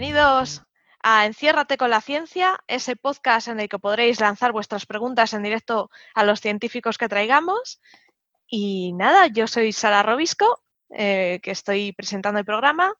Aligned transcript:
Bienvenidos 0.00 0.62
a 1.02 1.26
Enciérrate 1.26 1.76
con 1.76 1.90
la 1.90 2.00
ciencia, 2.00 2.58
ese 2.68 2.96
podcast 2.96 3.48
en 3.48 3.60
el 3.60 3.68
que 3.68 3.78
podréis 3.78 4.18
lanzar 4.18 4.50
vuestras 4.50 4.86
preguntas 4.86 5.34
en 5.34 5.42
directo 5.42 5.90
a 6.14 6.24
los 6.24 6.40
científicos 6.40 6.96
que 6.96 7.06
traigamos. 7.06 7.82
Y 8.46 8.94
nada, 8.94 9.26
yo 9.26 9.46
soy 9.46 9.72
Sara 9.72 10.02
Robisco, 10.02 10.62
eh, 10.88 11.38
que 11.42 11.50
estoy 11.50 11.92
presentando 11.92 12.38
el 12.38 12.46
programa. 12.46 12.94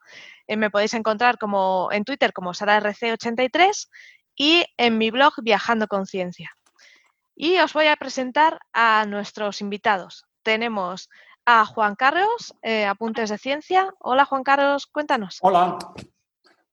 Eh, 0.46 0.58
me 0.58 0.68
podéis 0.68 0.92
encontrar 0.92 1.38
como 1.38 1.88
en 1.90 2.04
Twitter 2.04 2.34
como 2.34 2.52
SaraRC83 2.52 3.88
y 4.36 4.66
en 4.76 4.98
mi 4.98 5.10
blog 5.10 5.32
Viajando 5.42 5.88
con 5.88 6.04
Ciencia. 6.04 6.50
Y 7.34 7.56
os 7.60 7.72
voy 7.72 7.86
a 7.86 7.96
presentar 7.96 8.60
a 8.74 9.06
nuestros 9.06 9.62
invitados. 9.62 10.26
Tenemos 10.42 11.08
a 11.46 11.64
Juan 11.64 11.94
Carlos, 11.94 12.54
eh, 12.60 12.84
Apuntes 12.84 13.30
de 13.30 13.38
Ciencia. 13.38 13.90
Hola 14.00 14.26
Juan 14.26 14.42
Carlos, 14.42 14.86
cuéntanos. 14.86 15.38
Hola, 15.40 15.78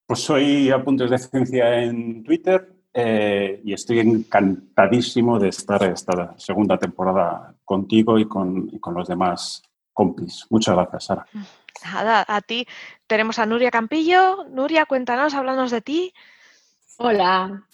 pues 0.08 0.20
soy 0.20 0.70
Apuntes 0.70 1.10
de 1.10 1.18
Ciencia 1.18 1.82
en 1.82 2.24
Twitter 2.24 2.66
eh, 2.94 3.60
y 3.62 3.74
estoy 3.74 4.00
encantadísimo 4.00 5.38
de 5.38 5.50
estar 5.50 5.82
esta 5.82 6.34
segunda 6.38 6.78
temporada 6.78 7.54
contigo 7.62 8.18
y 8.18 8.26
con, 8.26 8.70
y 8.72 8.80
con 8.80 8.94
los 8.94 9.06
demás 9.06 9.62
compis. 9.92 10.46
Muchas 10.48 10.74
gracias, 10.74 11.04
Sara. 11.04 11.26
Nada, 11.84 12.24
a 12.26 12.40
ti. 12.40 12.66
Tenemos 13.06 13.38
a 13.38 13.44
Nuria 13.44 13.70
Campillo. 13.70 14.46
Nuria, 14.48 14.86
cuéntanos, 14.86 15.34
háblanos 15.34 15.70
de 15.70 15.82
ti. 15.82 16.14
Hola. 16.96 17.64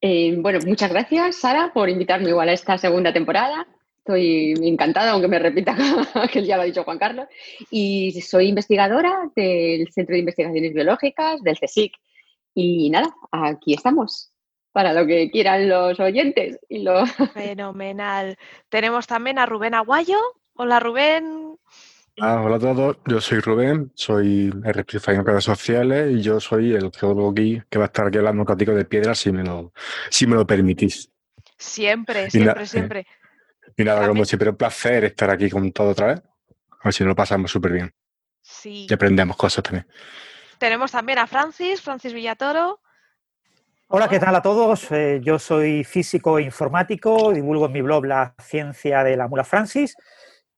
Eh, 0.00 0.38
bueno, 0.40 0.60
muchas 0.66 0.90
gracias, 0.90 1.36
Sara, 1.36 1.70
por 1.74 1.90
invitarme 1.90 2.30
igual 2.30 2.48
a 2.48 2.54
esta 2.54 2.78
segunda 2.78 3.12
temporada. 3.12 3.66
Estoy 4.06 4.52
encantada, 4.62 5.12
aunque 5.12 5.28
me 5.28 5.38
repita 5.38 5.74
que 6.30 6.44
ya 6.44 6.56
lo 6.56 6.62
ha 6.62 6.66
dicho 6.66 6.84
Juan 6.84 6.98
Carlos. 6.98 7.26
Y 7.70 8.20
soy 8.20 8.48
investigadora 8.48 9.30
del 9.34 9.90
Centro 9.90 10.12
de 10.12 10.18
Investigaciones 10.18 10.74
Biológicas, 10.74 11.42
del 11.42 11.58
CSIC. 11.58 11.94
Y 12.52 12.90
nada, 12.90 13.14
aquí 13.32 13.72
estamos 13.72 14.30
para 14.72 14.92
lo 14.92 15.06
que 15.06 15.30
quieran 15.30 15.70
los 15.70 15.98
oyentes. 16.00 16.60
Y 16.68 16.80
lo... 16.80 17.06
Fenomenal. 17.32 18.36
Tenemos 18.68 19.06
también 19.06 19.38
a 19.38 19.46
Rubén 19.46 19.72
Aguayo. 19.72 20.18
Hola, 20.52 20.80
Rubén. 20.80 21.56
Ah, 22.20 22.42
hola 22.44 22.56
a 22.56 22.58
todos, 22.58 22.98
yo 23.06 23.22
soy 23.22 23.40
Rubén, 23.40 23.90
soy 23.94 24.50
responsable 24.50 25.18
en 25.18 25.26
redes 25.26 25.44
sociales 25.44 26.12
y 26.12 26.20
yo 26.20 26.38
soy 26.38 26.74
el 26.74 26.92
geólogo 26.92 27.30
aquí 27.30 27.60
que 27.70 27.78
va 27.78 27.86
a 27.86 27.88
estar 27.88 28.06
aquí 28.06 28.18
hablando 28.18 28.42
un 28.42 28.46
ratito 28.46 28.72
de 28.72 28.84
piedras 28.84 29.18
si 29.18 29.32
me 29.32 29.42
lo, 29.42 29.72
si 30.10 30.26
me 30.26 30.36
lo 30.36 30.46
permitís. 30.46 31.10
Siempre, 31.58 32.30
siempre, 32.30 32.66
siempre. 32.66 33.06
Y 33.76 33.84
nada, 33.84 34.06
como 34.06 34.24
siempre, 34.24 34.50
un 34.50 34.56
placer 34.56 35.04
estar 35.04 35.30
aquí 35.30 35.50
con 35.50 35.72
todo 35.72 35.90
otra 35.90 36.06
vez. 36.08 36.22
A 36.70 36.84
ver 36.84 36.94
si 36.94 37.02
nos 37.02 37.10
lo 37.10 37.16
pasamos 37.16 37.50
súper 37.50 37.72
bien. 37.72 37.94
Sí. 38.42 38.86
Y 38.88 38.92
aprendemos 38.94 39.36
cosas 39.36 39.64
también. 39.64 39.86
Tenemos 40.58 40.92
también 40.92 41.18
a 41.18 41.26
Francis, 41.26 41.82
Francis 41.82 42.12
Villatoro. 42.12 42.80
Hola, 43.88 44.08
¿qué 44.08 44.18
tal 44.18 44.34
a 44.34 44.42
todos? 44.42 44.90
Eh, 44.92 45.20
yo 45.22 45.38
soy 45.38 45.84
físico 45.84 46.38
e 46.38 46.42
informático, 46.42 47.32
divulgo 47.32 47.66
en 47.66 47.72
mi 47.72 47.82
blog 47.82 48.06
la 48.06 48.34
ciencia 48.42 49.04
de 49.04 49.16
la 49.16 49.28
mula 49.28 49.44
Francis 49.44 49.94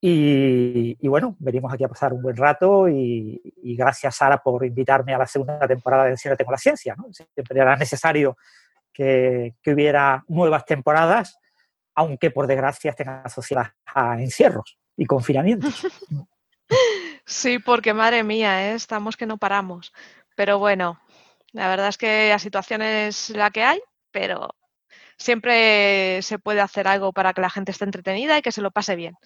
y, 0.00 0.96
y, 1.00 1.08
bueno, 1.08 1.36
venimos 1.38 1.72
aquí 1.72 1.82
a 1.82 1.88
pasar 1.88 2.12
un 2.12 2.22
buen 2.22 2.36
rato 2.36 2.88
y, 2.88 3.40
y, 3.62 3.76
gracias 3.76 4.16
Sara 4.16 4.38
por 4.38 4.64
invitarme 4.64 5.14
a 5.14 5.18
la 5.18 5.26
segunda 5.26 5.66
temporada 5.66 6.04
de 6.04 6.10
Enciérrate 6.10 6.44
con 6.44 6.52
la 6.52 6.58
Ciencia. 6.58 6.94
¿no? 6.96 7.06
Siempre 7.12 7.60
era 7.60 7.74
necesario 7.76 8.36
que, 8.92 9.54
que, 9.62 9.72
hubiera 9.72 10.24
nuevas 10.28 10.64
temporadas, 10.64 11.38
aunque 11.96 12.30
por 12.30 12.46
desgracia 12.46 12.90
estén 12.90 13.08
asociadas 13.08 13.72
a 13.86 14.20
encierros 14.20 14.78
y 14.96 15.06
confinamientos. 15.06 15.86
Sí, 17.24 17.58
porque 17.58 17.92
madre 17.92 18.22
mía, 18.22 18.70
¿eh? 18.70 18.74
estamos 18.74 19.16
que 19.16 19.26
no 19.26 19.36
paramos. 19.36 19.92
Pero 20.36 20.60
bueno, 20.60 21.00
la 21.52 21.68
verdad 21.68 21.88
es 21.88 21.98
que 21.98 22.28
la 22.28 22.38
situación 22.38 22.82
es 22.82 23.30
la 23.30 23.50
que 23.50 23.64
hay, 23.64 23.80
pero 24.12 24.50
siempre 25.18 26.22
se 26.22 26.38
puede 26.38 26.60
hacer 26.60 26.86
algo 26.86 27.12
para 27.12 27.32
que 27.32 27.40
la 27.40 27.50
gente 27.50 27.72
esté 27.72 27.84
entretenida 27.84 28.38
y 28.38 28.42
que 28.42 28.52
se 28.52 28.62
lo 28.62 28.70
pase 28.70 28.94
bien 28.94 29.16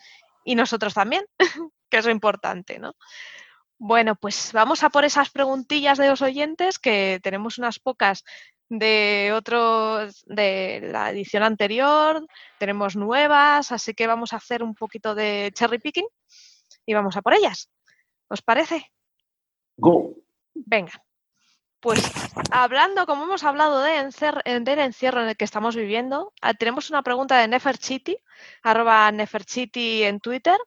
y 0.44 0.54
nosotros 0.54 0.94
también, 0.94 1.25
que 1.91 1.98
es 1.98 2.04
lo 2.04 2.10
importante, 2.10 2.78
¿no? 2.78 2.94
Bueno, 3.82 4.14
pues 4.14 4.52
vamos 4.52 4.84
a 4.84 4.91
por 4.91 5.06
esas 5.06 5.30
preguntillas 5.30 5.96
de 5.96 6.06
los 6.06 6.20
oyentes, 6.20 6.78
que 6.78 7.18
tenemos 7.22 7.56
unas 7.56 7.78
pocas 7.78 8.24
de 8.68 9.32
otros 9.34 10.22
de 10.26 10.91
la 10.92 11.08
edición 11.08 11.42
anterior, 11.42 12.26
tenemos 12.58 12.94
nuevas, 12.94 13.72
así 13.72 13.94
que 13.94 14.06
vamos 14.06 14.34
a 14.34 14.36
hacer 14.36 14.62
un 14.62 14.74
poquito 14.74 15.14
de 15.14 15.50
cherry 15.54 15.78
picking 15.78 16.04
y 16.84 16.92
vamos 16.92 17.16
a 17.16 17.22
por 17.22 17.32
ellas. 17.32 17.70
¿Os 18.28 18.42
parece? 18.42 18.92
Go. 19.78 20.12
Venga. 20.52 21.02
Pues 21.80 22.02
hablando, 22.50 23.06
como 23.06 23.24
hemos 23.24 23.44
hablado 23.44 23.80
de 23.80 23.97
encer 23.97 24.42
del 24.44 24.78
encierro 24.78 25.22
en 25.22 25.30
el 25.30 25.36
que 25.38 25.47
estamos 25.47 25.74
viviendo, 25.74 26.34
ah, 26.42 26.52
tenemos 26.52 26.91
una 26.91 27.02
pregunta 27.02 27.38
de 27.38 27.48
Neferchiti, 27.48 28.18
arroba 28.62 29.10
Neferchiti 29.10 30.02
en 30.02 30.20
Twitter, 30.20 30.58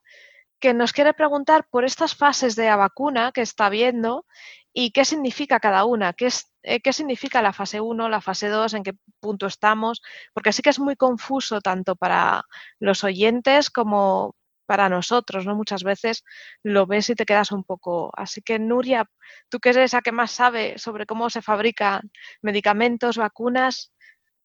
que 0.64 0.74
nos 0.74 0.94
quiere 0.94 1.14
preguntar 1.14 1.68
por 1.70 1.84
estas 1.84 2.16
fases 2.16 2.56
de 2.56 2.68
la 2.68 2.78
vacuna 2.78 3.34
que 3.34 3.42
está 3.42 3.68
viendo 3.68 4.26
y 4.72 4.92
qué 4.92 5.04
significa 5.04 5.60
cada 5.60 5.84
una, 5.84 6.14
qué, 6.14 6.28
es, 6.28 6.54
eh, 6.64 6.80
qué 6.80 6.94
significa 6.94 7.42
la 7.42 7.52
fase 7.52 7.82
1, 7.82 8.08
la 8.08 8.22
fase 8.22 8.48
2, 8.48 8.76
en 8.76 8.84
qué 8.84 8.94
punto 9.20 9.46
estamos, 9.46 10.02
porque 10.34 10.54
sí 10.54 10.62
que 10.62 10.70
es 10.70 10.80
muy 10.80 10.96
confuso 10.96 11.60
tanto 11.60 11.98
para 11.98 12.46
los 12.80 13.04
oyentes 13.04 13.70
como 13.70 14.38
para 14.66 14.88
nosotros, 14.88 15.46
¿no? 15.46 15.54
Muchas 15.54 15.84
veces 15.84 16.24
lo 16.64 16.88
ves 16.88 17.10
y 17.10 17.16
te 17.16 17.26
quedas 17.26 17.52
un 17.52 17.66
poco. 17.66 18.10
Así 18.16 18.42
que, 18.42 18.58
Nuria, 18.58 19.06
tú 19.50 19.60
que 19.60 19.72
eres 19.72 19.92
la 19.92 20.02
que 20.02 20.14
más 20.14 20.32
sabe 20.32 20.78
sobre 20.78 21.06
cómo 21.06 21.30
se 21.30 21.42
fabrican 21.42 22.10
medicamentos, 22.42 23.18
vacunas, 23.18 23.92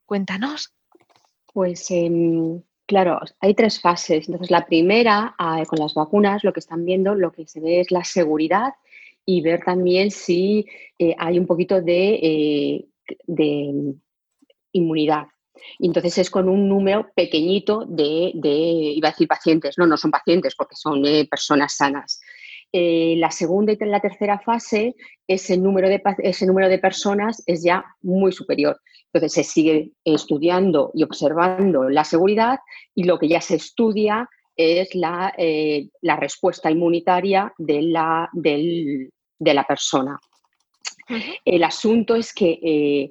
cuéntanos. 0.05 0.75
Pues 1.47 1.89
eh, 1.93 2.11
claro, 2.89 3.21
hay 3.39 3.55
tres 3.55 3.81
fases. 3.81 4.27
Entonces, 4.27 4.51
la 4.51 4.67
primera, 4.67 5.37
eh, 5.39 5.65
con 5.67 5.79
las 5.79 5.95
vacunas, 5.95 6.43
lo 6.43 6.53
que 6.53 6.61
están 6.61 6.85
viendo, 6.85 7.15
lo 7.15 7.31
que 7.31 7.47
se 7.47 7.61
ve 7.61 7.81
es 7.81 7.93
la 7.93 8.03
seguridad 8.03 8.73
y 9.25 9.43
ver 9.43 9.61
también 9.65 10.11
si 10.11 10.67
eh, 10.99 11.15
hay 11.19 11.39
un 11.39 11.47
poquito 11.47 11.81
de, 11.81 12.89
de 13.27 13.95
inmunidad. 14.73 15.27
Entonces 15.79 16.19
es 16.19 16.31
con 16.31 16.49
un 16.49 16.69
número 16.69 17.11
pequeñito 17.15 17.85
de, 17.87 18.33
de, 18.35 18.49
iba 18.49 19.09
a 19.09 19.13
decir 19.13 19.29
pacientes, 19.29 19.77
no, 19.79 19.87
no 19.87 19.97
son 19.97 20.11
pacientes 20.11 20.55
porque 20.57 20.77
son 20.77 21.05
eh, 21.05 21.27
personas 21.29 21.75
sanas. 21.77 22.21
Eh, 22.73 23.15
la 23.17 23.31
segunda 23.31 23.73
y 23.73 23.77
la 23.81 24.01
tercera 24.01 24.39
fase, 24.41 24.95
ese 25.27 25.57
número, 25.57 25.89
de, 25.89 26.03
ese 26.19 26.47
número 26.47 26.69
de 26.69 26.79
personas 26.79 27.43
es 27.47 27.63
ya 27.63 27.85
muy 28.03 28.33
superior. 28.33 28.79
Entonces 29.13 29.33
se 29.33 29.45
sigue 29.45 29.93
estudiando 30.05 30.91
y 30.95 31.03
observando 31.03 31.89
la 31.89 32.05
seguridad 32.05 32.59
y 32.95 33.05
lo 33.05 33.19
que 33.19 33.29
ya 33.29 33.41
se 33.41 33.57
estudia 33.57 34.29
es 34.55 34.95
la, 34.95 35.33
eh, 35.39 35.89
la 36.03 36.17
respuesta 36.17 36.71
inmunitaria 36.71 37.53
de 37.57 37.81
la, 37.83 38.29
del, 38.33 39.11
de 39.39 39.55
la 39.55 39.65
persona. 39.65 40.19
El 41.45 41.65
asunto 41.65 42.15
es 42.17 42.35
que 42.35 42.59
eh, 42.63 43.11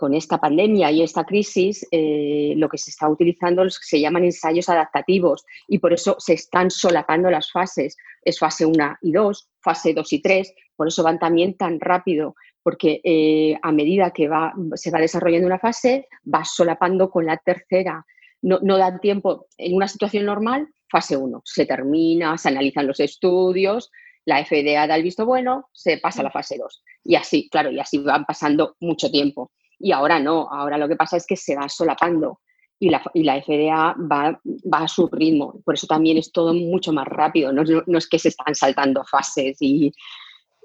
con 0.00 0.14
esta 0.14 0.38
pandemia 0.38 0.90
y 0.90 1.02
esta 1.02 1.24
crisis, 1.24 1.86
eh, 1.90 2.54
lo 2.56 2.70
que 2.70 2.78
se 2.78 2.88
está 2.88 3.06
utilizando 3.06 3.68
se 3.68 4.00
llaman 4.00 4.24
ensayos 4.24 4.70
adaptativos 4.70 5.44
y 5.68 5.78
por 5.78 5.92
eso 5.92 6.16
se 6.18 6.32
están 6.32 6.70
solapando 6.70 7.30
las 7.30 7.52
fases. 7.52 7.98
Es 8.22 8.38
fase 8.38 8.64
1 8.64 8.96
y 9.02 9.12
2, 9.12 9.50
fase 9.60 9.92
2 9.92 10.10
y 10.14 10.22
3, 10.22 10.54
por 10.74 10.88
eso 10.88 11.02
van 11.02 11.18
también 11.18 11.54
tan 11.54 11.78
rápido, 11.80 12.34
porque 12.62 13.02
eh, 13.04 13.58
a 13.60 13.72
medida 13.72 14.10
que 14.10 14.26
va, 14.26 14.54
se 14.72 14.90
va 14.90 15.00
desarrollando 15.00 15.46
una 15.46 15.58
fase, 15.58 16.08
va 16.24 16.46
solapando 16.46 17.10
con 17.10 17.26
la 17.26 17.36
tercera. 17.36 18.06
No, 18.40 18.58
no 18.62 18.78
dan 18.78 19.00
tiempo, 19.00 19.48
en 19.58 19.74
una 19.74 19.86
situación 19.86 20.24
normal, 20.24 20.66
fase 20.88 21.14
1, 21.14 21.42
se 21.44 21.66
termina, 21.66 22.38
se 22.38 22.48
analizan 22.48 22.86
los 22.86 23.00
estudios, 23.00 23.90
la 24.24 24.42
FDA 24.42 24.86
da 24.86 24.96
el 24.96 25.02
visto 25.02 25.26
bueno, 25.26 25.68
se 25.74 25.98
pasa 25.98 26.22
a 26.22 26.24
la 26.24 26.30
fase 26.30 26.56
2. 26.56 26.84
Y 27.04 27.16
así, 27.16 27.50
claro, 27.50 27.70
y 27.70 27.78
así 27.78 27.98
van 27.98 28.24
pasando 28.24 28.76
mucho 28.80 29.10
tiempo. 29.10 29.52
Y 29.80 29.92
ahora 29.92 30.20
no, 30.20 30.48
ahora 30.50 30.76
lo 30.76 30.86
que 30.86 30.96
pasa 30.96 31.16
es 31.16 31.26
que 31.26 31.36
se 31.36 31.56
va 31.56 31.68
solapando 31.68 32.40
y 32.78 32.90
la, 32.90 33.02
y 33.14 33.24
la 33.24 33.40
FDA 33.42 33.94
va, 33.98 34.40
va, 34.72 34.78
a 34.78 34.88
su 34.88 35.08
ritmo. 35.08 35.60
Por 35.64 35.74
eso 35.74 35.86
también 35.86 36.18
es 36.18 36.30
todo 36.30 36.54
mucho 36.54 36.92
más 36.92 37.06
rápido, 37.08 37.52
no, 37.52 37.64
no, 37.64 37.82
no 37.86 37.98
es 37.98 38.08
que 38.08 38.18
se 38.18 38.28
están 38.28 38.54
saltando 38.54 39.04
fases 39.04 39.56
y, 39.60 39.92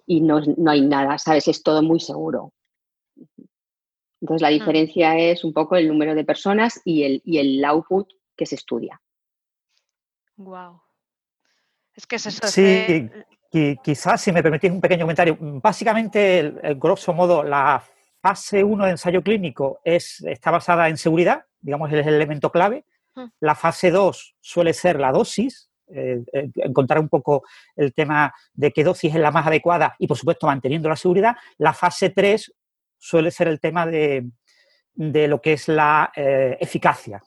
y 0.06 0.22
no, 0.22 0.42
no, 0.58 0.72
hay 0.72 0.82
nada, 0.82 1.18
¿sabes? 1.18 1.48
Es 1.48 1.64
todo 1.64 1.82
muy 1.82 2.00
seguro. 2.00 2.54
Entonces 4.22 4.42
la 4.42 4.50
diferencia 4.50 5.12
ah. 5.12 5.20
es 5.20 5.44
un 5.44 5.54
poco 5.54 5.76
el 5.76 5.88
número 5.88 6.14
de 6.14 6.24
personas 6.24 6.82
y 6.84 7.04
el, 7.04 7.22
y 7.26 7.38
el 7.38 7.64
output 7.64 8.08
que 8.36 8.46
se 8.46 8.56
estudia. 8.56 9.02
Wow. 10.38 10.82
Es 11.94 12.06
que 12.06 12.18
es 12.18 12.26
eso. 12.26 12.48
Sí, 12.48 12.62
es 12.62 13.78
quizás 13.82 14.22
si 14.22 14.32
me 14.34 14.44
permitís 14.44 14.72
un 14.72 14.82
pequeño 14.82 15.04
comentario. 15.04 15.38
Básicamente, 15.40 16.40
el, 16.40 16.60
el 16.62 16.76
grosso 16.76 17.14
modo, 17.14 17.44
la 17.44 17.82
fase 18.26 18.64
1 18.64 18.86
de 18.86 18.90
ensayo 18.90 19.22
clínico 19.22 19.82
es, 19.84 20.24
está 20.24 20.50
basada 20.50 20.90
en 20.90 20.98
seguridad, 20.98 21.46
digamos, 21.62 21.94
es 21.94 22.08
el 22.08 22.16
elemento 22.16 22.52
clave. 22.52 22.84
La 23.40 23.54
fase 23.54 23.92
2 23.92 24.36
suele 24.42 24.74
ser 24.74 25.00
la 25.00 25.12
dosis, 25.12 25.70
eh, 25.88 26.24
eh, 26.34 26.50
encontrar 26.56 27.00
un 27.00 27.08
poco 27.08 27.44
el 27.76 27.94
tema 27.94 28.34
de 28.52 28.72
qué 28.72 28.84
dosis 28.84 29.14
es 29.14 29.22
la 29.22 29.30
más 29.30 29.46
adecuada 29.46 29.96
y, 30.00 30.08
por 30.08 30.18
supuesto, 30.18 30.48
manteniendo 30.48 30.90
la 30.90 30.96
seguridad. 30.96 31.36
La 31.60 31.72
fase 31.74 32.10
3 32.10 32.52
suele 32.98 33.30
ser 33.30 33.48
el 33.48 33.60
tema 33.60 33.86
de, 33.86 34.28
lo 34.96 35.40
que 35.40 35.54
es 35.54 35.68
la 35.68 36.12
eh, 36.16 36.58
eficacia. 36.60 37.22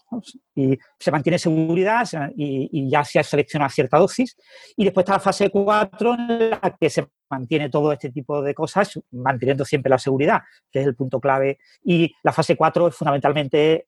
Y 0.56 0.77
se 0.99 1.12
mantiene 1.12 1.39
seguridad 1.39 2.09
y, 2.37 2.91
ya 2.91 3.05
se 3.05 3.21
ha 3.21 3.23
seleccionado 3.23 3.71
cierta 3.71 3.99
dosis. 3.99 4.37
Y 4.77 4.83
después 4.83 5.05
está 5.05 5.12
la 5.12 5.21
fase 5.21 5.49
4 5.49 6.15
en 6.15 6.50
la 6.50 6.77
que 6.79 6.91
se 6.91 7.06
mantiene 7.30 7.69
todo 7.69 7.92
este 7.92 8.10
tipo 8.10 8.42
de 8.42 8.54
cosas, 8.54 9.00
manteniendo 9.10 9.64
siempre 9.64 9.90
la 9.90 9.98
seguridad, 9.98 10.42
que 10.70 10.80
es 10.80 10.86
el 10.86 10.94
punto 10.94 11.20
clave. 11.20 11.58
Y 11.84 12.14
la 12.22 12.32
fase 12.32 12.56
4 12.56 12.88
es 12.88 12.94
fundamentalmente 12.94 13.86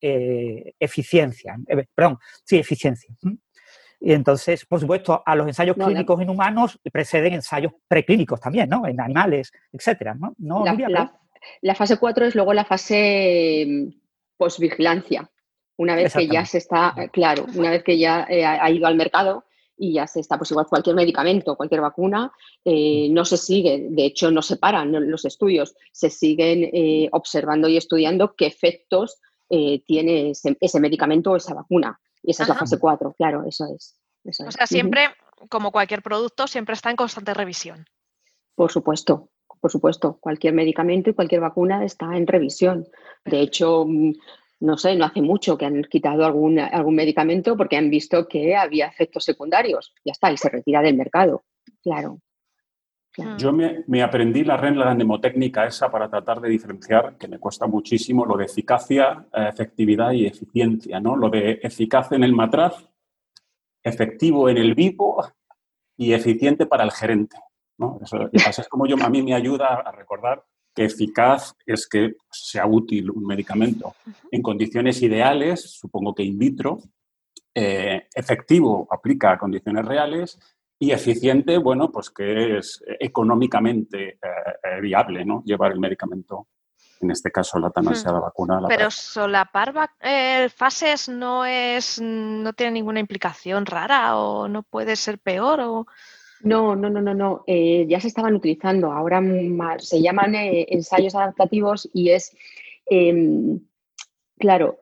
eficiencia. 0.79 1.57
perdón, 1.95 2.19
sí, 2.45 2.59
eficiencia. 2.59 3.15
Y 4.01 4.15
entonces, 4.15 4.65
por 4.65 4.81
supuesto, 4.81 5.23
a 5.25 5.37
los 5.37 5.47
ensayos 5.47 5.77
clínicos 5.77 6.21
en 6.23 6.31
humanos 6.31 6.81
preceden 6.91 7.35
ensayos 7.35 7.73
preclínicos 7.87 8.41
también, 8.41 8.69
¿no? 8.69 8.87
En 8.87 8.99
animales, 8.99 9.53
etcétera, 9.71 10.17
¿no? 10.39 10.65
la, 11.61 11.75
fase 11.75 11.99
4 11.99 12.27
es 12.27 12.35
luego 12.35 12.55
la 12.55 12.65
fase 12.65 13.67
mm, 13.69 13.89
posvigilancia. 14.39 15.31
Una 15.77 15.97
vez 15.97 16.15
que 16.15 16.27
ya 16.27 16.47
se 16.47 16.59
está, 16.59 16.95
eh, 16.97 17.09
claro, 17.11 17.47
una 17.55 17.71
vez 17.71 17.83
que 17.83 17.99
ya 17.99 18.27
eh, 18.29 18.45
ha 18.45 18.71
ido 18.71 18.87
al 18.87 18.97
mercado 18.97 19.45
y 19.81 19.95
ya 19.95 20.07
se 20.07 20.21
está, 20.21 20.37
pues 20.39 20.51
igual 20.51 20.67
cualquier 20.69 20.95
medicamento, 20.95 21.57
cualquier 21.57 21.81
vacuna, 21.81 22.31
eh, 22.65 23.09
no 23.11 23.25
se 23.25 23.37
sigue, 23.37 23.89
de 23.91 24.05
hecho 24.05 24.31
no 24.31 24.43
se 24.43 24.59
paran 24.59 25.11
los 25.11 25.25
estudios, 25.25 25.75
se 25.91 26.11
siguen 26.11 26.71
observando 27.13 27.69
y 27.69 27.77
estudiando 27.77 28.35
qué 28.37 28.47
efectos 28.47 29.19
tiene 29.49 30.31
ese, 30.31 30.57
ese 30.61 30.79
medicamento 30.79 31.33
o 31.33 31.37
esa 31.37 31.55
vacuna. 31.55 31.99
Y 32.23 32.31
esa 32.33 32.45
es 32.45 32.49
la 32.51 32.55
fase 32.55 32.79
4, 32.79 33.15
claro, 33.15 33.45
eso 33.47 33.67
es. 33.75 33.97
o 34.25 34.51
sea, 34.51 34.67
siempre, 34.67 35.09
como 35.49 35.73
cualquier 35.73 36.03
producto, 36.03 36.47
siempre 36.47 36.75
está 36.75 36.91
en 36.91 36.97
constante 36.97 37.35
revisión. 37.35 37.87
Por 38.55 38.71
supuesto, 38.71 39.31
por 39.61 39.71
supuesto. 39.71 40.19
Cualquier 40.21 40.55
medicamento 40.55 41.11
y 41.11 41.15
cualquier 41.15 41.41
vacuna 41.41 41.85
está 41.85 42.17
en 42.17 42.27
revisión. 42.27 42.87
De 43.25 43.41
hecho, 43.41 43.87
mm, 43.87 44.13
no 44.61 44.77
sé, 44.77 44.95
no 44.95 45.07
hace 45.07 45.23
mucho 45.23 45.57
que 45.57 45.65
han 45.65 45.83
quitado 45.85 46.25
algún, 46.25 46.59
algún 46.59 46.95
medicamento 46.95 47.57
porque 47.57 47.77
han 47.77 47.91
visto 47.91 48.29
que 48.29 48.55
había 48.55 48.87
efectos 48.87 49.25
secundarios. 49.25 49.95
Ya 50.05 50.13
está, 50.13 50.31
y 50.31 50.37
se 50.37 50.51
retira 50.51 50.83
del 50.83 50.97
mercado. 50.97 51.45
Claro. 51.83 52.21
Yo 53.39 53.53
me, 53.53 54.03
aprendí 54.03 54.45
la 54.45 54.57
regla 54.57 54.95
mnemotécnica 54.95 55.67
esa 55.67 55.91
para 55.91 56.09
tratar 56.09 56.41
de 56.41 56.49
diferenciar, 56.49 57.17
que 57.19 57.27
me 57.27 57.39
cuesta 57.39 57.67
muchísimo, 57.67 58.25
lo 58.25 58.37
de 58.37 58.45
eficacia, 58.45 59.27
eh, 59.35 59.49
efectividad 59.49 60.13
y 60.13 60.27
eficiencia, 60.27 61.01
¿no? 61.01 61.17
Lo 61.17 61.29
de 61.29 61.59
eficaz 61.63 62.13
en 62.13 62.23
el 62.23 62.33
matraz, 62.33 62.89
efectivo 63.83 64.49
en 64.49 64.59
el 64.59 64.75
vivo 64.75 65.25
y 65.97 66.13
eficiente 66.13 66.67
para 66.67 66.85
el 66.85 66.93
gerente, 66.93 67.37
¿no? 67.79 67.99
Eso, 68.01 68.31
es 68.33 68.69
como 68.69 68.87
yo, 68.87 68.97
a 69.03 69.11
mí 69.11 69.23
me 69.23 69.35
ayuda 69.35 69.83
a 69.85 69.91
recordar 69.91 70.45
eficaz 70.77 71.55
es 71.67 71.87
que 71.87 72.15
sea 72.31 72.67
útil 72.67 73.11
un 73.11 73.27
medicamento 73.27 73.95
en 74.31 74.43
condiciones 74.43 75.03
ideales, 75.03 75.61
supongo 75.61 76.15
que 76.15 76.23
in 76.23 76.39
vitro, 76.39 76.81
eh, 77.55 78.07
efectivo 78.15 78.87
aplica 78.91 79.33
a 79.33 79.39
condiciones 79.39 79.85
reales 79.85 80.39
y 80.79 80.93
eficiente, 80.93 81.59
bueno, 81.59 81.91
pues 81.93 82.11
que 82.11 82.57
es 82.57 82.83
económicamente 82.99 84.09
eh, 84.09 84.19
eh, 84.63 84.81
viable, 84.81 85.27
¿no? 85.27 85.43
Llevar 85.45 85.73
el 85.73 85.79
medicamento, 85.79 86.47
en 87.01 87.11
este 87.11 87.31
caso 87.31 87.59
la 87.59 87.71
tan 87.71 87.85
hmm. 87.85 87.89
ansiada 87.89 88.19
vacuna. 88.19 88.61
Pero 88.67 88.91
solapar 88.91 89.91
eh, 90.01 90.49
fases 90.49 91.09
no 91.11 91.45
es, 91.45 92.01
no 92.01 92.53
tiene 92.55 92.73
ninguna 92.73 93.01
implicación 93.01 93.67
rara 93.67 94.17
o 94.17 94.49
no 94.49 94.63
puede 94.63 94.97
ser 94.97 95.19
peor 95.19 95.61
o... 95.61 95.87
No, 96.43 96.75
no, 96.77 96.89
no, 96.91 97.01
no, 97.01 97.15
no. 97.15 97.45
ya 97.47 98.01
se 98.01 98.09
estaban 98.09 98.35
utilizando. 98.35 98.93
Ahora 98.93 99.23
se 99.79 100.01
llaman 100.01 100.35
ensayos 100.35 101.15
adaptativos 101.15 101.89
y 101.93 102.11
es 102.11 102.35
em, 102.87 103.61
Claro, 104.41 104.81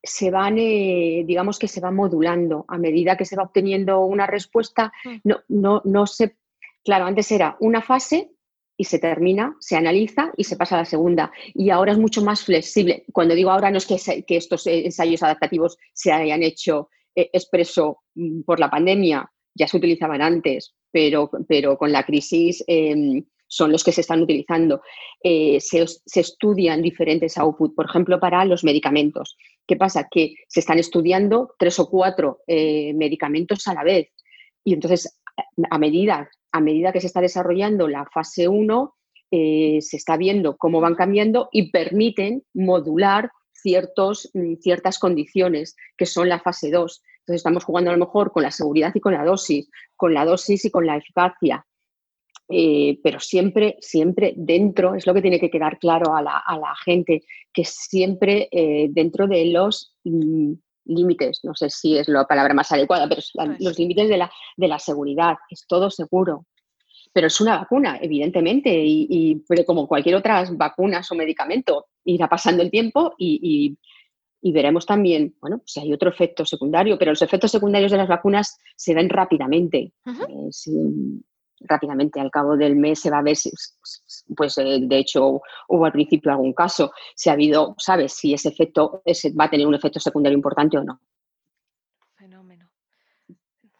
se 0.00 0.30
van, 0.30 0.58
eh, 0.58 1.24
digamos 1.26 1.58
que 1.58 1.66
se 1.66 1.80
va 1.80 1.90
modulando 1.90 2.64
a 2.68 2.78
medida 2.78 3.16
que 3.16 3.24
se 3.24 3.34
va 3.34 3.42
obteniendo 3.42 4.00
una 4.02 4.28
respuesta. 4.28 4.92
Mm. 5.04 5.16
No, 5.24 5.40
no, 5.48 5.82
no 5.84 6.06
se, 6.06 6.36
claro, 6.84 7.06
antes 7.06 7.32
era 7.32 7.56
una 7.58 7.82
fase 7.82 8.30
y 8.76 8.84
se 8.84 9.00
termina, 9.00 9.56
se 9.58 9.76
analiza 9.76 10.32
y 10.36 10.44
se 10.44 10.56
pasa 10.56 10.76
a 10.76 10.78
la 10.78 10.84
segunda. 10.84 11.32
Y 11.52 11.70
ahora 11.70 11.90
es 11.90 11.98
mucho 11.98 12.22
más 12.22 12.44
flexible. 12.44 13.04
Cuando 13.12 13.34
digo 13.34 13.50
ahora 13.50 13.72
no 13.72 13.78
es 13.78 13.86
que, 13.86 14.22
que 14.22 14.36
estos 14.36 14.68
ensayos 14.68 15.24
adaptativos 15.24 15.76
se 15.92 16.12
hayan 16.12 16.44
hecho 16.44 16.88
eh, 17.16 17.28
expreso 17.32 18.02
mm, 18.14 18.42
por 18.42 18.60
la 18.60 18.70
pandemia, 18.70 19.28
ya 19.52 19.66
se 19.66 19.78
utilizaban 19.78 20.22
antes, 20.22 20.76
pero, 20.92 21.30
pero 21.48 21.76
con 21.76 21.90
la 21.90 22.04
crisis 22.04 22.62
em, 22.66 23.24
son 23.48 23.72
los 23.72 23.82
que 23.84 23.92
se 23.92 24.02
están 24.02 24.22
utilizando. 24.22 24.82
Eh, 25.22 25.58
se, 25.60 25.84
estudian 26.20 26.80
diferentes 26.80 27.36
outputs, 27.36 27.74
por 27.74 27.86
ejemplo, 27.86 28.20
para 28.20 28.44
los 28.44 28.64
medicamentos. 28.64 29.36
¿Qué 29.66 29.76
pasa? 29.76 30.08
Que 30.10 30.34
se 30.48 30.60
están 30.60 30.78
estudiando 30.78 31.54
tres 31.58 31.78
o 31.78 31.88
cuatro 31.90 32.40
eh, 32.46 32.94
medicamentos 32.94 33.66
a 33.68 33.74
la 33.74 33.84
vez. 33.84 34.08
Y 34.64 34.74
entonces, 34.74 35.20
a 35.70 35.78
medida, 35.78 36.30
a 36.52 36.60
medida 36.60 36.92
que 36.92 37.00
se 37.00 37.08
está 37.08 37.20
desarrollando 37.20 37.88
la 37.88 38.06
fase 38.06 38.48
1, 38.48 38.94
eh, 39.30 39.78
se 39.80 39.96
está 39.96 40.16
viendo 40.16 40.56
cómo 40.56 40.80
van 40.80 40.94
cambiando 40.94 41.48
y 41.52 41.70
permiten 41.70 42.44
modular 42.54 43.30
ciertos, 43.52 44.30
mm, 44.34 44.56
ciertas 44.60 44.98
condiciones, 44.98 45.76
que 45.96 46.06
son 46.06 46.28
la 46.28 46.40
fase 46.40 46.70
2. 46.70 47.02
Entonces 47.22 47.40
estamos 47.40 47.64
jugando 47.64 47.90
a 47.90 47.94
lo 47.94 48.04
mejor 48.04 48.32
con 48.32 48.42
la 48.42 48.50
seguridad 48.50 48.92
y 48.94 49.00
con 49.00 49.14
la 49.14 49.24
dosis, 49.24 49.70
con 49.96 50.12
la 50.12 50.24
dosis 50.24 50.64
y 50.64 50.70
con 50.70 50.86
la 50.86 50.96
eficacia, 50.96 51.64
eh, 52.48 52.98
pero 53.02 53.20
siempre, 53.20 53.76
siempre 53.80 54.34
dentro, 54.36 54.94
es 54.94 55.06
lo 55.06 55.14
que 55.14 55.22
tiene 55.22 55.40
que 55.40 55.50
quedar 55.50 55.78
claro 55.78 56.14
a 56.14 56.20
la, 56.20 56.74
gente, 56.84 57.22
que 57.52 57.64
siempre 57.64 58.48
eh, 58.50 58.88
dentro 58.90 59.26
de 59.26 59.46
los 59.46 59.94
mm, 60.04 60.52
límites, 60.84 61.40
no 61.44 61.54
sé 61.54 61.70
si 61.70 61.96
es 61.96 62.08
la 62.08 62.26
palabra 62.26 62.52
más 62.52 62.70
adecuada, 62.72 63.08
pero 63.08 63.22
pues. 63.32 63.60
los 63.60 63.78
límites 63.78 64.08
de 64.08 64.16
la, 64.16 64.30
de 64.56 64.68
la 64.68 64.78
seguridad, 64.78 65.36
es 65.48 65.64
todo 65.66 65.90
seguro. 65.90 66.46
Pero 67.14 67.26
es 67.26 67.40
una 67.40 67.58
vacuna, 67.58 67.98
evidentemente, 68.00 68.70
y, 68.84 69.42
como 69.66 69.86
cualquier 69.86 70.16
otra 70.16 70.44
vacuna 70.52 71.02
o 71.10 71.14
medicamento, 71.14 71.86
irá 72.04 72.28
pasando 72.28 72.62
el 72.62 72.70
tiempo 72.70 73.14
y, 73.18 73.78
veremos 74.50 74.86
también, 74.86 75.36
bueno, 75.40 75.62
si 75.64 75.78
hay 75.78 75.92
otro 75.92 76.10
efecto 76.10 76.44
secundario, 76.44 76.98
pero 76.98 77.12
los 77.12 77.22
efectos 77.22 77.52
secundarios 77.52 77.92
de 77.92 77.98
las 77.98 78.08
vacunas 78.08 78.58
se 78.74 78.94
ven 78.94 79.08
rápidamente 79.08 79.92
rápidamente 81.64 82.20
al 82.20 82.30
cabo 82.30 82.56
del 82.56 82.76
mes 82.76 83.00
se 83.00 83.10
va 83.10 83.18
a 83.18 83.22
ver 83.22 83.36
si, 83.36 83.50
pues 84.36 84.56
eh, 84.58 84.78
de 84.80 84.98
hecho 84.98 85.40
hubo 85.68 85.84
al 85.84 85.92
principio 85.92 86.30
algún 86.30 86.52
caso, 86.52 86.92
si 87.14 87.30
ha 87.30 87.34
habido, 87.34 87.74
¿sabes? 87.78 88.14
Si 88.14 88.34
ese 88.34 88.48
efecto 88.48 89.02
ese 89.04 89.32
va 89.32 89.44
a 89.44 89.50
tener 89.50 89.66
un 89.66 89.74
efecto 89.74 90.00
secundario 90.00 90.36
importante 90.36 90.78
o 90.78 90.84
no. 90.84 91.00
Fenómeno. 92.16 92.70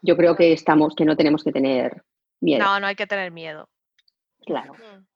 Yo 0.01 0.17
creo 0.17 0.37
que 0.37 0.53
estamos, 0.53 0.95
que 0.95 1.05
no 1.05 1.17
tenemos 1.17 1.45
que 1.45 1.53
tener 1.53 2.03
miedo. 2.41 2.65
No, 2.65 2.81
no 2.81 2.87
hay 2.87 2.95
que 2.95 3.07
tener 3.07 3.31
miedo. 3.31 3.69
Claro. 4.45 4.75
Mm. 4.75 5.07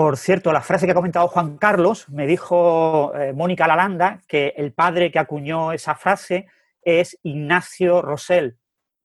Por 0.00 0.16
cierto, 0.16 0.50
la 0.50 0.62
frase 0.62 0.86
que 0.86 0.92
ha 0.92 0.94
comentado 0.94 1.28
Juan 1.28 1.58
Carlos, 1.58 2.08
me 2.08 2.26
dijo 2.26 3.14
eh, 3.14 3.34
Mónica 3.34 3.66
Lalanda 3.66 4.22
que 4.26 4.54
el 4.56 4.72
padre 4.72 5.12
que 5.12 5.18
acuñó 5.18 5.72
esa 5.72 5.94
frase 5.94 6.46
es 6.80 7.18
Ignacio 7.22 8.00
Rosell, 8.00 8.56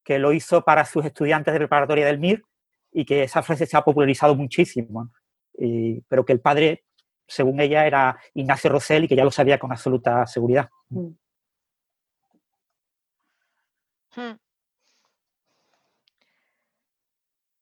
que 0.05 0.19
lo 0.19 0.31
hizo 0.31 0.63
para 0.63 0.85
sus 0.85 1.03
estudiantes 1.03 1.53
de 1.53 1.59
preparatoria 1.59 2.05
del 2.05 2.19
MIR 2.19 2.45
y 2.93 3.03
que 3.03 3.23
esa 3.23 3.43
frase 3.43 3.65
se 3.65 3.75
ha 3.75 3.81
popularizado 3.81 4.35
muchísimo, 4.35 5.11
pero 6.07 6.23
que 6.23 6.31
el 6.31 6.39
padre, 6.39 6.85
según 7.27 7.59
ella, 7.59 7.85
era 7.85 8.17
Ignacio 8.33 8.69
Rosell 8.69 9.03
y 9.03 9.09
que 9.09 9.17
ya 9.17 9.25
lo 9.25 9.31
sabía 9.31 9.59
con 9.59 9.73
absoluta 9.73 10.25
seguridad. 10.25 10.69
Mm. 10.87 11.09
Hmm. 14.15 14.44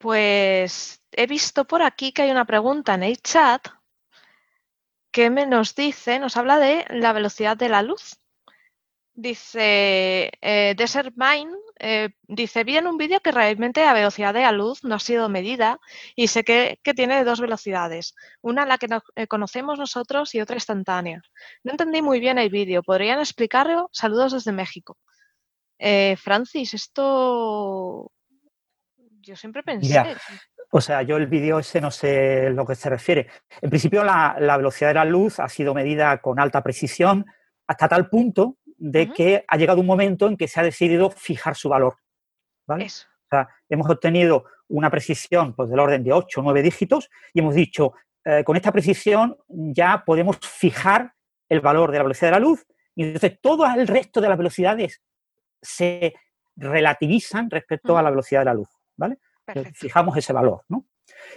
Pues 0.03 1.01
he 1.13 1.27
visto 1.27 1.63
por 1.63 1.81
aquí 1.81 2.11
que 2.11 2.23
hay 2.23 2.31
una 2.31 2.43
pregunta 2.43 2.93
en 2.95 3.03
el 3.03 3.21
chat 3.21 3.65
que 5.11 5.29
me 5.29 5.45
nos 5.45 5.75
dice, 5.75 6.19
nos 6.19 6.35
habla 6.35 6.59
de 6.59 6.85
la 6.89 7.13
velocidad 7.13 7.55
de 7.55 7.69
la 7.69 7.83
luz. 7.83 8.19
Dice, 9.13 10.29
eh, 10.41 10.75
Desert 10.75 11.13
Mine 11.15 11.53
eh, 11.79 12.09
dice, 12.23 12.65
vi 12.65 12.75
en 12.75 12.87
un 12.87 12.97
vídeo 12.97 13.21
que 13.21 13.31
realmente 13.31 13.79
la 13.85 13.93
velocidad 13.93 14.33
de 14.33 14.41
la 14.41 14.51
luz 14.51 14.83
no 14.83 14.95
ha 14.95 14.99
sido 14.99 15.29
medida 15.29 15.79
y 16.17 16.27
sé 16.27 16.43
que, 16.43 16.79
tiene 16.97 17.23
dos 17.23 17.39
velocidades, 17.39 18.13
una 18.41 18.65
la 18.65 18.77
que 18.77 18.87
eh, 19.15 19.27
conocemos 19.27 19.79
nosotros 19.79 20.35
y 20.35 20.41
otra 20.41 20.57
instantánea. 20.57 21.21
No 21.63 21.71
entendí 21.71 22.01
muy 22.01 22.19
bien 22.19 22.39
el 22.39 22.49
vídeo, 22.49 22.83
¿podrían 22.83 23.19
explicarlo? 23.19 23.89
Saludos 23.93 24.33
desde 24.33 24.51
México. 24.51 24.97
Francis, 26.17 26.73
esto 26.73 28.11
yo 29.23 29.35
siempre 29.35 29.63
pensé... 29.63 30.15
O 30.75 30.81
sea, 30.81 31.03
yo 31.03 31.17
el 31.17 31.27
vídeo 31.27 31.59
ese 31.59 31.79
no 31.79 31.91
sé 31.91 32.49
lo 32.49 32.65
que 32.65 32.73
se 32.73 32.89
refiere. 32.89 33.27
En 33.61 33.69
principio, 33.69 34.03
la, 34.03 34.35
la, 34.39 34.57
velocidad 34.57 34.89
de 34.89 34.95
la 34.95 35.05
luz 35.05 35.39
ha 35.39 35.47
sido 35.47 35.75
medida 35.75 36.17
con 36.17 36.39
alta 36.39 36.63
precisión 36.63 37.25
hasta 37.67 37.87
tal 37.87 38.09
punto 38.09 38.57
de 38.65 39.11
que 39.11 39.45
ha 39.47 39.57
llegado 39.57 39.81
un 39.81 39.85
momento 39.85 40.27
en 40.27 40.35
que 40.35 40.47
se 40.47 40.59
ha 40.59 40.63
decidido 40.63 41.11
fijar 41.11 41.55
su 41.55 41.69
valor. 41.69 41.97
¿vale? 42.65 42.85
O 42.85 43.29
sea, 43.29 43.49
hemos 43.69 43.89
obtenido 43.89 44.45
una 44.69 44.89
precisión 44.89 45.53
pues, 45.53 45.69
del 45.69 45.79
orden 45.79 46.03
de 46.03 46.13
8 46.13 46.39
o 46.39 46.43
9 46.43 46.61
dígitos 46.61 47.09
y 47.33 47.39
hemos 47.39 47.55
dicho, 47.55 47.93
eh, 48.25 48.43
con 48.43 48.55
esta 48.55 48.71
precisión 48.71 49.37
ya 49.47 50.03
podemos 50.05 50.37
fijar 50.39 51.13
el 51.49 51.61
valor 51.61 51.91
de 51.91 51.97
la 51.97 52.03
velocidad 52.03 52.29
de 52.29 52.39
la 52.39 52.45
luz 52.45 52.65
y 52.95 53.03
entonces 53.03 53.39
todo 53.41 53.65
el 53.65 53.87
resto 53.87 54.21
de 54.21 54.29
las 54.29 54.37
velocidades 54.37 55.01
se 55.61 56.13
relativizan 56.55 57.49
respecto 57.49 57.97
a 57.97 58.03
la 58.03 58.09
velocidad 58.09 58.41
de 58.41 58.45
la 58.45 58.53
luz, 58.53 58.69
¿vale? 58.97 59.17
Fijamos 59.73 60.17
ese 60.17 60.33
valor, 60.33 60.63
¿no? 60.69 60.85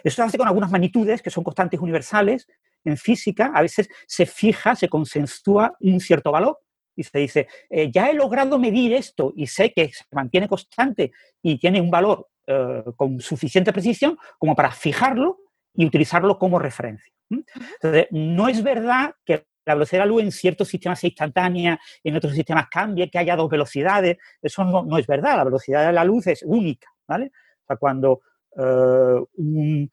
Eso 0.02 0.16
se 0.16 0.22
hace 0.22 0.38
con 0.38 0.46
algunas 0.46 0.70
magnitudes 0.70 1.22
que 1.22 1.30
son 1.30 1.44
constantes 1.44 1.80
universales. 1.80 2.46
En 2.84 2.96
física, 2.96 3.50
a 3.54 3.62
veces 3.62 3.88
se 4.06 4.26
fija, 4.26 4.76
se 4.76 4.88
consensúa 4.88 5.76
un 5.80 5.98
cierto 5.98 6.30
valor 6.30 6.60
y 6.94 7.02
se 7.02 7.18
dice, 7.18 7.48
eh, 7.68 7.90
ya 7.90 8.08
he 8.08 8.14
logrado 8.14 8.58
medir 8.58 8.94
esto 8.94 9.32
y 9.36 9.48
sé 9.48 9.72
que 9.72 9.92
se 9.92 10.04
mantiene 10.12 10.48
constante 10.48 11.12
y 11.42 11.58
tiene 11.58 11.80
un 11.80 11.90
valor 11.90 12.28
eh, 12.46 12.84
con 12.96 13.20
suficiente 13.20 13.72
precisión 13.72 14.16
como 14.38 14.54
para 14.54 14.70
fijarlo 14.70 15.38
y 15.74 15.84
utilizarlo 15.84 16.38
como 16.38 16.58
referencia. 16.58 17.12
Entonces, 17.28 18.06
no 18.12 18.48
es 18.48 18.62
verdad 18.62 19.14
que 19.24 19.46
la 19.66 19.74
velocidad 19.74 20.02
de 20.02 20.06
la 20.06 20.12
luz 20.12 20.22
en 20.22 20.32
ciertos 20.32 20.68
sistemas 20.68 21.00
sea 21.00 21.08
instantánea, 21.08 21.78
en 22.04 22.16
otros 22.16 22.34
sistemas 22.34 22.68
cambie, 22.70 23.10
que 23.10 23.18
haya 23.18 23.34
dos 23.34 23.50
velocidades. 23.50 24.16
Eso 24.40 24.64
no, 24.64 24.96
es 24.96 25.06
verdad. 25.06 25.36
La 25.36 25.44
velocidad 25.44 25.86
de 25.86 25.92
la 25.92 26.04
luz 26.04 26.28
es 26.28 26.44
única, 26.46 26.88
¿vale? 27.06 27.32
O 27.66 27.68
sea, 27.68 27.76
cuando 27.76 28.20
eh, 28.56 29.24
un, 29.38 29.90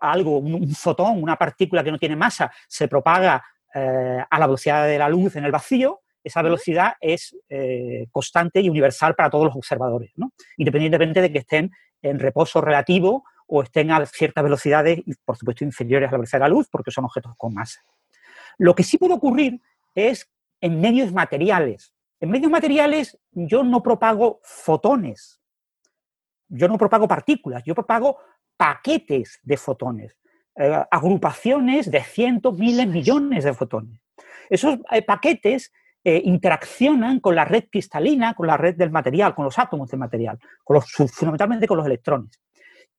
algo, 0.00 0.38
un, 0.38 0.74
fotón, 0.74 1.22
una 1.22 1.36
partícula 1.36 1.84
que 1.84 1.92
no 1.92 1.98
tiene 1.98 2.16
masa, 2.16 2.50
se 2.66 2.88
propaga 2.88 3.44
eh, 3.74 4.24
a 4.28 4.38
la 4.38 4.46
velocidad 4.46 4.86
de 4.86 4.98
la 4.98 5.08
luz 5.08 5.36
en 5.36 5.44
el 5.44 5.52
vacío, 5.52 6.00
esa 6.24 6.42
velocidad 6.42 6.94
es 7.00 7.36
eh, 7.48 8.06
constante 8.10 8.60
y 8.60 8.68
universal 8.68 9.14
para 9.14 9.30
todos 9.30 9.46
los 9.46 9.56
observadores, 9.56 10.10
¿no? 10.16 10.32
independientemente 10.56 11.20
de 11.20 11.32
que 11.32 11.38
estén 11.38 11.70
en 12.02 12.18
reposo 12.18 12.60
relativo 12.60 13.24
o 13.46 13.62
estén 13.62 13.90
a 13.90 14.04
ciertas 14.04 14.44
velocidades, 14.44 14.98
y 15.06 15.14
por 15.24 15.36
supuesto 15.36 15.64
inferiores 15.64 16.08
a 16.08 16.12
la 16.12 16.18
velocidad 16.18 16.40
de 16.40 16.44
la 16.44 16.48
luz, 16.48 16.68
porque 16.70 16.90
son 16.90 17.04
objetos 17.04 17.32
con 17.36 17.54
masa. 17.54 17.80
Lo 18.58 18.74
que 18.74 18.82
sí 18.82 18.98
puede 18.98 19.14
ocurrir 19.14 19.60
es 19.94 20.28
en 20.60 20.80
medios 20.80 21.12
materiales. 21.12 21.94
En 22.20 22.30
medios 22.30 22.50
materiales 22.50 23.18
yo 23.30 23.62
no 23.62 23.82
propago 23.82 24.40
fotones, 24.42 25.37
yo 26.48 26.68
no 26.68 26.78
propago 26.78 27.06
partículas, 27.06 27.62
yo 27.64 27.74
propago 27.74 28.18
paquetes 28.56 29.38
de 29.42 29.56
fotones, 29.56 30.16
eh, 30.56 30.84
agrupaciones 30.90 31.90
de 31.90 32.02
cientos, 32.02 32.58
miles, 32.58 32.86
millones 32.86 33.44
de 33.44 33.54
fotones. 33.54 34.00
Esos 34.50 34.78
eh, 34.90 35.02
paquetes 35.02 35.72
eh, 36.02 36.20
interaccionan 36.24 37.20
con 37.20 37.34
la 37.34 37.44
red 37.44 37.64
cristalina, 37.70 38.34
con 38.34 38.46
la 38.46 38.56
red 38.56 38.74
del 38.74 38.90
material, 38.90 39.34
con 39.34 39.44
los 39.44 39.58
átomos 39.58 39.90
del 39.90 40.00
material, 40.00 40.38
con 40.64 40.74
los, 40.74 40.90
fundamentalmente 40.90 41.66
con 41.66 41.76
los 41.76 41.86
electrones. 41.86 42.40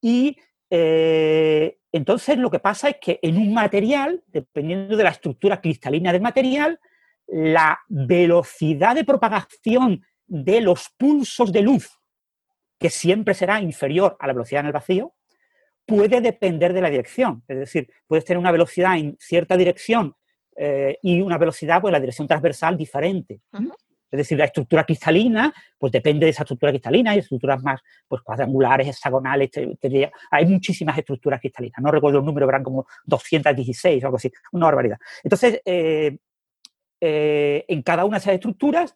Y 0.01 0.38
entonces 0.72 2.38
lo 2.38 2.51
que 2.51 2.60
pasa 2.60 2.89
es 2.89 2.98
que 3.01 3.20
en 3.24 3.38
un 3.38 3.56
material, 3.56 4.24
dependiendo 4.27 4.96
de 4.96 5.03
la 5.03 5.10
estructura 5.10 5.60
cristalina 5.60 6.13
del 6.13 6.22
material, 6.22 6.79
la 7.25 7.79
velocidad 7.88 8.94
de 8.94 9.03
propagación 9.03 10.06
de 10.27 10.62
los 10.62 10.89
pulsos 10.96 11.51
de 11.51 11.63
luz, 11.63 11.99
que 12.79 12.89
siempre 12.89 13.33
será 13.33 13.62
inferior 13.62 14.15
a 14.19 14.27
la 14.27 14.33
velocidad 14.33 14.62
en 14.62 14.67
el 14.67 14.74
vacío, 14.74 15.13
puede 15.86 16.21
depender 16.21 16.71
de 16.71 16.81
la 16.81 16.89
dirección. 16.89 17.43
Es 17.48 17.57
decir, 17.57 17.89
puedes 18.07 18.24
tener 18.24 18.38
una 18.38 18.51
velocidad 18.51 18.98
en 18.98 19.17
cierta 19.19 19.57
dirección 19.57 20.15
eh, 20.55 20.98
y 21.01 21.21
una 21.21 21.38
velocidad, 21.38 21.81
pues 21.81 21.91
la 21.91 22.00
dirección 22.00 22.27
transversal 22.27 22.77
diferente. 22.77 23.41
Es 24.12 24.17
decir, 24.17 24.38
la 24.38 24.45
estructura 24.45 24.83
cristalina, 24.83 25.53
pues 25.77 25.91
depende 25.91 26.25
de 26.25 26.31
esa 26.31 26.43
estructura 26.43 26.71
cristalina, 26.71 27.12
hay 27.12 27.19
estructuras 27.19 27.62
más 27.62 27.81
pues, 28.07 28.21
cuadrangulares, 28.24 28.88
hexagonales, 28.88 29.51
hay 30.31 30.45
muchísimas 30.48 30.98
estructuras 30.98 31.39
cristalinas, 31.39 31.79
no 31.79 31.91
recuerdo 31.91 32.19
el 32.19 32.25
número, 32.25 32.50
eran 32.50 32.63
como 32.63 32.88
216 33.05 34.03
o 34.03 34.07
algo 34.07 34.17
así, 34.17 34.31
una 34.51 34.65
barbaridad. 34.65 34.98
Entonces, 35.24 35.62
eh, 35.63 36.17
eh, 37.00 37.65
en 37.67 37.83
cada 37.83 38.03
una 38.05 38.17
de 38.17 38.21
esas 38.21 38.33
estructuras 38.33 38.95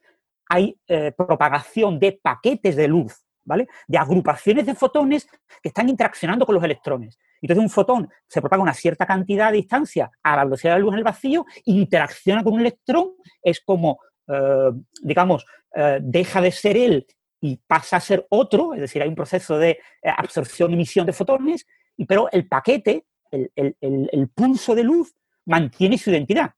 hay 0.50 0.78
propagación 1.16 2.00
de 2.00 2.20
paquetes 2.22 2.76
de 2.76 2.88
luz, 2.88 3.24
¿vale? 3.46 3.68
De 3.88 3.98
agrupaciones 3.98 4.66
de 4.66 4.76
fotones 4.76 5.28
que 5.62 5.70
están 5.70 5.90
interaccionando 5.90 6.46
con 6.46 6.56
los 6.56 6.64
electrones. 6.64 7.18
Entonces 7.42 7.64
un 7.64 7.70
fotón 7.70 8.10
se 8.28 8.42
propaga 8.42 8.64
una 8.64 8.74
cierta 8.74 9.06
cantidad 9.06 9.52
de 9.52 9.58
distancia 9.58 10.10
a 10.24 10.36
la 10.36 10.46
velocidad 10.46 10.74
de 10.74 10.80
la 10.80 10.84
luz 10.84 10.94
en 10.94 11.00
el 11.00 11.04
vacío, 11.04 11.46
interacciona 11.66 12.44
con 12.44 12.54
un 12.54 12.62
electrón, 12.62 13.12
es 13.42 13.60
como 13.60 14.00
eh, 14.28 14.72
digamos, 15.02 15.46
eh, 15.76 16.00
deja 16.02 16.42
de 16.42 16.52
ser 16.52 16.78
él 16.78 17.06
y 17.42 17.58
pasa 17.58 17.98
a 17.98 18.00
ser 18.00 18.26
otro, 18.30 18.74
es 18.74 18.80
decir, 18.80 19.02
hay 19.02 19.10
un 19.10 19.16
proceso 19.16 19.58
de 19.58 19.72
eh, 19.72 19.78
absorción 20.16 20.72
y 20.72 20.76
emisión 20.76 21.06
de 21.06 21.14
fotones, 21.14 21.68
pero 22.08 22.30
el 22.32 22.48
paquete, 22.48 23.06
el, 23.32 24.30
pulso 24.34 24.76
de 24.76 24.84
luz, 24.84 25.14
mantiene 25.46 25.98
su 25.98 26.10
identidad. 26.10 26.52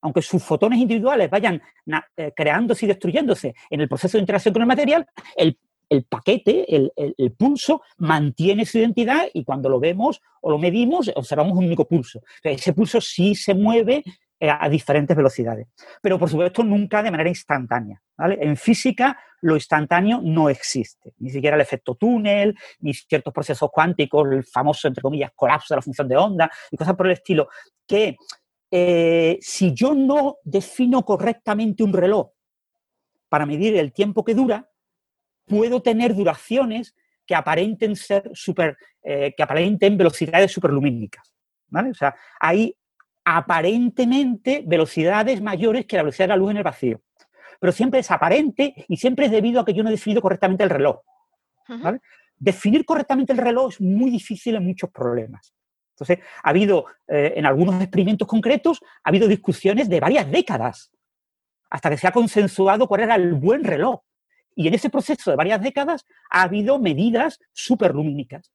Aunque 0.00 0.22
sus 0.22 0.42
fotones 0.42 0.78
individuales 0.78 1.28
vayan 1.28 1.60
creándose 2.36 2.84
y 2.84 2.88
destruyéndose 2.88 3.54
en 3.68 3.80
el 3.80 3.88
proceso 3.88 4.16
de 4.16 4.22
interacción 4.22 4.52
con 4.52 4.62
el 4.62 4.68
material, 4.68 5.06
el, 5.36 5.58
paquete, 6.08 6.66
el, 6.74 7.32
pulso, 7.32 7.82
mantiene 7.98 8.66
su 8.66 8.78
identidad 8.78 9.26
y 9.32 9.44
cuando 9.44 9.68
lo 9.68 9.80
vemos 9.80 10.20
o 10.40 10.50
lo 10.50 10.58
medimos, 10.58 11.10
observamos 11.14 11.56
un 11.56 11.64
único 11.64 11.86
pulso. 11.86 12.20
ese 12.42 12.72
pulso 12.72 13.00
sí 13.00 13.34
se 13.34 13.54
mueve 13.54 14.04
eh, 14.40 14.50
a 14.50 14.68
diferentes 14.68 15.16
velocidades. 15.16 15.66
Pero, 16.00 16.18
por 16.18 16.28
supuesto, 16.30 16.62
nunca 16.62 17.02
de 17.02 17.10
manera 17.10 17.28
instantánea. 17.28 18.00
En 18.18 18.56
física, 18.56 19.18
lo 19.40 19.54
instantáneo 19.54 20.20
no 20.22 20.48
existe. 20.48 21.12
Ni 21.18 21.30
siquiera 21.30 21.56
el 21.56 21.62
efecto 21.62 21.94
túnel, 21.94 22.56
ni 22.80 22.94
ciertos 22.94 23.32
procesos 23.32 23.68
cuánticos, 23.72 24.28
el 24.30 24.44
famoso, 24.44 24.88
entre 24.88 25.02
comillas, 25.02 25.32
colapso 25.34 25.74
de 25.74 25.78
la 25.78 25.82
función 25.82 26.08
de 26.08 26.16
onda 26.16 26.50
y 26.70 26.76
cosas 26.76 26.94
por 26.94 27.06
el 27.06 27.12
estilo, 27.12 27.48
que 27.86 28.16
eh, 28.70 29.38
si 29.40 29.72
yo 29.72 29.94
no 29.94 30.36
defino 30.44 31.04
correctamente 31.04 31.82
un 31.82 31.92
reloj 31.92 32.30
para 33.28 33.46
medir 33.46 33.76
el 33.76 33.92
tiempo 33.92 34.24
que 34.24 34.34
dura, 34.34 34.68
puedo 35.48 35.82
tener 35.82 36.14
duraciones 36.14 36.94
que 37.26 37.34
aparenten 37.34 37.96
ser 37.96 38.30
super, 38.34 38.76
eh, 39.02 39.34
que 39.36 39.42
aparenten 39.42 39.96
velocidades 39.96 40.52
superlumínicas. 40.52 41.34
¿vale? 41.68 41.90
O 41.90 41.94
sea, 41.94 42.14
hay 42.40 42.74
aparentemente 43.24 44.64
velocidades 44.66 45.42
mayores 45.42 45.84
que 45.86 45.96
la 45.96 46.02
velocidad 46.02 46.24
de 46.24 46.28
la 46.30 46.36
luz 46.36 46.50
en 46.50 46.56
el 46.58 46.62
vacío. 46.62 47.02
Pero 47.60 47.72
siempre 47.72 48.00
es 48.00 48.10
aparente 48.10 48.86
y 48.88 48.96
siempre 48.96 49.26
es 49.26 49.32
debido 49.32 49.60
a 49.60 49.64
que 49.64 49.74
yo 49.74 49.82
no 49.82 49.90
he 49.90 49.92
definido 49.92 50.22
correctamente 50.22 50.64
el 50.64 50.70
reloj. 50.70 51.00
Definir 52.38 52.84
correctamente 52.84 53.32
el 53.32 53.38
reloj 53.38 53.74
es 53.74 53.80
muy 53.80 54.10
difícil 54.10 54.54
en 54.54 54.64
muchos 54.64 54.90
problemas. 54.90 55.52
Entonces, 55.90 56.20
ha 56.42 56.48
habido, 56.48 56.86
eh, 57.08 57.34
en 57.36 57.44
algunos 57.44 57.82
experimentos 57.82 58.26
concretos, 58.26 58.80
ha 59.02 59.08
habido 59.08 59.26
discusiones 59.26 59.88
de 59.88 60.00
varias 60.00 60.30
décadas 60.30 60.92
hasta 61.68 61.90
que 61.90 61.98
se 61.98 62.06
ha 62.06 62.12
consensuado 62.12 62.86
cuál 62.86 63.02
era 63.02 63.16
el 63.16 63.34
buen 63.34 63.64
reloj. 63.64 64.00
Y 64.58 64.66
en 64.66 64.74
ese 64.74 64.90
proceso 64.90 65.30
de 65.30 65.36
varias 65.36 65.62
décadas 65.62 66.04
ha 66.30 66.42
habido 66.42 66.78
medidas 66.80 67.38
superlumínicas 67.52 68.50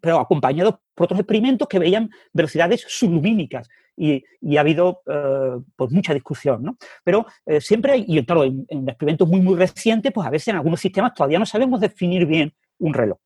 pero, 0.00 0.20
acompañado 0.20 0.80
por 0.94 1.04
otros 1.04 1.20
experimentos 1.20 1.68
que 1.68 1.78
veían 1.78 2.10
velocidades 2.32 2.84
sublumínicas. 2.88 3.68
Y, 3.96 4.24
ha 4.56 4.60
habido 4.60 5.02
eh, 5.06 5.58
pues 5.74 5.90
mucha 5.90 6.12
discusión, 6.12 6.62
¿no? 6.62 6.76
Pero 7.02 7.26
eh, 7.46 7.60
siempre, 7.60 7.96
y 8.06 8.24
claro, 8.24 8.44
en, 8.44 8.88
experimentos 8.88 9.28
muy, 9.28 9.40
muy 9.40 9.56
recientes, 9.56 10.12
pues 10.12 10.26
a 10.26 10.30
veces 10.30 10.48
en 10.48 10.56
algunos 10.56 10.80
sistemas 10.80 11.14
todavía 11.14 11.38
no 11.38 11.46
sabemos 11.46 11.80
definir 11.80 12.26
bien 12.26 12.52
un 12.78 12.92
reloj. 12.92 13.18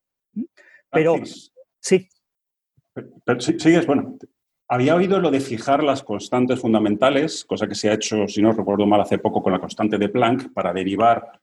Pero 0.89 1.15
sí. 1.79 2.07
Pero, 3.25 3.39
sigues, 3.41 3.85
bueno, 3.85 4.17
había 4.69 4.95
oído 4.95 5.19
lo 5.19 5.29
de 5.29 5.41
fijar 5.41 5.83
las 5.83 6.03
constantes 6.03 6.59
fundamentales, 6.59 7.43
cosa 7.43 7.67
que 7.67 7.75
se 7.75 7.89
ha 7.89 7.93
hecho, 7.93 8.27
si 8.27 8.41
no 8.41 8.53
recuerdo 8.53 8.85
mal, 8.85 9.01
hace 9.01 9.17
poco 9.17 9.43
con 9.43 9.51
la 9.51 9.59
constante 9.59 9.97
de 9.97 10.09
Planck 10.09 10.53
para 10.53 10.73
derivar 10.73 11.41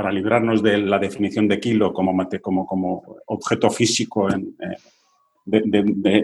para 0.00 0.12
librarnos 0.12 0.62
de 0.62 0.78
la 0.78 0.98
definición 0.98 1.46
de 1.46 1.60
kilo 1.60 1.92
como, 1.92 2.26
como, 2.40 2.66
como 2.66 3.16
objeto 3.26 3.68
físico 3.68 4.32
en, 4.32 4.56
eh, 4.58 5.62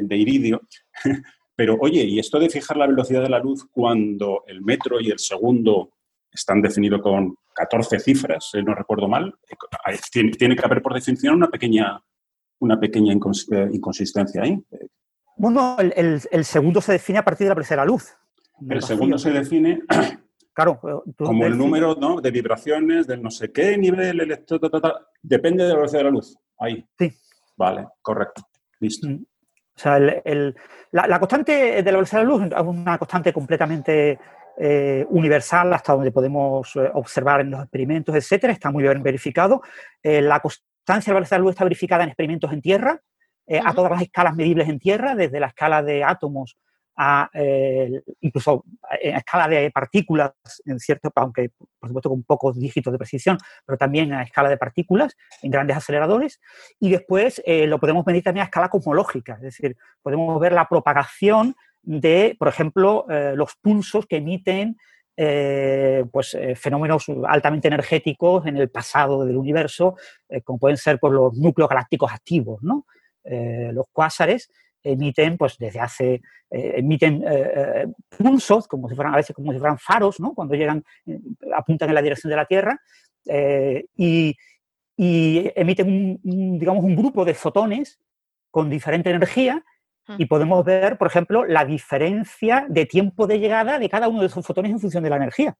de, 0.01 0.17
iridio. 0.17 0.63
Pero 1.55 1.77
oye, 1.79 2.03
¿y 2.03 2.19
esto 2.19 2.39
de 2.39 2.49
fijar 2.49 2.79
la 2.79 2.87
velocidad 2.87 3.21
de 3.21 3.29
la 3.29 3.39
luz 3.39 3.67
cuando 3.71 4.45
el 4.47 4.63
metro 4.63 4.99
y 4.99 5.11
el 5.11 5.19
segundo 5.19 5.91
están 6.33 6.63
definidos 6.63 7.03
con 7.03 7.37
14 7.55 8.01
cifras, 8.01 8.49
si 8.51 8.63
no 8.63 8.75
recuerdo 8.75 9.09
mal? 9.09 9.35
Tiene, 10.11 10.31
tiene, 10.31 10.57
que 10.57 10.65
haber 10.65 10.81
por 10.81 10.95
definición 10.95 11.35
una 11.35 11.49
pequeña, 11.49 12.03
una 12.61 12.81
pequeña 12.81 13.13
eh, 13.13 13.69
inconsistencia 13.75 14.41
ahí. 14.41 14.59
Bueno, 15.37 15.77
el, 15.81 16.23
el, 16.31 16.45
segundo 16.47 16.81
se 16.81 16.93
define 16.93 17.19
a 17.19 17.25
partir 17.27 17.45
de 17.45 17.51
la 17.51 17.57
velocidad 17.57 17.77
de 17.77 17.83
la 17.83 17.93
luz. 17.93 18.15
El 18.71 18.81
segundo 18.81 19.19
se 19.19 19.33
define 19.33 19.83
Claro, 20.57 20.81
como 21.19 21.45
el 21.45 21.59
número 21.59 21.95
de 22.23 22.31
vibraciones, 22.31 23.07
del 23.07 23.23
no 23.23 23.31
sé 23.31 23.53
qué 23.53 23.77
nivel, 23.77 24.23
electro, 24.23 24.59
depende 25.21 25.65
de 25.65 25.69
la 25.69 25.77
velocidad 25.77 26.01
de 26.01 26.05
la 26.05 26.11
luz. 26.11 26.35
Ahí. 26.59 26.83
Sí. 26.99 27.13
Vale, 27.59 27.87
correcto. 28.01 28.41
Listo. 28.81 29.07
Mm. 29.07 29.17
O 29.17 29.79
sea, 29.79 29.99
la, 29.99 31.19
constante 31.19 31.83
de 31.83 31.93
la 31.93 31.99
velocidad 31.99 32.23
de 32.23 32.27
la 32.27 32.33
luz 32.33 32.43
es 32.47 32.63
una 32.63 32.97
constante 32.97 33.35
completamente 33.35 34.19
eh, 34.57 35.05
universal 35.11 35.75
hasta 35.75 35.93
donde 35.93 36.11
podemos 36.11 36.75
eh, 36.77 36.91
observar 36.95 37.43
en 37.43 37.51
los 37.51 37.61
experimentos, 37.61 38.15
etcétera, 38.15 38.55
está 38.55 38.71
muy 38.71 38.83
bien 38.83 39.03
verificado. 39.03 39.61
la 40.03 40.41
constancia 40.41 41.11
de 41.11 41.13
la 41.13 41.19
velocidad 41.21 41.37
de 41.37 41.41
la 41.41 41.45
luz 41.45 41.53
está 41.53 41.65
verificada 41.65 42.03
en 42.05 42.09
experimentos 42.09 42.51
en 42.51 42.63
tierra, 42.63 42.99
a 43.63 43.75
todas 43.75 43.91
las 43.91 44.01
escalas 44.01 44.35
medibles 44.35 44.71
en 44.71 44.79
tierra, 44.79 45.15
desde 45.15 45.39
la 45.39 45.49
escala 45.49 45.83
de 45.83 46.03
átomos 46.03 46.57
a 46.97 47.31
incluso 48.21 48.65
a 48.83 49.19
escala 49.19 49.49
de 49.49 49.71
partículas, 49.71 50.33
en 50.65 50.79
cierto, 50.79 51.13
aunque 51.15 51.51
por 51.79 51.89
supuesto 51.89 52.09
con 52.09 52.23
pocos 52.23 52.59
dígitos 52.59 52.93
de 52.93 52.99
precisión, 52.99 53.39
pero 53.67 53.77
también 53.77 54.13
a 54.13 54.23
escala 54.23 54.49
de 54.49 54.57
partículas 54.57 55.17
en 55.43 55.51
grandes 55.51 55.77
aceleradores. 55.77 56.41
Y 56.81 56.91
después 56.91 57.43
lo 57.47 57.79
podemos 57.79 58.07
medir 58.07 58.23
también 58.23 58.43
a 58.43 58.47
escala 58.47 58.71
cosmológica, 58.71 59.35
es 59.35 59.43
decir, 59.43 59.77
podemos 60.03 60.41
ver 60.41 60.53
la 60.53 60.69
propagación 60.69 61.55
de, 61.87 62.37
por 62.39 62.49
ejemplo, 62.49 63.07
eh, 63.09 63.33
los 63.37 63.55
pulsos 63.57 64.07
que 64.07 64.17
emiten 64.17 64.77
eh, 65.17 66.05
pues, 66.13 66.35
eh, 66.35 66.57
fenómenos 66.57 67.07
altamente 67.27 67.69
energéticos 67.69 68.45
en 68.47 68.57
el 68.57 68.69
pasado 68.69 69.25
del 69.25 69.37
universo, 69.37 69.95
como 70.45 70.59
pueden 70.59 70.77
ser 70.77 70.99
pues, 70.99 71.13
los 71.13 71.35
núcleos 71.35 71.71
galácticos 71.71 72.13
activos. 72.13 72.63
¿no? 72.63 72.85
los 73.29 73.87
cuásares 73.91 74.53
emiten, 74.93 75.37
pues 75.37 75.59
desde 75.59 75.81
hace, 75.81 76.23
emiten 76.51 77.25
pulsos, 78.17 78.69
como 78.69 78.89
si 78.89 78.95
fueran, 78.95 79.15
a 79.15 79.17
veces 79.17 79.35
como 79.35 79.53
si 79.53 79.59
fueran 79.59 79.79
faros, 79.79 80.21
¿no? 80.21 80.35
cuando 80.35 80.55
llegan, 80.55 80.85
apuntan 81.55 81.89
en 81.89 81.95
la 81.95 82.03
dirección 82.03 82.31
de 82.31 82.37
la 82.37 82.47
Tierra, 82.47 82.81
y, 83.97 84.37
y, 84.97 85.53
emiten 85.57 86.19
un, 86.23 86.59
digamos, 86.59 86.85
un 86.85 86.97
grupo 86.97 87.25
de 87.25 87.35
fotones 87.35 87.99
con 88.51 88.71
diferente 88.71 89.11
energía 89.11 89.65
y 90.19 90.27
podemos 90.27 90.65
ver, 90.65 90.99
por 90.99 91.09
ejemplo, 91.09 91.45
la 91.45 91.65
diferencia 91.65 92.67
de 92.69 92.87
tiempo 92.87 93.27
de 93.27 93.41
llegada 93.41 93.79
de 93.79 93.89
cada 93.89 94.09
uno 94.09 94.21
de 94.21 94.27
esos 94.27 94.47
fotones 94.47 94.71
en 94.71 94.81
función 94.81 95.03
de 95.03 95.11
la 95.11 95.17
energía. 95.17 95.57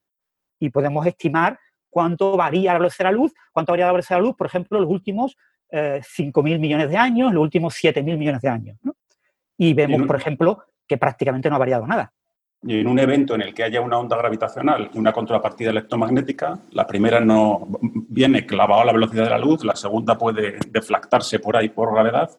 Y 0.59 0.69
podemos 0.69 1.05
estimar 1.05 1.59
cuánto 1.89 2.37
varía 2.37 2.73
la 2.73 2.79
velocidad 2.79 3.09
de 3.09 3.11
la 3.11 3.17
luz, 3.17 3.33
cuánto 3.51 3.73
varía 3.73 3.87
la 3.87 3.91
velocidad 3.91 4.17
de 4.17 4.21
la 4.21 4.27
luz, 4.27 4.37
por 4.37 4.47
ejemplo, 4.47 4.79
los 4.79 4.89
últimos 4.89 5.35
eh, 5.69 6.01
5.000 6.01 6.59
millones 6.59 6.89
de 6.89 6.97
años, 6.97 7.33
los 7.33 7.43
últimos 7.43 7.75
7.000 7.75 8.17
millones 8.17 8.41
de 8.41 8.49
años. 8.49 8.77
Y 9.57 9.73
vemos, 9.73 10.05
por 10.05 10.15
ejemplo, 10.15 10.63
que 10.87 10.97
prácticamente 10.97 11.49
no 11.49 11.55
ha 11.55 11.59
variado 11.59 11.85
nada. 11.87 12.13
Y 12.63 12.79
en 12.79 12.87
un 12.87 12.99
evento 12.99 13.35
en 13.35 13.41
el 13.41 13.53
que 13.53 13.63
haya 13.63 13.81
una 13.81 13.99
onda 13.99 14.17
gravitacional 14.17 14.89
y 14.93 14.97
una 14.97 15.13
contrapartida 15.13 15.69
electromagnética, 15.69 16.57
la 16.71 16.87
primera 16.87 17.19
no 17.19 17.67
viene 17.81 18.45
clavada 18.45 18.81
a 18.81 18.85
la 18.85 18.93
velocidad 18.93 19.25
de 19.25 19.29
la 19.29 19.37
luz, 19.37 19.63
la 19.63 19.75
segunda 19.75 20.17
puede 20.17 20.57
deflactarse 20.69 21.39
por 21.39 21.55
ahí 21.55 21.69
por 21.69 21.93
gravedad 21.93 22.31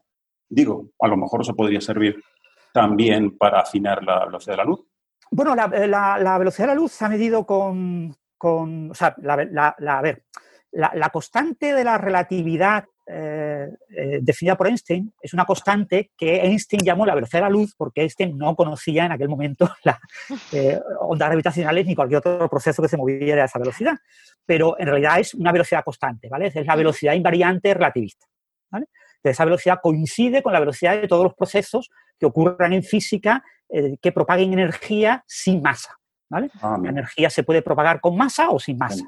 Digo, 0.48 0.90
a 1.00 1.08
lo 1.08 1.16
mejor 1.16 1.42
eso 1.42 1.54
podría 1.54 1.80
servir 1.80 2.22
también 2.72 3.36
para 3.36 3.60
afinar 3.60 4.02
la 4.02 4.24
velocidad 4.24 4.54
de 4.54 4.58
la 4.58 4.64
luz. 4.64 4.80
Bueno, 5.30 5.54
la, 5.54 5.64
eh, 5.64 6.38
velocidad 6.38 6.68
de 6.68 6.74
la 6.74 6.80
luz 6.80 6.92
se 6.92 7.04
ha 7.04 7.08
medido 7.08 7.44
con, 7.44 8.16
o 8.40 8.94
sea, 8.94 9.14
la, 9.18 9.76
a 9.76 10.02
ver, 10.02 10.24
la, 10.72 11.10
constante 11.10 11.74
de 11.74 11.84
la 11.84 11.98
relatividad 11.98 12.86
eh, 13.10 13.68
eh, 13.96 14.18
definida 14.20 14.56
por 14.56 14.68
Einstein 14.68 15.12
es 15.20 15.32
una 15.32 15.44
constante 15.44 16.10
que 16.16 16.40
Einstein 16.42 16.82
llamó 16.84 17.06
la 17.06 17.14
velocidad 17.14 17.40
de 17.40 17.44
la 17.44 17.50
luz 17.50 17.74
porque 17.76 18.02
Einstein 18.02 18.36
no 18.36 18.54
conocía 18.54 19.06
en 19.06 19.12
aquel 19.12 19.28
momento 19.28 19.70
las 19.84 19.98
ondas 21.00 21.28
gravitacionales 21.28 21.86
ni 21.86 21.94
cualquier 21.94 22.18
otro 22.18 22.48
proceso 22.48 22.82
que 22.82 22.88
se 22.88 22.96
moviera 22.96 23.42
a 23.42 23.46
esa 23.46 23.58
velocidad. 23.58 23.96
Pero 24.44 24.78
en 24.78 24.86
realidad 24.86 25.20
es 25.20 25.34
una 25.34 25.52
velocidad 25.52 25.84
constante, 25.84 26.28
¿vale? 26.28 26.48
Es 26.48 26.66
la 26.66 26.76
velocidad 26.76 27.14
invariante 27.14 27.72
relativista. 27.74 28.26
¿vale? 28.70 28.86
esa 29.30 29.44
velocidad 29.44 29.80
coincide 29.82 30.42
con 30.42 30.52
la 30.52 30.60
velocidad 30.60 31.00
de 31.00 31.08
todos 31.08 31.24
los 31.24 31.34
procesos 31.34 31.90
que 32.18 32.26
ocurran 32.26 32.72
en 32.72 32.82
física 32.82 33.42
eh, 33.68 33.96
que 34.00 34.12
propaguen 34.12 34.52
energía 34.52 35.24
sin 35.26 35.62
masa. 35.62 35.98
¿vale? 36.28 36.50
Ah, 36.60 36.78
la 36.82 36.90
energía 36.90 37.30
se 37.30 37.42
puede 37.42 37.62
propagar 37.62 38.00
con 38.00 38.16
masa 38.16 38.50
o 38.50 38.58
sin 38.58 38.78
masa. 38.78 39.04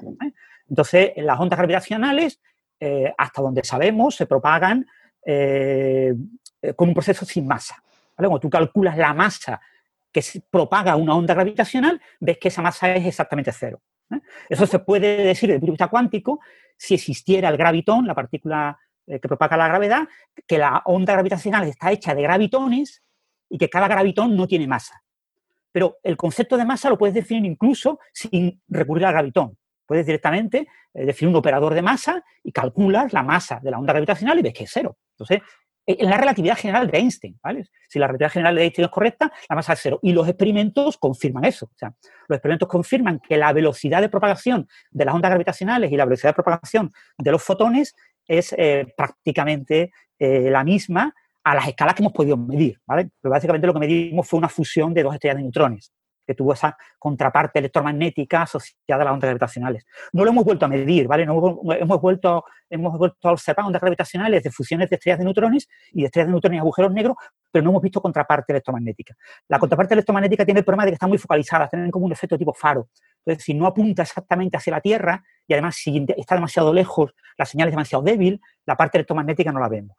Entonces, 0.69 1.11
las 1.17 1.39
ondas 1.39 1.57
gravitacionales, 1.57 2.39
eh, 2.83 3.13
hasta 3.15 3.43
donde 3.43 3.63
sabemos, 3.63 4.15
se 4.15 4.25
propagan 4.25 4.87
eh, 5.23 6.15
con 6.75 6.87
un 6.89 6.95
proceso 6.95 7.25
sin 7.25 7.45
masa. 7.45 7.81
Cuando 8.15 8.39
tú 8.39 8.49
calculas 8.49 8.97
la 8.97 9.13
masa 9.13 9.61
que 10.11 10.23
propaga 10.49 10.95
una 10.95 11.15
onda 11.15 11.35
gravitacional, 11.35 12.01
ves 12.19 12.39
que 12.39 12.47
esa 12.47 12.63
masa 12.63 12.93
es 12.95 13.05
exactamente 13.05 13.51
cero. 13.51 13.81
Eso 14.49 14.65
se 14.65 14.79
puede 14.79 15.23
decir 15.23 15.47
desde 15.47 15.55
el 15.55 15.59
punto 15.59 15.71
de 15.71 15.73
vista 15.73 15.87
cuántico 15.87 16.39
si 16.75 16.95
existiera 16.95 17.49
el 17.49 17.57
gravitón, 17.57 18.07
la 18.07 18.15
partícula 18.15 18.79
eh, 19.05 19.19
que 19.19 19.27
propaga 19.27 19.55
la 19.57 19.67
gravedad, 19.67 20.07
que 20.47 20.57
la 20.57 20.81
onda 20.85 21.13
gravitacional 21.13 21.67
está 21.67 21.91
hecha 21.91 22.15
de 22.15 22.23
gravitones 22.23 23.03
y 23.47 23.59
que 23.59 23.69
cada 23.69 23.87
gravitón 23.87 24.35
no 24.35 24.47
tiene 24.47 24.65
masa. 24.65 25.03
Pero 25.71 25.99
el 26.01 26.17
concepto 26.17 26.57
de 26.57 26.65
masa 26.65 26.89
lo 26.89 26.97
puedes 26.97 27.13
definir 27.13 27.45
incluso 27.45 27.99
sin 28.11 28.59
recurrir 28.67 29.05
al 29.05 29.13
gravitón. 29.13 29.57
Puedes 29.91 30.05
directamente 30.05 30.69
eh, 30.93 31.05
definir 31.05 31.31
un 31.31 31.35
operador 31.35 31.73
de 31.73 31.81
masa 31.81 32.23
y 32.45 32.53
calculas 32.53 33.11
la 33.11 33.23
masa 33.23 33.59
de 33.61 33.71
la 33.71 33.77
onda 33.77 33.91
gravitacional 33.91 34.39
y 34.39 34.41
ves 34.41 34.53
que 34.53 34.63
es 34.63 34.71
cero. 34.73 34.95
Entonces, 35.17 35.41
en 35.85 36.09
la 36.09 36.15
relatividad 36.15 36.55
general 36.55 36.89
de 36.89 36.97
Einstein, 36.97 37.37
¿vale? 37.43 37.65
Si 37.89 37.99
la 37.99 38.07
relatividad 38.07 38.31
general 38.31 38.55
de 38.55 38.63
Einstein 38.63 38.85
es 38.85 38.89
correcta, 38.91 39.33
la 39.49 39.55
masa 39.57 39.73
es 39.73 39.81
cero. 39.83 39.99
Y 40.01 40.13
los 40.13 40.29
experimentos 40.29 40.97
confirman 40.97 41.43
eso. 41.43 41.69
Los 42.29 42.37
experimentos 42.37 42.69
confirman 42.69 43.19
que 43.19 43.35
la 43.35 43.51
velocidad 43.51 43.99
de 43.99 44.07
propagación 44.07 44.65
de 44.91 45.03
las 45.03 45.13
ondas 45.13 45.29
gravitacionales 45.29 45.91
y 45.91 45.97
la 45.97 46.05
velocidad 46.05 46.29
de 46.29 46.35
propagación 46.35 46.89
de 47.17 47.31
los 47.33 47.43
fotones 47.43 47.93
es 48.25 48.55
eh, 48.57 48.93
prácticamente 48.95 49.91
eh, 50.17 50.49
la 50.49 50.63
misma 50.63 51.13
a 51.43 51.53
las 51.53 51.67
escalas 51.67 51.95
que 51.95 52.01
hemos 52.01 52.13
podido 52.13 52.37
medir. 52.37 52.79
¿vale? 52.87 53.09
Pero 53.19 53.29
básicamente 53.29 53.67
lo 53.67 53.73
que 53.73 53.79
medimos 53.79 54.25
fue 54.25 54.37
una 54.37 54.47
fusión 54.47 54.93
de 54.93 55.03
dos 55.03 55.13
estrellas 55.15 55.35
de 55.35 55.43
neutrones, 55.43 55.91
que 56.25 56.35
tuvo 56.35 56.53
esa 56.53 56.77
contraparte 56.99 57.59
electromagnética 57.59 58.43
asociada 58.43 59.01
a 59.01 59.05
las 59.05 59.13
ondas 59.13 59.27
gravitacionales. 59.29 59.85
No 60.13 60.23
lo 60.23 60.31
hemos 60.31 60.45
vuelto 60.45 60.65
a 60.65 60.67
medir, 60.67 61.07
¿vale? 61.07 61.25
No 61.25 61.59
hemos, 61.73 62.01
vuelto, 62.01 62.45
hemos 62.69 62.97
vuelto 62.97 63.27
a 63.27 63.31
observar 63.31 63.65
ondas 63.65 63.81
gravitacionales 63.81 64.43
de 64.43 64.51
fusiones 64.51 64.89
de 64.89 64.95
estrellas 64.95 65.19
de 65.19 65.25
neutrones 65.25 65.67
y 65.91 66.01
de 66.01 66.05
estrellas 66.05 66.27
de 66.27 66.31
neutrones 66.31 66.57
y 66.57 66.59
agujeros 66.59 66.91
negros, 66.91 67.17
pero 67.51 67.63
no 67.63 67.71
hemos 67.71 67.81
visto 67.81 68.01
contraparte 68.01 68.53
electromagnética. 68.53 69.15
La 69.47 69.59
contraparte 69.59 69.93
electromagnética 69.93 70.45
tiene 70.45 70.59
el 70.59 70.65
problema 70.65 70.85
de 70.85 70.91
que 70.91 70.95
está 70.95 71.07
muy 71.07 71.17
focalizada, 71.17 71.67
tienen 71.67 71.91
como 71.91 72.05
un 72.05 72.11
efecto 72.11 72.37
tipo 72.37 72.53
faro. 72.53 72.89
Entonces, 73.25 73.43
si 73.43 73.53
no 73.53 73.67
apunta 73.67 74.01
exactamente 74.01 74.57
hacia 74.57 74.71
la 74.71 74.81
Tierra 74.81 75.23
y 75.47 75.53
además 75.53 75.75
si 75.75 76.05
está 76.17 76.35
demasiado 76.35 76.73
lejos, 76.73 77.13
la 77.37 77.45
señal 77.45 77.67
es 77.67 77.73
demasiado 77.73 78.03
débil, 78.03 78.41
la 78.65 78.75
parte 78.75 78.97
electromagnética 78.97 79.51
no 79.51 79.59
la 79.59 79.69
vemos. 79.69 79.95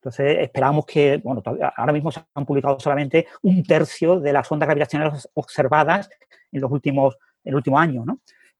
Entonces, 0.00 0.38
esperamos 0.40 0.86
que, 0.86 1.18
bueno, 1.18 1.42
ahora 1.76 1.92
mismo 1.92 2.10
se 2.10 2.20
han 2.34 2.46
publicado 2.46 2.80
solamente 2.80 3.26
un 3.42 3.62
tercio 3.62 4.18
de 4.18 4.32
las 4.32 4.50
ondas 4.50 4.66
gravitacionales 4.66 5.28
observadas 5.34 6.08
en 6.50 6.60
los 6.62 6.70
últimos, 6.70 7.18
el 7.44 7.54
último 7.54 7.78
año. 7.78 8.06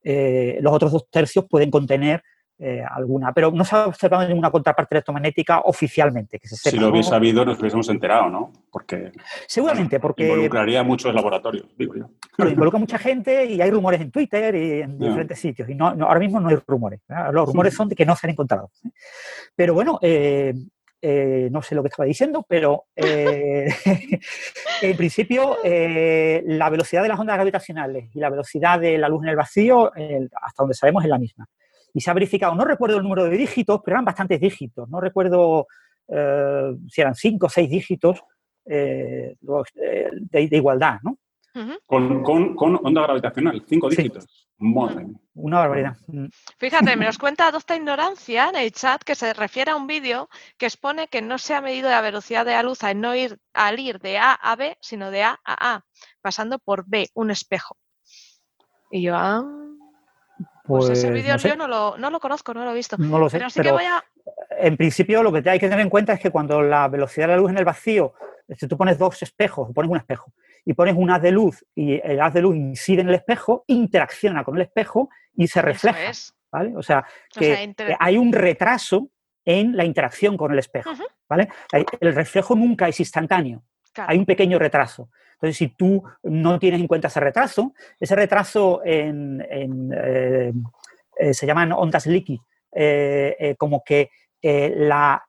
Eh, 0.04 0.58
los 0.60 0.70
otros 0.70 0.92
dos 0.92 1.08
tercios 1.10 1.46
pueden 1.48 1.70
contener 1.70 2.22
eh, 2.62 2.84
alguna, 2.86 3.32
pero 3.32 3.50
no 3.50 3.64
se 3.64 3.74
ha 3.74 3.86
observado 3.86 4.28
ninguna 4.28 4.50
contraparte 4.50 4.94
electromagnética 4.94 5.60
oficialmente. 5.60 6.38
Que 6.38 6.46
si 6.46 6.78
lo 6.78 6.90
hubiese 6.90 7.08
sabido, 7.08 7.42
nos 7.42 7.58
hubiésemos 7.58 7.88
enterado, 7.88 8.28
¿no? 8.28 8.52
Porque. 8.70 9.12
Seguramente, 9.46 9.98
porque. 9.98 10.28
Involucraría 10.28 10.82
muchos 10.82 11.14
laboratorios, 11.14 11.64
digo 11.78 11.94
yo. 11.94 12.10
Pero 12.36 12.50
involucra 12.50 12.78
mucha 12.78 12.98
gente 12.98 13.46
y 13.46 13.62
hay 13.62 13.70
rumores 13.70 14.02
en 14.02 14.10
Twitter 14.10 14.54
y 14.54 14.82
en 14.82 14.98
diferentes 14.98 15.38
sitios. 15.38 15.70
Y 15.70 15.74
no, 15.74 15.86
ahora 15.86 16.20
mismo 16.20 16.38
no 16.38 16.50
hay 16.50 16.58
rumores. 16.66 17.00
Los 17.32 17.46
rumores 17.46 17.72
son 17.72 17.88
de 17.88 17.96
que 17.96 18.04
no 18.04 18.14
se 18.14 18.26
han 18.26 18.32
encontrado. 18.32 18.70
¿eh? 18.84 18.90
Pero 19.56 19.72
bueno, 19.72 19.98
eh, 20.02 20.52
no 21.02 21.62
sé 21.62 21.74
lo 21.74 21.82
que 21.82 21.88
estaba 21.88 22.06
diciendo, 22.06 22.44
pero 22.48 22.84
en 22.96 23.72
principio 24.96 25.58
la 25.64 26.70
velocidad 26.70 27.02
de 27.02 27.08
las 27.08 27.18
ondas 27.18 27.36
gravitacionales 27.36 28.14
y 28.14 28.18
la 28.18 28.30
velocidad 28.30 28.80
de 28.80 28.98
la 28.98 29.08
luz 29.08 29.22
en 29.22 29.30
el 29.30 29.36
vacío, 29.36 29.92
hasta 29.94 30.62
donde 30.62 30.74
sabemos, 30.74 31.04
es 31.04 31.10
la 31.10 31.18
misma 31.18 31.48
y 31.92 32.00
se 32.00 32.10
ha 32.10 32.14
verificado, 32.14 32.54
no 32.54 32.64
recuerdo 32.64 32.96
el 32.96 33.02
número 33.02 33.24
de 33.24 33.36
dígitos, 33.36 33.80
pero 33.84 33.96
eran 33.96 34.04
bastantes 34.04 34.40
dígitos, 34.40 34.88
no 34.88 35.00
recuerdo 35.00 35.66
eh, 36.08 36.72
si 36.88 37.00
eran 37.00 37.14
cinco 37.14 37.46
o 37.46 37.48
seis 37.48 37.70
dígitos 37.70 38.22
eh, 38.66 39.36
eh, 39.76 40.10
de, 40.12 40.56
igualdad, 40.56 40.98
¿no? 41.02 41.18
Con, 41.86 42.78
onda 42.82 43.02
gravitacional, 43.02 43.64
cinco 43.68 43.88
dígitos. 43.88 44.48
Una 44.58 45.58
barbaridad. 45.58 45.96
Fíjate, 46.58 46.94
me 46.96 47.06
nos 47.06 47.16
cuenta 47.16 47.50
Docta 47.50 47.76
Ignorancia 47.76 48.50
en 48.50 48.56
el 48.56 48.72
chat 48.72 49.02
que 49.02 49.14
se 49.14 49.32
refiere 49.32 49.70
a 49.70 49.76
un 49.76 49.86
vídeo 49.86 50.28
que 50.58 50.66
expone 50.66 51.08
que 51.08 51.22
no 51.22 51.38
se 51.38 51.54
ha 51.54 51.62
medido 51.62 51.88
la 51.88 52.02
velocidad 52.02 52.44
de 52.44 52.52
la 52.52 52.62
luz 52.62 52.84
al 52.84 53.00
no 53.00 53.14
ir, 53.14 53.38
al 53.54 53.78
ir 53.80 54.00
de 54.00 54.18
A 54.18 54.32
a 54.34 54.56
B, 54.56 54.76
sino 54.80 55.10
de 55.10 55.22
A 55.22 55.40
a 55.44 55.74
A, 55.74 55.84
pasando 56.20 56.58
por 56.58 56.84
B, 56.86 57.08
un 57.14 57.30
espejo. 57.30 57.78
Y 58.90 59.02
yo, 59.02 59.16
ah, 59.16 59.42
pues, 60.64 60.90
ese 60.90 61.08
pues, 61.08 61.22
vídeo 61.22 61.36
yo 61.36 61.56
no 61.56 61.66
lo, 61.66 62.20
conozco, 62.20 62.52
no 62.52 62.64
lo 62.64 62.72
he 62.72 62.74
visto. 62.74 62.96
No 62.98 63.18
lo 63.18 63.30
sé, 63.30 63.38
pero, 63.38 63.50
sí 63.50 63.62
que 63.62 63.72
voy 63.72 63.84
a... 63.84 64.04
en 64.58 64.76
principio 64.76 65.22
lo 65.22 65.32
que 65.32 65.48
hay 65.48 65.58
que 65.58 65.68
tener 65.68 65.80
en 65.80 65.90
cuenta 65.90 66.12
es 66.12 66.20
que 66.20 66.30
cuando 66.30 66.60
la 66.60 66.86
velocidad 66.88 67.28
de 67.28 67.34
la 67.34 67.38
luz 67.38 67.50
en 67.50 67.58
el 67.58 67.64
vacío, 67.64 68.12
si 68.56 68.66
tú 68.66 68.76
pones 68.76 68.98
dos 68.98 69.22
espejos, 69.22 69.70
pones 69.74 69.90
un 69.90 69.96
espejo 69.96 70.32
y 70.64 70.74
pones 70.74 70.94
un 70.96 71.10
haz 71.10 71.22
de 71.22 71.30
luz 71.30 71.64
y 71.74 72.00
el 72.02 72.20
haz 72.20 72.34
de 72.34 72.42
luz 72.42 72.56
incide 72.56 73.02
en 73.02 73.08
el 73.08 73.14
espejo, 73.14 73.64
interacciona 73.66 74.44
con 74.44 74.56
el 74.56 74.62
espejo 74.62 75.08
y 75.34 75.46
se 75.46 75.62
refleja. 75.62 76.12
¿vale? 76.50 76.76
O 76.76 76.82
sea, 76.82 77.04
que 77.32 77.74
hay 77.98 78.16
un 78.16 78.32
retraso 78.32 79.10
en 79.44 79.76
la 79.76 79.84
interacción 79.84 80.36
con 80.36 80.52
el 80.52 80.58
espejo. 80.58 80.90
¿vale? 81.28 81.48
El 82.00 82.14
reflejo 82.14 82.54
nunca 82.54 82.88
es 82.88 83.00
instantáneo. 83.00 83.62
Hay 83.96 84.18
un 84.18 84.26
pequeño 84.26 84.58
retraso. 84.58 85.10
Entonces, 85.34 85.56
si 85.56 85.68
tú 85.68 86.02
no 86.22 86.58
tienes 86.58 86.80
en 86.80 86.86
cuenta 86.86 87.08
ese 87.08 87.20
retraso, 87.20 87.72
ese 87.98 88.14
retraso 88.14 88.82
en, 88.84 89.42
eh, 89.50 90.52
eh, 91.18 91.34
se 91.34 91.46
llaman 91.46 91.72
ondas 91.72 92.06
leaky, 92.06 92.38
eh, 92.72 93.54
como 93.58 93.82
que 93.82 94.10
la, 94.42 95.24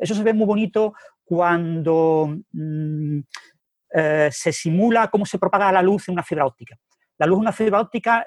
eso 0.00 0.14
se 0.14 0.22
ve 0.22 0.32
muy 0.32 0.46
bonito 0.46 0.94
cuando 1.26 2.38
mm, 2.52 3.20
se 4.30 4.52
simula 4.52 5.08
cómo 5.08 5.26
se 5.26 5.38
propaga 5.38 5.72
la 5.72 5.82
luz 5.82 6.08
en 6.08 6.14
una 6.14 6.22
fibra 6.22 6.46
óptica. 6.46 6.76
La 7.18 7.26
luz 7.26 7.36
en 7.36 7.40
una 7.40 7.52
fibra 7.52 7.80
óptica 7.80 8.26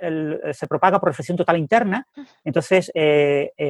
se 0.51 0.67
propaga 0.67 0.99
por 0.99 1.09
reflexión 1.09 1.37
total 1.37 1.57
interna, 1.57 2.07
entonces 2.43 2.91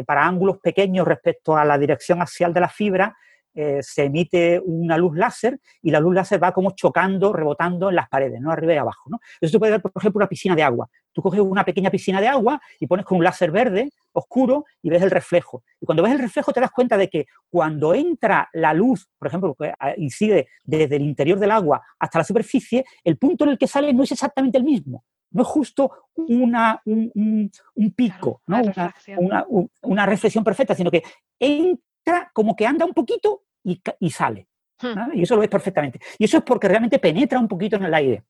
para 0.05 0.25
ángulos 0.25 0.59
pequeños 0.59 1.05
respecto 1.05 1.57
a 1.57 1.65
la 1.65 1.77
dirección 1.77 2.21
axial 2.21 2.53
de 2.53 2.59
la 2.61 2.69
fibra, 2.69 3.15
eh, 3.55 3.79
se 3.81 4.03
emite 4.03 4.61
una 4.63 4.97
luz 4.97 5.17
láser 5.17 5.59
y 5.81 5.89
la 5.89 5.99
luz 5.99 6.13
láser 6.13 6.41
va 6.41 6.53
como 6.53 6.71
chocando, 6.71 7.33
rebotando 7.33 7.89
en 7.89 7.95
las 7.95 8.07
paredes, 8.07 8.39
¿no? 8.39 8.51
Arriba 8.51 8.73
y 8.73 8.77
abajo, 8.77 9.09
¿no? 9.09 9.19
Eso 9.41 9.51
se 9.51 9.59
puede 9.59 9.73
ver, 9.73 9.81
por 9.81 9.91
ejemplo, 9.95 10.19
una 10.19 10.29
piscina 10.29 10.55
de 10.55 10.63
agua. 10.63 10.87
Tú 11.19 11.23
coges 11.23 11.41
una 11.41 11.65
pequeña 11.65 11.91
piscina 11.91 12.21
de 12.21 12.29
agua 12.29 12.62
y 12.79 12.88
pones 12.88 13.05
con 13.05 13.17
un 13.17 13.25
láser 13.25 13.51
verde 13.51 13.91
oscuro 14.13 14.63
y 14.82 14.89
ves 14.89 15.01
el 15.01 15.12
reflejo. 15.12 15.65
Y 15.82 15.86
cuando 15.86 16.01
ves 16.01 16.13
el 16.13 16.19
reflejo 16.19 16.53
te 16.53 16.62
das 16.62 16.71
cuenta 16.71 16.95
de 16.95 17.10
que 17.10 17.25
cuando 17.49 17.93
entra 17.93 18.47
la 18.53 18.73
luz, 18.73 19.10
por 19.17 19.27
ejemplo, 19.27 19.53
que 19.53 19.73
ah, 19.77 19.93
incide 19.97 20.47
desde 20.63 20.95
el 20.95 21.01
interior 21.01 21.38
del 21.38 21.51
agua 21.51 21.82
hasta 21.99 22.19
la 22.19 22.23
superficie, 22.23 22.86
el 23.03 23.17
punto 23.17 23.43
en 23.43 23.49
el 23.49 23.58
que 23.58 23.67
sale 23.67 23.91
no 23.91 24.03
es 24.03 24.13
exactamente 24.13 24.58
el 24.58 24.63
mismo. 24.63 25.03
No 25.32 25.41
es 25.41 25.47
justo 25.49 25.91
una, 26.15 26.82
un, 26.86 27.51
pico, 27.93 28.41
¿no? 28.47 28.62
Una, 29.17 29.45
una, 29.82 30.05
reflexión 30.05 30.45
perfecta, 30.45 30.73
sino 30.73 30.89
que 30.89 31.03
entra 31.38 32.32
como 32.32 32.55
que 32.55 32.65
anda 32.65 32.86
un 32.86 32.93
poquito 32.93 33.43
y, 33.62 34.10
sale. 34.10 34.47
Hmm. 34.82 35.12
Y 35.15 35.23
eso 35.23 35.36
lo 35.36 35.41
ves 35.41 35.49
perfectamente. 35.49 35.99
Y 36.17 36.23
eso 36.23 36.38
es 36.38 36.43
porque 36.43 36.69
realmente 36.69 36.97
penetra 36.97 37.39
un 37.39 37.49
poquito 37.49 37.75
en 37.75 37.84
el 37.84 37.93
aire. 37.93 38.23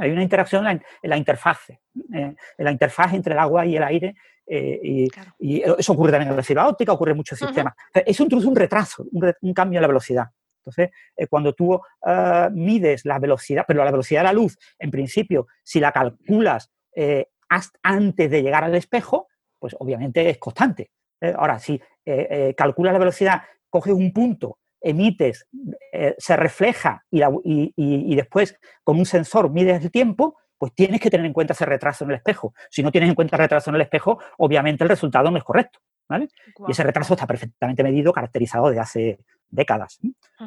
Hay 0.00 0.10
una 0.10 0.22
interacción 0.22 0.66
en 0.66 0.82
la, 1.02 1.16
interfaz, 1.16 1.70
eh, 1.70 1.76
en 2.12 2.36
la 2.58 2.72
interfaz 2.72 3.14
entre 3.14 3.34
el 3.34 3.38
agua 3.38 3.64
y 3.66 3.76
el 3.76 3.82
aire. 3.82 4.16
Eh, 4.46 5.08
y, 5.38 5.62
eso 5.62 5.92
ocurre 5.92 6.12
también 6.12 6.30
en 6.30 6.36
la 6.36 6.42
fibra 6.42 6.68
óptica, 6.68 6.92
ocurre 6.92 7.12
en 7.12 7.16
muchos 7.16 7.38
sistemas. 7.38 7.74
Eso 7.94 8.22
introduce 8.22 8.48
un 8.48 8.56
retraso, 8.56 9.04
un, 9.12 9.54
cambio 9.54 9.78
en 9.78 9.82
la 9.82 9.88
velocidad. 9.88 10.26
Entonces, 10.58 10.90
eh, 11.16 11.26
cuando 11.28 11.52
tú 11.52 11.80
ah, 12.04 12.48
mides 12.52 13.04
la 13.04 13.18
velocidad, 13.18 13.64
pero 13.66 13.84
la 13.84 13.90
velocidad 13.90 14.20
de 14.20 14.24
la 14.24 14.32
luz, 14.32 14.58
en 14.78 14.90
principio, 14.90 15.46
si 15.62 15.80
la 15.80 15.92
calculas 15.92 16.70
antes 17.82 18.30
de 18.30 18.42
llegar 18.42 18.64
al 18.64 18.74
espejo, 18.74 19.28
pues 19.58 19.76
obviamente 19.78 20.28
es 20.30 20.38
constante. 20.38 20.90
ahora, 21.36 21.58
si 21.58 21.80
calculas 22.56 22.92
la 22.92 22.98
velocidad, 22.98 23.42
coges 23.68 23.92
un 23.92 24.12
punto, 24.12 24.58
emites, 24.80 25.46
eh, 25.92 26.14
se 26.18 26.36
refleja 26.36 27.04
y, 27.10 28.14
después 28.14 28.58
con 28.84 28.98
un 28.98 29.06
sensor 29.06 29.50
mides 29.50 29.82
el 29.82 29.90
tiempo, 29.90 30.36
pues 30.58 30.72
tienes 30.74 31.00
que 31.00 31.10
tener 31.10 31.26
en 31.26 31.32
cuenta 31.32 31.52
ese 31.52 31.66
retraso 31.66 32.04
en 32.04 32.10
el 32.10 32.16
espejo. 32.16 32.54
Si 32.70 32.82
no 32.82 32.90
tienes 32.90 33.10
en 33.10 33.14
cuenta 33.14 33.36
el 33.36 33.42
retraso 33.42 33.70
en 33.70 33.76
el 33.76 33.82
espejo, 33.82 34.18
obviamente 34.38 34.84
el 34.84 34.90
resultado 34.90 35.30
no 35.30 35.38
es 35.38 35.44
correcto. 35.44 35.80
Y 36.68 36.70
ese 36.70 36.82
retraso 36.82 37.14
está 37.14 37.26
perfectamente 37.26 37.82
medido, 37.82 38.12
caracterizado 38.12 38.70
de 38.70 38.78
hace 38.78 39.18
décadas. 39.48 39.98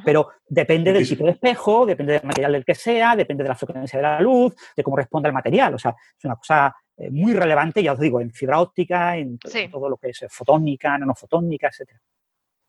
Pero 0.04 0.30
depende 0.48 0.94
del 0.94 1.08
tipo 1.08 1.26
de 1.26 1.32
espejo, 1.32 1.86
depende 1.86 2.14
del 2.14 2.24
material 2.24 2.54
del 2.54 2.66
que 2.66 2.76
sea, 2.76 3.16
depende 3.16 3.44
de 3.44 3.50
la 3.50 3.56
frecuencia 3.56 3.98
de 3.98 4.04
la 4.04 4.22
luz, 4.22 4.56
de 4.76 4.84
cómo 4.84 4.98
responde 4.98 5.28
el 5.28 5.34
material. 5.34 5.74
O 5.74 5.80
sea, 5.80 5.96
es 6.18 6.26
una 6.26 6.36
cosa 6.36 6.76
eh, 6.98 7.10
muy 7.12 7.34
relevante, 7.34 7.84
ya 7.84 7.94
os 7.94 8.00
digo, 8.00 8.22
en 8.22 8.32
fibra 8.32 8.60
óptica, 8.60 9.18
en, 9.18 9.38
todo 9.72 9.90
lo 9.90 9.98
que 9.98 10.10
es 10.10 10.26
fotónica, 10.30 10.98
nanofotónica, 10.98 11.68
etcétera. 11.68 12.00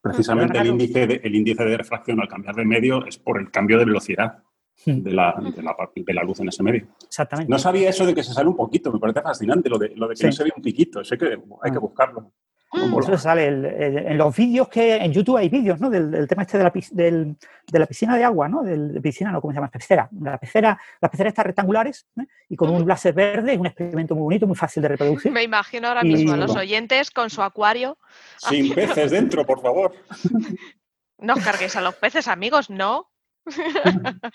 Precisamente 0.00 0.58
el 0.58 0.66
índice, 0.68 1.06
de, 1.06 1.20
el 1.22 1.34
índice 1.34 1.64
de 1.64 1.76
refracción 1.76 2.20
al 2.20 2.28
cambiar 2.28 2.54
de 2.54 2.64
medio 2.64 3.04
es 3.04 3.18
por 3.18 3.38
el 3.38 3.50
cambio 3.50 3.78
de 3.78 3.84
velocidad 3.84 4.42
hmm. 4.86 5.02
de 5.02 5.12
la, 5.12 5.34
de, 5.54 6.14
la, 6.14 6.22
luz 6.22 6.40
en 6.40 6.48
ese 6.48 6.62
medio. 6.62 6.86
Exactamente. 7.04 7.50
No 7.50 7.58
sabía 7.58 7.90
eso 7.90 8.06
de 8.06 8.14
que 8.14 8.22
se 8.22 8.32
sale 8.32 8.48
un 8.48 8.56
poquito, 8.56 8.90
me 8.92 8.98
parece 8.98 9.20
fascinante 9.20 9.68
lo 9.68 9.78
de, 9.78 9.94
lo 9.96 10.08
de 10.08 10.14
que 10.14 10.26
no 10.26 10.32
se 10.32 10.44
ve 10.44 10.52
un 10.56 10.62
piquito, 10.62 11.04
sé 11.04 11.18
que 11.18 11.26
hay 11.26 11.70
que 11.70 11.78
ah. 11.78 12.30
Buscarlo. 12.70 13.00
Eso 13.00 13.18
sale 13.18 13.46
en 13.46 14.18
los 14.18 14.34
vídeos 14.36 14.68
que 14.68 14.96
en 14.96 15.12
YouTube 15.12 15.36
hay 15.36 15.48
vídeos, 15.48 15.80
¿no? 15.80 15.90
Del, 15.90 16.26
tema 16.28 16.42
este 16.42 16.58
de 16.58 16.64
la, 16.64 16.70
de 16.70 17.78
la, 17.78 17.86
piscina 17.86 18.16
de 18.16 18.24
agua, 18.24 18.48
¿no? 18.48 18.62
De 18.62 19.00
piscina, 19.00 19.32
no, 19.32 19.40
¿cómo 19.40 19.52
se 19.52 19.56
llama? 19.56 19.70
Pecera. 19.70 20.08
La 20.20 20.38
pecera, 20.38 20.78
las 21.00 21.10
peceras 21.10 21.32
están 21.32 21.46
rectangulares 21.46 22.06
¿eh? 22.20 22.26
y 22.48 22.56
con 22.56 22.70
un 22.70 22.86
láser 22.86 23.14
verde, 23.14 23.52
es 23.54 23.58
un 23.58 23.66
experimento 23.66 24.14
muy 24.14 24.22
bonito, 24.22 24.46
muy 24.46 24.56
fácil 24.56 24.82
de 24.82 24.88
reproducir. 24.88 25.32
Me 25.32 25.42
imagino 25.42 25.88
ahora 25.88 26.02
mismo 26.02 26.32
a 26.32 26.36
los 26.36 26.54
oyentes 26.56 27.10
con 27.10 27.30
su 27.30 27.42
acuario. 27.42 27.98
Sin 28.38 28.74
peces 28.74 29.10
dentro, 29.10 29.44
por 29.44 29.60
favor. 29.60 29.92
No 31.22 31.34
os 31.34 31.44
carguéis 31.44 31.76
a 31.76 31.82
los 31.82 31.94
peces, 31.96 32.28
amigos, 32.28 32.70
no. 32.70 33.09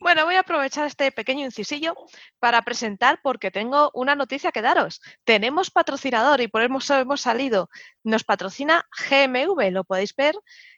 bueno, 0.00 0.24
voy 0.24 0.34
a 0.34 0.40
aprovechar 0.40 0.86
este 0.86 1.10
pequeño 1.12 1.44
incisillo 1.44 1.94
para 2.38 2.62
presentar 2.62 3.20
porque 3.22 3.50
tengo 3.50 3.90
una 3.94 4.14
noticia 4.14 4.52
que 4.52 4.62
daros. 4.62 5.00
Tenemos 5.24 5.70
patrocinador 5.70 6.40
y 6.40 6.48
por 6.48 6.62
eso 6.62 6.98
hemos 6.98 7.20
salido. 7.20 7.68
Nos 8.04 8.24
patrocina 8.24 8.86
GMV, 9.08 9.70
lo 9.70 9.84
podéis 9.84 10.14
ver 10.14 10.34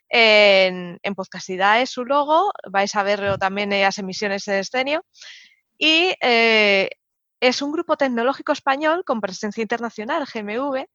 en, 0.08 0.98
en 1.02 1.14
Podcastidad 1.14 1.84
su 1.86 2.04
logo, 2.04 2.52
vais 2.70 2.94
a 2.94 3.02
ver 3.02 3.38
también 3.38 3.70
las 3.70 3.98
emisiones 3.98 4.44
de 4.44 4.60
escenio. 4.60 5.04
Y 5.76 6.14
eh, 6.20 6.90
es 7.40 7.62
un 7.62 7.72
grupo 7.72 7.96
tecnológico 7.96 8.52
español 8.52 9.04
con 9.04 9.20
presencia 9.20 9.62
internacional, 9.62 10.24
GMV, 10.32 10.86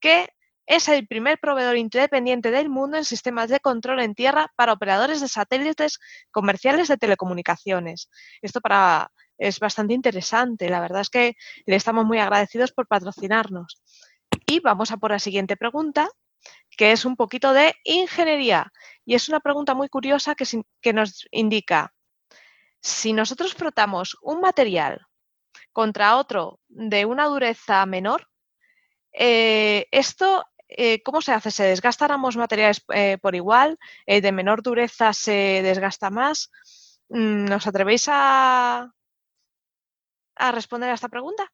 que 0.00 0.28
es 0.66 0.88
el 0.88 1.06
primer 1.06 1.38
proveedor 1.38 1.76
independiente 1.76 2.50
del 2.50 2.68
mundo 2.68 2.96
en 2.96 3.04
sistemas 3.04 3.48
de 3.48 3.60
control 3.60 4.00
en 4.00 4.14
tierra 4.14 4.52
para 4.56 4.72
operadores 4.72 5.20
de 5.20 5.28
satélites 5.28 5.98
comerciales 6.30 6.88
de 6.88 6.96
telecomunicaciones. 6.96 8.08
Esto 8.40 8.60
para, 8.60 9.10
es 9.38 9.58
bastante 9.58 9.94
interesante. 9.94 10.68
La 10.68 10.80
verdad 10.80 11.00
es 11.00 11.10
que 11.10 11.34
le 11.66 11.76
estamos 11.76 12.04
muy 12.04 12.18
agradecidos 12.18 12.72
por 12.72 12.86
patrocinarnos. 12.86 13.82
Y 14.46 14.60
vamos 14.60 14.92
a 14.92 14.96
por 14.96 15.10
la 15.10 15.18
siguiente 15.18 15.56
pregunta, 15.56 16.08
que 16.76 16.92
es 16.92 17.04
un 17.04 17.16
poquito 17.16 17.52
de 17.52 17.74
ingeniería. 17.84 18.72
Y 19.04 19.14
es 19.14 19.28
una 19.28 19.40
pregunta 19.40 19.74
muy 19.74 19.88
curiosa 19.88 20.34
que, 20.34 20.92
nos 20.92 21.26
indica, 21.30 21.92
si 22.80 23.12
nosotros 23.12 23.54
frotamos 23.54 24.16
un 24.22 24.40
material 24.40 25.06
contra 25.72 26.16
otro 26.16 26.60
de 26.68 27.04
una 27.04 27.26
dureza 27.26 27.84
menor, 27.86 28.28
eh, 29.12 29.86
esto 29.90 30.44
eh, 30.76 31.02
¿cómo 31.02 31.20
se 31.20 31.32
hace? 31.32 31.50
¿Se 31.50 31.64
desgastan 31.64 32.10
ambos 32.10 32.36
materiales 32.36 32.84
eh, 32.94 33.18
por 33.20 33.34
igual? 33.34 33.78
Eh, 34.06 34.20
¿De 34.20 34.32
menor 34.32 34.62
dureza 34.62 35.12
se 35.12 35.62
desgasta 35.62 36.10
más? 36.10 36.50
Mm, 37.08 37.44
¿Nos 37.46 37.66
atrevéis 37.66 38.06
a, 38.08 38.92
a 40.36 40.52
responder 40.52 40.90
a 40.90 40.94
esta 40.94 41.08
pregunta? 41.08 41.50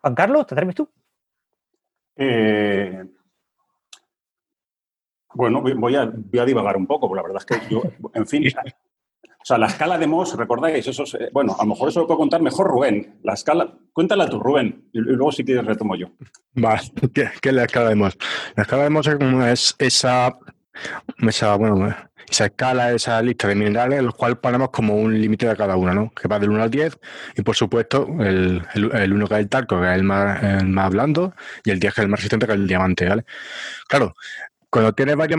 Juan 0.00 0.14
Carlos, 0.14 0.46
¿te 0.46 0.54
atreves 0.54 0.74
tú? 0.74 0.90
bueno, 5.34 5.60
voy 5.60 5.96
a, 5.96 6.04
voy 6.04 6.38
a 6.38 6.44
divagar 6.44 6.76
un 6.76 6.86
poco, 6.86 7.08
porque 7.08 7.16
la 7.16 7.28
verdad 7.28 7.42
es 7.48 7.60
que 7.60 7.74
yo, 7.74 7.82
en 8.14 8.26
fin, 8.26 8.44
O 9.44 9.46
sea, 9.46 9.58
la 9.58 9.66
escala 9.66 9.98
de 9.98 10.06
Moss, 10.06 10.38
recordáis, 10.38 10.86
eso 10.86 11.02
es, 11.02 11.18
bueno, 11.30 11.54
a 11.58 11.64
lo 11.64 11.68
mejor 11.68 11.90
eso 11.90 12.00
lo 12.00 12.06
puedo 12.06 12.16
contar 12.16 12.40
mejor 12.40 12.66
Rubén. 12.66 13.18
La 13.22 13.34
escala, 13.34 13.74
cuéntala 13.92 14.26
tú, 14.26 14.40
Rubén, 14.40 14.88
y, 14.90 15.00
luego 15.00 15.32
si 15.32 15.44
quieres 15.44 15.66
retomo 15.66 15.96
yo. 15.96 16.06
Vale, 16.54 16.80
¿qué, 17.12 17.28
es 17.42 17.52
la 17.52 17.64
escala 17.64 17.90
de 17.90 17.94
Moss? 17.94 18.16
La 18.56 18.62
escala 18.62 18.84
de 18.84 18.88
Moss 18.88 19.06
es, 19.06 19.76
esa, 19.78 20.38
esa, 21.18 21.56
bueno, 21.56 21.94
esa 22.26 22.46
escala, 22.46 22.92
esa 22.92 23.20
lista 23.20 23.46
de 23.46 23.54
minerales, 23.54 24.02
los 24.02 24.14
cuales 24.14 24.38
ponemos 24.38 24.70
como 24.70 24.96
un 24.96 25.20
límite 25.20 25.46
de 25.46 25.56
cada 25.56 25.76
una, 25.76 25.92
¿no? 25.92 26.10
Que 26.18 26.26
va 26.26 26.38
del 26.38 26.48
1 26.48 26.62
al 26.62 26.70
10, 26.70 26.98
y 27.36 27.42
por 27.42 27.54
supuesto, 27.54 28.06
el, 28.20 28.62
el, 28.72 29.12
1 29.12 29.26
que 29.26 29.34
es 29.34 29.40
el 29.40 29.48
talco, 29.50 29.78
que 29.78 29.88
es 29.88 29.94
el 29.94 30.04
más, 30.04 30.42
el 30.42 30.68
más 30.68 30.88
blando, 30.88 31.34
y 31.62 31.70
el 31.70 31.78
10 31.80 31.92
que 31.92 32.00
es 32.00 32.04
el 32.04 32.08
más 32.08 32.20
resistente, 32.20 32.46
que 32.46 32.52
es 32.54 32.58
el 32.58 32.66
diamante, 32.66 33.06
¿vale? 33.06 33.26
Claro, 33.88 34.14
cuando 34.70 34.94
tienes 34.94 35.16
varios 35.16 35.38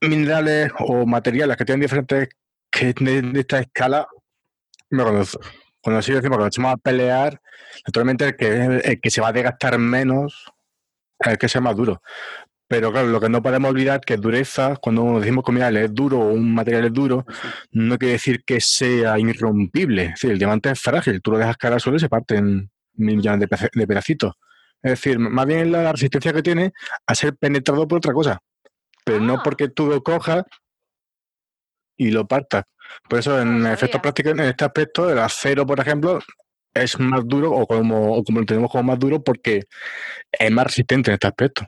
minerales 0.00 0.72
o 0.78 1.04
materiales 1.04 1.58
que 1.58 1.66
tienen 1.66 1.82
diferentes 1.82 2.30
que 2.70 2.92
de, 2.92 3.40
esta 3.40 3.60
escala, 3.60 4.06
cuando, 4.88 5.24
cuando 5.80 5.98
así 5.98 6.12
decimos, 6.12 6.36
cuando 6.36 6.46
echamos 6.46 6.72
a 6.72 6.76
pelear, 6.76 7.40
naturalmente 7.86 8.26
el 8.26 8.36
que, 8.36 8.98
que 9.00 9.10
se 9.10 9.20
va 9.20 9.28
a 9.28 9.32
desgastar 9.32 9.78
menos 9.78 10.52
es 11.20 11.32
el 11.32 11.38
que 11.38 11.48
sea 11.48 11.60
más 11.60 11.76
duro. 11.76 12.00
Pero 12.68 12.92
claro, 12.92 13.08
lo 13.08 13.18
que 13.18 13.30
no 13.30 13.42
podemos 13.42 13.70
olvidar 13.70 14.02
que 14.02 14.18
dureza, 14.18 14.76
cuando 14.76 15.18
decimos 15.18 15.42
que 15.42 15.50
un 15.50 15.54
mineral 15.54 15.76
es 15.78 15.94
duro 15.94 16.18
o 16.18 16.32
un 16.32 16.54
material 16.54 16.84
es 16.84 16.92
duro, 16.92 17.24
no 17.72 17.96
quiere 17.96 18.12
decir 18.12 18.44
que 18.44 18.60
sea 18.60 19.18
irrompible. 19.18 20.04
Es 20.04 20.10
decir, 20.10 20.32
el 20.32 20.38
diamante 20.38 20.70
es 20.70 20.78
frágil, 20.78 21.22
tú 21.22 21.30
lo 21.30 21.38
dejas 21.38 21.56
caer 21.56 21.74
al 21.74 21.80
suelo 21.80 21.96
y 21.96 22.00
se 22.00 22.10
parte 22.10 22.36
en 22.36 22.70
mil 22.92 23.16
millones 23.16 23.48
de, 23.72 23.86
pedacitos. 23.86 24.34
Es 24.82 24.92
decir, 24.92 25.18
más 25.18 25.46
bien 25.46 25.72
la 25.72 25.92
resistencia 25.92 26.32
que 26.32 26.42
tiene 26.42 26.72
a 27.06 27.14
ser 27.14 27.34
penetrado 27.36 27.88
por 27.88 27.98
otra 27.98 28.12
cosa. 28.12 28.38
Pero 29.02 29.20
no 29.20 29.36
ah. 29.36 29.40
porque 29.42 29.68
tú 29.68 29.86
lo 29.86 30.02
cojas 30.02 30.44
y 31.98 32.10
lo 32.10 32.26
parta. 32.26 32.64
Por 33.08 33.18
eso, 33.18 33.38
en 33.38 33.66
efectos 33.66 34.00
prácticos, 34.00 34.32
en 34.32 34.40
este 34.40 34.64
aspecto, 34.64 35.10
el 35.10 35.18
acero, 35.18 35.66
por 35.66 35.78
ejemplo, 35.78 36.18
es 36.72 36.98
más 36.98 37.26
duro 37.26 37.52
o 37.52 37.66
como, 37.66 38.22
como 38.24 38.40
lo 38.40 38.46
tenemos 38.46 38.70
como 38.70 38.84
más 38.84 38.98
duro 38.98 39.22
porque 39.22 39.64
es 40.30 40.50
más 40.50 40.66
resistente 40.66 41.10
en 41.10 41.14
este 41.14 41.26
aspecto. 41.26 41.66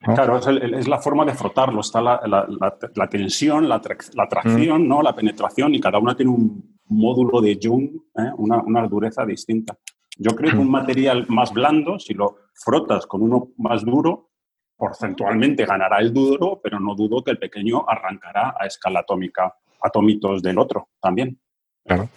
Claro, 0.00 0.38
es, 0.38 0.86
la 0.86 1.00
forma 1.00 1.24
de 1.24 1.32
frotarlo. 1.32 1.80
Está 1.80 2.02
la, 2.02 3.08
tensión, 3.10 3.68
la, 3.68 3.80
tracción, 3.80 4.82
mm. 4.82 4.88
¿no? 4.88 5.02
la 5.02 5.14
penetración, 5.14 5.74
y 5.74 5.80
cada 5.80 5.98
una 5.98 6.14
tiene 6.14 6.30
un 6.30 6.78
módulo 6.88 7.40
de 7.40 7.58
Jung, 7.60 7.88
¿eh? 8.18 8.30
una, 8.36 8.86
dureza 8.86 9.24
distinta. 9.24 9.78
Yo 10.18 10.36
creo 10.36 10.52
que 10.52 10.58
un 10.58 10.68
mm. 10.68 10.70
material 10.70 11.26
más 11.28 11.52
blando, 11.52 11.98
si 11.98 12.12
lo 12.12 12.36
frotas 12.52 13.06
con 13.06 13.22
uno 13.22 13.52
más 13.56 13.82
duro, 13.84 14.30
porcentualmente 14.76 15.64
ganará 15.64 15.98
el 15.98 16.12
duro, 16.12 16.60
pero 16.62 16.80
no 16.80 16.94
dudo 16.94 17.22
que 17.22 17.30
el 17.30 17.38
pequeño 17.38 17.84
arrancará 17.88 18.54
a 18.58 18.66
escala 18.66 19.00
atómica 19.00 19.54
atómitos 19.80 20.42
del 20.42 20.58
otro 20.58 20.88
también. 21.00 21.38
Claro. 21.84 22.08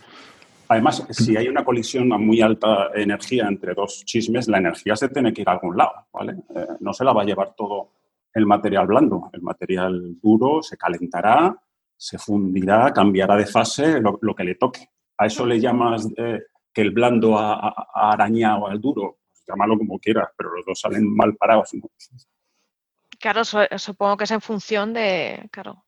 Además, 0.69 1.05
si 1.09 1.37
hay 1.37 1.47
una 1.47 1.63
colisión 1.63 2.11
a 2.11 2.17
muy 2.17 2.41
alta 2.41 2.89
energía 2.93 3.47
entre 3.47 3.73
dos 3.73 4.03
chismes, 4.05 4.47
la 4.47 4.57
energía 4.57 4.95
se 4.95 5.09
tiene 5.09 5.31
que 5.31 5.41
ir 5.41 5.49
a 5.49 5.53
algún 5.53 5.77
lado, 5.77 5.93
¿vale? 6.11 6.33
Eh, 6.55 6.67
no 6.81 6.93
se 6.93 7.05
la 7.05 7.13
va 7.13 7.21
a 7.21 7.25
llevar 7.25 7.53
todo 7.55 7.91
el 8.33 8.45
material 8.45 8.87
blando. 8.87 9.29
El 9.31 9.41
material 9.41 10.19
duro 10.21 10.61
se 10.61 10.77
calentará, 10.77 11.55
se 11.95 12.17
fundirá, 12.17 12.91
cambiará 12.91 13.35
de 13.37 13.45
fase, 13.45 14.01
lo, 14.01 14.35
que 14.35 14.43
le 14.43 14.55
toque. 14.55 14.89
¿A 15.17 15.25
eso 15.25 15.45
le 15.45 15.59
llamas 15.59 16.07
eh, 16.17 16.41
que 16.73 16.81
el 16.81 16.91
blando 16.91 17.37
ha, 17.37 17.73
arañado 17.93 18.67
al 18.67 18.81
duro? 18.81 19.19
Pues 19.29 19.43
llámalo 19.47 19.77
como 19.77 19.99
quieras, 19.99 20.29
pero 20.37 20.53
los 20.53 20.65
dos 20.65 20.79
salen 20.79 21.15
mal 21.15 21.35
parados. 21.35 21.71
Claro, 23.27 23.43
supongo 23.77 24.15
que 24.15 24.23
es 24.23 24.31
en 24.31 24.39
función 24.39 24.93
de, 24.93 25.49
claro, 25.51 25.83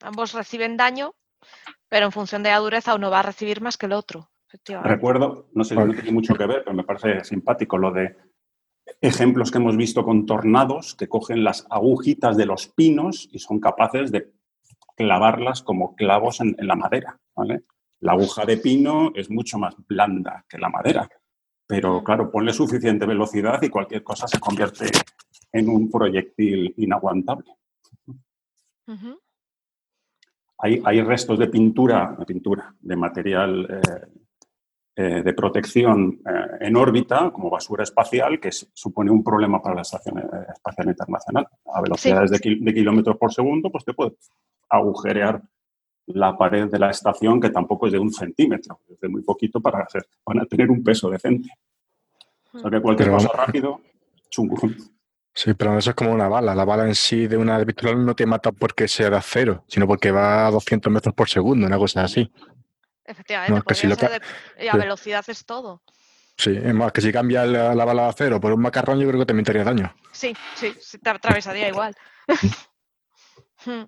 ambos 0.00 0.32
reciben 0.32 0.78
daño, 0.78 1.14
pero 1.90 2.06
en 2.06 2.12
función 2.12 2.42
de 2.42 2.48
la 2.48 2.58
dureza 2.58 2.94
uno 2.94 3.10
va 3.10 3.18
a 3.18 3.24
recibir 3.24 3.60
más 3.60 3.76
que 3.76 3.84
el 3.84 3.92
otro. 3.92 4.30
Recuerdo, 4.82 5.50
no 5.52 5.62
sé, 5.62 5.74
no 5.74 5.92
tiene 5.92 6.10
mucho 6.10 6.34
que 6.34 6.46
ver, 6.46 6.62
pero 6.64 6.74
me 6.74 6.84
parece 6.84 7.22
simpático 7.22 7.76
lo 7.76 7.92
de 7.92 8.16
ejemplos 9.02 9.50
que 9.50 9.58
hemos 9.58 9.76
visto 9.76 10.06
con 10.06 10.24
tornados 10.24 10.94
que 10.94 11.06
cogen 11.06 11.44
las 11.44 11.66
agujitas 11.68 12.38
de 12.38 12.46
los 12.46 12.68
pinos 12.68 13.28
y 13.30 13.40
son 13.40 13.60
capaces 13.60 14.10
de 14.10 14.32
clavarlas 14.96 15.60
como 15.60 15.94
clavos 15.94 16.40
en, 16.40 16.56
la 16.60 16.76
madera. 16.76 17.20
La 18.00 18.12
aguja 18.12 18.46
de 18.46 18.56
pino 18.56 19.12
es 19.14 19.28
mucho 19.28 19.58
más 19.58 19.74
blanda 19.86 20.46
que 20.48 20.56
la 20.56 20.70
madera, 20.70 21.10
pero 21.66 22.00
mm. 22.00 22.04
claro, 22.04 22.30
ponle 22.30 22.54
suficiente 22.54 23.04
velocidad 23.04 23.60
y 23.62 23.68
cualquier 23.68 24.02
cosa 24.02 24.26
se 24.26 24.40
convierte 24.40 24.86
en 25.54 25.68
un 25.68 25.88
proyectil 25.88 26.74
inaguantable. 26.76 27.52
Hay, 30.58 31.00
restos 31.02 31.38
de 31.38 31.46
pintura, 31.46 32.16
de 32.18 32.26
pintura, 32.26 32.74
de 32.80 32.96
material 32.96 33.66
eh, 33.70 34.06
eh, 34.96 35.22
de 35.22 35.32
protección 35.32 36.20
eh, 36.26 36.66
en 36.66 36.76
órbita, 36.76 37.30
como 37.30 37.50
basura 37.50 37.84
espacial, 37.84 38.40
que 38.40 38.50
supone 38.50 39.10
un 39.10 39.22
problema 39.22 39.62
para 39.62 39.76
la 39.76 39.82
Estación 39.82 40.22
Espacial 40.52 40.88
Internacional. 40.88 41.46
A 41.72 41.80
velocidades 41.80 42.30
de, 42.30 42.40
kilómetros 42.40 43.16
por 43.16 43.32
segundo, 43.32 43.70
pues 43.70 43.84
te 43.84 43.94
puede 43.94 44.16
agujerear 44.68 45.40
la 46.06 46.36
pared 46.36 46.68
de 46.68 46.78
la 46.78 46.90
estación, 46.90 47.40
que 47.40 47.50
tampoco 47.50 47.86
es 47.86 47.92
de 47.92 47.98
un 47.98 48.12
centímetro, 48.12 48.80
es 48.88 48.98
de 48.98 49.08
muy 49.08 49.22
poquito 49.22 49.60
para 49.60 49.80
hacer, 49.80 50.06
van 50.26 50.40
a 50.40 50.46
tener 50.46 50.70
un 50.70 50.82
peso 50.82 51.08
decente. 51.10 51.48
O 52.52 52.58
sea 52.58 52.70
que 52.70 52.80
cualquier 52.80 53.10
cosa 53.10 53.30
rápido, 53.32 53.80
chungo. 54.28 54.56
Sí, 55.34 55.52
pero 55.54 55.76
eso 55.76 55.90
es 55.90 55.96
como 55.96 56.12
una 56.12 56.28
bala. 56.28 56.54
La 56.54 56.64
bala 56.64 56.84
en 56.86 56.94
sí 56.94 57.26
de 57.26 57.36
una 57.36 57.64
pistola 57.64 57.94
no 57.94 58.14
te 58.14 58.24
mata 58.24 58.52
porque 58.52 58.86
sea 58.86 59.10
de 59.10 59.16
acero, 59.16 59.64
sino 59.66 59.86
porque 59.86 60.12
va 60.12 60.46
a 60.46 60.50
200 60.50 60.92
metros 60.92 61.14
por 61.14 61.28
segundo, 61.28 61.66
una 61.66 61.76
cosa 61.76 62.04
así. 62.04 62.30
Efectivamente, 63.04 63.60
y 64.60 64.68
a 64.68 64.76
velocidad 64.76 65.24
es 65.28 65.44
todo. 65.44 65.82
Sí, 66.36 66.56
es 66.56 66.74
más, 66.74 66.92
que 66.92 67.00
si 67.00 67.12
cambia 67.12 67.44
la, 67.44 67.84
bala 67.84 68.04
de 68.04 68.08
acero 68.08 68.40
por 68.40 68.52
un 68.52 68.60
macarrón, 68.60 68.98
yo 68.98 69.08
creo 69.08 69.20
que 69.20 69.26
también 69.26 69.44
te 69.44 69.52
haría 69.52 69.64
daño. 69.64 69.94
Sí, 70.12 70.34
sí, 70.54 70.74
te 71.02 71.10
atravesaría 71.10 71.68
igual. 71.68 71.94
Hmm. 73.66 73.84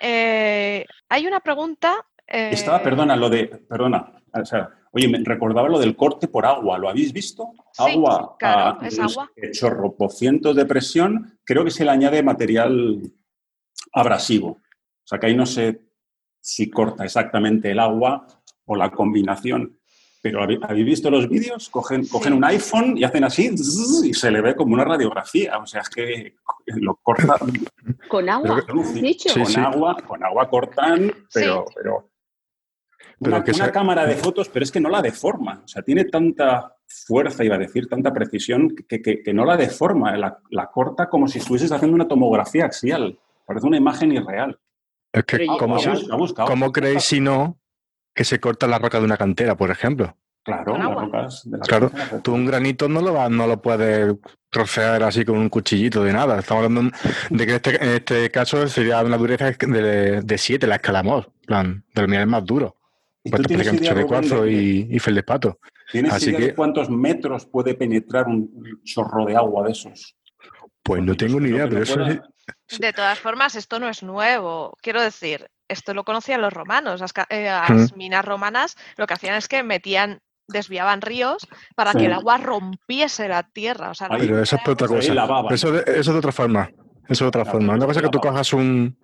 Eh, 0.00 0.86
hay 1.08 1.26
una 1.26 1.40
pregunta. 1.40 2.06
Estaba, 2.24 2.80
perdona, 2.80 3.16
lo 3.16 3.28
de. 3.28 3.46
Perdona, 3.68 4.12
o 4.32 4.44
sea, 4.44 4.77
Oye, 4.92 5.08
me 5.08 5.18
recordaba 5.22 5.68
lo 5.68 5.78
del 5.78 5.96
corte 5.96 6.28
por 6.28 6.46
agua, 6.46 6.78
¿lo 6.78 6.88
habéis 6.88 7.12
visto? 7.12 7.52
agua, 7.76 8.36
claro, 8.38 8.82
es 8.82 8.98
agua. 8.98 9.30
chorro 9.52 9.94
por 9.94 10.10
cientos 10.12 10.56
de 10.56 10.64
presión, 10.64 11.38
creo 11.44 11.64
que 11.64 11.70
se 11.70 11.84
le 11.84 11.90
añade 11.90 12.22
material 12.22 13.00
abrasivo. 13.92 14.48
O 14.48 15.06
sea 15.06 15.18
que 15.18 15.26
ahí 15.26 15.36
no 15.36 15.46
sé 15.46 15.80
si 16.40 16.70
corta 16.70 17.04
exactamente 17.04 17.70
el 17.70 17.78
agua 17.78 18.26
o 18.64 18.76
la 18.76 18.90
combinación. 18.90 19.78
Pero 20.20 20.42
¿habéis 20.42 20.84
visto 20.84 21.10
los 21.10 21.28
vídeos? 21.28 21.68
Cogen, 21.68 22.06
cogen 22.06 22.32
un 22.32 22.44
iPhone 22.44 22.98
y 22.98 23.04
hacen 23.04 23.22
así 23.24 23.50
y 24.04 24.12
se 24.12 24.30
le 24.30 24.40
ve 24.40 24.56
como 24.56 24.74
una 24.74 24.84
radiografía. 24.84 25.58
O 25.58 25.66
sea, 25.66 25.82
es 25.82 25.88
que 25.88 26.34
lo 26.66 26.96
cortan. 26.96 27.52
¿Con 28.08 28.28
agua? 28.28 28.66
con 28.66 29.56
agua, 29.64 29.96
con 30.06 30.24
agua 30.24 30.50
cortan, 30.50 31.12
pero, 31.32 31.64
pero 31.74 32.10
una, 33.20 33.72
cámara 33.72 34.06
de 34.06 34.14
fotos, 34.14 34.48
pero 34.48 34.64
es 34.64 34.70
que 34.70 34.80
no 34.80 34.88
la 34.88 35.02
deforma. 35.02 35.62
O 35.64 35.68
sea, 35.68 35.82
tiene 35.82 36.04
tanta 36.04 36.76
fuerza, 36.86 37.44
iba 37.44 37.56
a 37.56 37.58
decir, 37.58 37.88
tanta 37.88 38.12
precisión, 38.12 38.74
que, 38.88 39.32
no 39.32 39.44
la 39.44 39.56
deforma. 39.56 40.16
La, 40.16 40.66
corta 40.72 41.08
como 41.08 41.28
si 41.28 41.38
estuvieses 41.38 41.72
haciendo 41.72 41.94
una 41.94 42.08
tomografía 42.08 42.66
axial. 42.66 43.18
Parece 43.46 43.66
una 43.66 43.76
imagen 43.76 44.12
irreal. 44.12 44.58
Es 45.12 45.24
que, 45.24 45.46
¿cómo, 45.46 46.72
creéis 46.72 47.04
si 47.04 47.20
no 47.20 47.58
que 48.14 48.24
se 48.24 48.40
corta 48.40 48.66
la 48.66 48.78
roca 48.78 48.98
de 48.98 49.04
una 49.04 49.16
cantera, 49.16 49.56
por 49.56 49.70
ejemplo? 49.70 50.16
Claro, 50.44 50.78
las 50.78 50.94
rocas 50.94 51.42
de 51.44 51.58
Claro, 51.60 51.90
tú 52.22 52.34
un 52.34 52.46
granito 52.46 52.88
no 52.88 53.02
lo, 53.02 53.28
no 53.28 53.46
lo 53.46 53.60
puedes 53.60 54.14
trocear 54.50 55.02
así 55.02 55.24
con 55.24 55.36
un 55.36 55.48
cuchillito 55.48 56.02
de 56.02 56.12
nada. 56.12 56.38
Estamos 56.38 56.64
hablando 56.64 56.96
de 57.30 57.46
que 57.46 57.54
este, 57.56 57.84
en 57.84 57.90
este, 57.90 58.30
caso 58.30 58.66
sería 58.68 59.02
una 59.02 59.18
dureza 59.18 59.50
de 59.50 60.38
7, 60.38 60.66
la 60.66 60.76
escalamos, 60.76 61.28
plan, 61.46 61.84
del 61.94 62.06
mineral 62.06 62.28
más 62.28 62.44
duro. 62.44 62.77
Pues 63.30 63.42
de 63.42 64.06
cuarzo 64.06 64.46
y, 64.46 64.88
y 64.90 64.98
feldespato. 64.98 65.58
¿Tienes 65.90 66.22
idea 66.26 66.40
de 66.40 66.54
cuántos 66.54 66.90
metros 66.90 67.46
puede 67.46 67.74
penetrar 67.74 68.26
un 68.26 68.82
chorro 68.84 69.24
de 69.24 69.36
agua 69.36 69.66
de 69.66 69.72
esos? 69.72 70.16
Pues 70.82 71.02
no 71.02 71.14
tengo 71.16 71.40
ni 71.40 71.50
idea, 71.50 71.68
pero 71.68 71.82
eso 71.82 72.00
es... 72.02 72.20
De 72.78 72.92
todas 72.92 73.18
formas, 73.18 73.54
esto 73.54 73.78
no 73.78 73.88
es 73.88 74.02
nuevo. 74.02 74.76
Quiero 74.82 75.02
decir, 75.02 75.48
esto 75.68 75.94
lo 75.94 76.04
conocían 76.04 76.40
los 76.40 76.52
romanos. 76.52 77.00
Las, 77.00 77.12
eh, 77.30 77.50
minas 77.94 78.24
romanas 78.24 78.76
lo 78.96 79.06
que 79.06 79.14
hacían 79.14 79.34
es 79.34 79.48
que 79.48 79.62
metían 79.62 80.20
desviaban 80.46 81.02
ríos 81.02 81.46
para 81.76 81.92
que 81.92 82.06
el 82.06 82.12
agua 82.14 82.38
rompiese 82.38 83.28
la 83.28 83.42
tierra. 83.42 83.92
pero 84.18 84.42
eso 84.42 84.56
es 84.56 84.68
otra 84.68 84.88
cosa. 84.88 85.12
Eso, 85.50 85.78
eso, 85.78 86.00
es 86.00 86.06
de 86.06 86.18
otra 86.18 86.32
forma. 86.32 86.70
Eso 87.04 87.12
es 87.12 87.18
de 87.18 87.26
otra 87.26 87.44
forma. 87.44 87.74
Una 87.74 87.86
cosa 87.86 88.00
es 88.00 88.06
que 88.06 88.10
tú 88.10 88.18
cojas 88.18 88.52
un, 88.54 88.98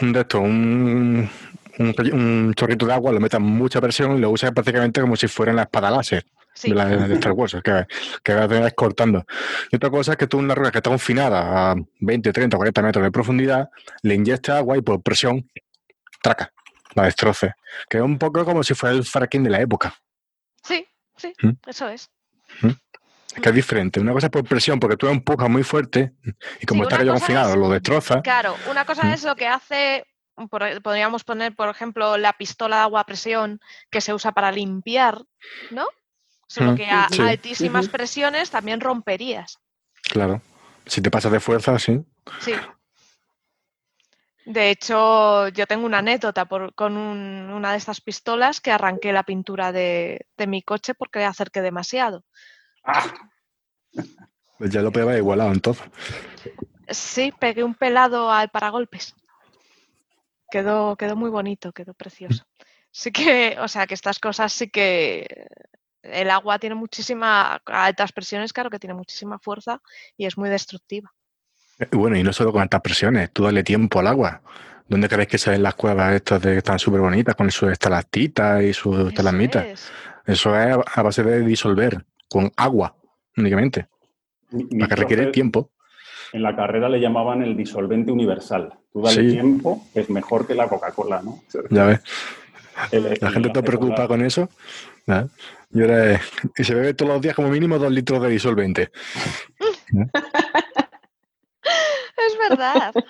un 0.00 0.12
de 0.12 0.20
esto, 0.20 0.40
un, 0.40 1.30
un, 1.78 2.54
chorrito 2.54 2.86
de 2.86 2.92
agua, 2.92 3.12
lo 3.12 3.20
metas 3.20 3.40
mucha 3.40 3.80
presión 3.80 4.16
y 4.16 4.20
lo 4.20 4.30
usas 4.30 4.52
prácticamente 4.52 5.00
como 5.00 5.16
si 5.16 5.28
fuera 5.28 5.52
la 5.52 5.62
espada 5.62 5.90
láser 5.90 6.24
de, 6.62 6.74
la, 6.74 6.86
de 6.86 7.14
Star 7.14 7.32
Wars, 7.32 7.56
que, 7.62 7.86
que 8.22 8.34
vas 8.34 8.72
cortando. 8.74 9.24
Y 9.70 9.76
otra 9.76 9.90
cosa 9.90 10.12
es 10.12 10.18
que 10.18 10.26
tú 10.26 10.38
una 10.38 10.54
rueda 10.54 10.70
que 10.70 10.78
está 10.78 10.90
confinada 10.90 11.72
a 11.72 11.76
20, 12.00 12.32
30, 12.32 12.56
40 12.56 12.82
metros 12.82 13.04
de 13.04 13.10
profundidad, 13.10 13.70
le 14.02 14.14
inyectas 14.14 14.56
agua 14.56 14.76
y 14.76 14.82
por 14.82 15.02
presión, 15.02 15.48
traca, 16.22 16.52
la 16.94 17.04
destroce. 17.04 17.54
Que 17.88 17.98
es 17.98 18.02
un 18.02 18.18
poco 18.18 18.44
como 18.44 18.62
si 18.62 18.74
fuera 18.74 18.94
el 18.94 19.04
fracking 19.04 19.44
de 19.44 19.50
la 19.50 19.60
época. 19.60 19.94
Sí, 20.62 20.86
sí, 21.16 21.32
¿Mm? 21.42 21.52
eso 21.66 21.88
es. 21.88 22.10
¿Mm? 22.60 22.70
que 23.40 23.48
es 23.48 23.54
diferente. 23.54 23.98
Una 23.98 24.12
cosa 24.12 24.26
es 24.26 24.30
por 24.30 24.44
presión, 24.44 24.78
porque 24.78 24.96
tú 24.96 25.08
empujas 25.08 25.48
muy 25.48 25.62
fuerte 25.62 26.12
y 26.60 26.66
como 26.66 26.82
está 26.82 26.96
aquello 26.96 27.12
confinado, 27.12 27.56
lo 27.56 27.70
destroza. 27.70 28.20
Claro, 28.20 28.54
una 28.70 28.84
cosa 28.84 29.04
¿Mm? 29.04 29.12
es 29.12 29.24
lo 29.24 29.34
que 29.36 29.46
hace 29.46 30.04
podríamos 30.82 31.24
poner, 31.24 31.54
por 31.54 31.68
ejemplo, 31.68 32.16
la 32.16 32.32
pistola 32.32 32.76
de 32.76 32.82
agua 32.82 33.00
a 33.00 33.06
presión 33.06 33.60
que 33.90 34.00
se 34.00 34.14
usa 34.14 34.32
para 34.32 34.52
limpiar, 34.52 35.22
¿no? 35.70 35.86
Solo 36.46 36.74
que 36.74 36.86
a, 36.86 37.06
altísimas 37.06 37.88
presiones 37.88 38.50
también 38.50 38.80
romperías. 38.80 39.58
Claro. 40.02 40.42
Si 40.84 41.00
te 41.00 41.10
pasas 41.10 41.32
de 41.32 41.40
fuerza, 41.40 41.78
sí. 41.78 42.04
Sí. 42.40 42.52
De 44.44 44.70
hecho, 44.70 45.48
yo 45.48 45.66
tengo 45.66 45.86
una 45.86 45.98
anécdota 45.98 46.46
con 46.46 46.96
una 46.96 47.72
de 47.72 47.78
estas 47.78 48.00
pistolas 48.00 48.60
que 48.60 48.72
arranqué 48.72 49.12
la 49.12 49.22
pintura 49.22 49.72
de, 49.72 50.26
mi 50.46 50.62
coche 50.62 50.94
porque 50.94 51.24
acerqué 51.24 51.62
demasiado. 51.62 52.24
Ah. 52.84 53.06
Pues 54.58 54.70
ya 54.70 54.82
lo 54.82 54.92
pegaba 54.92 55.16
igualado 55.16 55.52
entonces. 55.52 55.86
Sí, 56.88 57.32
pegué 57.38 57.64
un 57.64 57.74
pelado 57.74 58.30
al 58.30 58.50
paragolpes 58.50 59.14
quedó, 60.52 60.96
quedó 60.96 61.16
muy 61.16 61.30
bonito, 61.30 61.72
quedó 61.72 61.94
precioso. 61.94 62.44
Sí 62.90 63.10
que, 63.10 63.56
o 63.58 63.68
sea, 63.68 63.86
que 63.86 63.94
estas 63.94 64.18
cosas 64.18 64.52
sí 64.52 64.68
que 64.68 65.46
el 66.02 66.30
agua 66.30 66.58
tiene 66.58 66.74
muchísima, 66.74 67.62
a 67.64 67.84
altas 67.86 68.12
presiones, 68.12 68.52
claro 68.52 68.68
que 68.68 68.78
tiene 68.78 68.92
muchísima 68.92 69.38
fuerza 69.38 69.80
y 70.16 70.26
es 70.26 70.36
muy 70.36 70.50
destructiva. 70.50 71.10
Eh, 71.78 71.88
bueno, 71.92 72.16
y 72.18 72.22
no 72.22 72.34
solo 72.34 72.52
con 72.52 72.60
altas 72.60 72.82
presiones, 72.82 73.32
tú 73.32 73.44
dale 73.44 73.64
tiempo 73.64 73.98
al 73.98 74.08
agua. 74.08 74.42
¿Dónde 74.86 75.08
crees 75.08 75.28
que 75.28 75.38
salen 75.38 75.62
las 75.62 75.74
cuevas 75.74 76.12
estas 76.12 76.42
de 76.42 76.52
que 76.52 76.58
están 76.58 76.78
súper 76.78 77.00
bonitas 77.00 77.34
con 77.34 77.50
sus 77.50 77.72
estalactitas 77.72 78.62
y 78.62 78.74
sus 78.74 79.08
estalagmitas? 79.08 79.90
Eso 80.26 80.54
es 80.54 80.76
a 80.94 81.02
base 81.02 81.22
de 81.22 81.40
disolver 81.40 82.04
con 82.28 82.52
agua 82.56 82.94
únicamente. 83.38 83.88
para 84.50 84.88
que 84.88 84.96
requiere 84.96 85.26
tiempo. 85.28 85.70
En 86.32 86.42
la 86.42 86.56
carrera 86.56 86.88
le 86.88 87.00
llamaban 87.00 87.42
el 87.42 87.56
disolvente 87.56 88.10
universal. 88.10 88.72
Tú 88.92 89.02
dale 89.02 89.30
tiempo, 89.30 89.86
es 89.94 90.08
mejor 90.10 90.46
que 90.46 90.54
la 90.54 90.68
Coca-Cola, 90.68 91.22
¿no? 91.22 91.42
Ya 91.70 91.84
ves. 91.84 92.00
la 93.20 93.30
gente 93.30 93.48
está 93.48 93.62
preocupada 93.62 94.08
con 94.08 94.22
eso. 94.22 94.48
Y, 95.06 95.80
ahora, 95.80 96.20
y 96.56 96.64
se 96.64 96.74
bebe 96.74 96.94
todos 96.94 97.12
los 97.12 97.20
días 97.20 97.34
como 97.34 97.48
mínimo 97.48 97.78
dos 97.78 97.92
litros 97.92 98.22
de 98.22 98.28
disolvente. 98.28 98.90
es 102.16 102.38
verdad. 102.48 102.94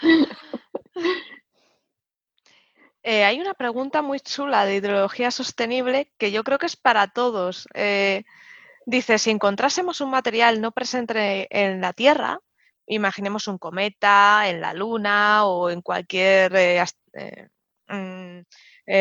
Eh, 3.05 3.25
hay 3.25 3.41
una 3.41 3.55
pregunta 3.55 4.01
muy 4.01 4.21
chula 4.21 4.65
de 4.65 4.77
ideología 4.77 5.33
sostenible 5.33 6.13
que 6.19 6.31
yo 6.31 6.45
creo 6.45 6.59
que 6.59 6.67
es 6.67 6.77
para 6.77 7.09
todos. 7.09 7.67
Eh, 7.75 8.23
dice, 8.87 9.19
si 9.19 9.31
encontrásemos 9.31 10.01
un 10.01 10.11
material 10.11 10.61
no 10.61 10.71
presente 10.71 11.49
en 11.51 11.81
la 11.81 11.93
Tierra, 11.95 12.39
imaginemos 12.87 13.49
un 13.49 13.59
cometa 13.59 14.49
en 14.49 14.61
la 14.61 14.75
Luna 14.75 15.47
o 15.47 15.71
en 15.71 15.83
cualquier 15.83 16.55
eh, 16.57 17.49
mm, 17.89 18.41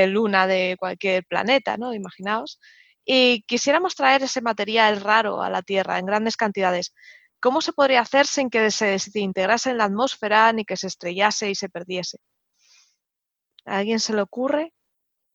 luna 0.07 0.47
de 0.47 0.75
cualquier 0.79 1.25
planeta, 1.25 1.77
¿no? 1.77 1.93
Imaginaos. 1.93 2.59
Y 3.05 3.43
quisiéramos 3.43 3.95
traer 3.95 4.23
ese 4.23 4.41
material 4.41 5.01
raro 5.01 5.41
a 5.41 5.49
la 5.49 5.61
Tierra 5.61 5.99
en 5.99 6.05
grandes 6.05 6.37
cantidades. 6.37 6.93
¿Cómo 7.39 7.61
se 7.61 7.73
podría 7.73 8.01
hacer 8.01 8.27
sin 8.27 8.49
que 8.49 8.69
se 8.69 8.85
desintegrase 8.85 9.71
en 9.71 9.79
la 9.79 9.85
atmósfera 9.85 10.53
ni 10.53 10.63
que 10.63 10.77
se 10.77 10.87
estrellase 10.87 11.49
y 11.49 11.55
se 11.55 11.69
perdiese? 11.69 12.19
¿A 13.65 13.79
alguien 13.79 13.99
se 13.99 14.13
le 14.13 14.21
ocurre? 14.21 14.73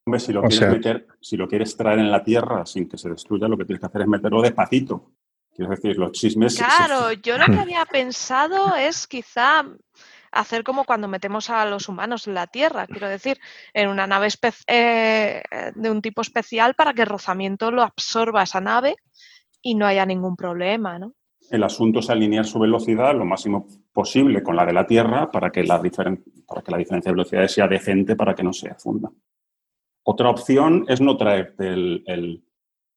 Hombre, 0.07 0.21
si 0.21 0.33
lo, 0.33 0.43
quieres 0.43 0.71
meter, 0.71 1.07
si 1.21 1.37
lo 1.37 1.49
quieres 1.49 1.77
traer 1.77 1.99
en 1.99 2.13
la 2.13 2.23
tierra 2.23 2.65
sin 2.65 2.89
que 2.89 2.97
se 2.97 3.09
destruya, 3.09 3.49
lo 3.49 3.59
que 3.59 3.65
tienes 3.65 3.81
que 3.81 3.87
hacer 3.87 4.03
es 4.03 4.07
meterlo 4.07 4.41
despacito. 4.41 5.11
Quiero 5.57 5.71
decir, 5.71 5.97
los 5.97 6.13
chismes. 6.13 6.57
Claro, 6.57 7.13
yo 7.23 7.39
lo 7.39 7.47
que 7.47 7.59
había 7.59 7.85
pensado 7.87 8.77
es 8.77 9.07
quizá 9.07 9.65
hacer 10.31 10.63
como 10.63 10.85
cuando 10.85 11.09
metemos 11.09 11.49
a 11.49 11.65
los 11.65 11.89
humanos 11.89 12.27
en 12.27 12.35
la 12.35 12.47
Tierra, 12.47 12.87
quiero 12.87 13.09
decir, 13.09 13.39
en 13.73 13.89
una 13.89 14.07
nave 14.07 14.29
eh, 14.67 15.43
de 15.75 15.91
un 15.91 16.03
tipo 16.03 16.21
especial 16.21 16.75
para 16.75 16.93
que 16.93 17.03
el 17.03 17.09
rozamiento 17.09 17.71
lo 17.71 17.83
absorba 17.83 18.43
esa 18.43 18.61
nave 18.61 18.97
y 19.63 19.75
no 19.75 19.87
haya 19.87 20.05
ningún 20.05 20.37
problema, 20.37 20.99
¿no? 20.99 21.15
El 21.51 21.63
asunto 21.63 22.01
es 22.01 22.11
alinear 22.11 22.45
su 22.45 22.59
velocidad 22.59 23.15
lo 23.15 23.25
máximo 23.25 23.67
posible 23.93 24.43
con 24.43 24.57
la 24.57 24.67
de 24.67 24.73
la 24.73 24.87
Tierra 24.87 25.31
para 25.31 25.51
que 25.51 25.63
la, 25.63 25.81
para 25.81 26.63
que 26.63 26.71
la 26.71 26.79
diferencia 26.79 27.11
de 27.11 27.15
velocidades 27.15 27.53
sea 27.53 27.69
decente 27.69 28.17
para 28.17 28.35
que 28.35 28.43
no 28.43 28.53
se 28.53 28.75
funda. 28.75 29.11
Otra 30.03 30.29
opción 30.29 30.85
es 30.89 31.01
no 31.01 31.17
traerte 31.17 31.69
el, 31.69 32.45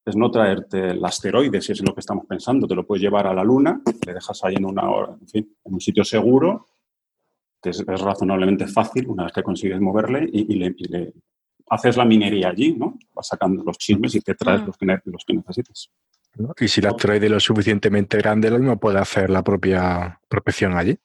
es 0.05 0.15
no 0.15 0.31
traerte 0.31 0.91
el 0.91 1.03
asteroide, 1.03 1.61
si 1.61 1.73
es 1.73 1.81
lo 1.81 1.93
que 1.93 1.99
estamos 1.99 2.25
pensando. 2.25 2.67
Te 2.67 2.75
lo 2.75 2.85
puedes 2.85 3.01
llevar 3.01 3.27
a 3.27 3.33
la 3.33 3.43
Luna, 3.43 3.81
le 4.05 4.13
dejas 4.13 4.43
ahí 4.43 4.55
en, 4.55 4.65
una 4.65 4.89
hora, 4.89 5.15
en, 5.19 5.27
fin, 5.27 5.57
en 5.63 5.73
un 5.73 5.81
sitio 5.81 6.03
seguro, 6.03 6.67
que 7.61 7.69
es, 7.69 7.85
razonablemente 7.85 8.67
fácil 8.67 9.07
una 9.07 9.25
vez 9.25 9.33
que 9.33 9.43
consigues 9.43 9.79
moverle 9.79 10.27
y, 10.31 10.55
le, 10.55 11.13
haces 11.69 11.97
la 11.97 12.05
minería 12.05 12.49
allí, 12.49 12.73
¿no? 12.73 12.97
Vas 13.13 13.27
sacando 13.27 13.63
los 13.63 13.77
chismes 13.77 14.15
y 14.15 14.21
te 14.21 14.35
traes 14.35 14.63
mm. 14.63 14.65
los, 14.65 14.77
que, 14.77 14.85
los 15.05 15.25
que 15.25 15.33
necesitas. 15.33 15.91
Y 16.59 16.67
si 16.67 16.79
el 16.79 16.87
asteroide 16.87 17.25
es 17.25 17.31
lo 17.31 17.39
suficientemente 17.39 18.17
grande, 18.17 18.49
lo 18.49 18.59
mismo 18.59 18.79
puede 18.79 18.99
hacer 18.99 19.29
la 19.29 19.43
propia 19.43 20.19
prospección 20.27 20.77
allí. 20.77 20.97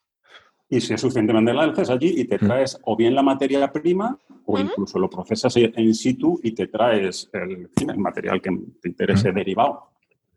Y 0.69 0.81
si 0.81 0.93
es 0.93 1.01
suficientemente 1.01 1.53
grande, 1.53 1.73
haces 1.73 1.89
allí 1.89 2.13
y 2.17 2.25
te 2.25 2.39
traes 2.39 2.79
o 2.83 2.95
bien 2.95 3.13
la 3.13 3.21
materia 3.21 3.71
prima 3.71 4.17
o 4.45 4.59
incluso 4.59 4.97
lo 4.97 5.09
procesas 5.09 5.55
in 5.57 5.93
situ 5.93 6.39
y 6.43 6.51
te 6.53 6.67
traes 6.67 7.29
el, 7.33 7.69
material 7.97 8.41
que 8.41 8.51
te 8.81 8.89
interese 8.89 9.31
derivado. 9.31 9.91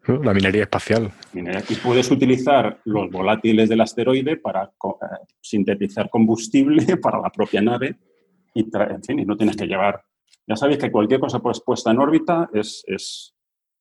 La 0.06 0.32
minería 0.32 0.62
espacial. 0.62 1.10
Y 1.34 1.74
puedes 1.76 2.10
utilizar 2.10 2.80
los 2.84 3.10
volátiles 3.10 3.68
del 3.68 3.80
asteroide 3.80 4.36
para 4.38 4.64
eh, 4.64 5.06
sintetizar 5.40 6.08
combustible 6.08 6.96
para 7.02 7.20
la 7.20 7.30
propia 7.30 7.60
nave 7.60 7.96
y, 8.54 8.60
en 8.74 9.02
fin, 9.02 9.18
y 9.18 9.24
no 9.24 9.36
tienes 9.36 9.56
que 9.56 9.66
llevar... 9.66 10.02
Ya 10.46 10.56
sabéis 10.56 10.78
que 10.78 10.90
cualquier 10.90 11.20
cosa 11.20 11.40
pues, 11.40 11.60
puesta 11.60 11.90
en 11.90 11.98
órbita 11.98 12.48
es, 12.54 12.82
es 12.86 13.34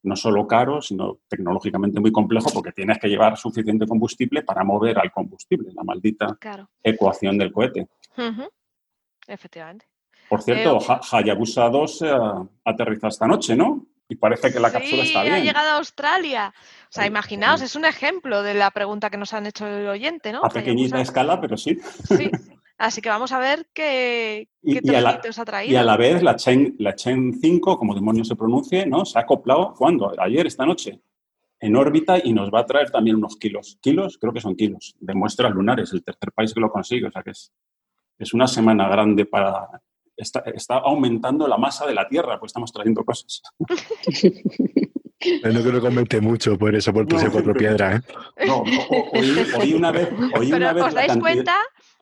no 0.08 0.16
solo 0.16 0.48
caro, 0.48 0.82
sino 0.82 1.20
tecnológicamente 1.28 2.00
muy 2.00 2.12
complejo 2.12 2.50
porque 2.54 2.72
tienes 2.72 2.98
que 2.98 3.08
llevar 3.08 3.38
suficiente 3.38 3.86
combustible 3.86 4.44
para 4.44 4.64
mover 4.64 4.98
al 4.98 5.12
combustible, 5.12 5.72
la 5.74 5.84
maldita 5.84 6.38
ecuación 6.82 7.38
del 7.38 7.52
cohete. 7.52 7.88
Efectivamente. 9.28 9.86
Por 10.30 10.42
cierto, 10.42 10.80
eh, 10.80 11.00
Hayabusa 11.12 11.70
2 11.70 12.06
aterriza 12.66 13.08
esta 13.08 13.28
noche, 13.28 13.56
¿no? 13.56 13.86
Y 14.10 14.16
parece 14.16 14.54
que 14.54 14.60
la 14.60 14.72
cápsula 14.72 15.04
está 15.04 15.22
bien. 15.22 15.36
ha 15.36 15.40
llegado 15.40 15.70
a 15.70 15.78
Australia. 15.78 16.54
O 16.84 16.92
sea, 16.92 17.06
imaginaos, 17.06 17.62
es 17.62 17.76
un 17.76 17.84
ejemplo 17.84 18.42
de 18.42 18.54
la 18.54 18.72
pregunta 18.72 19.10
que 19.10 19.18
nos 19.18 19.34
han 19.34 19.46
hecho 19.46 19.68
el 19.68 19.88
oyente, 19.88 20.32
¿no? 20.32 20.44
A 20.44 20.50
pequeñita 20.50 21.02
escala, 21.02 21.42
pero 21.42 21.58
sí. 21.58 21.78
Sí, 22.08 22.32
Así 22.78 23.02
que 23.02 23.10
vamos 23.10 23.32
a 23.32 23.40
ver 23.40 23.68
qué, 23.74 24.50
qué 24.64 24.80
y, 24.84 24.96
ha 24.96 25.46
traído. 25.46 25.74
Y 25.74 25.76
a 25.76 25.84
la 25.84 25.98
vez 25.98 26.22
la 26.22 26.36
Chain, 26.36 26.76
la 26.78 26.94
Chain 26.96 27.40
5, 27.42 27.78
como 27.78 27.96
demonios 27.96 28.28
se 28.28 28.36
pronuncie, 28.36 28.86
¿no? 28.86 29.04
se 29.04 29.18
ha 29.18 29.24
acoplado, 29.24 29.74
¿cuándo? 29.76 30.14
Ayer, 30.20 30.46
esta 30.46 30.66
noche, 30.66 31.02
en 31.60 31.76
órbita 31.76 32.20
y 32.24 32.34
nos 32.34 32.52
va 32.52 32.60
a 32.60 32.66
traer 32.68 32.92
también 32.92 33.16
unos 33.16 33.38
kilos. 33.38 33.80
Kilos, 33.82 34.20
creo 34.20 34.32
que 34.32 34.42
son 34.42 34.56
kilos, 34.56 34.96
de 35.00 35.16
muestras 35.16 35.52
lunares, 35.54 35.92
el 35.94 36.04
tercer 36.04 36.32
país 36.32 36.54
que 36.54 36.60
lo 36.60 36.72
consigue. 36.72 37.08
O 37.08 37.12
sea 37.12 37.24
que 37.24 37.32
es, 37.32 37.52
es 38.20 38.34
una 38.34 38.48
semana 38.48 38.88
grande 38.88 39.26
para... 39.26 39.82
Está, 40.16 40.40
está 40.40 40.78
aumentando 40.78 41.48
la 41.48 41.58
masa 41.58 41.86
de 41.86 41.94
la 41.94 42.08
Tierra, 42.08 42.40
pues 42.40 42.50
estamos 42.50 42.72
trayendo 42.72 43.04
cosas. 43.04 43.42
No 45.20 45.62
creo 45.62 45.74
que 45.74 45.80
comente 45.80 46.22
mucho 46.22 46.58
por 46.58 46.76
eso, 46.76 46.94
por 46.94 47.08
tus 47.08 47.24
cuatro 47.26 47.54
piedras. 47.54 48.04
¿eh? 48.38 48.46
No, 48.46 48.64
oí, 49.60 49.74
una 49.74 49.92
vez. 49.92 50.10
Oí 50.36 50.52
Pero 50.52 50.58
una 50.58 50.74
vez 50.74 50.84
¿Os 50.86 50.94
dais 50.94 51.18
cuenta 51.18 51.56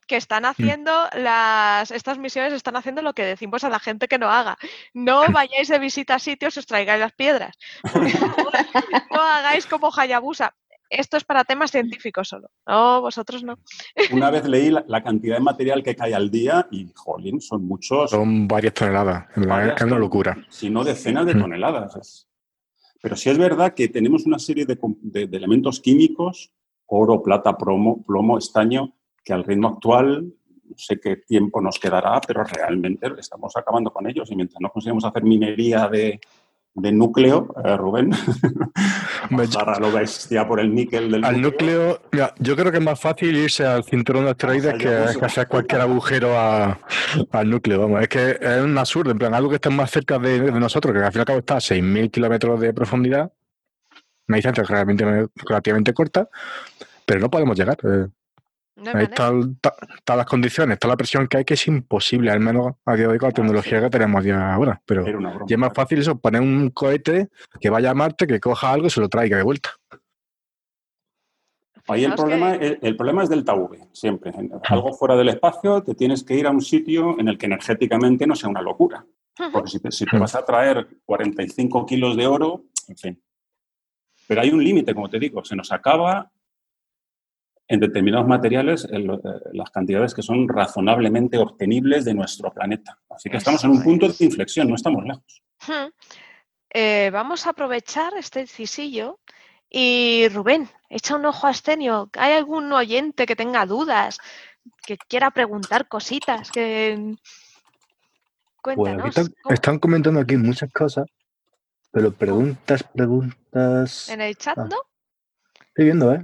que 0.08 0.18
están 0.18 0.44
mm. 0.44 0.48
haciendo 0.48 0.92
las, 1.14 1.92
estas 1.92 2.18
misiones 2.18 2.54
están 2.54 2.76
haciendo 2.76 3.02
lo 3.02 3.14
que 3.14 3.26
decimos 3.26 3.64
a 3.64 3.70
la 3.70 3.80
gente 3.80 4.08
que 4.08 4.18
no 4.18 4.30
haga. 4.30 4.58
No 4.94 5.24
vayáis 5.32 5.68
de 5.68 5.80
visita 5.80 6.16
a 6.16 6.20
sitios 6.20 6.56
y 6.56 6.60
os 6.60 6.66
traigáis 6.66 7.00
las 7.00 7.14
piedras. 7.14 7.56
no 9.12 9.22
hagáis 9.22 9.66
como 9.66 9.92
Hayabusa. 9.96 10.54
Esto 10.88 11.18
es 11.18 11.24
para 11.24 11.44
temas 11.44 11.72
científicos 11.72 12.30
solo. 12.30 12.52
No, 12.68 13.02
vosotros 13.02 13.44
no. 13.44 13.58
Una 14.12 14.30
vez 14.30 14.46
leí 14.46 14.70
la, 14.70 15.04
cantidad 15.04 15.36
de 15.36 15.42
material 15.42 15.84
que 15.84 15.96
cae 15.96 16.14
al 16.14 16.30
día 16.30 16.68
y, 16.72 16.92
jolín, 16.94 17.42
son 17.42 17.66
muchos. 17.66 18.12
Son 18.12 18.48
varias 18.48 18.74
toneladas. 18.76 19.26
es 19.36 19.82
una 19.82 19.98
locura. 19.98 20.38
Si 20.50 20.70
no 20.70 20.84
decenas 20.84 21.26
de 21.26 21.36
mm. 21.36 21.40
toneladas. 21.40 22.28
Pero 23.02 23.16
sí 23.16 23.30
es 23.30 23.38
verdad 23.38 23.74
que 23.74 23.88
tenemos 23.88 24.26
una 24.26 24.40
serie 24.40 24.66
de, 24.66 24.78
de 25.02 25.38
elementos 25.38 25.80
químicos, 25.80 26.52
oro, 26.86 27.22
plata, 27.22 27.58
plomo, 27.58 28.04
plomo, 28.04 28.38
estaño, 28.38 28.96
que 29.26 29.34
al 29.34 29.44
ritmo 29.44 29.70
actual 29.70 30.32
no 30.68 30.76
sé 30.78 31.00
qué 31.00 31.18
tiempo 31.18 31.62
nos 31.62 31.80
quedará, 31.80 32.22
pero 32.26 32.44
realmente 32.44 33.12
estamos 33.18 33.56
acabando 33.56 33.92
con 33.92 34.08
ellos 34.08 34.30
y 34.32 34.36
mientras 34.36 34.62
no 34.62 34.70
consigamos 34.70 35.06
hacer 35.06 35.24
minería 35.24 35.88
de, 35.88 36.20
núcleo, 36.74 37.54
eh, 37.64 37.78
Rubén, 37.78 38.12
para 39.54 39.80
lo 39.80 39.92
bestia 39.92 40.48
por 40.48 40.60
el 40.60 40.74
níquel 40.74 41.12
del 41.12 41.24
al 41.24 41.42
núcleo. 41.42 42.02
yo 42.40 42.56
creo 42.56 42.72
que 42.72 42.80
es 42.80 42.84
más 42.84 43.00
fácil 43.00 43.36
irse 43.36 43.66
al 43.66 43.84
cinturón 43.84 44.26
de 44.26 44.32
asteroides 44.32 44.74
que, 44.74 44.90
hacer 45.26 45.48
cualquier 45.48 45.82
agujero 45.82 46.38
al 46.38 47.50
núcleo. 47.50 47.82
Vamos, 47.82 48.02
es 48.02 48.10
que 48.10 48.38
es 48.42 48.62
un 48.62 48.78
absurdo, 48.78 49.12
en 49.12 49.18
plan, 49.18 49.34
algo 49.34 49.50
que 49.50 49.56
esté 49.56 49.70
más 49.70 49.90
cerca 49.92 50.20
de, 50.20 50.52
nosotros, 50.52 50.94
que 50.94 51.00
al 51.00 51.12
fin 51.12 51.20
y 51.20 51.22
al 51.22 51.26
cabo 51.26 51.40
está 51.40 51.56
a 51.56 51.60
6.000 51.60 52.12
kilómetros 52.12 52.60
de 52.60 52.74
profundidad, 52.74 53.32
una 54.28 54.36
distancia 54.36 54.64
relativamente, 54.64 55.30
relativamente 55.48 55.94
corta, 55.94 56.28
pero 57.06 57.20
no 57.20 57.30
podemos 57.30 57.58
llegar. 57.58 57.78
Eh. 57.84 58.08
Ahí 58.78 59.04
están 59.06 59.58
las 60.06 60.26
condiciones, 60.26 60.76
está 60.76 60.88
la 60.88 60.98
presión 60.98 61.28
que 61.28 61.38
hay, 61.38 61.46
que 61.46 61.54
es 61.54 61.68
imposible, 61.68 62.30
al 62.30 62.42
menos 62.42 62.74
a 62.86 62.96
día 62.96 63.08
de 63.08 63.14
hoy 63.14 63.20
con 63.20 63.28
la 63.28 63.32
ah, 63.32 63.36
tecnología 63.36 63.82
que 63.82 63.90
tenemos 63.90 64.24
ya 64.26 64.54
ahora. 64.54 64.82
Pero 64.86 65.06
ya 65.48 65.56
es 65.56 65.58
más 65.58 65.74
fácil 65.74 66.00
eso, 66.00 66.20
poner 66.20 66.42
un 66.42 66.72
cohete 66.72 67.30
que 67.62 67.70
vaya 67.70 67.92
a 67.92 67.94
Marte, 67.94 68.28
que 68.28 68.40
coja 68.40 68.74
algo 68.74 68.88
y 68.88 68.90
se 68.90 69.00
lo 69.00 69.08
traiga 69.08 69.38
de 69.38 69.44
vuelta. 69.44 69.72
Ahí 71.88 72.04
el 72.04 72.16
problema, 72.16 72.56
el, 72.56 72.98
problema 72.98 73.24
es 73.24 73.30
delta 73.30 73.54
V, 73.54 73.80
siempre. 73.94 74.34
Algo 74.64 74.92
fuera 74.94 75.16
del 75.16 75.30
espacio, 75.30 75.84
te 75.84 75.94
tienes 75.94 76.24
que 76.24 76.36
ir 76.36 76.48
a 76.48 76.52
un 76.52 76.62
sitio 76.62 77.18
en 77.20 77.28
el 77.28 77.38
que 77.38 77.46
energéticamente 77.46 78.28
no 78.28 78.36
sea 78.36 78.50
una 78.50 78.62
locura. 78.62 79.06
Porque 79.54 79.70
si 79.70 79.80
te, 79.80 79.92
si 79.92 80.06
te 80.06 80.18
vas 80.18 80.36
a 80.36 80.44
traer 80.44 80.88
45 81.06 81.86
kilos 81.86 82.18
de 82.18 82.28
oro, 82.28 82.64
en 82.88 82.98
fin. 82.98 83.24
Pero 84.28 84.42
hay 84.42 84.50
un 84.50 84.64
límite, 84.64 84.96
como 84.96 85.10
te 85.10 85.20
digo, 85.20 85.46
se 85.46 85.56
nos 85.56 85.72
acaba 85.72 86.32
en 87.68 87.80
determinados 87.80 88.28
materiales 88.28 88.88
eh, 88.92 89.08
las 89.54 89.70
cantidades 89.72 90.14
que 90.14 90.22
son 90.22 90.48
razonablemente 90.48 91.38
obtenibles 91.38 92.06
de 92.06 92.14
nuestro 92.14 92.54
planeta. 92.54 93.00
Así 93.10 93.30
que 93.30 93.38
estamos 93.38 93.64
en 93.64 93.72
un 93.72 93.84
punto 93.84 94.08
de 94.08 94.26
inflexión, 94.26 94.70
no 94.70 94.76
estamos 94.76 95.04
lejos. 95.04 95.44
Eh, 96.70 97.10
vamos 97.12 97.48
a 97.48 97.52
aprovechar 97.52 98.14
este 98.18 98.42
incisillo 98.42 99.20
y 99.70 100.28
Rubén, 100.30 100.70
echa 100.90 101.16
un 101.16 101.26
ojo 101.26 101.48
a 101.48 101.52
Estenio. 101.52 102.10
¿Hay 102.18 102.34
algún 102.34 102.72
oyente 102.72 103.26
que 103.26 103.36
tenga 103.36 103.66
dudas, 103.66 104.20
que 104.86 104.98
quiera 104.98 105.32
preguntar 105.32 105.88
cositas? 105.88 106.52
Que... 106.52 107.16
Cuéntanos. 108.62 109.16
están, 109.50 109.80
comentando 109.80 110.20
aquí 110.20 110.38
muchas 110.38 110.72
cosas, 110.72 111.06
pero 111.92 112.12
preguntas, 112.12 112.84
preguntas. 112.84 114.10
¿En 114.10 114.22
el 114.22 114.36
chat 114.36 114.58
ah. 114.58 114.68
no? 114.70 114.78
Estoy 115.68 115.86
viendo, 115.86 116.14
¿eh? 116.14 116.24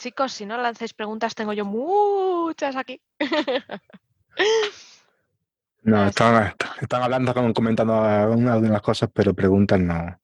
Chicos, 0.00 0.32
si 0.32 0.46
no 0.46 0.56
lancéis 0.56 0.94
preguntas, 0.94 1.34
tengo 1.34 1.52
yo 1.52 1.66
muchas 1.66 2.74
aquí. 2.74 3.02
no, 5.82 6.06
están, 6.06 6.54
hablando, 6.90 7.52
comentando 7.52 8.02
algunas 8.02 8.62
de 8.62 8.70
las 8.70 8.80
cosas, 8.80 9.10
pero 9.12 9.34
preguntas 9.34 9.78
no. 9.78 10.18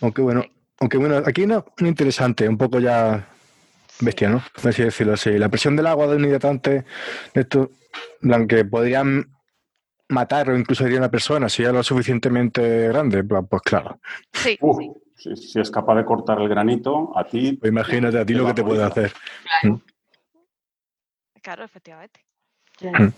Aunque 0.00 0.22
bueno, 0.22 0.44
aunque 0.78 0.98
bueno, 0.98 1.16
aquí 1.26 1.46
no, 1.46 1.64
interesante, 1.80 2.48
un 2.48 2.56
poco 2.56 2.78
ya 2.78 3.28
bestia, 3.98 4.28
¿no? 4.28 4.44
Así 4.62 4.84
decirlo 4.84 5.14
así. 5.14 5.36
La 5.36 5.48
presión 5.48 5.74
del 5.74 5.88
agua 5.88 6.06
de 6.06 6.16
un 6.16 6.24
hidratante, 6.24 6.84
esto, 7.34 7.72
que 8.48 8.64
podrían 8.64 9.36
matar 10.10 10.50
o 10.50 10.56
incluso 10.56 10.84
herir 10.84 10.98
a 10.98 11.00
una 11.00 11.10
persona 11.10 11.48
si 11.48 11.64
es 11.64 11.72
lo 11.72 11.82
suficientemente 11.82 12.86
grande, 12.86 13.24
pues 13.24 13.62
claro. 13.62 13.98
Sí. 14.32 14.56
Si, 15.16 15.60
es 15.60 15.70
capaz 15.70 15.96
de 15.96 16.04
cortar 16.04 16.40
el 16.40 16.48
granito, 16.48 17.16
a 17.16 17.24
ti. 17.24 17.52
Pues 17.54 17.70
imagínate 17.70 18.18
a 18.18 18.26
ti 18.26 18.34
lo 18.34 18.46
que 18.46 18.54
te 18.54 18.64
puede 18.64 18.82
hacer. 18.82 19.12
Claro, 19.60 19.76
mm. 19.76 19.82
claro 21.42 21.64
efectivamente. 21.64 22.24
Mm. 22.80 23.08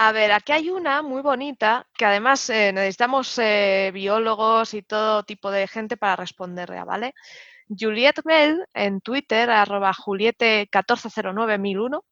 A 0.00 0.12
ver, 0.12 0.30
aquí 0.30 0.52
hay 0.52 0.70
una 0.70 1.02
muy 1.02 1.22
bonita 1.22 1.84
que 1.96 2.04
además 2.04 2.48
eh, 2.50 2.72
necesitamos 2.72 3.36
eh, 3.38 3.90
biólogos 3.92 4.72
y 4.74 4.82
todo 4.82 5.24
tipo 5.24 5.50
de 5.50 5.66
gente 5.66 5.96
para 5.96 6.14
responderla, 6.14 6.84
¿vale? 6.84 7.14
Juliette 7.68 8.22
Bell 8.24 8.64
en 8.74 9.00
Twitter, 9.00 9.50
arroba 9.50 9.92
Juliette1409-1001, 9.92 12.02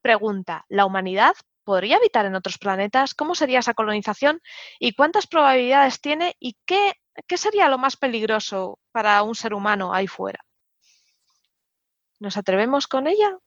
pregunta, 0.00 0.64
¿la 0.68 0.86
humanidad 0.86 1.34
podría 1.64 1.96
habitar 1.96 2.26
en 2.26 2.34
otros 2.34 2.58
planetas? 2.58 3.14
¿Cómo 3.14 3.34
sería 3.34 3.60
esa 3.60 3.74
colonización? 3.74 4.40
¿Y 4.78 4.92
cuántas 4.94 5.26
probabilidades 5.26 6.00
tiene? 6.00 6.36
¿Y 6.38 6.56
qué, 6.66 6.92
qué 7.26 7.36
sería 7.36 7.68
lo 7.68 7.78
más 7.78 7.96
peligroso 7.96 8.78
para 8.92 9.22
un 9.22 9.34
ser 9.34 9.54
humano 9.54 9.92
ahí 9.92 10.06
fuera? 10.06 10.44
¿Nos 12.20 12.36
atrevemos 12.36 12.86
con 12.86 13.06
ella? 13.06 13.38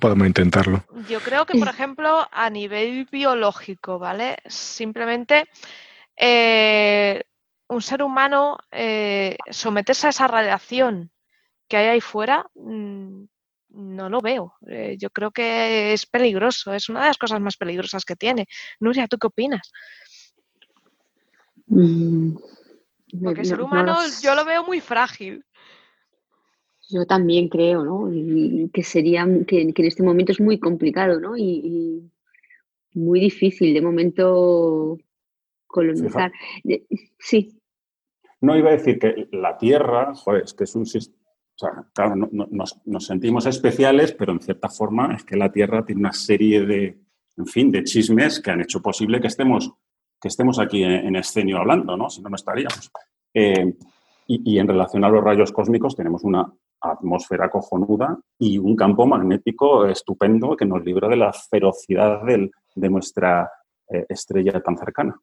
podemos 0.00 0.26
intentarlo. 0.26 0.84
Yo 1.08 1.20
creo 1.20 1.46
que, 1.46 1.56
por 1.58 1.68
ejemplo, 1.68 2.26
a 2.32 2.50
nivel 2.50 3.06
biológico, 3.10 3.98
¿vale? 3.98 4.36
Simplemente 4.46 5.44
eh, 6.16 7.22
un 7.68 7.82
ser 7.82 8.02
humano 8.02 8.58
eh, 8.72 9.36
someterse 9.50 10.08
a 10.08 10.10
esa 10.10 10.26
radiación 10.26 11.12
que 11.68 11.76
hay 11.76 11.86
ahí 11.86 12.00
fuera, 12.00 12.46
mm, 12.54 13.24
no 13.70 14.08
lo 14.08 14.20
veo. 14.20 14.54
Eh, 14.66 14.96
yo 14.98 15.10
creo 15.10 15.30
que 15.30 15.92
es 15.92 16.06
peligroso, 16.06 16.72
es 16.72 16.88
una 16.88 17.00
de 17.02 17.06
las 17.08 17.18
cosas 17.18 17.40
más 17.40 17.56
peligrosas 17.56 18.04
que 18.04 18.16
tiene. 18.16 18.46
Nuria, 18.80 19.06
¿tú 19.06 19.18
qué 19.18 19.26
opinas? 19.26 19.70
Mm, 21.66 22.36
Porque 23.22 23.40
el 23.40 23.46
ser 23.46 23.60
humano 23.60 23.96
yo 24.22 24.34
lo 24.34 24.44
veo 24.44 24.64
muy 24.64 24.80
frágil. 24.80 25.44
Yo 26.90 27.04
también 27.04 27.48
creo, 27.48 27.84
¿no? 27.84 28.10
que 28.72 28.82
sería, 28.82 29.26
que, 29.46 29.60
en 29.60 29.74
este 29.76 30.02
momento 30.02 30.32
es 30.32 30.40
muy 30.40 30.58
complicado, 30.58 31.20
¿no? 31.20 31.36
Y, 31.36 32.10
muy 32.94 33.20
difícil 33.20 33.74
de 33.74 33.82
momento 33.82 34.98
colonizar. 35.66 36.32
Sí. 37.18 37.60
No 38.40 38.56
iba 38.56 38.70
a 38.70 38.72
decir 38.72 38.98
que 38.98 39.28
la 39.30 39.56
Tierra, 39.56 40.14
joder, 40.14 40.44
es 40.44 40.54
que 40.54 40.64
es 40.64 40.74
un 40.74 40.86
sistema 40.86 41.27
o 41.60 41.66
sea, 41.66 41.84
claro, 41.92 42.14
nos, 42.14 43.04
sentimos 43.04 43.44
especiales, 43.46 44.12
pero 44.12 44.32
en 44.32 44.40
cierta 44.40 44.68
forma 44.68 45.12
es 45.16 45.24
que 45.24 45.36
la 45.36 45.50
Tierra 45.50 45.84
tiene 45.84 46.02
una 46.02 46.12
serie 46.12 46.64
de, 46.64 47.00
en 47.36 47.46
fin, 47.46 47.72
de 47.72 47.82
chismes 47.82 48.38
que 48.40 48.52
han 48.52 48.60
hecho 48.60 48.80
posible 48.80 49.20
que 49.20 49.26
estemos, 49.26 49.72
que 50.20 50.28
estemos 50.28 50.60
aquí 50.60 50.84
en, 50.84 51.16
escenio 51.16 51.58
hablando, 51.58 51.96
¿no? 51.96 52.10
Si 52.10 52.22
no, 52.22 52.28
no 52.28 52.36
estaríamos. 52.36 52.92
Eh, 53.34 53.74
y, 54.28 54.56
en 54.58 54.68
relación 54.68 55.04
a 55.04 55.08
los 55.08 55.24
rayos 55.24 55.50
cósmicos, 55.50 55.96
tenemos 55.96 56.22
una 56.22 56.46
atmósfera 56.80 57.50
cojonuda 57.50 58.16
y 58.38 58.58
un 58.58 58.76
campo 58.76 59.04
magnético 59.04 59.84
estupendo 59.86 60.54
que 60.56 60.64
nos 60.64 60.84
libra 60.84 61.08
de 61.08 61.16
la 61.16 61.32
ferocidad 61.32 62.22
de 62.22 62.88
nuestra 62.88 63.50
eh, 63.88 64.06
estrella 64.08 64.60
tan 64.60 64.76
cercana. 64.76 65.20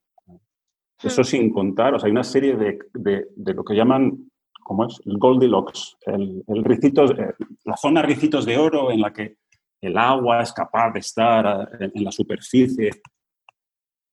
Eso 1.02 1.22
hmm. 1.22 1.26
sin 1.26 1.50
contar, 1.50 1.94
o 1.94 2.00
sea, 2.00 2.08
hay 2.08 2.12
una 2.12 2.26
serie 2.26 2.58
de, 2.58 2.78
de 2.94 3.54
lo 3.54 3.64
que 3.64 3.76
llaman 3.76 4.30
¿cómo 4.66 4.88
es? 4.88 5.00
El 5.06 5.20
Goldilocks, 5.20 5.96
el, 6.08 6.44
eh, 6.48 7.34
la 7.66 7.78
zona 7.78 8.02
ricitos 8.02 8.46
de 8.46 8.58
oro 8.58 8.92
en 8.92 9.00
la 9.00 9.14
que 9.14 9.38
el 9.80 9.96
agua 9.96 10.42
es 10.42 10.52
capaz 10.54 10.92
de 10.92 11.00
estar 11.00 11.70
eh, 11.80 11.92
en, 11.94 12.04
la 12.04 12.12
superficie. 12.12 12.90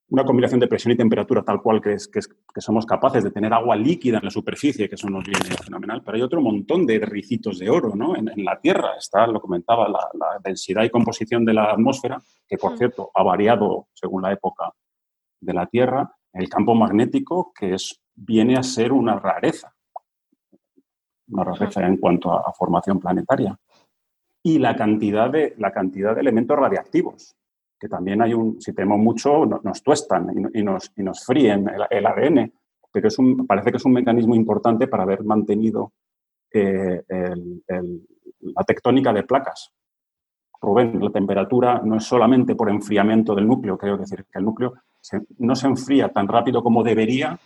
Una 0.09 0.23
combinación 0.23 0.59
de 0.59 0.67
presión 0.67 0.91
y 0.91 0.95
temperatura 0.95 1.41
tal 1.41 1.59
cual 1.59 1.81
que, 1.81 1.93
es, 1.93 2.07
que, 2.07 2.21
somos 2.61 2.85
capaces 2.85 3.23
de 3.23 3.31
tener 3.31 3.51
agua 3.51 3.75
líquida 3.75 4.19
en 4.19 4.25
la 4.25 4.29
superficie, 4.29 4.87
que 4.87 4.93
eso 4.93 5.09
nos 5.09 5.23
viene 5.23 5.57
fenomenal. 5.57 6.03
Pero 6.05 6.17
hay 6.17 6.21
otro 6.21 6.39
montón 6.39 6.85
de 6.85 6.99
ricitos 6.99 7.57
de 7.57 7.71
oro 7.71 7.95
¿no? 7.95 8.15
en, 8.15 8.31
la 8.45 8.59
Tierra. 8.61 8.91
Está, 8.95 9.25
lo 9.25 9.41
comentaba, 9.41 9.89
la, 9.89 10.39
densidad 10.43 10.83
y 10.83 10.91
composición 10.91 11.45
de 11.45 11.55
la 11.55 11.71
atmósfera, 11.71 12.21
que 12.47 12.57
por 12.57 12.73
mm. 12.73 12.77
cierto 12.77 13.09
ha 13.15 13.23
variado 13.23 13.87
según 13.91 14.21
la 14.21 14.31
época 14.31 14.71
de 15.41 15.53
la 15.53 15.65
Tierra. 15.65 16.15
El 16.31 16.47
campo 16.47 16.75
magnético, 16.75 17.51
que 17.59 17.73
es, 17.73 18.03
viene 18.13 18.55
a 18.55 18.61
ser 18.61 18.91
una 18.91 19.17
rareza 19.17 19.72
una 21.33 21.43
rareza 21.43 21.85
en 21.85 21.97
cuanto 21.97 22.31
a, 22.31 22.53
formación 22.53 22.99
planetaria. 22.99 23.57
Y 24.43 24.59
la 24.59 24.75
cantidad, 24.75 25.29
de, 25.29 25.55
la 25.57 25.71
cantidad 25.71 26.13
de 26.13 26.21
elementos 26.21 26.57
radiactivos, 26.57 27.35
que 27.79 27.87
también 27.87 28.21
hay 28.21 28.33
un, 28.33 28.61
si 28.61 28.73
tenemos 28.73 28.99
mucho, 28.99 29.45
nos 29.45 29.81
tuestan 29.81 30.51
y, 30.53 30.63
nos, 30.63 30.91
y 30.95 31.03
nos 31.03 31.25
fríen 31.25 31.69
el, 31.89 32.05
ADN, 32.05 32.53
pero 32.91 33.07
es 33.07 33.17
un, 33.17 33.47
parece 33.47 33.71
que 33.71 33.77
es 33.77 33.85
un 33.85 33.93
mecanismo 33.93 34.35
importante 34.35 34.87
para 34.87 35.03
haber 35.03 35.23
mantenido 35.23 35.91
eh, 36.51 37.01
la 37.67 38.63
tectónica 38.63 39.11
de 39.11 39.23
placas. 39.23 39.71
Rubén, 40.61 40.97
la 41.01 41.09
temperatura 41.09 41.81
no 41.83 41.97
es 41.97 42.05
solamente 42.05 42.55
por 42.55 42.69
enfriamiento 42.69 43.35
del 43.35 43.47
núcleo, 43.47 43.77
creo 43.77 43.97
decir 43.97 44.25
que 44.31 44.39
el 44.39 44.45
núcleo 44.45 44.73
no 45.39 45.55
se 45.55 45.67
enfría 45.67 46.07
tan 46.09 46.27
rápido 46.27 46.63
como 46.63 46.83
debería 46.83 47.37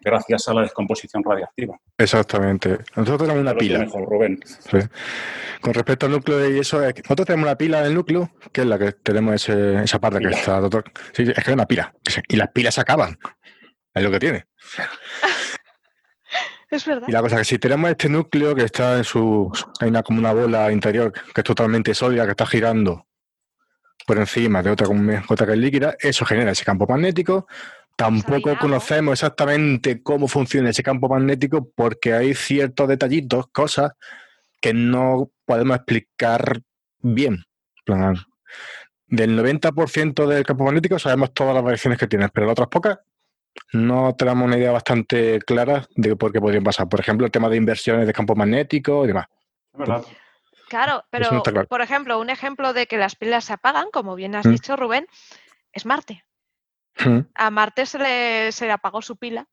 gracias 0.00 0.48
a 0.48 0.54
la 0.54 0.62
descomposición 0.62 1.22
radiactiva. 1.22 1.78
Exactamente. 1.98 2.78
Nosotros 2.96 3.18
tenemos 3.18 3.40
una 3.42 3.54
pila. 3.54 3.84
Rubén. 3.84 4.40
Con 5.60 5.74
respecto 5.74 6.06
al 6.06 6.12
núcleo 6.12 6.50
y 6.50 6.58
eso, 6.58 6.80
nosotros 6.80 7.26
tenemos 7.26 7.46
una 7.46 7.56
pila 7.56 7.82
del 7.82 7.94
núcleo, 7.94 8.30
que 8.52 8.62
es 8.62 8.66
la 8.66 8.78
que 8.78 8.92
tenemos 8.92 9.48
esa 9.48 10.00
parte 10.00 10.20
que 10.20 10.28
está, 10.28 10.60
doctor. 10.60 10.84
Sí, 11.12 11.24
es 11.24 11.34
que 11.34 11.50
es 11.50 11.54
una 11.54 11.66
pila. 11.66 11.94
Y 12.28 12.36
las 12.36 12.48
pilas 12.50 12.74
se 12.74 12.80
acaban. 12.80 13.18
Es 13.92 14.02
lo 14.02 14.10
que 14.10 14.18
tiene. 14.18 14.46
es 16.70 16.86
verdad. 16.86 17.08
Y 17.08 17.12
la 17.12 17.20
cosa 17.20 17.36
es 17.36 17.40
que 17.40 17.44
si 17.44 17.58
tenemos 17.58 17.90
este 17.90 18.08
núcleo 18.08 18.54
que 18.54 18.64
está 18.64 18.98
en 18.98 19.04
su. 19.04 19.52
Hay 19.80 19.90
una, 19.90 20.02
como 20.02 20.18
una 20.20 20.32
bola 20.32 20.72
interior 20.72 21.12
que 21.12 21.40
es 21.40 21.44
totalmente 21.44 21.94
sólida, 21.94 22.24
que 22.24 22.30
está 22.30 22.46
girando 22.46 23.06
por 24.06 24.18
encima 24.18 24.62
de 24.62 24.70
otra, 24.70 24.88
otra 25.28 25.46
que 25.46 25.52
es 25.52 25.58
líquida, 25.58 25.94
eso 26.00 26.24
genera 26.24 26.50
ese 26.50 26.64
campo 26.64 26.86
magnético 26.86 27.46
Tampoco 28.00 28.56
conocemos 28.56 29.12
exactamente 29.12 30.02
cómo 30.02 30.26
funciona 30.26 30.70
ese 30.70 30.82
campo 30.82 31.06
magnético 31.06 31.70
porque 31.76 32.14
hay 32.14 32.34
ciertos 32.34 32.88
detallitos, 32.88 33.48
cosas 33.48 33.92
que 34.58 34.72
no 34.72 35.30
podemos 35.44 35.76
explicar 35.76 36.62
bien. 37.00 37.44
Del 39.06 39.38
90% 39.38 40.26
del 40.26 40.46
campo 40.46 40.64
magnético 40.64 40.98
sabemos 40.98 41.34
todas 41.34 41.54
las 41.54 41.62
variaciones 41.62 41.98
que 41.98 42.06
tiene, 42.06 42.30
pero 42.30 42.46
de 42.46 42.52
otras 42.52 42.68
pocas 42.68 43.00
no 43.74 44.14
tenemos 44.16 44.46
una 44.46 44.56
idea 44.56 44.72
bastante 44.72 45.38
clara 45.40 45.86
de 45.94 46.16
por 46.16 46.32
qué 46.32 46.40
podrían 46.40 46.64
pasar. 46.64 46.88
Por 46.88 47.00
ejemplo, 47.00 47.26
el 47.26 47.32
tema 47.32 47.50
de 47.50 47.56
inversiones 47.58 48.06
de 48.06 48.14
campo 48.14 48.34
magnético 48.34 49.04
y 49.04 49.08
demás. 49.08 49.26
Claro, 50.70 51.04
pero 51.10 51.42
por 51.68 51.82
ejemplo, 51.82 52.18
un 52.18 52.30
ejemplo 52.30 52.72
de 52.72 52.86
que 52.86 52.96
las 52.96 53.14
pilas 53.14 53.44
se 53.44 53.52
apagan, 53.52 53.88
como 53.92 54.14
bien 54.14 54.36
has 54.36 54.46
mm. 54.46 54.52
dicho, 54.52 54.76
Rubén, 54.76 55.06
es 55.74 55.84
Marte. 55.84 56.24
A 57.34 57.50
Marte 57.50 57.86
se 57.86 57.98
le, 57.98 58.72
apagó 58.72 59.02
su 59.02 59.16
pila. 59.16 59.46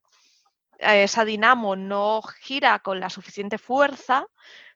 Esa 0.78 1.24
dinamo 1.24 1.76
no 1.76 2.22
gira 2.40 2.78
con 2.80 3.00
la 3.00 3.10
suficiente 3.10 3.58
fuerza, 3.58 4.26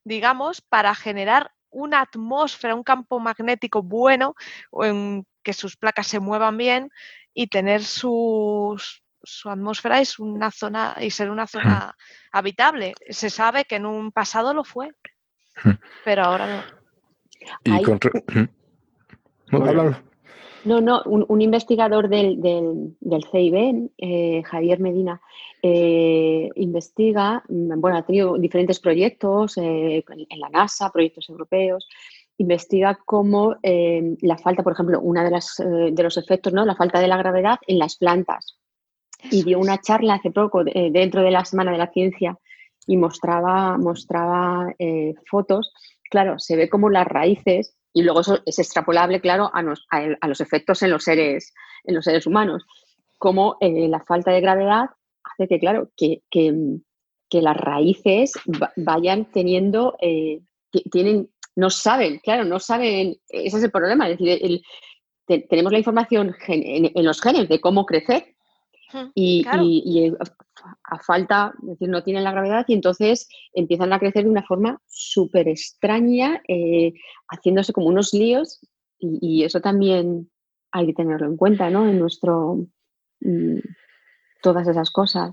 digamos, 0.05 0.61
para 0.61 0.95
generar 0.95 1.53
una 1.71 2.01
atmósfera, 2.01 2.75
un 2.75 2.83
campo 2.83 3.21
magnético 3.21 3.83
bueno, 3.83 4.35
en 4.83 5.27
que 5.43 5.53
sus 5.53 5.77
placas 5.77 6.07
se 6.07 6.21
muevan 6.21 6.57
bien 6.57 6.91
y 7.35 7.47
tener 7.47 7.83
su 7.85 8.77
atmósfera 9.45 10.01
es 10.01 10.19
una 10.19 10.51
zona 10.51 10.97
y 11.01 11.11
ser 11.11 11.31
una 11.31 11.47
zona 11.47 11.97
habitable. 12.33 12.95
Se 13.09 13.31
sabe 13.31 13.65
que 13.65 13.77
en 13.77 13.87
un 13.87 14.13
pasado 14.13 14.55
lo 14.55 14.65
fue, 14.65 14.91
pero 16.05 16.25
ahora 16.25 16.47
no. 16.47 16.83
Y 17.65 17.83
con... 17.83 17.99
No, 19.51 19.59
no, 19.59 20.12
un, 20.65 21.41
investigador 21.41 22.09
del, 22.09 22.41
del, 22.41 23.25
CIB, 23.31 23.91
eh, 23.99 24.43
Javier 24.45 24.81
Medina, 24.81 25.21
eh, 25.63 26.49
investiga, 26.57 27.43
mm, 27.49 27.81
bueno, 27.81 27.99
ha 27.99 28.03
tenido 28.03 28.37
diferentes 28.39 28.81
proyectos 28.81 29.57
eh, 29.59 30.05
en 30.09 30.41
la 30.41 30.49
NASA, 30.49 30.91
proyectos 30.91 31.29
europeos, 31.29 31.89
investiga 32.39 32.99
cómo 33.05 33.55
la 33.63 34.39
falta, 34.39 34.63
por 34.63 34.73
ejemplo, 34.73 35.01
uno 35.01 35.23
de, 35.23 35.31
las, 35.31 35.57
de 35.59 36.03
los 36.03 36.17
efectos, 36.17 36.53
¿no? 36.53 36.65
La 36.65 36.75
falta 36.75 36.99
de 36.99 37.07
la 37.07 37.17
gravedad 37.17 37.59
en 37.67 37.79
las 37.79 37.97
plantas. 37.97 38.59
y 39.31 39.45
dio 39.45 39.61
una 39.61 39.81
charla 39.81 40.15
hace 40.15 40.33
poco 40.33 40.65
dentro 40.65 41.23
de 41.23 41.31
la 41.31 41.45
Semana 41.45 41.71
de 41.71 41.79
la 41.79 41.93
Ciencia 41.93 42.37
y 42.87 42.97
mostraba, 42.97 43.79
mostraba 43.79 44.75
fotos. 45.31 45.73
Claro, 46.11 46.41
se 46.41 46.57
ve 46.57 46.69
como 46.69 46.91
las 46.91 47.07
raíces, 47.07 47.77
y 47.93 48.03
luego 48.03 48.21
eso 48.21 48.41
es 48.47 48.59
extrapolable, 48.59 49.21
claro, 49.21 49.51
a, 49.53 49.63
a, 50.21 50.29
los 50.29 50.41
efectos 50.41 50.83
en 50.83 50.91
los 50.91 51.05
seres, 51.05 51.53
en 51.85 51.95
los 51.95 52.05
seres 52.05 52.27
humanos, 52.27 52.65
como 53.19 53.57
eh, 53.61 53.89
la 53.89 54.01
falta 54.01 54.33
de 54.33 54.41
gravedad 54.41 54.87
hace 55.23 55.49
que, 55.49 55.59
claro, 55.59 55.91
que, 55.97 56.23
las 57.31 57.57
raíces 57.57 58.33
vayan 58.77 59.31
teniendo, 59.31 59.97
eh, 60.01 60.41
tienen, 60.91 61.31
no 61.57 61.71
saben, 61.71 62.19
claro, 62.19 62.45
no 62.45 62.59
saben, 62.59 63.17
ese 63.29 63.57
es 63.57 63.65
el 63.65 63.71
problema, 63.71 64.09
es 64.09 64.19
decir, 64.19 64.63
tenemos 65.49 65.73
la 65.73 65.79
información 65.79 66.35
en, 66.47 67.05
los 67.05 67.21
genes 67.21 67.49
de 67.49 67.61
cómo 67.61 67.87
crecer 67.87 68.32
y, 69.15 69.45
a 69.47 70.99
falta, 70.99 71.55
es 71.63 71.69
decir, 71.71 71.89
no 71.89 72.03
tienen 72.03 72.25
la 72.25 72.33
gravedad 72.33 72.65
y 72.69 72.75
entonces 72.75 73.29
empiezan 73.53 73.93
a 73.93 73.99
crecer 73.99 74.25
de 74.25 74.31
una 74.31 74.43
forma 74.43 74.81
súper 74.87 75.49
extraña, 75.49 76.43
eh, 76.49 76.93
haciéndose 77.29 77.73
como 77.73 77.89
unos 77.89 78.13
líos 78.13 78.61
y, 78.99 79.43
eso 79.45 79.61
también 79.61 80.31
hay 80.71 80.87
que 80.87 80.95
tenerlo 80.95 81.27
en 81.27 81.37
cuenta, 81.37 81.71
¿no? 81.71 81.89
En 81.89 81.99
nuestro... 81.99 82.67
Mm, 83.21 83.59
todas 84.43 84.69
esas 84.69 84.91
cosas. 84.91 85.33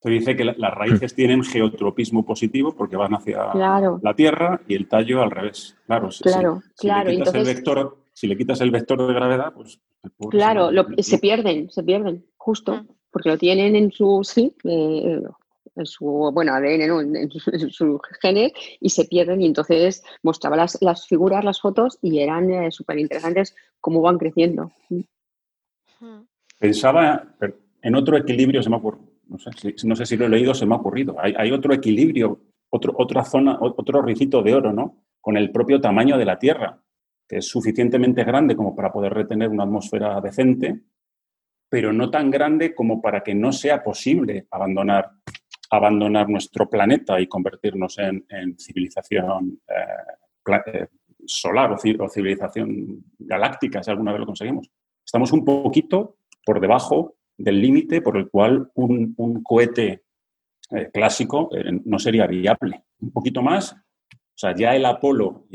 Se 0.00 0.10
dice 0.10 0.34
que 0.34 0.44
las 0.44 0.74
raíces 0.74 1.14
tienen 1.14 1.44
geotropismo 1.44 2.26
positivo 2.26 2.74
porque 2.74 2.96
van 2.96 3.14
hacia 3.14 3.54
la 3.54 4.14
Tierra 4.16 4.60
y 4.66 4.74
el 4.74 4.88
tallo 4.88 5.22
al 5.22 5.30
revés. 5.30 5.76
Claro, 5.86 6.08
claro, 6.20 6.60
si, 6.74 6.88
claro. 6.88 7.10
Le 7.10 7.16
quitas 7.16 7.34
el 7.34 7.44
vector, 7.44 7.98
si 8.12 8.26
le 8.26 8.36
quitas 8.36 8.60
el 8.60 8.70
vector 8.70 9.06
de 9.06 9.14
gravedad, 9.14 9.52
pues... 9.54 9.80
Claro, 10.30 10.70
se, 10.98 11.18
pierden, 11.18 11.70
se 11.70 11.82
pierden, 11.82 12.26
justo, 12.36 12.84
porque 13.10 13.28
lo 13.28 13.38
tienen 13.38 13.76
en 13.76 13.92
su, 13.92 14.20
sí, 14.24 14.56
eh, 14.64 15.22
en 15.76 15.86
su, 15.86 16.30
bueno, 16.32 16.54
ADN, 16.54 17.14
en, 17.16 17.30
sus 17.30 18.00
genes, 18.20 18.52
y 18.80 18.90
se 18.90 19.04
pierden. 19.04 19.40
Y 19.40 19.46
entonces 19.46 20.02
mostraba 20.22 20.56
las, 20.56 20.78
las 20.82 21.06
figuras, 21.06 21.44
las 21.44 21.60
fotos, 21.60 21.98
y 22.02 22.18
eran 22.18 22.50
eh, 22.50 22.70
súper 22.70 22.98
interesantes 22.98 23.54
cómo 23.80 24.00
van 24.00 24.18
creciendo. 24.18 24.72
Pensaba 26.58 27.34
en 27.82 27.94
otro 27.94 28.16
equilibrio, 28.16 28.62
se 28.62 28.70
me 28.70 28.80
no 28.80 29.38
sé, 29.38 29.50
si, 29.76 29.86
no 29.86 29.96
sé 29.96 30.04
si 30.04 30.16
lo 30.16 30.26
he 30.26 30.28
leído, 30.28 30.54
se 30.54 30.66
me 30.66 30.74
ha 30.74 30.78
ocurrido. 30.78 31.16
Hay, 31.18 31.50
otro 31.52 31.72
equilibrio, 31.72 32.40
otro, 32.70 32.94
otra 32.96 33.24
zona, 33.24 33.56
otro 33.60 34.02
ricito 34.02 34.42
de 34.42 34.54
oro, 34.54 34.72
¿no? 34.72 34.96
Con 35.20 35.36
el 35.36 35.50
propio 35.50 35.80
tamaño 35.80 36.18
de 36.18 36.24
la 36.24 36.38
Tierra, 36.38 36.82
es 37.32 37.48
suficientemente 37.48 38.24
grande 38.24 38.54
como 38.54 38.76
para 38.76 38.92
poder 38.92 39.14
retener 39.14 39.48
una 39.48 39.64
atmósfera 39.64 40.20
decente, 40.20 40.82
pero 41.68 41.90
no 41.90 42.10
tan 42.10 42.30
grande 42.30 42.74
como 42.74 43.00
para 43.00 43.22
que 43.22 43.34
no 43.34 43.52
sea 43.52 43.82
posible 43.82 44.46
abandonar, 44.50 45.10
abandonar 45.70 46.28
nuestro 46.28 46.68
planeta 46.68 47.18
y 47.18 47.26
convertirnos 47.26 47.98
en, 47.98 48.26
civilización 48.58 49.62
eh, 49.66 50.52
eh, 50.66 50.86
solar 51.24 51.72
o, 51.72 52.08
civilización 52.08 53.02
galáctica, 53.18 53.82
si 53.82 53.90
alguna 53.90 54.12
vez 54.12 54.20
lo 54.20 54.26
conseguimos. 54.26 54.70
Estamos 55.02 55.32
un 55.32 55.42
poquito 55.42 56.18
por 56.44 56.60
debajo 56.60 57.14
del 57.38 57.62
límite 57.62 58.02
por 58.02 58.18
el 58.18 58.28
cual 58.28 58.70
un, 58.74 59.42
cohete 59.42 60.04
eh, 60.70 60.90
clásico 60.92 61.48
no 61.84 61.98
sería 61.98 62.26
viable. 62.26 62.84
Un 63.00 63.10
poquito 63.10 63.40
más, 63.40 63.72
o 63.72 64.36
sea, 64.36 64.54
ya 64.54 64.76
el 64.76 64.84
Apolo 64.84 65.46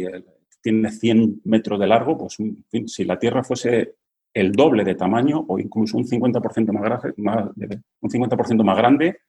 tiene 0.67 0.91
100 0.91 1.43
metros 1.45 1.79
de 1.79 1.87
largo, 1.87 2.17
pues 2.17 2.37
si 2.87 3.05
la 3.05 3.17
Tierra 3.17 3.41
fuese 3.41 3.95
el 4.33 4.51
doble 4.51 4.83
de 4.83 4.95
tamaño 4.95 5.45
o 5.47 5.57
incluso 5.59 5.97
un 5.97 6.03
50% 6.03 6.73
más, 6.73 7.01
más, 7.15 7.49
un 8.01 8.09
50 8.09 8.63
más 8.65 8.77
grande, 8.77 9.21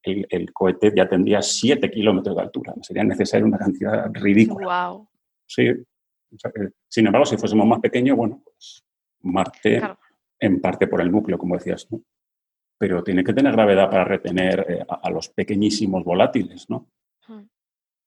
el, 0.00 0.52
cohete 0.52 0.92
ya 0.96 1.08
tendría 1.08 1.42
7 1.42 1.90
kilómetros 1.90 2.36
de 2.36 2.42
altura. 2.42 2.72
Sería 2.82 3.02
necesaria 3.02 3.44
una 3.44 3.58
cantidad 3.58 4.08
ridícula. 4.12 4.90
Wow. 4.90 5.08
Sí. 5.44 5.72
sin 6.86 7.06
embargo, 7.06 7.26
si 7.26 7.36
fuésemos 7.36 7.66
más 7.66 7.80
pequeños, 7.80 8.16
bueno, 8.16 8.40
pues 8.44 8.84
Marte 9.22 9.82
en 10.38 10.60
parte 10.60 10.86
por 10.86 11.00
el 11.00 11.10
núcleo, 11.10 11.36
como 11.36 11.56
decías 11.56 11.84
tú. 11.88 12.04
Pero 12.78 13.02
tiene 13.02 13.24
que 13.24 13.32
tener 13.32 13.52
gravedad 13.54 13.90
para 13.90 14.04
retener 14.04 14.66
eh, 14.68 14.84
a, 14.88 15.10
los 15.10 15.30
pequeñísimos 15.30 16.04
volátiles, 16.04 16.70
¿no? 16.70 16.88
Hmm. 17.26 17.48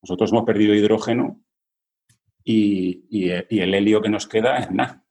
Nosotros 0.01 0.32
hemos 0.32 0.45
perdido 0.45 0.73
hidrógeno 0.73 1.41
y, 2.51 3.59
el 3.59 3.73
helio 3.73 4.01
que 4.01 4.09
nos 4.09 4.27
queda 4.27 4.57
es 4.57 4.71
nada. 4.71 5.03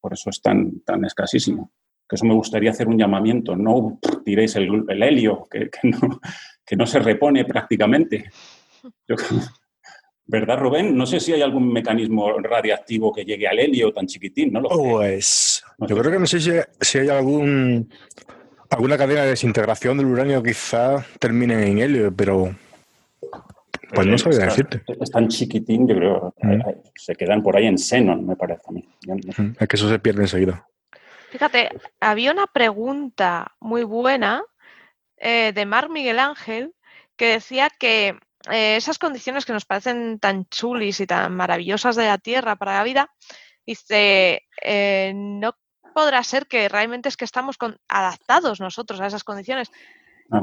Por 0.00 0.12
eso 0.12 0.30
es 0.30 0.40
tan, 0.40 0.80
tan 0.80 1.04
escasísimo. 1.04 1.72
Que 2.08 2.14
eso 2.14 2.24
me 2.24 2.34
gustaría 2.34 2.70
hacer 2.70 2.86
un 2.86 2.98
llamamiento. 2.98 3.56
No 3.56 3.98
tiréis 4.24 4.54
el, 4.56 4.84
helio, 5.02 5.48
que, 5.50 5.70
no, 5.82 6.20
que 6.64 6.76
no 6.76 6.86
se 6.86 7.00
repone 7.00 7.44
prácticamente. 7.44 8.30
Yo, 9.08 9.16
¿Verdad, 10.28 10.58
Rubén? 10.58 10.96
No 10.96 11.06
sé 11.06 11.20
si 11.20 11.32
hay 11.32 11.42
algún 11.42 11.72
mecanismo 11.72 12.32
radiactivo 12.38 13.12
que 13.12 13.24
llegue 13.24 13.46
al 13.46 13.60
helio 13.60 13.92
tan 13.92 14.06
chiquitín, 14.06 14.52
¿no? 14.52 14.60
Lo 14.60 14.68
pues 14.68 15.64
yo 15.78 15.96
creo 15.96 16.12
que 16.12 16.18
no 16.18 16.26
sé 16.26 16.40
si, 16.40 16.98
hay 16.98 17.08
algún 17.08 17.88
alguna 18.70 18.98
cadena 18.98 19.22
de 19.22 19.30
desintegración 19.30 19.96
del 19.98 20.06
uranio 20.06 20.42
quizá 20.42 21.04
termine 21.20 21.68
en 21.68 21.78
helio, 21.78 22.12
pero 22.14 22.56
pues 23.94 24.06
no 24.06 24.18
sabía 24.18 24.46
decirte. 24.46 24.82
Es 25.00 25.10
tan 25.10 25.28
chiquitín, 25.28 25.86
yo 25.86 25.96
creo, 25.96 26.34
mm. 26.42 26.50
eh, 26.50 26.64
eh, 26.68 26.82
se 26.94 27.14
quedan 27.14 27.42
por 27.42 27.56
ahí 27.56 27.66
en 27.66 27.78
xenon, 27.78 28.26
me 28.26 28.36
parece 28.36 28.62
a 28.68 28.72
mí. 28.72 28.88
Mm, 29.06 29.52
es 29.58 29.68
que 29.68 29.76
eso 29.76 29.88
se 29.88 29.98
pierde 29.98 30.22
enseguida. 30.22 30.66
Fíjate, 31.30 31.70
había 32.00 32.32
una 32.32 32.46
pregunta 32.46 33.54
muy 33.60 33.84
buena 33.84 34.42
eh, 35.16 35.52
de 35.54 35.66
Mar 35.66 35.88
Miguel 35.88 36.18
Ángel 36.18 36.72
que 37.16 37.26
decía 37.26 37.70
que 37.70 38.18
eh, 38.50 38.76
esas 38.76 38.98
condiciones 38.98 39.44
que 39.44 39.52
nos 39.52 39.64
parecen 39.64 40.18
tan 40.20 40.46
chulis 40.46 41.00
y 41.00 41.06
tan 41.06 41.34
maravillosas 41.34 41.96
de 41.96 42.06
la 42.06 42.18
Tierra 42.18 42.56
para 42.56 42.74
la 42.74 42.84
vida, 42.84 43.10
dice, 43.66 44.46
eh, 44.62 45.12
no 45.14 45.56
podrá 45.94 46.22
ser 46.22 46.46
que 46.46 46.68
realmente 46.68 47.08
es 47.08 47.16
que 47.16 47.24
estamos 47.24 47.56
adaptados 47.88 48.60
nosotros 48.60 49.00
a 49.00 49.06
esas 49.06 49.24
condiciones. 49.24 49.70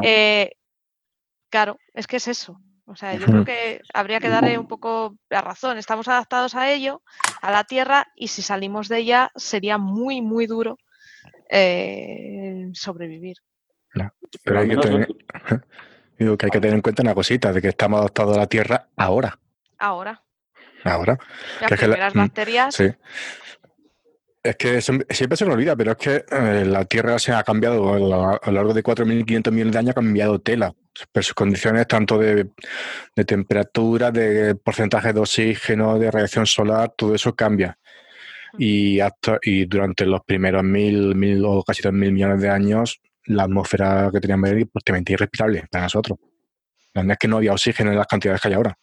Eh, 0.01 0.51
claro, 1.49 1.77
es 1.93 2.07
que 2.07 2.17
es 2.17 2.27
eso. 2.27 2.59
O 2.85 2.95
sea, 2.95 3.15
yo 3.15 3.25
creo 3.25 3.45
que 3.45 3.81
habría 3.93 4.19
que 4.19 4.27
darle 4.27 4.57
un 4.57 4.67
poco 4.67 5.15
la 5.29 5.41
razón. 5.41 5.77
Estamos 5.77 6.07
adaptados 6.07 6.53
a 6.55 6.69
ello, 6.71 7.01
a 7.41 7.51
la 7.51 7.63
Tierra, 7.63 8.07
y 8.15 8.27
si 8.27 8.41
salimos 8.41 8.89
de 8.89 8.97
ella 8.99 9.31
sería 9.35 9.77
muy, 9.77 10.21
muy 10.21 10.47
duro 10.47 10.77
sobrevivir. 12.73 13.37
Pero 14.43 14.59
hay 14.59 14.69
que 14.69 14.77
tener... 14.77 15.07
Digo 16.17 16.37
que 16.37 16.45
hay 16.45 16.51
que 16.51 16.59
tener 16.59 16.75
en 16.75 16.81
cuenta 16.81 17.01
una 17.01 17.15
cosita, 17.15 17.51
de 17.51 17.61
que 17.61 17.69
estamos 17.69 17.99
adaptados 17.99 18.37
a 18.37 18.41
la 18.41 18.47
Tierra 18.47 18.87
ahora. 18.95 19.39
Ahora. 19.79 20.21
Ahora. 20.83 21.17
Las 21.61 21.71
primeras 21.71 22.13
mm, 22.13 22.17
bacterias. 22.17 22.75
Sí. 22.75 22.93
Es 24.43 24.57
que 24.57 24.81
siempre 24.81 25.37
se 25.37 25.45
me 25.45 25.53
olvida, 25.53 25.73
pero 25.73 25.91
es 25.91 25.97
que 25.97 26.25
eh, 26.29 26.65
la 26.65 26.83
Tierra 26.83 27.17
se 27.17 27.31
ha 27.31 27.43
cambiado 27.43 27.93
a 27.93 27.97
lo 27.97 28.51
largo 28.51 28.73
de 28.73 28.83
4.500 28.83 29.51
millones 29.51 29.71
de 29.71 29.79
años, 29.79 29.91
ha 29.91 29.93
cambiado 29.93 30.41
tela. 30.41 30.75
Pero 31.13 31.23
sus 31.23 31.33
condiciones 31.33 31.87
tanto 31.87 32.17
de, 32.17 32.49
temperatura, 33.25 34.11
de 34.11 34.55
porcentaje 34.55 35.13
de 35.13 35.21
oxígeno, 35.21 35.97
de 35.97 36.11
radiación 36.11 36.45
solar, 36.45 36.93
todo 36.97 37.15
eso 37.15 37.33
cambia. 37.33 37.79
Y, 38.57 38.99
hasta, 38.99 39.39
y 39.41 39.65
durante 39.65 40.05
los 40.05 40.21
primeros 40.25 40.63
mil, 40.63 41.15
mil 41.15 41.43
o 41.45 41.63
casi 41.63 41.81
dos 41.81 41.93
mil 41.93 42.11
millones 42.11 42.41
de 42.41 42.49
años, 42.49 42.99
la 43.25 43.43
atmósfera 43.43 44.09
que 44.11 44.19
teníamos 44.19 44.49
era 44.49 44.65
prácticamente 44.65 45.13
irrespirable 45.13 45.65
para 45.71 45.85
nosotros. 45.85 46.19
La 46.93 47.01
verdad 47.01 47.13
es 47.13 47.17
que 47.17 47.27
no 47.29 47.37
había 47.37 47.53
oxígeno 47.53 47.91
en 47.91 47.97
las 47.97 48.07
cantidades 48.07 48.41
que 48.41 48.49
hay 48.49 48.53
ahora. 48.55 48.77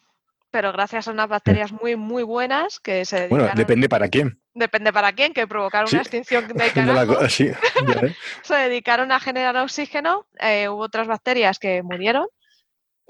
Pero 0.50 0.72
gracias 0.72 1.06
a 1.06 1.12
unas 1.12 1.28
bacterias 1.28 1.72
muy, 1.72 1.94
muy 1.96 2.22
buenas 2.24 2.80
que 2.80 3.04
se 3.04 3.28
Bueno, 3.28 3.48
depende 3.54 3.88
para 3.88 4.08
quién. 4.08 4.40
Depende 4.52 4.92
para 4.92 5.12
quién, 5.12 5.32
que 5.32 5.46
provocaron 5.46 5.88
una 5.92 6.02
extinción 6.02 6.48
de 6.48 6.70
carajo. 6.74 7.28
sí, 7.28 7.50
se 8.42 8.54
dedicaron 8.54 9.12
a 9.12 9.20
generar 9.20 9.56
oxígeno. 9.56 10.26
Eh, 10.40 10.68
hubo 10.68 10.82
otras 10.82 11.06
bacterias 11.06 11.58
que 11.58 11.82
murieron 11.82 12.26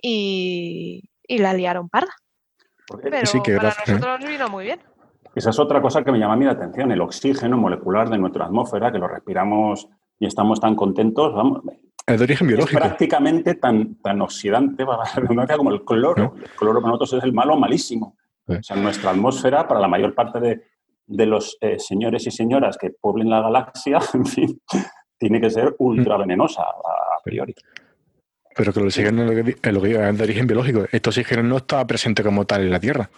y, 0.03 1.09
la 1.28 1.55
liaron 1.55 1.88
parda. 1.88 2.14
Pero 3.03 3.24
sí, 3.24 3.41
que 3.43 3.57
para 3.57 3.70
¿eh? 3.70 3.74
nosotros 3.86 4.28
vino 4.28 4.49
muy 4.49 4.64
bien. 4.64 4.80
Esa 5.34 5.51
es 5.51 5.59
otra 5.59 5.80
cosa 5.80 6.03
que 6.03 6.11
me 6.11 6.18
llama 6.18 6.34
a 6.34 6.36
mí 6.36 6.45
la 6.45 6.53
atención, 6.53 6.91
el 6.91 7.01
oxígeno 7.01 7.57
molecular 7.57 8.11
de 8.11 8.18
nuestra 8.18 8.47
atmósfera, 8.47 8.91
que 8.91 8.99
lo 8.99 9.07
respiramos 9.07 9.88
y 10.18 10.26
estamos 10.26 10.61
tan 10.61 10.74
contentos. 10.74 11.32
Vamos, 11.34 11.62
es 12.13 12.19
de 12.19 12.25
origen 12.25 12.47
biológico. 12.47 12.79
Es 12.79 12.87
prácticamente 12.87 13.55
tan, 13.55 13.97
tan 13.97 14.21
oxidante 14.21 14.85
como 15.57 15.71
el 15.71 15.85
cloro. 15.85 16.35
El 16.37 16.51
cloro 16.51 16.81
para 16.81 16.93
nosotros 16.93 17.15
es 17.15 17.25
el 17.25 17.33
malo 17.33 17.57
malísimo. 17.57 18.17
O 18.47 18.63
sea, 18.63 18.77
nuestra 18.77 19.11
atmósfera, 19.11 19.69
para 19.69 19.81
la 19.81 19.89
mayor 19.89 20.15
parte 20.15 20.41
de, 20.41 20.63
de 21.07 21.27
los 21.27 21.57
eh, 21.61 21.79
señores 21.79 22.27
y 22.27 22.31
señoras 22.31 22.77
que 22.77 22.91
pueblen 22.91 23.31
la 23.31 23.41
galaxia, 23.41 23.99
en 24.15 24.27
fin, 24.27 24.61
tiene 25.19 25.41
que 25.41 25.51
ser 25.51 25.75
ultra 25.79 26.17
venenosa 26.17 26.63
a, 26.63 27.23
priori. 27.23 27.55
Pero 28.57 28.73
que 28.73 28.81
el 28.81 28.87
oxígeno 28.87 29.23
es 29.23 29.29
lo 29.73 29.81
que 29.81 29.91
es 29.91 30.19
de 30.19 30.25
origen 30.25 30.47
biológico. 30.47 30.85
Este 30.91 31.09
oxígeno 31.11 31.43
no 31.45 31.59
está 31.59 31.87
presente 31.87 32.23
como 32.23 32.45
tal 32.45 32.63
en 32.63 32.71
la 32.71 32.81
Tierra 32.81 33.09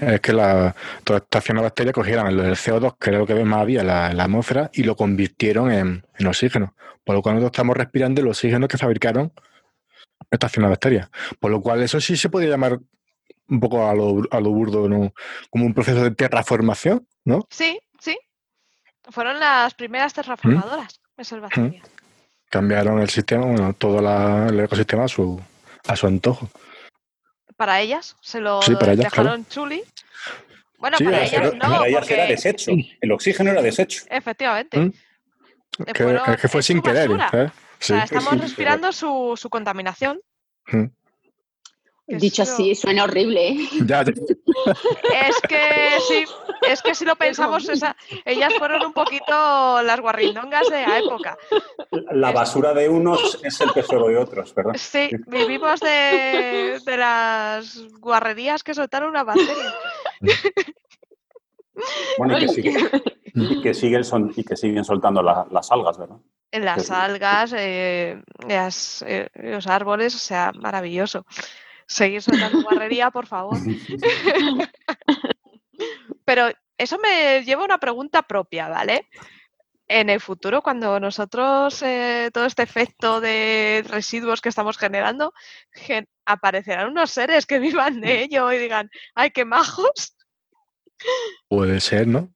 es 0.00 0.20
que 0.20 0.32
la, 0.32 0.74
toda 1.04 1.18
esta 1.18 1.38
acción 1.38 1.56
de 1.56 1.62
bacterias 1.62 1.94
cogieron 1.94 2.26
el, 2.26 2.40
CO2, 2.54 2.96
que 2.98 3.10
era 3.10 3.18
lo 3.18 3.26
que 3.26 3.34
más 3.44 3.60
había 3.60 3.80
en 3.80 3.86
la, 3.86 4.06
atmósfera, 4.08 4.70
y 4.72 4.82
lo 4.82 4.96
convirtieron 4.96 5.70
en, 5.70 6.26
oxígeno. 6.26 6.74
Por 7.08 7.14
lo 7.16 7.22
cual 7.22 7.36
nosotros 7.36 7.56
estamos 7.56 7.74
respirando 7.74 8.20
el 8.20 8.28
oxígeno 8.28 8.68
que 8.68 8.76
fabricaron 8.76 9.32
estación 10.30 10.64
de 10.64 10.68
bacterias. 10.68 11.08
Por 11.40 11.50
lo 11.50 11.62
cual, 11.62 11.82
eso 11.82 12.02
sí 12.02 12.18
se 12.18 12.28
podría 12.28 12.50
llamar 12.50 12.78
un 13.48 13.60
poco 13.60 13.88
a 13.88 13.94
lo, 13.94 14.24
a 14.30 14.40
lo 14.40 14.50
burdo, 14.50 14.90
¿no? 14.90 15.14
Como 15.48 15.64
un 15.64 15.72
proceso 15.72 16.02
de 16.04 16.10
terraformación, 16.10 17.08
¿no? 17.24 17.46
Sí, 17.48 17.80
sí. 17.98 18.18
Fueron 19.04 19.40
las 19.40 19.72
primeras 19.72 20.12
terraformadoras, 20.12 21.00
esas 21.16 21.40
bacterias. 21.40 21.82
Cambiaron 22.50 23.00
el 23.00 23.08
sistema, 23.08 23.46
bueno, 23.46 23.72
todo 23.72 24.02
la- 24.02 24.48
el 24.50 24.60
ecosistema 24.60 25.04
a 25.04 25.08
su, 25.08 25.40
a 25.86 25.96
su 25.96 26.06
antojo. 26.08 26.50
Para 27.56 27.80
ellas, 27.80 28.16
se 28.20 28.38
lo 28.40 28.60
Sí, 28.60 28.74
para 28.74 28.92
ellas, 28.92 29.04
dejaron 29.10 29.46
chuli. 29.46 29.82
Bueno, 30.76 30.98
Sí, 30.98 31.04
para 31.04 31.24
ellas 31.24 31.54
no, 31.54 31.58
para 31.58 31.86
ellas 31.88 32.00
porque 32.00 32.14
era 32.14 32.26
desecho. 32.26 32.72
El 33.00 33.12
oxígeno 33.12 33.50
era 33.50 33.62
desecho. 33.62 34.04
efectivamente. 34.10 34.78
¿Mm? 34.78 34.92
Que, 35.86 36.02
fueron- 36.04 36.30
es 36.30 36.40
que 36.40 36.48
fue 36.48 36.62
sin 36.62 36.80
querer. 36.82 37.10
¿eh? 37.10 37.44
O 37.44 37.50
Sí. 37.80 37.86
sea, 37.94 38.02
estamos 38.04 38.32
sí, 38.34 38.38
respirando 38.40 38.92
su, 38.92 39.34
su 39.36 39.48
contaminación. 39.48 40.20
Mm. 40.72 40.84
Dicho 42.10 42.42
eso- 42.42 42.54
así, 42.54 42.74
suena 42.74 43.04
horrible. 43.04 43.48
¿eh? 43.50 43.68
Ya, 43.84 44.02
ya. 44.02 44.12
Es 45.28 45.36
que 45.46 45.98
sí, 46.08 46.24
es 46.68 46.80
que 46.82 46.94
si 46.94 47.04
lo 47.04 47.14
pensamos, 47.16 47.68
esa- 47.68 47.94
ellas 48.24 48.52
fueron 48.58 48.82
un 48.86 48.92
poquito 48.94 49.82
las 49.82 50.00
guarrindongas 50.00 50.68
de 50.70 50.86
la 50.86 50.98
época. 50.98 51.36
La 52.10 52.32
basura 52.32 52.72
de 52.72 52.88
unos 52.88 53.38
es 53.44 53.60
el 53.60 53.72
tesoro 53.72 54.08
de 54.08 54.16
otros, 54.16 54.54
¿verdad? 54.54 54.72
Sí, 54.78 55.10
vivimos 55.26 55.80
de, 55.80 56.80
de 56.84 56.96
las 56.96 57.78
guarrerías 58.00 58.62
que 58.64 58.72
soltaron 58.74 59.10
una 59.10 59.22
bacteria. 59.24 59.74
Bueno, 62.16 62.38
que, 62.38 62.48
sigue- 62.48 62.74
y 63.50 63.60
que 63.60 63.74
siguen, 63.74 64.04
son, 64.04 64.32
y 64.36 64.44
que 64.44 64.56
siguen 64.56 64.84
soltando 64.84 65.22
la- 65.22 65.46
las 65.50 65.70
algas, 65.70 65.98
¿verdad? 65.98 66.16
En 66.50 66.64
las 66.64 66.86
Sí. 66.86 66.92
algas, 66.94 67.52
eh, 67.56 68.22
las, 68.48 69.02
eh, 69.06 69.28
los 69.34 69.66
árboles, 69.66 70.14
o 70.14 70.18
sea, 70.18 70.52
maravilloso. 70.52 71.26
Seguir 71.86 72.22
soltando 72.22 72.60
guarrería, 72.62 73.10
por 73.10 73.26
favor. 73.26 73.60
Pero 76.24 76.48
eso 76.76 76.98
me 76.98 77.42
lleva 77.44 77.62
a 77.62 77.66
una 77.66 77.78
pregunta 77.78 78.22
propia, 78.22 78.68
¿vale? 78.68 79.08
En 79.90 80.10
el 80.10 80.20
futuro, 80.20 80.60
cuando 80.60 81.00
nosotros, 81.00 81.82
eh, 81.82 82.30
todo 82.32 82.44
este 82.44 82.62
efecto 82.62 83.20
de 83.22 83.82
residuos 83.88 84.42
que 84.42 84.50
estamos 84.50 84.76
generando, 84.76 85.32
gen- 85.72 86.06
aparecerán 86.26 86.90
unos 86.90 87.10
seres 87.10 87.46
que 87.46 87.58
vivan 87.92 88.00
de 88.00 88.22
ello 88.22 88.52
y 88.52 88.58
digan, 88.58 88.90
¡ay, 89.14 89.30
qué 89.30 89.44
majos! 89.46 90.14
Puede 91.48 91.80
ser, 91.80 92.06
¿no? 92.06 92.32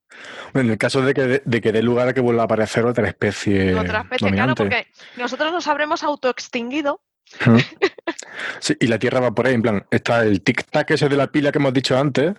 Bueno, 0.52 0.68
en 0.68 0.72
el 0.72 0.78
caso 0.78 1.02
de 1.02 1.14
que, 1.14 1.42
de 1.44 1.60
que 1.60 1.72
dé 1.72 1.82
lugar 1.82 2.08
a 2.08 2.14
que 2.14 2.20
vuelva 2.20 2.42
a 2.42 2.44
aparecer 2.44 2.84
otra 2.84 3.06
especie 3.08 3.74
Otra 3.74 4.02
especie, 4.02 4.30
claro, 4.30 4.54
porque 4.54 4.86
nosotros 5.16 5.52
nos 5.52 5.66
habremos 5.66 6.02
autoextinguido. 6.02 7.00
Sí, 8.60 8.76
y 8.80 8.86
la 8.86 8.98
Tierra 8.98 9.20
va 9.20 9.32
por 9.32 9.46
ahí, 9.46 9.54
en 9.54 9.62
plan, 9.62 9.86
está 9.90 10.22
el 10.22 10.42
tic-tac 10.42 10.90
ese 10.92 11.08
de 11.08 11.16
la 11.16 11.26
pila 11.26 11.52
que 11.52 11.58
hemos 11.58 11.72
dicho 11.72 11.98
antes. 11.98 12.34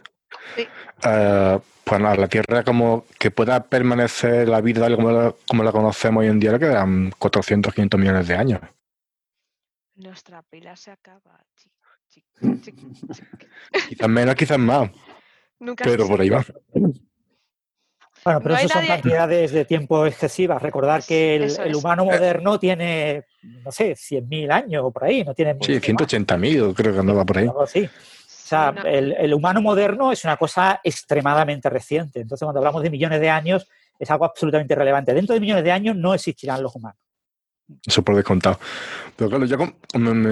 Sí. 0.55 0.67
Eh, 1.03 1.59
pues 1.83 2.01
nada, 2.01 2.15
la 2.15 2.27
Tierra 2.27 2.63
como 2.63 3.05
que 3.19 3.29
pueda 3.31 3.63
permanecer 3.63 4.47
la 4.47 4.61
vida 4.61 4.93
como 4.95 5.11
la, 5.11 5.33
como 5.47 5.63
la 5.63 5.71
conocemos 5.71 6.21
hoy 6.21 6.27
en 6.27 6.39
día, 6.39 6.53
le 6.53 6.59
quedan 6.59 7.11
400, 7.17 7.73
500 7.73 7.99
millones 7.99 8.27
de 8.27 8.35
años. 8.35 8.61
Nuestra 9.95 10.41
pila 10.43 10.75
se 10.75 10.91
acaba. 10.91 11.43
chic, 11.55 11.71
chic, 12.09 12.61
chic, 12.61 12.75
chic. 13.11 13.49
Quizás 13.89 14.09
menos, 14.09 14.35
quizás 14.35 14.59
más, 14.59 14.89
Nunca 15.63 15.85
pero 15.85 16.07
por 16.07 16.19
ahí 16.21 16.29
va. 16.29 16.45
Bueno, 18.25 18.39
pero 18.41 18.55
No 18.55 18.59
eso 18.59 18.69
son 18.69 18.81
nadie- 18.83 18.87
cantidades 18.87 19.51
de 19.51 19.65
tiempo 19.65 20.05
excesivas. 20.05 20.61
Recordar 20.61 21.03
que 21.03 21.35
el, 21.35 21.75
humano 21.75 22.05
moderno 22.05 22.57
tiene, 22.57 23.25
no 23.41 23.71
sé, 23.71 23.95
100.000 23.95 24.49
años 24.51 24.81
o 24.85 24.91
por 24.91 25.03
ahí, 25.03 25.23
no 25.25 25.33
tiene 25.33 25.51
Sí, 25.61 25.73
mucho 25.73 25.93
más, 25.93 26.07
180.000 26.07 26.73
creo 26.73 26.93
que 26.93 26.99
andaba 26.99 27.25
por 27.25 27.37
ahí. 27.37 27.49
así. 27.61 27.83
O 27.85 27.89
sea, 28.45 28.71
no. 28.71 28.83
el, 28.83 29.11
el 29.13 29.33
humano 29.33 29.61
moderno 29.61 30.11
es 30.11 30.23
una 30.23 30.37
cosa 30.37 30.79
extremadamente 30.83 31.69
reciente. 31.69 32.21
Entonces, 32.21 32.45
cuando 32.45 32.59
hablamos 32.59 32.81
de 32.83 32.89
millones 32.89 33.19
de 33.19 33.29
años, 33.29 33.67
es 33.99 34.09
algo 34.11 34.25
absolutamente 34.25 34.73
relevante. 34.75 35.13
Dentro 35.13 35.33
de 35.33 35.39
millones 35.41 35.63
de 35.63 35.71
años 35.71 35.95
no 35.95 36.13
existirán 36.13 36.61
los 36.63 36.73
humanos. 36.75 36.99
Eso 37.85 38.03
por 38.03 38.15
descontado. 38.15 38.59
Pero 39.15 39.29
claro, 39.29 39.45
yo 39.45 39.57
como, 39.57 39.73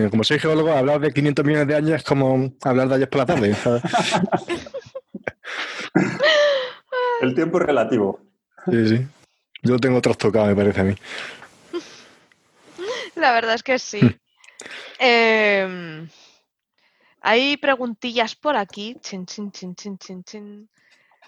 como 0.10 0.24
soy 0.24 0.40
geólogo, 0.40 0.72
hablar 0.72 1.00
de 1.00 1.12
500 1.12 1.44
millones 1.46 1.68
de 1.68 1.76
años 1.76 1.92
es 1.92 2.04
como 2.04 2.52
hablar 2.64 2.88
de 2.90 2.96
ayer 2.96 3.10
por 3.10 3.20
la 3.20 3.26
tarde. 3.26 3.54
¿sabes? 3.56 3.82
El 7.22 7.34
tiempo 7.36 7.60
es 7.60 7.66
relativo. 7.66 8.20
Sí, 8.70 8.88
sí. 8.88 9.08
Yo 9.64 9.78
tengo 9.80 10.02
trastocado, 10.02 10.48
me 10.48 10.56
parece 10.56 10.82
a 10.82 10.84
mí. 10.84 10.96
La 13.16 13.32
verdad 13.34 13.56
es 13.56 13.64
que 13.64 13.76
Hmm. 13.76 13.80
sí. 13.80 14.02
Em, 15.00 16.08
hay 17.22 17.58
preguntillas 17.58 18.36
por 18.36 18.56
aquí. 18.56 18.98
Chin, 19.02 19.26
chin, 19.26 19.52
chin, 19.52 19.76
chin, 19.76 19.98
chin, 19.98 20.24
chin. 20.24 20.70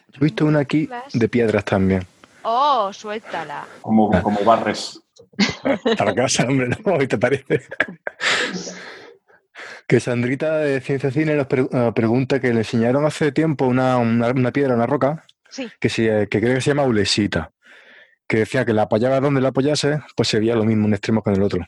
Yo 0.10 0.18
he 0.22 0.24
visto 0.26 0.46
una 0.46 0.60
aquí 0.60 0.90
de 1.14 1.30
piedras 1.30 1.66
también. 1.66 2.06
Oh, 2.44 2.92
suéltala. 2.92 3.66
Como, 3.82 4.10
como 4.22 4.44
barres. 4.44 5.00
Para 5.98 6.14
casa, 6.14 6.46
hombre, 6.46 6.70
¿no? 6.70 6.98
¿Qué 6.98 7.08
te 7.08 7.18
parece? 7.18 7.62
Que 9.88 10.00
Sandrita 10.00 10.58
de 10.58 10.80
Ciencia 10.82 11.12
Cine 11.12 11.36
nos 11.36 11.48
pre- 11.48 11.68
eh, 11.72 11.92
pregunta 11.96 12.40
que 12.40 12.54
le 12.54 12.60
enseñaron 12.60 13.06
hace 13.06 13.32
tiempo 13.32 13.66
una, 13.66 13.98
una, 13.98 14.30
una 14.32 14.52
piedra, 14.52 14.76
una 14.76 14.86
roca, 14.88 15.24
Sí, 15.50 15.70
que, 15.80 15.90
se, 15.90 16.28
que 16.30 16.40
creo 16.40 16.56
que 16.56 16.62
se 16.62 16.72
llama 16.72 16.84
ulesita, 16.84 17.52
que 18.28 18.38
decía 18.40 18.66
que 18.66 18.74
la 18.74 18.84
apoyaba 18.84 19.20
donde 19.20 19.40
la 19.42 19.50
apoyase, 19.50 20.00
pues 20.16 20.28
se 20.30 20.40
veía 20.40 20.56
lo 20.56 20.64
mismo 20.64 20.86
un 20.88 20.94
extremo 20.94 21.22
con 21.22 21.36
el 21.36 21.44
otro. 21.44 21.64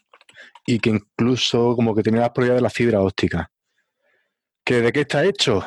Y 0.66 0.80
que 0.80 0.90
incluso 0.90 1.76
como 1.76 1.94
que 1.94 2.02
tenía 2.02 2.22
las 2.22 2.32
propiedades 2.32 2.60
de 2.60 2.64
la 2.64 2.70
fibra 2.72 3.02
óptica. 3.02 3.52
¿Que 4.64 4.82
¿De 4.82 4.92
qué 4.92 5.02
está 5.02 5.24
hecho? 5.24 5.64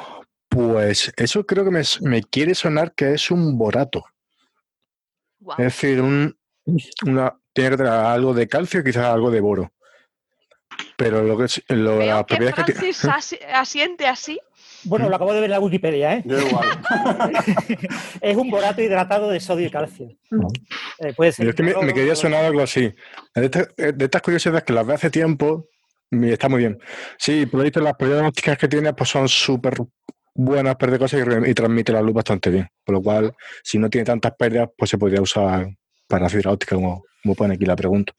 Pues 0.49 1.13
eso 1.17 1.47
creo 1.47 1.65
que 1.65 1.71
me, 1.71 1.83
me 2.01 2.23
quiere 2.25 2.55
sonar 2.57 2.95
que 2.95 3.13
es 3.15 3.31
un 3.31 3.57
borato. 3.57 4.05
Es 5.59 5.67
decir, 5.67 6.01
un, 6.01 6.37
una, 7.07 7.39
tiene 7.53 7.71
que 7.71 7.77
tener 7.77 7.93
algo 7.93 8.35
de 8.35 8.49
calcio 8.49 8.83
quizás 8.83 9.05
algo 9.05 9.31
de 9.31 9.41
boro. 9.41 9.73
Pero 10.97 11.23
lo 11.23 11.37
que 11.39 11.45
es, 11.45 11.63
lo, 11.69 11.99
Veo 11.99 12.17
las 12.17 12.25
que 12.27 12.37
que. 12.39 12.73
Francis 12.73 13.05
asi- 13.05 13.39
asiente 13.53 14.07
así. 14.07 14.39
Bueno, 14.85 15.09
lo 15.09 15.17
acabo 15.17 15.33
de 15.33 15.41
ver 15.41 15.47
en 15.47 15.53
la 15.53 15.61
Wikipedia, 15.61 16.15
¿eh? 16.15 16.23
Yo 16.25 16.39
igual. 16.39 16.67
Es 18.21 18.37
un 18.37 18.51
borato 18.51 18.81
hidratado 18.81 19.29
de 19.31 19.41
sodio 19.41 19.67
y 19.67 19.71
calcio. 19.71 20.09
Eh, 21.01 21.13
puede 21.17 21.33
ser 21.33 21.45
Pero 21.45 21.51
es 21.51 21.57
que 21.77 21.85
me, 21.87 21.93
quería 21.93 22.15
sonar 22.15 22.45
algo 22.45 22.61
así. 22.63 22.95
De, 23.35 23.45
este- 23.47 23.93
de 23.93 24.05
estas 24.05 24.23
curiosidades 24.23 24.63
que 24.65 24.73
las 24.73 24.87
veo 24.87 24.95
hace 24.95 25.11
tiempo 25.11 25.69
y 26.11 26.31
está 26.31 26.49
muy 26.49 26.61
bien. 26.61 26.79
Sí, 27.19 27.47
por 27.47 27.63
visto 27.63 27.81
las 27.81 27.95
propiedades 27.95 28.29
ópticas 28.29 28.57
que 28.59 28.69
tiene 28.69 28.93
pues 28.95 29.11
son 29.11 29.29
súper 29.29 29.75
buenas 30.35 30.77
perder 30.77 31.01
cosas 31.01 31.25
y 31.47 31.55
transmite 31.55 31.93
la 31.93 32.01
luz 32.01 32.15
bastante 32.15 32.49
bien. 32.51 32.69
Por 32.85 32.95
lo 32.97 33.03
cual, 33.03 33.35
si 33.63 33.79
no 33.79 33.91
tiene 33.91 34.05
tantas 34.05 34.33
pérdidas, 34.39 34.69
pues 34.77 34.91
se 34.91 34.99
podría 34.99 35.21
usar 35.21 35.69
para 36.07 36.29
fibra 36.29 36.53
óptica, 36.53 36.77
como, 36.77 37.05
como 37.23 37.35
pone 37.35 37.55
aquí 37.55 37.65
la 37.65 37.77
pregunta. 37.77 38.13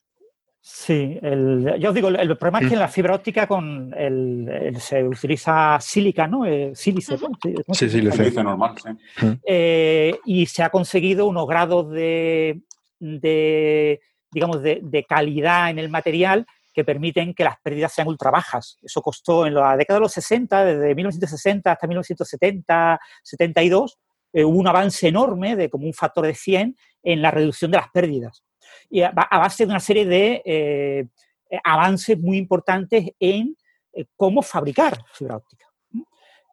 Sí, 0.62 1.18
el, 1.22 1.76
yo 1.80 1.89
os 1.89 1.95
digo, 1.95 2.10
el, 2.10 2.18
el 2.18 2.38
problema 2.38 2.60
es 2.60 2.68
que 2.68 2.74
en 2.74 2.80
la 2.82 2.88
fibra 2.89 3.16
óptica 3.16 3.47
con 3.47 3.93
el, 3.97 4.47
el- 4.49 4.80
se 4.82 5.03
utiliza 5.03 5.78
sílica, 5.80 6.28
¿no? 6.28 6.45
Eh, 6.45 6.72
sílice, 6.76 7.14
¿no? 7.14 7.30
Sí, 7.41 7.53
¿cómo 7.53 7.74
se 7.74 7.88
Sí, 7.88 7.89
sí, 7.89 8.01
dice? 8.01 8.03
le 8.03 8.12
Se 8.12 8.18
sé. 8.18 8.24
dice 8.26 8.43
normal, 8.43 8.76
sí. 8.78 9.38
Eh, 9.45 10.20
y 10.26 10.45
se 10.47 10.62
ha 10.64 10.70
conseguido 10.70 11.28
unos 11.28 11.47
grados 11.47 11.89
de, 11.91 12.62
de, 12.99 14.01
digamos, 14.32 14.62
de, 14.62 14.80
de 14.84 15.03
calidad 15.05 15.70
en 15.70 15.80
el 15.80 15.89
material 15.89 16.45
que 16.74 16.84
permiten 16.84 17.34
que 17.34 17.45
las 17.45 17.60
pérdidas 17.62 17.93
sean 17.93 18.07
ultra 18.10 18.30
bajas. 18.30 18.78
Eso 18.84 19.01
costó 19.01 19.47
en 19.47 19.53
la 19.55 19.76
década 19.78 19.99
de 19.99 20.03
los 20.03 20.12
60, 20.12 20.66
desde 20.66 20.93
1960 20.93 21.72
hasta 21.72 21.88
1970, 21.88 22.99
72, 23.24 23.97
eh, 24.34 24.43
hubo 24.43 24.57
un 24.60 24.68
avance 24.68 25.07
enorme 25.07 25.55
de 25.55 25.70
como 25.70 25.88
un 25.88 25.93
factor 25.93 26.26
de 26.28 26.36
100 26.36 26.76
en 27.01 27.22
la 27.22 27.32
reducción 27.32 27.72
de 27.72 27.78
las 27.78 27.89
pérdidas. 27.91 28.43
Y 28.90 29.02
a, 29.02 29.10
a 29.10 29.38
base 29.38 29.66
de 29.66 29.72
una 29.72 29.80
serie 29.80 30.06
de 30.06 30.42
eh, 30.46 31.06
eh, 31.50 31.60
avances 31.64 32.20
muy 32.20 32.38
importantes 32.38 33.12
en 33.20 33.56
eh, 33.94 34.06
cómo 34.16 34.42
fabricar 34.42 34.98
fibra 35.14 35.38
óptica. 35.38 35.66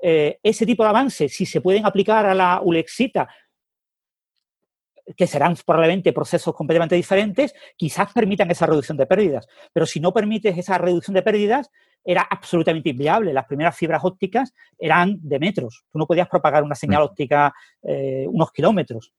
Eh, 0.02 0.38
ese 0.42 0.66
tipo 0.66 0.82
de 0.82 0.90
avances, 0.90 1.34
si 1.34 1.46
se 1.46 1.60
pueden 1.60 1.86
aplicar 1.86 2.26
a 2.26 2.34
la 2.34 2.60
ulexita, 2.62 3.28
que 5.16 5.26
serán 5.26 5.56
probablemente 5.64 6.12
procesos 6.12 6.54
completamente 6.54 6.96
diferentes, 6.96 7.54
quizás 7.76 8.12
permitan 8.12 8.50
esa 8.50 8.66
reducción 8.66 8.96
de 8.96 9.06
pérdidas. 9.06 9.46
Pero 9.72 9.86
si 9.86 10.00
no 10.00 10.12
permites 10.12 10.58
esa 10.58 10.78
reducción 10.78 11.14
de 11.14 11.22
pérdidas, 11.22 11.70
era 12.04 12.22
absolutamente 12.22 12.90
inviable. 12.90 13.32
Las 13.32 13.46
primeras 13.46 13.76
fibras 13.76 14.04
ópticas 14.04 14.52
eran 14.78 15.18
de 15.20 15.38
metros. 15.38 15.84
Tú 15.90 15.98
no 15.98 16.06
podías 16.06 16.28
propagar 16.28 16.62
una 16.64 16.74
señal 16.74 17.02
óptica 17.02 17.54
eh, 17.82 18.26
unos 18.28 18.50
kilómetros. 18.50 19.12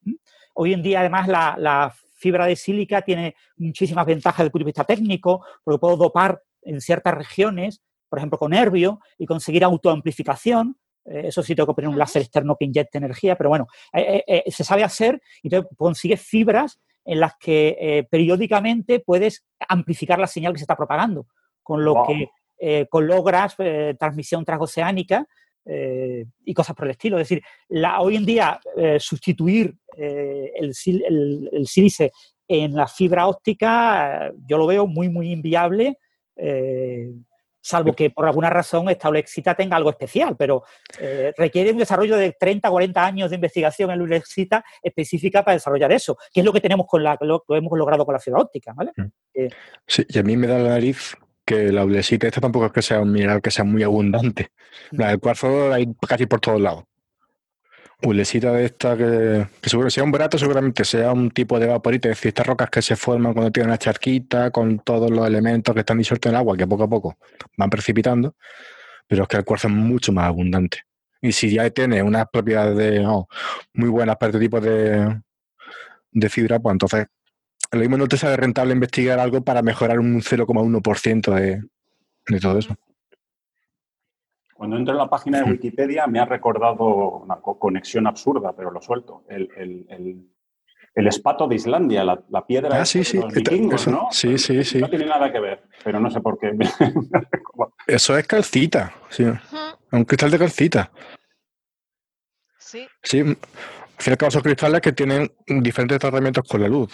Hoy 0.53 0.73
en 0.73 0.81
día, 0.81 0.99
además, 0.99 1.27
la, 1.27 1.55
la, 1.57 1.93
fibra 2.17 2.45
de 2.45 2.55
sílica 2.55 3.01
tiene 3.01 3.35
muchísimas 3.55 4.05
ventajas 4.05 4.39
desde 4.39 4.47
el 4.47 4.51
punto 4.51 4.63
de 4.63 4.69
vista 4.69 4.83
técnico, 4.83 5.45
porque 5.63 5.79
puedo 5.79 5.97
dopar 5.97 6.41
en 6.63 6.81
ciertas 6.81 7.13
regiones, 7.13 7.81
por 8.09 8.19
ejemplo, 8.19 8.37
con 8.37 8.51
nervio, 8.51 8.99
y 9.17 9.25
conseguir 9.25 9.63
autoamplificación. 9.63 10.77
Eh, 11.05 11.27
eso 11.27 11.41
sí, 11.41 11.55
tengo 11.55 11.67
que 11.67 11.75
poner 11.75 11.89
un 11.89 11.97
láser 11.97 12.23
externo 12.23 12.57
que 12.59 12.65
inyecte 12.65 12.97
energía, 12.97 13.37
pero 13.37 13.49
bueno, 13.49 13.67
eh, 13.93 14.23
eh, 14.27 14.51
se 14.51 14.63
sabe 14.63 14.83
hacer 14.83 15.21
y 15.41 15.47
entonces 15.47 15.69
consigues 15.77 16.21
fibras 16.21 16.79
en 17.07 17.21
las 17.21 17.35
que 17.39 17.77
eh, 17.79 18.03
periódicamente 18.09 18.99
puedes 18.99 19.45
amplificar 19.67 20.19
la 20.19 20.27
señal 20.27 20.51
que 20.51 20.59
se 20.59 20.65
está 20.65 20.75
propagando. 20.75 21.25
Con 21.63 21.83
lo 21.83 21.95
wow. 21.95 22.07
que 22.07 22.29
eh, 22.59 22.87
con 22.89 23.07
logras, 23.07 23.55
eh, 23.59 23.95
transmisión 23.97 24.43
transoceánica 24.43 25.25
y 25.69 26.53
cosas 26.53 26.75
por 26.75 26.85
el 26.85 26.91
estilo. 26.91 27.17
Es 27.17 27.27
decir, 27.27 27.43
la, 27.69 27.99
hoy 27.99 28.15
en 28.15 28.25
día 28.25 28.59
sustituir 28.99 29.75
el, 29.97 30.73
el, 31.51 31.67
sílice 31.67 32.11
en 32.47 32.73
la 32.73 32.87
fibra 32.87 33.27
óptica 33.27 34.31
yo 34.45 34.57
lo 34.57 34.67
veo 34.67 34.87
muy, 34.87 35.09
muy 35.09 35.31
inviable 35.31 35.97
salvo 37.67 37.93
que 37.93 38.09
por 38.09 38.25
alguna 38.25 38.49
razón 38.49 38.89
esta 38.89 39.09
Ulexita 39.09 39.53
tenga 39.53 39.75
algo 39.75 39.89
especial, 39.89 40.35
pero 40.37 40.63
requiere 41.37 41.71
un 41.71 41.77
desarrollo 41.77 42.15
de 42.15 42.31
30, 42.39 42.69
40 42.69 43.05
años 43.05 43.29
de 43.29 43.35
investigación 43.35 43.91
en 43.91 43.99
la 43.99 44.03
Ulexita 44.03 44.63
específica 44.81 45.43
para 45.43 45.55
desarrollar 45.55 45.91
eso, 45.91 46.17
que 46.33 46.39
es 46.39 46.45
lo 46.45 46.53
que 46.53 46.61
tenemos 46.61 46.87
con 46.87 47.03
la, 47.03 47.17
lo 47.21 47.43
que 47.45 47.57
hemos 47.57 47.77
logrado 47.77 48.05
con 48.05 48.13
la 48.13 48.19
fibra 48.19 48.41
óptica, 48.41 48.73
¿vale? 48.73 48.91
Mm. 48.95 49.47
sí, 49.85 50.05
y 50.07 50.19
a 50.19 50.23
mí 50.23 50.37
me 50.37 50.47
da 50.47 50.57
la 50.57 50.69
nariz 50.69 51.15
que 51.47 51.71
la 51.71 51.85
Ulexita 51.85 52.27
esta 52.27 52.41
tampoco 52.41 52.65
es 52.65 52.73
que 52.73 52.81
sea 52.81 52.99
un 52.99 53.11
mineral 53.11 53.41
que 53.41 53.51
sea 53.51 53.63
muy 53.63 53.81
abundante. 53.81 54.51
Mm. 54.91 54.97
La 54.97 55.07
del 55.07 55.19
cuarzo 55.19 55.71
hay 55.71 55.87
casi 56.05 56.25
por 56.25 56.41
todos 56.41 56.59
lados. 56.59 56.83
Ulesita 58.03 58.51
de 58.51 58.65
esta 58.65 58.97
que, 58.97 59.47
que 59.61 59.69
seguro 59.69 59.89
sea 59.89 60.03
un 60.03 60.11
barato, 60.11 60.37
seguramente 60.37 60.83
sea 60.83 61.13
un 61.13 61.31
tipo 61.31 61.57
de 61.57 61.67
vaporita, 61.67 62.09
es 62.09 62.17
decir, 62.17 62.29
estas 62.29 62.45
rocas 62.45 62.69
que 62.69 62.81
se 62.81 62.97
forman 62.97 63.33
cuando 63.33 63.49
tienen 63.51 63.69
una 63.69 63.77
charquita, 63.77 64.51
con 64.51 64.79
todos 64.79 65.09
los 65.09 65.25
elementos 65.25 65.73
que 65.73 65.79
están 65.79 65.97
disueltos 65.97 66.29
en 66.29 66.35
el 66.35 66.39
agua, 66.39 66.57
que 66.57 66.67
poco 66.67 66.83
a 66.83 66.89
poco 66.89 67.17
van 67.55 67.69
precipitando, 67.69 68.35
pero 69.07 69.23
es 69.23 69.29
que 69.29 69.37
el 69.37 69.45
cuarzo 69.45 69.69
es 69.69 69.73
mucho 69.73 70.11
más 70.11 70.25
abundante. 70.25 70.81
Y 71.21 71.31
si 71.31 71.49
ya 71.49 71.67
tiene 71.69 72.03
unas 72.03 72.27
propiedades 72.31 72.77
de, 72.77 73.05
oh, 73.07 73.27
muy 73.73 73.89
buenas 73.89 74.17
para 74.17 74.31
este 74.31 74.41
tipo 74.41 74.59
de, 74.59 75.21
de 76.11 76.29
fibra, 76.29 76.59
pues 76.59 76.73
entonces 76.73 77.07
lo 77.71 77.79
mismo 77.79 77.97
no 77.97 78.07
te 78.07 78.17
sale 78.17 78.37
rentable 78.37 78.73
investigar 78.73 79.19
algo 79.19 79.41
para 79.41 79.61
mejorar 79.61 79.99
un 79.99 80.21
0,1% 80.21 81.33
de, 81.33 81.63
de 82.27 82.39
todo 82.39 82.59
eso. 82.59 82.75
Cuando 84.57 84.75
entro 84.75 84.93
en 84.93 84.97
la 84.97 85.09
página 85.09 85.39
de 85.39 85.51
Wikipedia 85.51 86.07
me 86.07 86.19
ha 86.19 86.25
recordado 86.25 87.19
una 87.19 87.35
conexión 87.35 88.07
absurda, 88.07 88.53
pero 88.55 88.71
lo 88.71 88.81
suelto. 88.81 89.23
El, 89.29 89.47
espato 90.95 91.47
de 91.47 91.55
Islandia, 91.55 92.03
la, 92.03 92.45
piedra 92.47 92.81
ah, 92.81 92.85
sí, 92.85 93.03
sí. 93.03 93.19
los 93.19 93.31
vikingos, 93.31 93.87
¿no? 93.87 94.07
Sí, 94.09 94.35
sí, 94.39 94.63
sí. 94.63 94.79
No 94.79 94.89
tiene 94.89 95.05
nada 95.05 95.31
que 95.31 95.39
ver, 95.39 95.63
pero 95.83 95.99
no 95.99 96.09
sé 96.09 96.21
por 96.21 96.39
qué. 96.39 96.57
Eso 97.87 98.17
es 98.17 98.25
calcita, 98.25 98.95
sí. 99.09 99.25
Un 99.91 100.05
cristal 100.05 100.31
de 100.31 100.39
calcita. 100.39 100.91
Sí. 102.57 102.87
Sí. 103.03 103.37
Al 103.97 104.03
fin 104.03 104.11
y 104.11 104.13
al 104.13 104.17
cabo 104.17 104.31
son 104.31 104.41
cristales 104.43 104.81
que 104.81 104.91
tienen 104.91 105.31
diferentes 105.47 105.99
tratamientos 105.99 106.47
con 106.47 106.61
la 106.61 106.67
luz. 106.67 106.91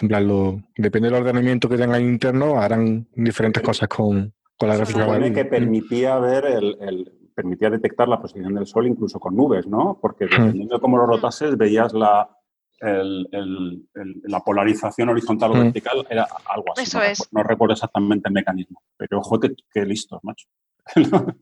depende 0.76 1.10
del 1.10 1.20
ordenamiento 1.20 1.68
que 1.68 1.76
tengan 1.76 2.02
interno, 2.02 2.60
harán 2.60 3.06
diferentes 3.14 3.62
cosas 3.62 3.88
con, 3.88 4.32
con 4.56 4.68
la 4.68 4.76
gráfica. 4.76 5.32
que 5.32 5.44
permitía 5.44 6.18
ver 6.18 6.46
el 6.46 7.12
permitía 7.34 7.70
detectar 7.70 8.08
la 8.08 8.20
posición 8.20 8.54
del 8.54 8.66
Sol 8.66 8.86
incluso 8.86 9.18
con 9.18 9.36
nubes, 9.36 9.66
¿no? 9.66 9.98
Porque 10.00 10.26
dependiendo 10.26 10.76
de 10.76 10.80
cómo 10.80 10.96
lo 10.96 11.06
rotases, 11.06 11.56
veías 11.56 11.92
la, 11.92 12.30
la 12.80 14.40
polarización 14.40 15.08
horizontal 15.08 15.50
o 15.52 15.54
vertical, 15.54 16.06
era 16.08 16.26
algo 16.46 16.72
así. 16.72 16.84
Eso 16.84 16.98
no, 16.98 17.04
es. 17.04 17.28
no 17.32 17.42
recuerdo 17.42 17.74
exactamente 17.74 18.28
el 18.28 18.34
mecanismo, 18.34 18.82
pero 18.96 19.18
ojo 19.18 19.40
que, 19.40 19.54
que 19.72 19.84
listos, 19.84 20.20
macho. 20.22 20.46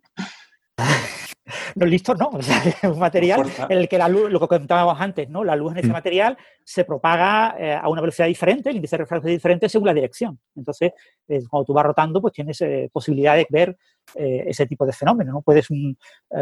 No, 1.75 1.87
listo 1.87 2.14
no. 2.14 2.31
es 2.39 2.85
un 2.85 2.99
material 2.99 3.51
en 3.68 3.79
el 3.79 3.89
que 3.89 3.99
la 3.99 4.09
luz, 4.09 4.31
lo 4.31 4.41
que 4.41 4.49
comentábamos 4.49 5.01
antes, 5.01 5.29
¿no? 5.29 5.45
La 5.45 5.57
luz 5.57 5.73
en 5.73 5.79
ese 5.79 5.89
mm. 5.89 5.93
material 5.93 6.39
se 6.64 6.85
propaga 6.85 7.57
eh, 7.59 7.75
a 7.75 7.89
una 7.89 8.01
velocidad 8.01 8.27
diferente, 8.27 8.70
el 8.70 8.77
índice 8.77 8.97
de 8.97 9.03
refracción 9.03 9.31
es 9.31 9.37
diferente 9.37 9.68
según 9.68 9.87
la 9.87 9.95
dirección. 9.95 10.39
Entonces, 10.55 10.93
eh, 11.29 11.43
cuando 11.49 11.64
tú 11.64 11.73
vas 11.73 11.85
rotando, 11.85 12.20
pues 12.20 12.33
tienes 12.33 12.61
eh, 12.61 12.89
posibilidad 12.93 13.37
de 13.37 13.47
ver 13.51 13.77
ese 14.14 14.66
tipo 14.66 14.85
de 14.85 14.93
fenómeno. 14.93 15.33
¿no? 15.33 15.43
Puedes, 15.43 15.68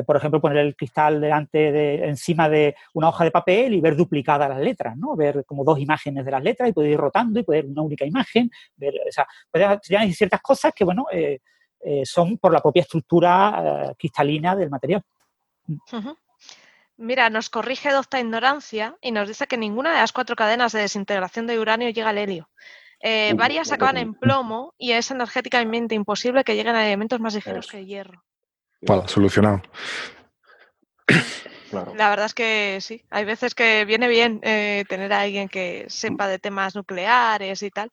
por 0.07 0.17
ejemplo, 0.17 0.41
poner 0.41 0.57
el 0.57 0.75
cristal 0.75 1.21
delante 1.21 1.71
de, 1.71 2.07
encima 2.07 2.49
de 2.49 2.75
una 2.95 3.11
hoja 3.11 3.23
de 3.23 3.31
papel 3.31 3.75
y 3.75 3.83
ver 3.83 3.97
duplicadas 3.97 4.49
las 4.49 4.61
letras, 4.61 4.97
¿no? 4.97 5.15
Ver 5.15 5.45
como 5.45 5.63
dos 5.63 5.79
imágenes 5.79 6.25
de 6.25 6.31
las 6.31 6.43
letras 6.43 6.71
y 6.71 6.73
poder 6.73 6.93
ir 6.93 6.97
rotando 6.97 7.39
y 7.39 7.43
poder 7.43 7.67
una 7.67 7.83
única 7.83 8.07
imagen. 8.07 8.51
Ver, 8.77 8.95
o 9.07 9.13
sea, 9.13 9.27
puedes, 9.51 10.17
ciertas 10.17 10.41
cosas 10.41 10.73
que, 10.75 10.85
bueno, 10.85 11.05
eh, 11.83 12.05
son 12.05 12.37
por 12.37 12.53
la 12.53 12.61
propia 12.61 12.83
estructura 12.83 13.89
eh, 13.89 13.95
cristalina 13.99 14.55
del 14.55 14.69
material. 14.69 15.03
Mira, 16.99 17.31
nos 17.31 17.49
corrige 17.49 17.91
Docta 17.91 18.21
Ignorancia 18.21 18.97
y 19.01 19.13
nos 19.13 19.29
dice 19.29 19.47
que 19.47 19.57
ninguna 19.57 19.91
de 19.93 20.01
las 20.01 20.13
cuatro 20.13 20.37
cadenas 20.37 20.73
de 20.73 20.81
desintegración 20.81 21.47
de 21.47 21.59
uranio 21.59 21.89
llega 21.89 22.11
al 22.11 22.19
helio. 22.19 22.51
Eh, 23.03 23.33
varias 23.35 23.73
acaban 23.73 23.97
en 23.97 24.13
plomo 24.13 24.75
y 24.77 24.93
es 24.93 25.11
energéticamente 25.11 25.95
imposible 25.95 26.45
que 26.45 26.55
lleguen 26.55 26.77
a 26.77 26.87
elementos 26.87 27.19
más 27.19 27.35
ligeros 27.35 27.67
que 27.67 27.79
el 27.79 27.87
hierro. 27.87 28.23
Vale, 28.83 29.09
solucionado. 29.09 29.63
La 31.73 32.11
verdad 32.11 32.27
es 32.27 32.35
que 32.35 32.79
sí, 32.83 33.07
hay 33.11 33.25
veces 33.25 33.55
que 33.55 33.87
viene 33.87 34.09
bien 34.09 34.41
tener 34.41 35.13
a 35.13 35.21
alguien 35.21 35.49
que 35.49 35.87
sepa 35.89 36.27
de 36.27 36.41
temas 36.41 36.75
nucleares 36.75 37.63
y 37.63 37.71
tal, 37.71 37.91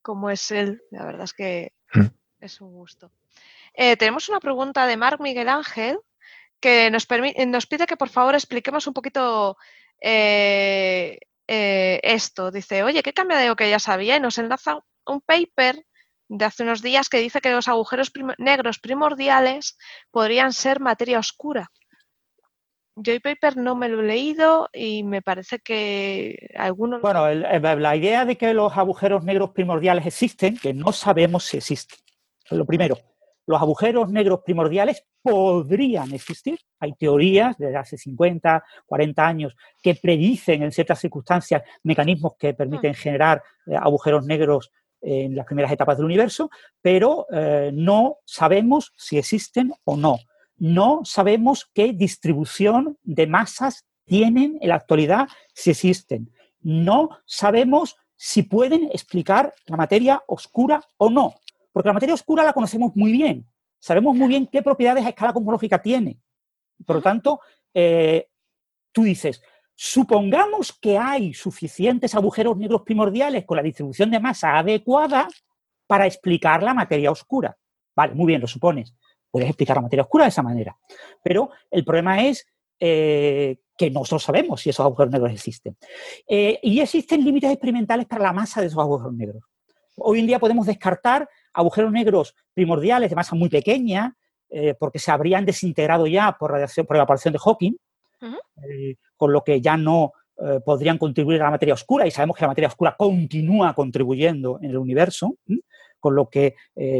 como 0.00 0.30
es 0.30 0.50
él. 0.52 0.80
La 0.92 1.04
verdad 1.04 1.24
es 1.24 1.34
que 1.34 1.72
mm. 1.92 2.06
Es 2.40 2.60
un 2.60 2.72
gusto. 2.72 3.10
Eh, 3.74 3.96
tenemos 3.96 4.28
una 4.28 4.40
pregunta 4.40 4.86
de 4.86 4.96
Marc 4.96 5.20
Miguel 5.20 5.48
Ángel 5.48 5.98
que 6.60 6.90
nos, 6.90 7.06
pide 7.06 7.86
que 7.86 7.96
por 7.96 8.08
favor 8.08 8.34
expliquemos 8.34 8.86
un 8.86 8.94
poquito 8.94 9.56
eh, 10.00 11.18
eh, 11.46 12.00
esto. 12.02 12.50
Dice, 12.50 12.82
oye, 12.82 13.02
¿qué 13.02 13.12
cambia 13.12 13.38
de 13.38 13.48
lo 13.48 13.56
que 13.56 13.70
ya 13.70 13.78
sabía? 13.78 14.16
Y 14.16 14.20
nos 14.20 14.38
enlaza 14.38 14.80
un 15.06 15.20
paper 15.20 15.84
de 16.28 16.44
hace 16.44 16.62
unos 16.62 16.82
días 16.82 17.08
que 17.08 17.18
dice 17.18 17.40
que 17.40 17.50
los 17.50 17.68
agujeros 17.68 18.12
negros 18.38 18.78
primordiales 18.78 19.78
podrían 20.10 20.52
ser 20.52 20.80
materia 20.80 21.18
oscura. 21.18 21.70
Yo 23.00 23.12
el 23.12 23.20
paper 23.20 23.56
no 23.56 23.76
me 23.76 23.88
lo 23.88 24.00
he 24.02 24.06
leído 24.06 24.68
y 24.72 25.04
me 25.04 25.22
parece 25.22 25.60
que 25.60 26.50
algunos... 26.56 27.00
Bueno, 27.00 27.32
la 27.32 27.96
idea 27.96 28.24
de 28.24 28.36
que 28.36 28.52
los 28.52 28.76
agujeros 28.76 29.22
negros 29.22 29.50
primordiales 29.50 30.04
existen, 30.04 30.58
que 30.58 30.74
no 30.74 30.92
sabemos 30.92 31.44
si 31.44 31.58
existen. 31.58 31.98
Lo 32.50 32.64
primero 32.64 32.96
los 33.48 33.62
agujeros 33.62 34.10
negros 34.10 34.40
primordiales 34.44 35.06
podrían 35.22 36.12
existir. 36.12 36.58
Hay 36.80 36.92
teorías 36.92 37.56
desde 37.56 37.76
hace 37.76 37.96
50, 37.96 38.62
40 38.84 39.26
años 39.26 39.56
que 39.82 39.94
predicen 39.94 40.62
en 40.62 40.70
ciertas 40.70 41.00
circunstancias 41.00 41.62
mecanismos 41.82 42.34
que 42.38 42.52
permiten 42.52 42.92
generar 42.92 43.42
eh, 43.66 43.74
agujeros 43.74 44.26
negros 44.26 44.70
en 45.00 45.34
las 45.34 45.46
primeras 45.46 45.72
etapas 45.72 45.96
del 45.96 46.04
universo, 46.04 46.50
pero 46.82 47.26
eh, 47.32 47.70
no 47.72 48.18
sabemos 48.26 48.92
si 48.96 49.16
existen 49.16 49.72
o 49.84 49.96
no. 49.96 50.18
No 50.58 51.00
sabemos 51.04 51.70
qué 51.72 51.94
distribución 51.94 52.98
de 53.02 53.26
masas 53.26 53.86
tienen 54.04 54.58
en 54.60 54.68
la 54.68 54.74
actualidad, 54.74 55.26
si 55.54 55.70
existen. 55.70 56.30
No 56.60 57.08
sabemos 57.24 57.96
si 58.14 58.42
pueden 58.42 58.90
explicar 58.92 59.54
la 59.66 59.78
materia 59.78 60.22
oscura 60.26 60.82
o 60.98 61.08
no. 61.08 61.36
Porque 61.78 61.90
la 61.90 61.94
materia 61.94 62.14
oscura 62.16 62.42
la 62.42 62.52
conocemos 62.52 62.90
muy 62.96 63.12
bien. 63.12 63.46
Sabemos 63.78 64.16
muy 64.16 64.26
bien 64.26 64.48
qué 64.48 64.62
propiedades 64.62 65.06
a 65.06 65.10
escala 65.10 65.32
cosmológica 65.32 65.80
tiene. 65.80 66.18
Por 66.84 66.96
lo 66.96 67.02
tanto, 67.02 67.38
eh, 67.72 68.26
tú 68.90 69.04
dices, 69.04 69.40
supongamos 69.76 70.72
que 70.72 70.98
hay 70.98 71.32
suficientes 71.34 72.16
agujeros 72.16 72.56
negros 72.56 72.82
primordiales 72.82 73.44
con 73.44 73.58
la 73.58 73.62
distribución 73.62 74.10
de 74.10 74.18
masa 74.18 74.58
adecuada 74.58 75.28
para 75.86 76.04
explicar 76.04 76.64
la 76.64 76.74
materia 76.74 77.12
oscura. 77.12 77.56
Vale, 77.94 78.12
muy 78.12 78.26
bien, 78.26 78.40
lo 78.40 78.48
supones. 78.48 78.92
Puedes 79.30 79.48
explicar 79.48 79.76
la 79.76 79.82
materia 79.82 80.02
oscura 80.02 80.24
de 80.24 80.30
esa 80.30 80.42
manera. 80.42 80.76
Pero 81.22 81.50
el 81.70 81.84
problema 81.84 82.24
es 82.24 82.44
eh, 82.80 83.58
que 83.76 83.88
nosotros 83.88 84.24
sabemos 84.24 84.62
si 84.62 84.70
esos 84.70 84.84
agujeros 84.84 85.12
negros 85.12 85.30
existen. 85.30 85.76
Eh, 86.26 86.58
y 86.60 86.80
existen 86.80 87.24
límites 87.24 87.52
experimentales 87.52 88.06
para 88.06 88.24
la 88.24 88.32
masa 88.32 88.60
de 88.60 88.66
esos 88.66 88.80
agujeros 88.80 89.14
negros. 89.14 89.44
Hoy 89.94 90.18
en 90.18 90.26
día 90.26 90.40
podemos 90.40 90.66
descartar 90.66 91.28
agujeros 91.52 91.92
negros 91.92 92.34
primordiales 92.54 93.10
de 93.10 93.16
masa 93.16 93.34
muy 93.34 93.48
pequeña, 93.48 94.14
eh, 94.50 94.74
porque 94.78 94.98
se 94.98 95.10
habrían 95.10 95.44
desintegrado 95.44 96.06
ya 96.06 96.36
por, 96.38 96.50
radiación, 96.50 96.86
por 96.86 96.96
evaporación 96.96 97.32
de 97.32 97.38
Hawking, 97.38 97.72
eh, 98.22 98.96
con 99.16 99.32
lo 99.32 99.44
que 99.44 99.60
ya 99.60 99.76
no 99.76 100.12
eh, 100.38 100.60
podrían 100.64 100.96
contribuir 100.96 101.42
a 101.42 101.44
la 101.44 101.50
materia 101.50 101.74
oscura, 101.74 102.06
y 102.06 102.10
sabemos 102.10 102.36
que 102.36 102.44
la 102.44 102.48
materia 102.48 102.68
oscura 102.68 102.96
continúa 102.96 103.74
contribuyendo 103.74 104.58
en 104.62 104.70
el 104.70 104.78
universo, 104.78 105.36
con 106.00 106.14
lo 106.14 106.30
que 106.30 106.54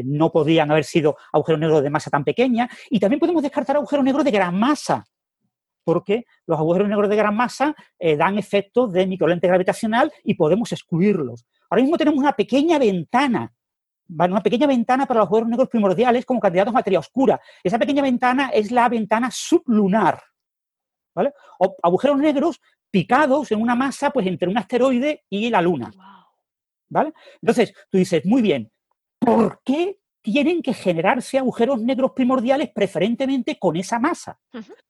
no 0.05 0.33
podrían 0.33 0.73
haber 0.73 0.83
sido 0.83 1.17
agujeros 1.33 1.61
negros 1.61 1.83
de 1.85 1.89
masa 1.89 2.11
tan 2.11 2.25
pequeña, 2.25 2.69
y 2.91 2.99
también 2.99 3.21
podemos 3.21 3.43
descartar 3.43 3.77
agujeros 3.77 4.05
negros 4.05 4.25
de 4.25 4.33
gran 4.33 4.59
masa, 4.59 5.07
porque 5.85 6.25
los 6.47 6.59
agujeros 6.59 6.89
negros 6.89 7.09
de 7.09 7.15
gran 7.15 7.37
masa 7.37 7.77
dan 8.01 8.39
efectos 8.39 8.93
de 8.93 9.07
microlente 9.07 9.47
gravitacional 9.47 10.13
y 10.25 10.35
podemos 10.35 10.73
excluirlos. 10.73 11.47
Ahora 11.71 11.83
mismo 11.83 11.97
tenemos 11.97 12.19
una 12.19 12.33
pequeña 12.33 12.77
ventana, 12.81 13.53
una 14.09 14.43
pequeña 14.43 14.67
ventana 14.67 15.07
para 15.07 15.21
los 15.21 15.27
agujeros 15.27 15.49
negros 15.49 15.69
primordiales 15.69 16.25
como 16.25 16.41
candidatos 16.41 16.73
a 16.73 16.79
materia 16.79 16.99
oscura. 16.99 17.41
Esa 17.63 17.79
pequeña 17.79 18.03
ventana 18.03 18.49
es 18.49 18.71
la 18.71 18.89
ventana 18.89 19.31
sublunar. 19.31 20.23
¿vale? 21.15 21.33
O 21.59 21.77
agujeros 21.83 22.19
negros 22.19 22.61
picados 22.91 23.53
en 23.53 23.61
una 23.61 23.75
masa 23.75 24.11
pues 24.11 24.27
entre 24.27 24.49
un 24.49 24.59
asteroide 24.59 25.25
y 25.29 25.51
la 25.51 25.61
Luna. 25.61 25.93
¿Vale? 26.89 27.13
Entonces, 27.43 27.75
tú 27.91 27.99
dices, 27.99 28.25
muy 28.25 28.41
bien, 28.41 28.73
¿por 29.19 29.61
qué 29.63 29.99
tienen 30.33 30.63
que 30.63 30.75
generarse 30.75 31.39
agujeros 31.39 31.81
negros 31.81 32.13
primordiales 32.13 32.71
preferentemente 32.71 33.59
con 33.59 33.77
esa 33.77 33.99
masa. 33.99 34.39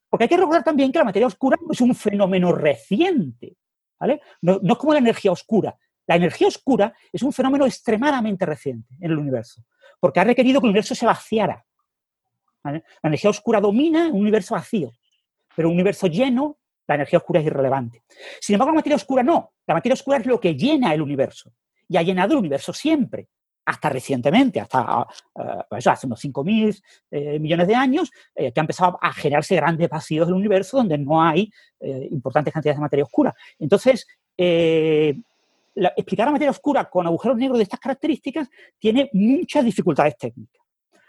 Porque 0.09 0.25
hay 0.25 0.29
que 0.29 0.37
recordar 0.37 0.65
también 0.65 0.91
que 0.91 0.99
la 0.99 1.05
materia 1.05 1.27
oscura 1.27 1.57
no 1.61 1.73
es 1.73 1.81
un 1.81 1.95
fenómeno 1.95 2.53
reciente, 2.53 3.57
¿vale? 4.01 4.21
No, 4.43 4.61
es 4.61 4.79
como 4.79 4.95
la 4.95 4.99
energía 4.99 5.33
oscura. 5.33 5.77
La 6.09 6.17
energía 6.17 6.49
oscura 6.49 6.95
es 7.13 7.23
un 7.23 7.33
fenómeno 7.35 7.67
extremadamente 7.67 8.47
reciente 8.47 8.95
en 8.99 9.11
el 9.11 9.19
universo, 9.19 9.63
porque 10.01 10.19
ha 10.19 10.25
requerido 10.25 10.59
que 10.59 10.67
el 10.67 10.71
universo 10.71 10.95
se 10.95 11.05
vaciara. 11.05 11.65
La 12.65 12.83
energía 13.03 13.29
oscura 13.29 13.61
domina 13.61 14.09
un 14.09 14.23
universo 14.23 14.55
vacío, 14.55 14.91
pero 15.55 15.69
un 15.69 15.75
universo 15.75 16.07
lleno, 16.07 16.57
la 16.87 16.95
energía 16.95 17.19
oscura 17.19 17.41
es 17.41 17.47
irrelevante. 17.47 18.03
Sin 18.41 18.55
embargo, 18.55 18.73
la 18.73 18.77
materia 18.77 18.97
oscura 18.97 19.23
no. 19.23 19.53
La 19.67 19.75
materia 19.75 19.93
oscura 19.93 20.17
es 20.17 20.25
lo 20.25 20.41
que 20.41 20.55
llena 20.55 20.95
el 20.95 21.03
universo. 21.03 21.53
Y 21.87 21.99
ha 21.99 22.03
llenado 22.03 22.33
el 22.33 22.39
universo 22.39 22.73
siempre 22.73 23.29
hasta 23.67 23.91
recientemente, 23.91 24.61
hasta 24.61 25.01
uh, 25.01 25.75
hace 25.75 26.07
unos 26.07 26.25
5.000 26.25 26.83
eh, 27.11 27.39
millones 27.39 27.69
de 27.69 27.75
años, 27.75 28.11
eh, 28.35 28.51
que 28.51 28.61
ha 28.61 28.63
empezado 28.63 28.99
a 29.03 29.13
generarse 29.13 29.57
grandes 29.57 29.91
vacíos 29.91 30.27
del 30.27 30.37
universo 30.37 30.79
donde 30.79 30.97
no 30.97 31.23
hay 31.23 31.53
importantes 32.11 32.55
cantidades 32.55 32.79
de 32.79 32.83
materia 32.83 33.05
oscura. 33.05 33.35
Entonces, 33.59 34.07
explicar 35.97 36.27
la 36.27 36.33
materia 36.33 36.51
oscura 36.51 36.89
con 36.89 37.07
agujeros 37.07 37.37
negros 37.37 37.59
de 37.59 37.65
estas 37.65 37.81
características 37.81 38.49
tiene 38.79 39.11
muchas 39.13 39.65
dificultades 39.65 40.17
técnicas. 40.17 40.63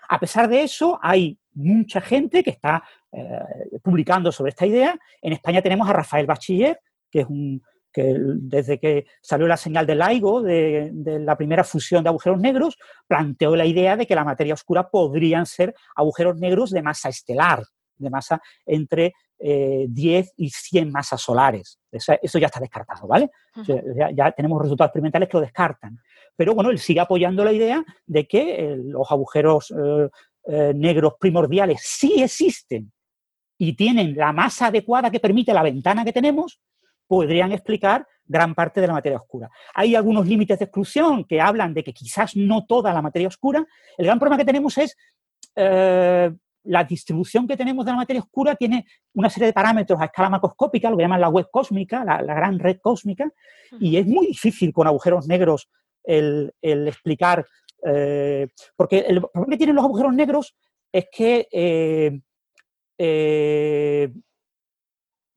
A 0.10 0.20
pesar 0.20 0.48
de 0.48 0.64
eso, 0.64 1.00
hay 1.02 1.38
mucha 1.54 2.02
gente 2.02 2.44
que 2.44 2.50
está 2.52 2.84
publicando 3.84 4.32
sobre 4.32 4.50
esta 4.50 4.66
idea. 4.66 4.98
En 5.22 5.34
España 5.34 5.62
tenemos 5.62 5.88
a 5.88 5.94
Rafael 5.94 6.26
Bachiller, 6.26 6.80
que 7.12 7.22
es 7.22 7.28
un 7.28 7.62
que 7.92 8.16
desde 8.18 8.80
que 8.80 9.06
salió 9.22 9.48
la 9.48 9.58
señal 9.58 9.86
del 9.86 10.00
LIGO, 10.00 10.42
de, 10.42 10.92
la 11.22 11.36
primera 11.36 11.64
fusión 11.64 12.04
de 12.04 12.10
agujeros 12.10 12.40
negros, 12.40 12.78
planteó 13.08 13.56
la 13.56 13.66
idea 13.66 13.96
de 13.96 14.06
que 14.06 14.16
la 14.16 14.24
materia 14.24 14.54
oscura 14.54 14.90
podrían 14.90 15.46
ser 15.46 15.74
agujeros 15.96 16.38
negros 16.38 16.72
de 16.72 16.84
masa 16.84 17.10
estelar, 17.10 17.64
de 17.98 18.10
masa 18.10 18.42
entre 18.66 19.14
10 19.40 20.28
eh, 20.28 20.32
y 20.38 20.50
100 20.50 20.92
masas 20.92 21.22
solares. 21.22 21.80
Eso, 21.92 22.40
ya 22.40 22.48
está 22.48 22.60
descartado, 22.60 23.08
¿vale? 23.08 23.30
ya, 24.14 24.32
tenemos 24.32 24.62
resultados 24.62 24.90
experimentales 24.90 25.30
que 25.30 25.38
lo 25.38 25.42
descartan. 25.42 26.00
Pero 26.36 26.54
bueno, 26.54 26.70
él 26.70 26.80
sigue 26.80 27.00
apoyando 27.00 27.44
la 27.44 27.52
idea 27.52 27.84
de 28.06 28.28
que 28.28 28.56
eh, 28.56 28.78
los 28.78 29.10
agujeros 29.12 29.74
eh, 30.48 30.74
negros 30.74 31.14
primordiales 31.20 31.82
sí 31.84 32.22
existen 32.22 32.92
y 33.58 33.74
tienen 33.74 34.16
la 34.16 34.32
masa 34.32 34.68
adecuada 34.68 35.12
que 35.12 35.20
permite 35.20 35.54
la 35.54 35.64
ventana 35.64 36.06
que 36.06 36.14
tenemos, 36.14 36.60
podrían 37.08 37.52
explicar 37.52 38.08
gran 38.26 38.54
parte 38.56 38.80
de 38.80 38.88
la 38.88 38.94
materia 38.94 39.18
oscura. 39.18 39.50
Hay 39.74 39.96
algunos 39.96 40.28
límites 40.28 40.60
de 40.60 40.66
exclusión 40.66 41.26
que 41.26 41.42
hablan 41.42 41.74
de 41.74 41.84
que 41.84 41.94
quizás 41.94 42.36
no 42.36 42.66
toda 42.66 42.94
la 42.94 43.02
materia 43.02 43.28
oscura. 43.28 43.66
El 43.98 44.06
gran 44.06 44.20
problema 44.20 44.38
que 44.38 44.46
tenemos 44.46 44.78
es 44.78 44.96
eh, 45.56 46.32
la 46.70 46.84
distribución 46.84 47.48
que 47.48 47.58
tenemos 47.58 47.84
de 47.84 47.92
la 47.92 47.98
materia 47.98 48.22
oscura 48.22 48.56
tiene 48.56 48.86
una 49.16 49.30
serie 49.30 49.48
de 49.48 49.54
parámetros 49.54 50.00
a 50.00 50.06
escala 50.06 50.30
macroscópica, 50.30 50.90
lo 50.90 50.98
que 50.98 51.04
llaman 51.04 51.20
la 51.20 51.30
web 51.30 51.48
cósmica, 51.52 52.06
la, 52.06 52.22
gran 52.22 52.60
red 52.60 52.78
cósmica, 52.80 53.28
y 53.80 53.98
es 53.98 54.06
muy 54.06 54.28
difícil 54.28 54.72
con 54.72 54.86
agujeros 54.86 55.28
negros 55.28 55.68
el, 56.04 56.54
explicar, 56.62 57.44
eh, 57.84 58.50
porque 58.76 59.00
el 59.00 59.20
problema 59.20 59.50
que 59.50 59.58
tienen 59.58 59.76
los 59.76 59.86
agujeros 59.86 60.14
negros 60.14 60.56
es 60.92 61.08
que, 61.12 61.48
eh, 63.00 64.12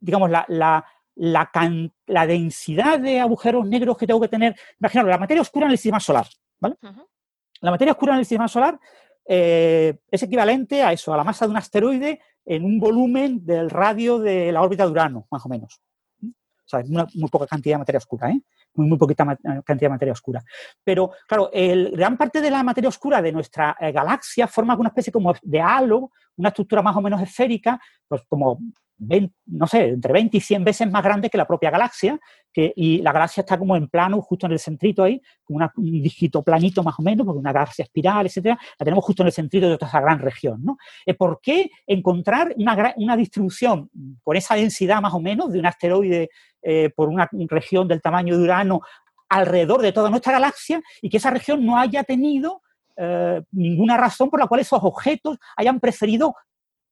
digamos, 0.00 0.30
la, 0.30 0.44
la, 0.48 0.84
la, 1.14 2.26
densidad 2.26 3.00
de 3.00 3.20
agujeros 3.20 3.66
negros 3.66 3.96
que 3.96 4.06
tengo 4.06 4.20
que 4.20 4.28
tener. 4.28 4.54
Imaginaos, 4.78 5.08
la 5.08 5.18
materia 5.18 5.40
oscura 5.40 5.64
en 5.64 5.72
el 5.72 5.78
sistema 5.78 6.00
solar. 6.00 6.26
¿vale? 6.60 6.76
La 7.62 7.70
materia 7.70 7.92
oscura 7.92 8.12
en 8.12 8.18
el 8.18 8.26
sistema 8.26 8.48
solar 8.48 8.78
eh, 9.26 9.98
es 10.10 10.22
equivalente 10.22 10.82
a 10.82 10.92
eso, 10.92 11.12
a 11.12 11.16
la 11.16 11.24
masa 11.24 11.46
de 11.46 11.50
un 11.50 11.56
asteroide 11.56 12.20
en 12.44 12.64
un 12.64 12.80
volumen 12.80 13.44
del 13.44 13.70
radio 13.70 14.18
de 14.18 14.50
la 14.52 14.62
órbita 14.62 14.84
de 14.84 14.90
Urano, 14.90 15.26
más 15.30 15.44
o 15.46 15.48
menos. 15.48 15.80
O 16.22 16.68
sea, 16.68 16.80
una, 16.88 17.06
muy 17.14 17.28
poca 17.28 17.46
cantidad 17.46 17.74
de 17.74 17.80
materia 17.80 17.98
oscura, 17.98 18.30
¿eh? 18.30 18.40
Muy, 18.74 18.86
muy 18.86 18.96
poquita 18.96 19.24
cantidad 19.64 19.88
de 19.88 19.88
materia 19.90 20.12
oscura. 20.12 20.42
Pero, 20.82 21.10
claro, 21.28 21.50
el, 21.52 21.90
gran 21.90 22.16
parte 22.16 22.40
de 22.40 22.50
la 22.50 22.62
materia 22.62 22.88
oscura 22.88 23.20
de 23.20 23.30
nuestra 23.30 23.76
eh, 23.78 23.92
galaxia 23.92 24.46
forma 24.46 24.74
una 24.76 24.88
especie 24.88 25.12
como 25.12 25.34
de 25.42 25.60
halo, 25.60 26.10
una 26.36 26.48
estructura 26.48 26.80
más 26.80 26.96
o 26.96 27.02
menos 27.02 27.20
esférica, 27.20 27.78
pues 28.08 28.22
como 28.26 28.58
no 29.46 29.66
sé, 29.66 29.88
entre 29.88 30.12
20 30.12 30.36
y 30.36 30.40
100 30.40 30.64
veces 30.64 30.90
más 30.90 31.02
grande 31.02 31.30
que 31.30 31.38
la 31.38 31.46
propia 31.46 31.70
galaxia, 31.70 32.18
que, 32.52 32.72
y 32.76 32.98
la 32.98 33.12
galaxia 33.12 33.40
está 33.42 33.58
como 33.58 33.76
en 33.76 33.88
plano, 33.88 34.20
justo 34.22 34.46
en 34.46 34.52
el 34.52 34.58
centrito 34.58 35.02
ahí, 35.02 35.20
como 35.44 35.58
un 35.76 36.02
dígito 36.02 36.42
planito 36.42 36.82
más 36.82 36.98
o 36.98 37.02
menos, 37.02 37.26
porque 37.26 37.38
una 37.38 37.52
galaxia 37.52 37.84
espiral, 37.84 38.26
etcétera, 38.26 38.58
la 38.78 38.84
tenemos 38.84 39.04
justo 39.04 39.22
en 39.22 39.28
el 39.28 39.32
centrito 39.32 39.68
de 39.68 39.76
toda 39.76 39.88
esa 39.88 40.00
gran 40.00 40.18
región, 40.18 40.62
¿no? 40.62 40.76
Eh, 41.06 41.14
¿Por 41.14 41.40
qué 41.42 41.70
encontrar 41.86 42.54
una, 42.56 42.94
una, 42.96 43.16
distribución 43.16 43.90
con 44.22 44.36
esa 44.36 44.54
densidad 44.54 45.00
más 45.00 45.14
o 45.14 45.20
menos 45.20 45.52
de 45.52 45.58
un 45.58 45.66
asteroide 45.66 46.30
eh, 46.62 46.90
por 46.94 47.08
una 47.08 47.28
región 47.48 47.88
del 47.88 48.00
tamaño 48.00 48.36
de 48.36 48.44
Urano 48.44 48.80
alrededor 49.28 49.82
de 49.82 49.92
toda 49.92 50.10
nuestra 50.10 50.32
galaxia 50.32 50.82
y 51.00 51.08
que 51.08 51.16
esa 51.16 51.30
región 51.30 51.64
no 51.64 51.78
haya 51.78 52.04
tenido 52.04 52.62
eh, 52.96 53.42
ninguna 53.52 53.96
razón 53.96 54.28
por 54.28 54.38
la 54.38 54.46
cual 54.46 54.60
esos 54.60 54.78
objetos 54.82 55.38
hayan 55.56 55.80
preferido 55.80 56.34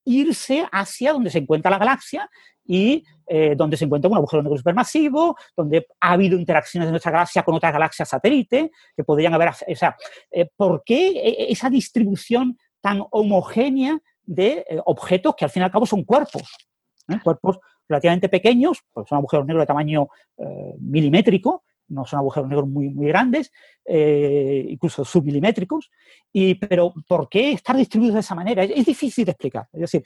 irse 0.05 0.67
hacia 0.73 1.13
donde 1.13 1.31
se 1.31 1.39
encuentra 1.39 1.71
la 1.71 1.79
galaxia 1.79 2.29
y 2.65 3.05
eh, 3.27 3.55
donde 3.57 3.77
se 3.77 3.85
encuentra 3.85 4.11
un 4.11 4.17
agujero 4.17 4.43
negro 4.43 4.57
supermasivo, 4.57 5.37
donde 5.57 5.87
ha 6.01 6.13
habido 6.13 6.39
interacciones 6.39 6.87
de 6.87 6.93
nuestra 6.93 7.13
galaxia 7.13 7.43
con 7.43 7.55
otras 7.55 7.73
galaxias 7.73 8.09
satélite, 8.09 8.71
que 8.97 9.05
podrían 9.05 9.35
haber... 9.35 9.51
O 9.51 9.75
sea, 9.75 9.97
eh, 10.31 10.49
¿por 10.57 10.83
qué 10.85 11.09
e, 11.11 11.53
esa 11.53 11.69
distribución 11.69 12.57
tan 12.81 13.03
homogénea 13.11 13.99
de 14.23 14.65
eh, 14.69 14.81
objetos 14.85 15.35
que 15.37 15.45
al 15.45 15.51
fin 15.51 15.63
y 15.63 15.65
al 15.65 15.73
cabo 15.73 15.87
son 15.87 16.05
cuerpos? 16.05 16.43
Cuerpos 17.25 17.59
relativamente 17.89 18.29
pequeños, 18.29 18.79
pues 18.93 19.09
son 19.09 19.19
agujeros 19.19 19.45
negros 19.45 19.65
de 19.65 19.67
tamaño 19.67 20.07
milimétrico, 20.79 21.65
no 21.91 22.07
son 22.07 22.21
agujeros 22.21 22.49
negros 22.49 22.69
muy, 22.69 22.89
muy 22.89 23.09
grandes, 23.09 23.53
eh, 23.85 24.65
incluso 24.69 25.05
submilimétricos, 25.05 25.91
y, 26.33 26.55
pero 26.55 26.95
¿por 27.07 27.29
qué 27.29 27.53
estar 27.53 27.77
distribuidos 27.77 28.15
de 28.15 28.21
esa 28.21 28.35
manera? 28.35 28.65
Es, 28.65 28.87
difícil 28.87 29.25
de 29.25 29.33
explicar. 29.33 29.69
Es 29.73 29.81
decir, 29.81 30.05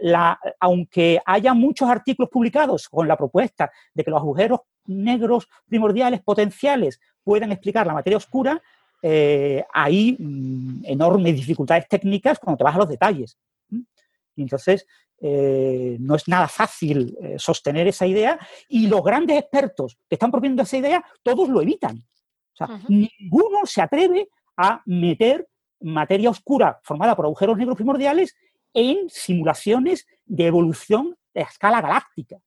la, 0.00 0.38
aunque 0.58 1.20
haya 1.24 1.54
muchos 1.54 1.88
artículos 1.88 2.30
publicados 2.30 2.88
con 2.88 3.06
la 3.06 3.16
propuesta 3.16 3.70
de 3.94 4.02
que 4.02 4.10
los 4.10 4.20
agujeros 4.20 4.60
negros 4.86 5.48
primordiales 5.66 6.22
potenciales 6.22 7.00
puedan 7.22 7.52
explicar 7.52 7.86
la 7.86 7.94
materia 7.94 8.16
oscura, 8.16 8.60
eh, 9.02 9.64
hay 9.72 10.16
mm, 10.18 10.84
enormes 10.84 11.36
dificultades 11.36 11.86
técnicas 11.88 12.38
cuando 12.38 12.58
te 12.58 12.64
vas 12.64 12.74
a 12.74 12.78
los 12.78 12.88
detalles. 12.88 13.38
Y 13.70 14.42
entonces, 14.42 14.86
eh, 15.18 15.96
no 15.98 16.14
es 16.14 16.28
nada 16.28 16.46
fácil 16.46 17.16
eh, 17.22 17.36
sostener 17.38 17.88
esa 17.88 18.06
idea 18.06 18.38
y 18.68 18.86
los 18.86 19.02
grandes 19.02 19.38
expertos 19.38 19.98
que 20.08 20.16
están 20.16 20.30
proponiendo 20.30 20.62
esa 20.62 20.76
idea, 20.76 21.04
todos 21.22 21.48
lo 21.48 21.62
evitan. 21.62 21.96
O 21.98 22.56
sea, 22.56 22.80
ninguno 22.88 23.64
se 23.64 23.82
atreve 23.82 24.28
a 24.56 24.82
meter 24.86 25.48
materia 25.80 26.30
oscura 26.30 26.80
formada 26.82 27.14
por 27.14 27.26
agujeros 27.26 27.56
negros 27.56 27.76
primordiales 27.76 28.34
en 28.72 29.08
simulaciones 29.08 30.06
de 30.24 30.46
evolución 30.46 31.16
de 31.34 31.42
escala 31.42 31.80
galáctica. 31.80 32.38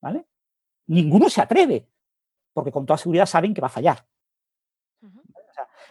¿Vale? 0.00 0.26
Ninguno 0.86 1.28
se 1.28 1.40
atreve, 1.40 1.88
porque 2.52 2.70
con 2.70 2.86
toda 2.86 2.98
seguridad 2.98 3.26
saben 3.26 3.54
que 3.54 3.60
va 3.60 3.66
a 3.66 3.70
fallar. 3.70 4.06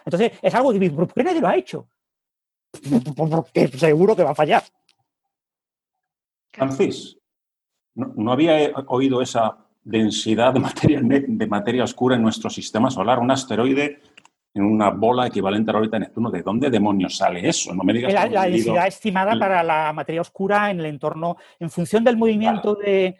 entonces, 0.04 0.32
es 0.40 0.54
algo 0.54 0.72
que, 0.72 0.90
¿por 0.90 1.12
qué 1.12 1.24
nadie 1.24 1.40
lo 1.40 1.48
ha 1.48 1.56
hecho? 1.56 1.88
Porque 3.16 3.68
seguro 3.78 4.14
que 4.16 4.24
va 4.24 4.30
a 4.30 4.34
fallar. 4.34 4.62
Francis, 6.56 7.18
no, 7.94 8.32
había 8.32 8.72
oído 8.88 9.22
esa 9.22 9.58
densidad 9.82 10.52
de 10.52 10.60
materia, 10.60 11.00
de 11.02 11.46
materia 11.46 11.84
oscura 11.84 12.16
en 12.16 12.22
nuestro 12.22 12.50
sistema 12.50 12.90
solar, 12.90 13.18
un 13.18 13.30
asteroide 13.30 14.00
en 14.56 14.64
una 14.64 14.90
bola 14.90 15.26
equivalente 15.26 15.70
a 15.70 15.74
la 15.74 15.78
órbita 15.80 15.96
de 15.96 16.06
Neptuno. 16.06 16.30
¿De 16.30 16.42
dónde 16.42 16.70
demonios 16.70 17.18
sale 17.18 17.46
eso? 17.46 17.74
No 17.74 17.84
me 17.84 17.92
digas 17.92 18.12
la, 18.12 18.46
densidad 18.46 18.86
estimada 18.86 19.38
para 19.38 19.62
la 19.62 19.92
materia 19.92 20.22
oscura 20.22 20.70
en 20.70 20.80
el 20.80 20.86
entorno, 20.86 21.36
en 21.60 21.68
función 21.68 22.02
del 22.02 22.16
movimiento 22.16 22.74
de, 22.74 23.18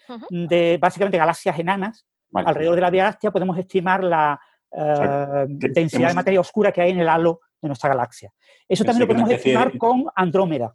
básicamente 0.81 1.19
galaxias 1.19 1.59
enanas 1.59 2.07
alrededor 2.33 2.75
de 2.75 2.81
la 2.81 2.91
Vía 2.91 3.05
Láctea, 3.05 3.31
podemos 3.31 3.57
estimar 3.59 4.03
la 4.03 4.41
eh, 4.73 5.45
densidad 5.49 6.09
de 6.09 6.15
materia 6.15 6.41
oscura 6.41 6.73
que 6.73 6.81
hay 6.81 6.91
en 6.91 7.01
el 7.01 7.09
halo 7.09 7.41
de 7.61 7.69
nuestra 7.69 7.91
galaxia. 7.91 8.33
Eso 8.67 8.85
también 8.85 9.07
lo 9.07 9.15
podemos 9.15 9.31
estimar 9.31 9.77
con 9.79 10.07
Andrómeda. 10.15 10.75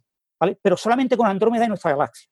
Pero 0.60 0.76
solamente 0.76 1.16
con 1.16 1.26
Andrómeda 1.26 1.64
y 1.64 1.68
nuestra 1.68 1.92
galaxia, 1.92 2.28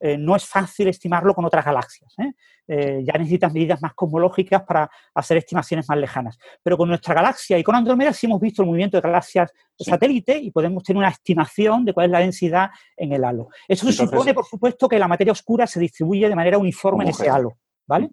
eh, 0.00 0.16
no 0.16 0.36
es 0.36 0.44
fácil 0.44 0.86
estimarlo 0.88 1.34
con 1.34 1.44
otras 1.44 1.64
galaxias. 1.64 2.14
¿eh? 2.18 2.32
Eh, 2.68 3.02
ya 3.04 3.18
necesitas 3.18 3.52
medidas 3.52 3.82
más 3.82 3.94
cosmológicas 3.94 4.62
para 4.62 4.88
hacer 5.14 5.38
estimaciones 5.38 5.88
más 5.88 5.98
lejanas. 5.98 6.38
Pero 6.62 6.76
con 6.76 6.88
nuestra 6.88 7.14
galaxia 7.14 7.58
y 7.58 7.64
con 7.64 7.74
Andrómeda 7.74 8.12
sí 8.12 8.26
hemos 8.26 8.40
visto 8.40 8.62
el 8.62 8.68
movimiento 8.68 8.96
de 8.96 9.00
galaxias 9.00 9.52
satélite 9.76 10.38
y 10.38 10.50
podemos 10.50 10.84
tener 10.84 10.98
una 10.98 11.08
estimación 11.08 11.84
de 11.84 11.92
cuál 11.92 12.06
es 12.06 12.12
la 12.12 12.20
densidad 12.20 12.70
en 12.96 13.12
el 13.12 13.24
halo. 13.24 13.48
Eso 13.66 13.90
supone, 13.90 14.34
por 14.34 14.44
supuesto, 14.44 14.88
que 14.88 14.98
la 14.98 15.08
materia 15.08 15.32
oscura 15.32 15.66
se 15.66 15.80
distribuye 15.80 16.28
de 16.28 16.36
manera 16.36 16.58
uniforme 16.58 17.04
en 17.04 17.10
ese 17.10 17.28
halo. 17.28 17.58
¿vale? 17.86 18.10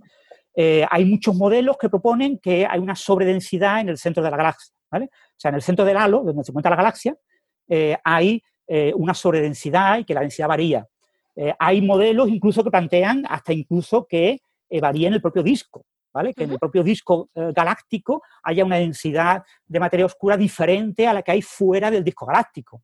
hay 0.57 1.03
muchos 1.03 1.36
modelos 1.36 1.78
que 1.78 1.89
proponen 1.89 2.39
que 2.39 2.66
hay 2.66 2.80
una 2.80 2.95
sobredensidad 2.95 3.82
en 3.82 3.89
el 3.89 3.97
centro 3.97 4.24
de 4.24 4.32
la 4.32 4.38
galaxia. 4.38 4.74
¿vale? 4.89 5.09
O 5.11 5.36
sea, 5.36 5.49
en 5.49 5.55
el 5.55 5.61
centro 5.61 5.84
del 5.84 5.97
halo, 5.97 6.24
donde 6.24 6.43
se 6.45 6.51
encuentra 6.51 6.70
la 6.70 6.78
galaxia, 6.78 7.16
hay 8.03 8.41
eh, 8.68 8.93
una 8.95 9.13
sobredensidad 9.13 9.99
y 9.99 10.05
que 10.05 10.13
la 10.13 10.22
densidad 10.22 10.47
varía. 10.47 10.88
Eh, 11.36 11.53
hay 11.59 11.82
modelos 11.82 12.30
incluso 12.30 12.63
que 12.63 12.72
plantean 12.72 13.26
hasta 13.28 13.53
incluso 13.53 14.05
que 14.05 14.39
varíe 14.82 15.07
en 15.07 15.13
el 15.13 15.22
propio 15.22 15.43
disco, 15.43 15.86
¿vale? 16.13 16.34
Que 16.34 16.43
en 16.43 16.51
el 16.51 16.59
propio 16.59 16.84
disco 16.84 17.30
galáctico 17.34 18.24
haya 18.43 18.66
una 18.66 18.76
densidad 18.76 19.43
de 19.66 19.80
materia 19.80 20.05
oscura 20.05 20.36
diferente 20.36 21.07
a 21.07 21.13
la 21.13 21.22
que 21.22 21.32
hay 21.32 21.41
fuera 21.41 21.89
del 21.89 22.03
disco 22.03 22.26
galáctico. 22.26 22.82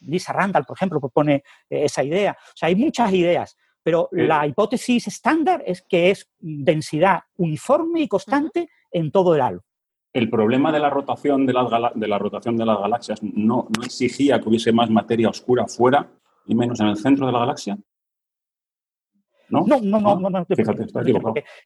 Lisa 0.00 0.32
Randall, 0.32 0.64
por 0.64 0.78
ejemplo, 0.78 0.98
propone 0.98 1.42
esa 1.68 2.02
idea. 2.02 2.38
O 2.40 2.56
sea, 2.56 2.68
hay 2.68 2.76
muchas 2.76 3.12
ideas, 3.12 3.58
pero 3.82 4.08
la 4.12 4.46
hipótesis 4.46 5.08
estándar 5.08 5.62
es 5.66 5.82
que 5.82 6.10
es 6.10 6.30
densidad 6.38 7.20
uniforme 7.36 8.00
y 8.00 8.08
constante 8.08 8.70
en 8.90 9.10
todo 9.10 9.34
el 9.34 9.42
halo 9.42 9.64
el 10.12 10.28
problema 10.28 10.72
de 10.72 10.80
la 10.80 10.90
rotación 10.90 11.46
de 11.46 11.52
las, 11.52 11.66
de 11.94 12.08
la 12.08 12.18
rotación 12.18 12.56
de 12.56 12.66
las 12.66 12.78
galaxias 12.78 13.22
no, 13.22 13.68
no, 13.76 13.84
exigía 13.84 14.40
que 14.40 14.48
hubiese 14.48 14.72
más 14.72 14.90
materia 14.90 15.28
oscura 15.28 15.66
fuera 15.66 16.08
y 16.46 16.54
menos 16.54 16.80
en 16.80 16.88
el 16.88 16.96
centro 16.96 17.26
de 17.26 17.32
la 17.32 17.40
galaxia. 17.40 17.78
¿No? 19.48 19.64
No, 19.66 19.80
no, 19.80 20.00
no, 20.00 20.30
no, 20.30 20.46
Fíjate, 20.46 20.86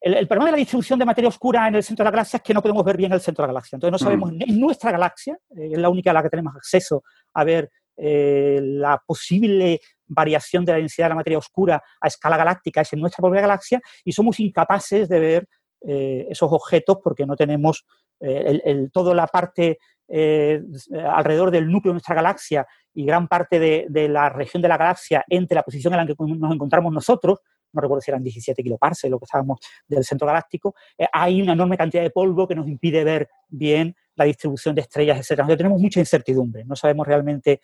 el, 0.00 0.14
el, 0.14 0.26
problema 0.26 0.46
de 0.46 0.52
la 0.52 0.56
distribución 0.56 0.98
de 0.98 1.04
materia 1.04 1.28
oscura 1.28 1.68
en 1.68 1.74
el 1.74 1.82
centro 1.82 2.02
de 2.02 2.06
la 2.06 2.12
galaxia 2.12 2.38
es 2.38 2.42
que 2.42 2.54
no 2.54 2.62
podemos 2.62 2.82
ver 2.82 2.96
bien 2.96 3.12
el 3.12 3.20
centro 3.20 3.42
de 3.42 3.48
la 3.48 3.52
galaxia. 3.52 3.76
Entonces 3.76 3.92
no 3.92 3.98
sabemos, 3.98 4.32
mm. 4.32 4.40
en 4.40 4.58
nuestra 4.58 4.90
galaxia, 4.90 5.38
eh, 5.50 5.70
es 5.72 5.78
la 5.78 5.90
única 5.90 6.10
a 6.10 6.14
la 6.14 6.22
que 6.22 6.30
tenemos 6.30 6.56
acceso 6.56 7.02
a 7.34 7.44
ver 7.44 7.70
eh, 7.96 8.58
la 8.62 9.02
posible 9.06 9.80
variación 10.06 10.64
de 10.64 10.72
la 10.72 10.78
densidad 10.78 11.06
de 11.06 11.10
la 11.10 11.14
materia 11.16 11.38
oscura 11.38 11.82
a 12.00 12.08
escala 12.08 12.38
galáctica, 12.38 12.80
es 12.80 12.92
en 12.94 13.00
nuestra 13.00 13.20
propia 13.20 13.42
galaxia, 13.42 13.80
y 14.02 14.12
somos 14.12 14.40
incapaces 14.40 15.06
de 15.08 15.20
ver 15.20 15.48
eh, 15.86 16.26
esos 16.30 16.50
objetos 16.50 16.98
porque 17.02 17.26
no 17.26 17.36
tenemos 17.36 17.84
eh, 18.18 18.88
toda 18.90 19.14
la 19.14 19.26
parte 19.26 19.78
eh, 20.08 20.62
alrededor 21.10 21.50
del 21.50 21.70
núcleo 21.70 21.90
de 21.90 21.96
nuestra 21.96 22.14
galaxia 22.14 22.66
y 22.94 23.04
gran 23.04 23.28
parte 23.28 23.58
de, 23.58 24.08
la 24.08 24.30
región 24.30 24.62
de 24.62 24.68
la 24.68 24.78
galaxia 24.78 25.24
entre 25.28 25.56
la 25.56 25.62
posición 25.62 25.92
en 25.92 26.00
la 26.00 26.06
que 26.06 26.14
nos 26.18 26.54
encontramos 26.54 26.90
nosotros, 26.90 27.40
no 27.72 27.80
recuerdo 27.82 28.00
si 28.00 28.10
eran 28.10 28.22
17 28.22 28.62
kiloparsecs 28.62 29.10
lo 29.10 29.18
que 29.18 29.24
estábamos 29.24 29.58
del 29.86 30.04
centro 30.04 30.26
galáctico, 30.26 30.74
hay 31.12 31.42
una 31.42 31.52
enorme 31.52 31.76
cantidad 31.76 32.02
de 32.02 32.10
polvo 32.10 32.48
que 32.48 32.54
nos 32.54 32.66
impide 32.66 33.04
ver 33.04 33.28
bien 33.48 33.94
la 34.14 34.24
distribución 34.24 34.74
de 34.74 34.82
estrellas, 34.82 35.18
etc. 35.18 35.32
Entonces 35.32 35.58
tenemos 35.58 35.80
mucha 35.80 36.00
incertidumbre, 36.00 36.64
no 36.64 36.76
sabemos 36.76 37.06
realmente 37.06 37.60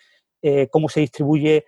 cómo 0.71 0.89
se 0.89 1.01
distribuye 1.01 1.65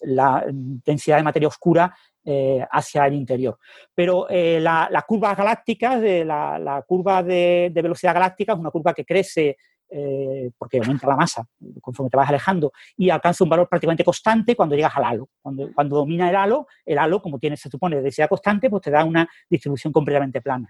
la 0.00 0.44
densidad 0.48 1.18
de 1.18 1.22
materia 1.22 1.48
oscura 1.48 1.94
eh, 2.22 2.62
hacia 2.70 3.06
el 3.06 3.14
interior. 3.14 3.58
Pero 3.94 4.28
eh, 4.28 4.60
la, 4.60 5.04
curva 5.08 5.34
galáctica, 5.34 5.98
de 5.98 6.22
la, 6.22 6.84
curva 6.86 7.22
de, 7.22 7.72
velocidad 7.74 8.12
galáctica 8.12 8.52
es 8.52 8.58
una 8.58 8.70
curva 8.70 8.92
que 8.92 9.06
crece 9.06 9.56
eh, 9.88 10.50
porque 10.58 10.78
aumenta 10.78 11.08
la 11.08 11.16
masa 11.16 11.44
conforme 11.80 12.10
te 12.10 12.18
vas 12.18 12.28
alejando 12.28 12.72
y 12.96 13.08
alcanza 13.08 13.42
un 13.42 13.50
valor 13.50 13.68
prácticamente 13.68 14.04
constante 14.04 14.54
cuando 14.54 14.76
llegas 14.76 14.94
al 14.96 15.04
halo. 15.04 15.30
Cuando, 15.40 15.96
domina 15.96 16.28
el 16.28 16.36
halo, 16.36 16.66
el 16.84 16.98
halo, 16.98 17.22
como 17.22 17.38
tiene, 17.38 17.56
se 17.56 17.70
supone, 17.70 18.02
densidad 18.02 18.28
constante, 18.28 18.68
pues 18.68 18.82
te 18.82 18.90
da 18.90 19.02
una 19.02 19.26
distribución 19.48 19.90
completamente 19.90 20.42
plana. 20.42 20.68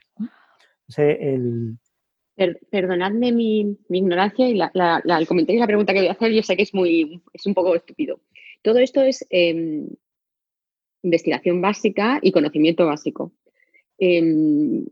perdonadme 2.70 3.32
mi, 3.32 3.76
ignorancia 3.88 4.48
y 4.48 4.52
el 4.52 5.26
comentario 5.26 5.58
y 5.58 5.60
la 5.60 5.66
pregunta 5.66 5.92
que 5.92 5.98
voy 5.98 6.08
a 6.08 6.12
hacer, 6.12 6.30
yo 6.30 6.44
sé 6.44 6.56
que 6.56 6.62
es, 6.62 6.72
muy, 6.72 7.20
es 7.32 7.44
un 7.44 7.54
poco 7.54 7.74
estúpido. 7.74 8.20
Todo 8.62 8.78
esto 8.78 9.02
es 9.02 9.26
em, 9.30 9.88
investigación 11.02 11.60
básica 11.60 12.18
y 12.22 12.32
conocimiento 12.32 12.86
básico. 12.86 13.32
Em, 13.98 14.86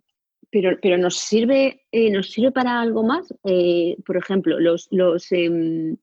pero, 0.50 0.78
pero, 0.80 0.96
nos 0.96 1.16
sirve, 1.16 1.82
eh, 1.92 2.10
nos 2.10 2.30
sirve 2.30 2.52
para 2.52 2.80
algo 2.80 3.02
más. 3.02 3.32
Eh, 3.44 3.96
por 4.06 4.16
ejemplo, 4.16 4.58
los, 4.58 4.88
los, 4.90 5.30
em, 5.32 5.96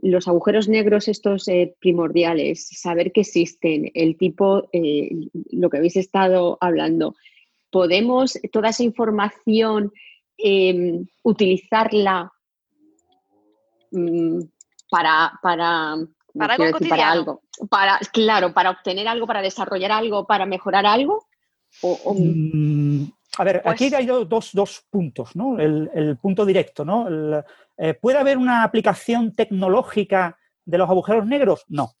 los, 0.00 0.28
agujeros 0.28 0.68
negros 0.68 1.08
estos 1.08 1.48
eh, 1.48 1.74
primordiales, 1.80 2.68
saber 2.68 3.12
que 3.12 3.22
existen, 3.22 3.90
el 3.94 4.16
tipo, 4.16 4.68
lo 5.50 5.70
que 5.70 5.76
habéis 5.76 5.96
estado 5.96 6.58
hablando, 6.60 7.16
podemos 7.70 8.38
toda 8.52 8.68
esa 8.68 8.84
información 8.84 9.92
em, 10.36 11.06
utilizarla 11.22 12.32
mm, 13.90 14.40
para, 14.90 15.32
para 15.42 15.96
para 16.36 16.54
algo 16.54 16.78
Para 16.88 17.10
algo. 17.10 17.42
Para, 17.68 17.98
claro, 18.12 18.52
para 18.52 18.70
obtener 18.70 19.08
algo, 19.08 19.26
para 19.26 19.42
desarrollar 19.42 19.92
algo, 19.92 20.26
para 20.26 20.46
mejorar 20.46 20.86
algo. 20.86 21.26
Mm, 21.82 23.04
a 23.38 23.44
ver, 23.44 23.62
aquí 23.64 23.90
pues 23.90 23.94
hay 23.94 24.06
dos, 24.06 24.86
puntos, 24.90 25.34
¿no? 25.34 25.58
El, 25.58 26.18
punto 26.20 26.44
directo, 26.44 26.84
¿no? 26.84 27.06
Eh, 27.78 27.94
¿Puede 27.94 28.18
haber 28.18 28.38
una 28.38 28.62
aplicación 28.62 29.34
tecnológica 29.34 30.38
de 30.64 30.78
los 30.78 30.88
agujeros 30.88 31.26
negros? 31.26 31.64
No. 31.68 31.92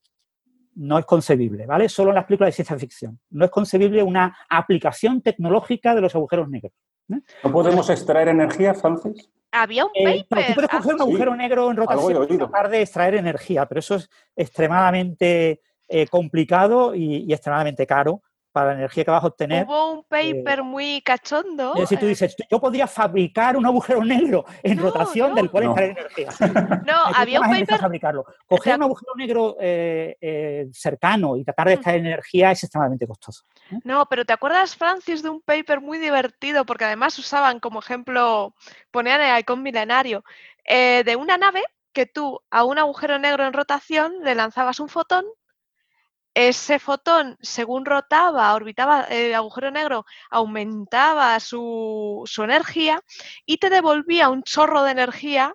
No 0.74 0.98
es 0.98 1.04
concebible, 1.04 1.66
¿vale? 1.66 1.88
Solo 1.88 2.10
en 2.10 2.16
las 2.16 2.24
películas 2.24 2.48
de 2.48 2.52
ciencia 2.52 2.78
ficción. 2.78 3.20
No 3.30 3.44
es 3.44 3.50
concebible 3.50 4.02
una 4.02 4.36
aplicación 4.48 5.20
tecnológica 5.20 5.94
de 5.94 6.00
los 6.00 6.14
agujeros 6.14 6.48
negros. 6.48 6.72
¿eh? 7.10 7.20
¿No 7.44 7.52
podemos 7.52 7.90
extraer 7.90 8.28
energía, 8.28 8.72
Francis? 8.72 9.30
Había 9.52 9.84
un 9.84 9.90
eh, 9.94 10.24
paper. 10.28 10.46
tú 10.46 10.54
puedes 10.54 10.70
coger 10.70 10.94
un 10.94 11.00
agujero 11.02 11.36
negro 11.36 11.70
en 11.70 11.76
rotación 11.76 12.26
y 12.30 12.38
tratar 12.38 12.70
de 12.70 12.80
extraer 12.80 13.14
energía, 13.16 13.66
pero 13.66 13.80
eso 13.80 13.96
es 13.96 14.08
extremadamente 14.34 15.60
eh, 15.88 16.06
complicado 16.06 16.94
y, 16.94 17.30
extremadamente 17.30 17.86
caro 17.86 18.22
para 18.52 18.68
la 18.68 18.72
energía 18.74 19.04
que 19.04 19.10
vas 19.10 19.24
a 19.24 19.28
obtener. 19.28 19.66
Hubo 19.66 19.92
un 19.92 19.98
eh, 20.10 20.34
paper 20.34 20.62
muy 20.62 21.00
cachondo. 21.02 21.72
Decir, 21.74 21.98
tú 21.98 22.06
dices, 22.06 22.36
yo 22.50 22.60
podría 22.60 22.86
fabricar 22.86 23.56
un 23.56 23.66
agujero 23.66 24.04
negro 24.04 24.44
en 24.62 24.78
rotación 24.78 25.34
del 25.34 25.50
cual 25.50 25.64
extraer 25.64 25.90
energía. 25.90 26.28
No, 26.86 27.04
había 27.14 27.40
un 27.40 27.48
paper. 27.48 27.78
Fabricarlo. 27.78 28.24
Coger 28.46 28.76
un 28.76 28.82
agujero 28.82 29.14
negro 29.16 29.56
cercano 30.72 31.36
y 31.36 31.44
tratar 31.44 31.68
de 31.68 31.74
extraer 31.74 32.00
energía 32.00 32.50
es 32.50 32.62
extremadamente 32.62 33.06
costoso. 33.06 33.44
No, 33.84 34.06
pero 34.06 34.24
¿te 34.24 34.32
acuerdas, 34.32 34.76
Francis, 34.76 35.22
de 35.22 35.30
un 35.30 35.40
paper 35.40 35.80
muy 35.80 35.98
divertido? 35.98 36.64
Porque 36.64 36.84
además 36.84 37.18
usaban 37.18 37.60
como 37.60 37.80
ejemplo, 37.80 38.54
ponían 38.90 39.20
el 39.20 39.38
icon 39.38 39.62
milenario, 39.62 40.24
eh, 40.64 41.02
de 41.04 41.16
una 41.16 41.38
nave 41.38 41.62
que 41.92 42.06
tú 42.06 42.40
a 42.50 42.64
un 42.64 42.78
agujero 42.78 43.18
negro 43.18 43.46
en 43.46 43.52
rotación 43.52 44.12
le 44.22 44.34
lanzabas 44.34 44.80
un 44.80 44.88
fotón 44.88 45.24
ese 46.34 46.78
fotón, 46.78 47.36
según 47.40 47.84
rotaba, 47.84 48.54
orbitaba 48.54 49.02
el 49.02 49.34
agujero 49.34 49.70
negro, 49.70 50.06
aumentaba 50.30 51.38
su, 51.40 52.24
energía 52.38 53.00
y 53.44 53.58
te 53.58 53.70
devolvía 53.70 54.28
un 54.28 54.42
chorro 54.42 54.82
de 54.82 54.92
energía, 54.92 55.54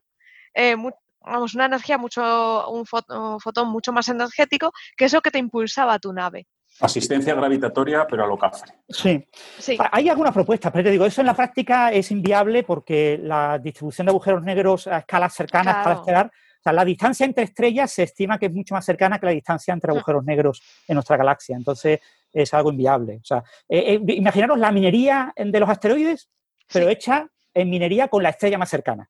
eh, 0.53 0.75
vamos, 1.21 1.55
una 1.55 1.65
energía 1.65 1.97
mucho, 1.97 2.69
un, 2.69 2.85
fotón 2.85 3.69
mucho 3.69 3.91
más 3.91 4.07
energético 4.09 4.71
que 4.95 5.05
eso 5.05 5.21
que 5.21 5.31
te 5.31 5.39
impulsaba 5.39 5.99
tu 5.99 6.13
nave. 6.13 6.47
Asistencia 6.79 7.33
gravitatoria, 7.33 8.05
pero 8.07 8.23
a 8.23 8.27
lo 8.27 8.37
cafre. 8.37 8.71
Sí. 8.87 9.27
sí. 9.57 9.77
Hay 9.91 10.09
algunas 10.09 10.31
propuestas, 10.31 10.71
pero 10.71 10.83
te 10.83 10.91
digo, 10.91 11.07
eso 11.07 11.21
en 11.21 11.27
la 11.27 11.33
práctica 11.33 11.91
es 11.91 12.11
inviable 12.11 12.61
porque 12.61 13.19
la 13.19 13.57
distribución 13.57 14.05
de 14.05 14.11
agujeros 14.11 14.43
negros 14.43 14.85
a 14.85 14.99
escalas 14.99 15.33
cercanas, 15.33 15.75
a 15.75 15.79
escala 15.79 15.95
estelar, 15.95 16.31
sea, 16.67 16.73
la 16.73 16.85
distancia 16.85 17.25
entre 17.25 17.45
estrellas 17.45 17.91
se 17.91 18.03
estima 18.03 18.37
que 18.37 18.47
es 18.47 18.53
mucho 18.53 18.75
más 18.75 18.85
cercana 18.85 19.19
que 19.19 19.25
la 19.25 19.31
distancia 19.31 19.73
entre 19.73 19.91
agujeros 19.91 20.25
negros 20.25 20.61
en 20.87 20.95
nuestra 20.95 21.15
galaxia. 21.15 21.55
Entonces, 21.55 21.99
es 22.33 22.53
algo 22.53 22.71
inviable. 22.71 23.19
O 23.21 23.25
sea, 23.25 23.43
eh, 23.69 23.95
eh, 23.95 24.13
imaginaros 24.13 24.59
la 24.59 24.71
minería 24.71 25.33
de 25.35 25.59
los 25.59 25.69
asteroides, 25.69 26.29
pero 26.71 26.89
hecha 26.89 27.27
en 27.53 27.69
minería 27.69 28.07
con 28.07 28.21
la 28.21 28.29
estrella 28.29 28.57
más 28.57 28.69
cercana. 28.69 29.09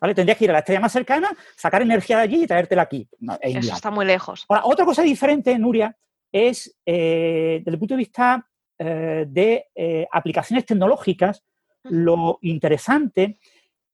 ¿Vale? 0.00 0.14
Tendrías 0.14 0.38
que 0.38 0.44
ir 0.44 0.50
a 0.50 0.54
la 0.54 0.58
estrella 0.60 0.80
más 0.80 0.92
cercana, 0.92 1.36
sacar 1.56 1.82
energía 1.82 2.18
de 2.18 2.22
allí 2.22 2.42
y 2.44 2.46
traértela 2.46 2.82
aquí. 2.82 3.08
Eso 3.40 3.74
está 3.74 3.90
muy 3.90 4.06
lejos. 4.06 4.44
Ahora, 4.48 4.62
otra 4.64 4.84
cosa 4.84 5.02
diferente, 5.02 5.58
Nuria, 5.58 5.96
es, 6.30 6.76
eh, 6.86 7.62
desde 7.64 7.74
el 7.74 7.78
punto 7.78 7.94
de 7.94 7.98
vista 7.98 8.44
de 8.80 9.66
aplicaciones 10.12 10.64
tecnológicas, 10.64 11.42
lo 11.82 12.38
interesante 12.42 13.40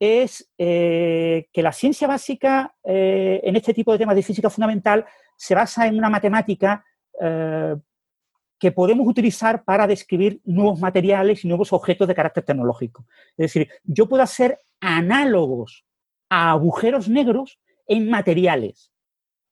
es 0.05 0.53
que 0.57 1.49
la 1.55 1.73
ciencia 1.73 2.07
básica 2.07 2.75
en 2.85 3.57
este 3.57 3.75
tipo 3.75 3.93
de 3.93 3.99
temas 3.99 4.17
de 4.17 4.23
física 4.23 4.51
fundamental 4.51 5.05
se 5.37 5.55
basa 5.55 5.87
en 5.87 5.99
una 5.99 6.11
matemática 6.11 6.85
que 7.19 8.73
podemos 8.73 9.07
utilizar 9.07 9.65
para 9.65 9.87
describir 9.87 10.41
nuevos 10.45 10.81
materiales 10.81 11.45
y 11.45 11.49
nuevos 11.49 11.73
objetos 11.73 12.09
de 12.09 12.15
carácter 12.15 12.45
tecnológico. 12.45 13.05
Es 13.37 13.53
decir, 13.53 13.69
yo 13.83 14.09
puedo 14.09 14.23
hacer 14.23 14.61
análogos 14.81 15.85
a 16.31 16.53
agujeros 16.53 17.09
negros 17.09 17.61
en 17.87 18.09
materiales. 18.09 18.94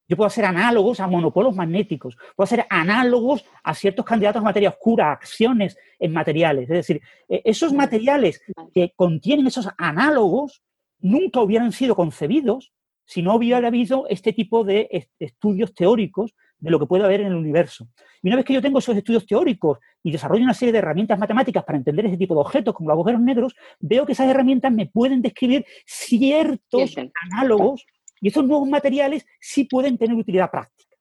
Yo 0.08 0.16
puedo 0.16 0.26
hacer 0.26 0.44
análogos 0.44 1.00
a 1.00 1.06
monopolos 1.06 1.54
magnéticos, 1.54 2.16
puedo 2.36 2.44
hacer 2.44 2.66
análogos 2.68 3.44
a 3.62 3.74
ciertos 3.74 4.04
candidatos 4.04 4.40
a 4.40 4.44
materia 4.44 4.68
oscura, 4.68 5.08
a 5.08 5.12
acciones 5.12 5.76
en 5.98 6.12
materiales. 6.12 6.64
Es 6.64 6.76
decir, 6.76 7.00
e, 7.28 7.42
esos 7.44 7.72
materiales 7.72 8.42
que 8.74 8.92
contienen 8.94 9.46
esos 9.46 9.68
análogos 9.78 10.62
nunca 10.98 11.40
hubieran 11.40 11.72
sido 11.72 11.94
concebidos 11.94 12.72
si 13.04 13.22
no 13.22 13.34
hubiera 13.34 13.66
habido 13.66 14.06
este 14.08 14.32
tipo 14.32 14.64
de 14.64 15.08
estudios 15.18 15.74
teóricos 15.74 16.34
de 16.58 16.70
lo 16.70 16.78
que 16.78 16.86
puede 16.86 17.04
haber 17.04 17.20
en 17.20 17.26
el 17.26 17.34
universo. 17.34 17.88
Y 18.22 18.28
una 18.28 18.36
vez 18.36 18.44
que 18.44 18.54
yo 18.54 18.62
tengo 18.62 18.78
esos 18.78 18.96
estudios 18.96 19.26
teóricos 19.26 19.78
y 20.02 20.12
desarrollo 20.12 20.44
una 20.44 20.54
serie 20.54 20.72
de 20.72 20.78
herramientas 20.78 21.18
matemáticas 21.18 21.64
para 21.64 21.76
entender 21.76 22.06
ese 22.06 22.16
tipo 22.16 22.34
de 22.34 22.40
objetos, 22.40 22.72
como 22.72 22.88
los 22.88 22.94
agujeros 22.94 23.20
negros, 23.20 23.54
veo 23.80 24.06
que 24.06 24.12
esas 24.12 24.28
herramientas 24.28 24.72
me 24.72 24.86
pueden 24.86 25.20
describir 25.20 25.66
ciertos 25.84 26.94
análogos 27.30 27.84
y 28.22 28.28
esos 28.28 28.46
nuevos 28.46 28.66
materiales 28.66 29.26
sí 29.38 29.64
pueden 29.64 29.98
tener 29.98 30.16
utilidad 30.16 30.50
práctica. 30.50 30.96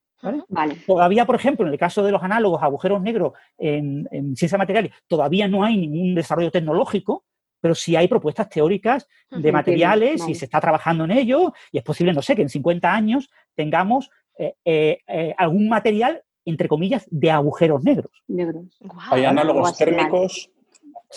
¿vale? 0.49 0.75
Todavía, 0.85 1.25
por 1.25 1.35
ejemplo, 1.35 1.65
en 1.65 1.71
el 1.71 1.79
caso 1.79 2.03
de 2.03 2.11
los 2.11 2.21
análogos 2.21 2.61
agujeros 2.61 3.01
negros 3.01 3.33
en, 3.57 4.07
en 4.11 4.35
ciencias 4.35 4.59
materiales, 4.59 4.91
todavía 5.07 5.47
no 5.47 5.63
hay 5.63 5.77
ningún 5.77 6.15
desarrollo 6.15 6.51
tecnológico, 6.51 7.23
pero 7.61 7.75
sí 7.75 7.95
hay 7.95 8.07
propuestas 8.07 8.49
teóricas 8.49 9.07
de 9.29 9.51
materiales 9.51 10.27
y 10.27 10.35
se 10.35 10.45
está 10.45 10.59
trabajando 10.59 11.05
en 11.05 11.11
ello 11.11 11.53
y 11.71 11.77
es 11.77 11.83
posible, 11.83 12.11
no 12.11 12.21
sé, 12.21 12.35
que 12.35 12.41
en 12.41 12.49
50 12.49 12.91
años 12.91 13.29
tengamos 13.55 14.09
eh, 14.37 14.55
eh, 14.65 14.99
eh, 15.07 15.35
algún 15.37 15.69
material, 15.69 16.23
entre 16.43 16.67
comillas, 16.67 17.07
de 17.11 17.29
agujeros 17.29 17.83
negros. 17.83 18.11
Hay 19.11 19.25
análogos 19.25 19.77
térmicos 19.77 20.49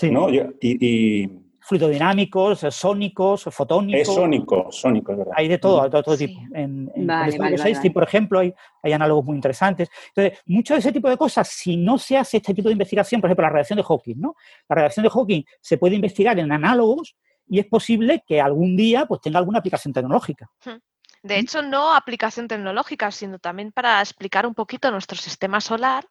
¿no? 0.03 0.29
y, 0.31 1.31
fluidodinámicos, 1.65 2.61
sónicos, 2.71 3.45
fotónicos. 3.45 4.01
Es 4.03 4.15
sónico, 4.15 4.69
sónico, 4.71 5.13
es 5.13 5.19
verdad. 5.19 5.33
Hay 5.37 5.49
de 5.49 5.59
todo, 5.59 5.89
de 5.89 6.03
todo 6.03 6.17
tipo. 6.17 6.39
En, 6.53 6.91
en 6.95 7.93
por 7.93 8.03
ejemplo, 8.03 8.39
hay, 8.41 8.53
hay, 8.83 8.93
análogos 8.93 9.25
muy 9.25 9.37
interesantes. 9.37 9.89
Entonces, 10.15 10.41
mucho 10.47 10.75
de 10.75 10.81
ese 10.81 10.93
tipo 10.93 11.09
de 11.09 11.17
cosas, 11.17 11.49
si 11.49 11.77
no 11.77 11.97
se 11.97 12.19
hace 12.19 12.37
este 12.37 12.53
tipo 12.53 12.69
de 12.69 12.73
investigación, 12.73 13.21
por 13.21 13.29
ejemplo, 13.29 13.45
la 13.45 13.51
radiación 13.51 13.79
de 13.79 13.83
Hawking, 13.83 14.17
¿no? 14.19 14.37
La 14.69 14.77
radiación 14.77 15.05
de 15.05 15.11
Hawking 15.11 15.43
se 15.61 15.79
puede 15.79 15.95
investigar 15.95 16.39
en 16.39 16.53
análogos 16.53 17.17
y 17.49 17.59
es 17.59 17.67
posible 17.67 18.23
que 18.27 18.41
algún 18.41 18.77
día 18.77 19.07
pues, 19.07 19.21
tenga 19.23 19.39
alguna 19.39 19.61
aplicación 19.61 19.95
tecnológica. 19.95 20.51
Hmm. 20.65 20.79
De 21.25 21.39
hecho, 21.39 21.63
no 21.63 21.95
aplicación 21.95 22.49
tecnológica, 22.49 23.11
sino 23.11 23.39
también 23.39 23.73
para 23.73 23.99
explicar 24.03 24.47
un 24.47 24.55
poquito 24.55 24.91
nuestro 24.91 25.17
sistema 25.17 25.59
solar. 25.59 26.07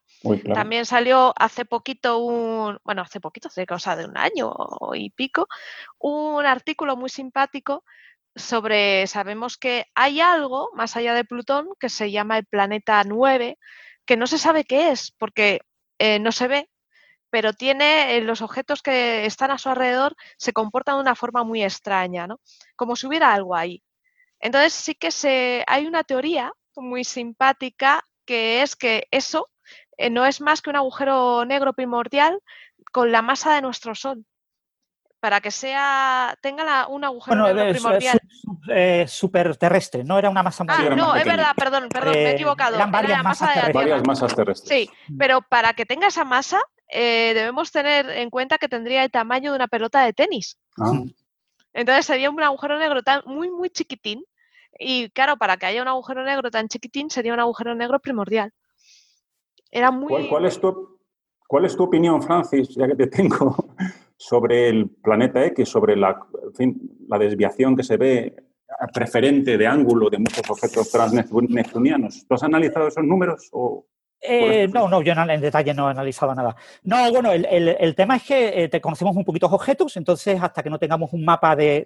También 0.52 0.84
salió 0.86 1.32
hace 1.36 1.64
poquito 1.64 2.18
un, 2.18 2.80
bueno, 2.82 3.02
hace 3.02 3.20
poquito, 3.20 3.46
hace 3.46 3.64
cosa 3.64 3.94
de 3.94 4.06
un 4.06 4.18
año 4.18 4.52
y 4.92 5.10
pico, 5.10 5.46
un 6.00 6.44
artículo 6.44 6.96
muy 6.96 7.10
simpático 7.10 7.84
sobre, 8.34 9.06
sabemos 9.06 9.56
que 9.56 9.86
hay 9.94 10.20
algo 10.20 10.70
más 10.74 10.96
allá 10.96 11.14
de 11.14 11.24
Plutón 11.24 11.68
que 11.78 11.90
se 11.90 12.10
llama 12.10 12.36
el 12.38 12.46
planeta 12.46 13.00
9, 13.04 13.56
que 14.04 14.16
no 14.16 14.26
se 14.26 14.38
sabe 14.38 14.64
qué 14.64 14.90
es, 14.90 15.12
porque 15.12 15.60
eh, 16.00 16.18
no 16.18 16.32
se 16.32 16.48
ve, 16.48 16.68
pero 17.30 17.52
tiene 17.52 18.16
eh, 18.16 18.20
los 18.20 18.42
objetos 18.42 18.82
que 18.82 19.26
están 19.26 19.52
a 19.52 19.58
su 19.58 19.68
alrededor 19.68 20.16
se 20.38 20.52
comportan 20.52 20.96
de 20.96 21.02
una 21.02 21.14
forma 21.14 21.44
muy 21.44 21.62
extraña, 21.62 22.26
¿no? 22.26 22.40
Como 22.74 22.96
si 22.96 23.06
hubiera 23.06 23.32
algo 23.32 23.54
ahí. 23.54 23.80
Entonces 24.44 24.74
sí 24.74 24.94
que 24.94 25.10
se, 25.10 25.64
hay 25.66 25.86
una 25.86 26.04
teoría 26.04 26.52
muy 26.76 27.02
simpática 27.02 28.04
que 28.26 28.60
es 28.60 28.76
que 28.76 29.08
eso 29.10 29.48
eh, 29.96 30.10
no 30.10 30.26
es 30.26 30.42
más 30.42 30.60
que 30.60 30.68
un 30.68 30.76
agujero 30.76 31.46
negro 31.46 31.72
primordial 31.72 32.38
con 32.92 33.10
la 33.10 33.22
masa 33.22 33.54
de 33.54 33.62
nuestro 33.62 33.94
Sol. 33.94 34.26
Para 35.18 35.40
que 35.40 35.50
sea 35.50 36.36
tenga 36.42 36.86
un 36.88 37.04
agujero 37.04 37.54
negro 37.54 37.72
primordial. 37.72 38.20
Eh, 38.68 39.06
superterrestre, 39.08 40.04
no 40.04 40.18
era 40.18 40.28
una 40.28 40.42
masa 40.42 40.62
Ah, 40.68 40.90
no, 40.94 41.16
es 41.16 41.24
verdad, 41.24 41.54
perdón, 41.56 41.88
perdón, 41.88 42.12
me 42.12 42.24
he 42.24 42.30
eh, 42.32 42.32
equivocado. 42.32 42.76
Eran 42.76 42.92
varias, 42.92 43.24
masas, 43.24 43.48
terrestres. 43.48 43.74
varias 43.74 44.06
masas 44.06 44.36
terrestres. 44.36 44.68
Sí, 44.68 44.90
pero 45.18 45.40
para 45.40 45.72
que 45.72 45.86
tenga 45.86 46.08
esa 46.08 46.26
masa, 46.26 46.60
debemos 46.90 47.72
tener 47.72 48.10
en 48.10 48.28
cuenta 48.28 48.58
que 48.58 48.68
tendría 48.68 49.04
el 49.04 49.10
tamaño 49.10 49.52
de 49.52 49.56
una 49.56 49.68
pelota 49.68 50.04
de 50.04 50.12
tenis. 50.12 50.58
Ah. 50.78 50.92
Entonces 51.72 52.04
sería 52.04 52.28
un 52.28 52.42
agujero 52.42 52.78
negro 52.78 53.02
tan, 53.02 53.22
muy, 53.24 53.50
muy 53.50 53.70
chiquitín 53.70 54.22
y 54.78 55.10
claro, 55.10 55.36
para 55.36 55.56
que 55.56 55.66
haya 55.66 55.82
un 55.82 55.88
agujero 55.88 56.24
negro 56.24 56.50
tan 56.50 56.68
chiquitín 56.68 57.10
sería 57.10 57.34
un 57.34 57.40
agujero 57.40 57.74
negro 57.74 57.98
primordial. 58.00 58.52
Era 59.70 59.90
muy... 59.90 60.28
¿Cuál, 60.28 60.46
es, 60.46 60.60
tu, 60.60 60.98
¿Cuál 61.46 61.64
es 61.64 61.76
tu 61.76 61.84
opinión, 61.84 62.22
Francis, 62.22 62.68
ya 62.74 62.86
que 62.86 62.94
te 62.94 63.06
tengo, 63.08 63.56
sobre 64.16 64.68
el 64.68 64.88
planeta 64.88 65.44
X, 65.46 65.68
sobre 65.68 65.96
la, 65.96 66.20
la 67.08 67.18
desviación 67.18 67.76
que 67.76 67.82
se 67.82 67.96
ve 67.96 68.36
preferente 68.92 69.56
de 69.56 69.66
ángulo 69.66 70.10
de 70.10 70.18
muchos 70.18 70.48
objetos 70.48 70.90
transneptunianos? 70.90 72.24
¿Tú 72.26 72.34
has 72.34 72.42
analizado 72.42 72.88
esos 72.88 73.04
números? 73.04 73.48
O... 73.52 73.86
Eh, 74.26 74.68
no, 74.72 74.88
no, 74.88 75.02
yo 75.02 75.12
en 75.12 75.40
detalle 75.40 75.74
no 75.74 75.88
he 75.88 75.90
analizado 75.90 76.34
nada. 76.34 76.56
No, 76.82 77.10
bueno, 77.12 77.30
el, 77.30 77.94
tema 77.94 78.16
es 78.16 78.22
que 78.22 78.64
eh, 78.64 78.68
te 78.68 78.80
conocemos 78.80 79.14
muy 79.14 79.22
poquitos 79.22 79.52
objetos, 79.52 79.96
entonces 79.98 80.40
hasta 80.40 80.62
que 80.62 80.70
no 80.70 80.78
tengamos 80.78 81.12
un 81.12 81.24
mapa 81.24 81.54
de, 81.54 81.84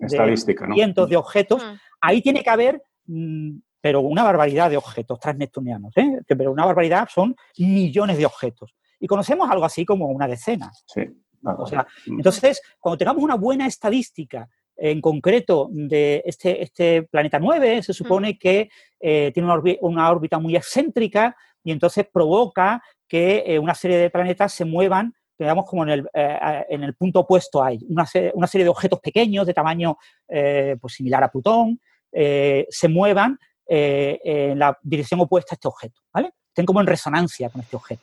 cientos 0.73 1.09
de 1.09 1.17
objetos, 1.17 1.65
mm. 1.65 1.75
ahí 2.01 2.23
tiene 2.23 2.45
que 2.45 2.51
haber, 2.51 2.81
mm, 3.07 3.59
pero 3.81 4.03
una 4.03 4.23
barbaridad 4.23 4.71
de 4.71 4.77
objetos 4.77 5.19
transneptunianos, 5.19 5.97
¿eh? 5.97 6.21
pero 6.29 6.53
una 6.53 6.65
barbaridad 6.65 7.09
son 7.13 7.35
millones 7.59 8.19
de 8.19 8.27
objetos. 8.27 8.73
Y 9.01 9.09
conocemos 9.09 9.51
algo 9.51 9.65
así 9.65 9.85
como 9.85 10.07
una 10.07 10.29
decena. 10.29 10.71
Sí. 10.87 11.03
o 11.43 11.67
sea, 11.67 11.87
mm. 12.07 12.19
entonces, 12.19 12.63
cuando 12.79 12.99
tengamos 12.99 13.23
una 13.23 13.35
buena 13.35 13.67
estadística 13.67 14.49
en 14.77 15.01
concreto 15.01 15.69
de 15.73 16.23
este, 16.25 16.63
este 16.63 17.03
planeta 17.03 17.41
9, 17.41 17.83
se 17.83 17.93
supone 17.93 18.39
que 18.39 18.71
tiene 18.97 19.43
una, 19.43 19.61
una 19.81 20.09
órbita 20.09 20.39
muy 20.39 20.55
excéntrica, 20.55 21.37
y 21.65 21.73
entonces 21.73 22.07
provoca 22.13 22.83
que 23.07 23.45
eh, 23.47 23.59
una 23.59 23.75
serie 23.75 23.97
de 23.97 24.11
planetas 24.11 24.53
se 24.53 24.65
muevan, 24.65 25.15
digamos, 25.39 25.65
como 25.67 25.83
en 25.85 25.91
el, 25.91 26.09
eh, 26.13 26.65
en 26.69 26.83
el 26.83 26.95
punto 26.95 27.21
opuesto 27.21 27.63
hay, 27.63 27.79
una, 27.89 28.07
serie 28.07 28.65
de 28.65 28.69
objetos 28.69 29.01
pequeños 29.01 29.47
de 29.47 29.55
tamaño 29.55 29.97
eh, 30.29 30.77
pues 30.81 30.95
similar 30.95 31.25
a 31.25 31.31
Plutón, 31.31 31.81
se 32.11 32.89
muevan 32.89 33.39
en 33.67 34.59
la 34.59 34.77
dirección 34.83 35.21
opuesta 35.21 35.55
a 35.55 35.57
este 35.57 35.69
objeto, 35.69 36.01
¿vale? 36.13 36.33
Estén 36.49 36.65
como 36.65 36.81
en 36.81 36.87
resonancia 36.87 37.51
con 37.51 37.61
este 37.61 37.77
objeto. 37.77 38.03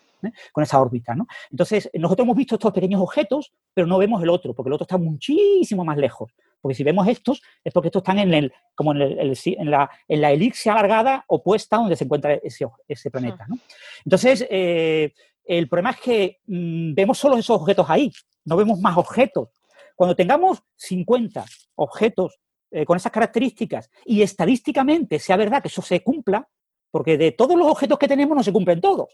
con 0.54 0.64
esa 0.64 0.80
órbita. 0.80 1.14
¿no? 1.14 1.28
Entonces, 1.52 1.90
nosotros 1.94 2.26
hemos 2.26 2.38
visto 2.38 2.56
estos 2.56 2.72
pequeños 2.72 3.02
objetos, 3.02 3.52
pero 3.74 3.86
no 3.86 3.98
vemos 3.98 4.24
el 4.24 4.30
otro, 4.30 4.54
porque 4.54 4.70
el 4.70 4.74
otro 4.74 4.86
está 4.86 4.98
muchísimo 4.98 5.84
más 5.84 5.98
lejos. 5.98 6.32
Porque 6.62 6.76
si 6.76 6.84
vemos 6.84 7.08
estos, 7.08 7.42
es 7.64 7.72
porque 7.72 7.90
estos 7.90 8.02
están 8.02 8.20
en, 8.20 8.34
el, 8.34 8.54
como 8.74 8.94
en, 8.94 9.02
el, 9.02 9.38
en, 9.46 9.72
la, 9.72 9.90
en 10.08 10.22
la, 10.22 10.32
elipse 10.32 10.70
alargada 10.70 11.24
opuesta 11.28 11.78
donde 11.78 11.96
se 11.96 12.06
encuentra 12.06 12.34
ese, 12.36 12.66
ese 12.88 13.12
planeta. 13.12 13.46
¿no? 13.48 13.58
Entonces, 14.04 14.46
eh, 14.50 15.14
el 15.46 15.70
problema 15.70 15.92
es 15.92 16.00
que 16.02 16.40
mm, 16.48 16.94
vemos 16.94 17.18
solo 17.18 17.38
esos 17.38 17.62
objetos 17.62 17.86
ahí, 17.90 18.12
no 18.46 18.58
vemos 18.58 18.80
más 18.80 18.98
objetos. 18.98 19.50
Cuando 19.96 20.16
tengamos 20.16 20.62
50 20.76 21.46
objetos 21.76 22.40
eh, 22.72 22.86
con 22.86 22.98
esas 22.98 23.12
características 23.12 23.90
y 24.06 24.22
estadísticamente 24.22 25.20
sea 25.20 25.38
verdad 25.38 25.62
que 25.62 25.70
eso 25.70 25.82
se 25.82 26.04
cumpla, 26.04 26.48
porque 26.92 27.18
de 27.18 27.32
todos 27.32 27.56
los 27.56 27.68
objetos 27.68 28.00
que 28.00 28.08
tenemos 28.08 28.36
no 28.36 28.44
se 28.44 28.52
cumplen 28.52 28.82
todos, 28.82 29.08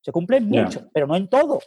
se 0.00 0.12
cumplen 0.12 0.48
muchos, 0.48 0.84
pero 0.92 1.06
no 1.06 1.16
en 1.16 1.28
todos. 1.28 1.64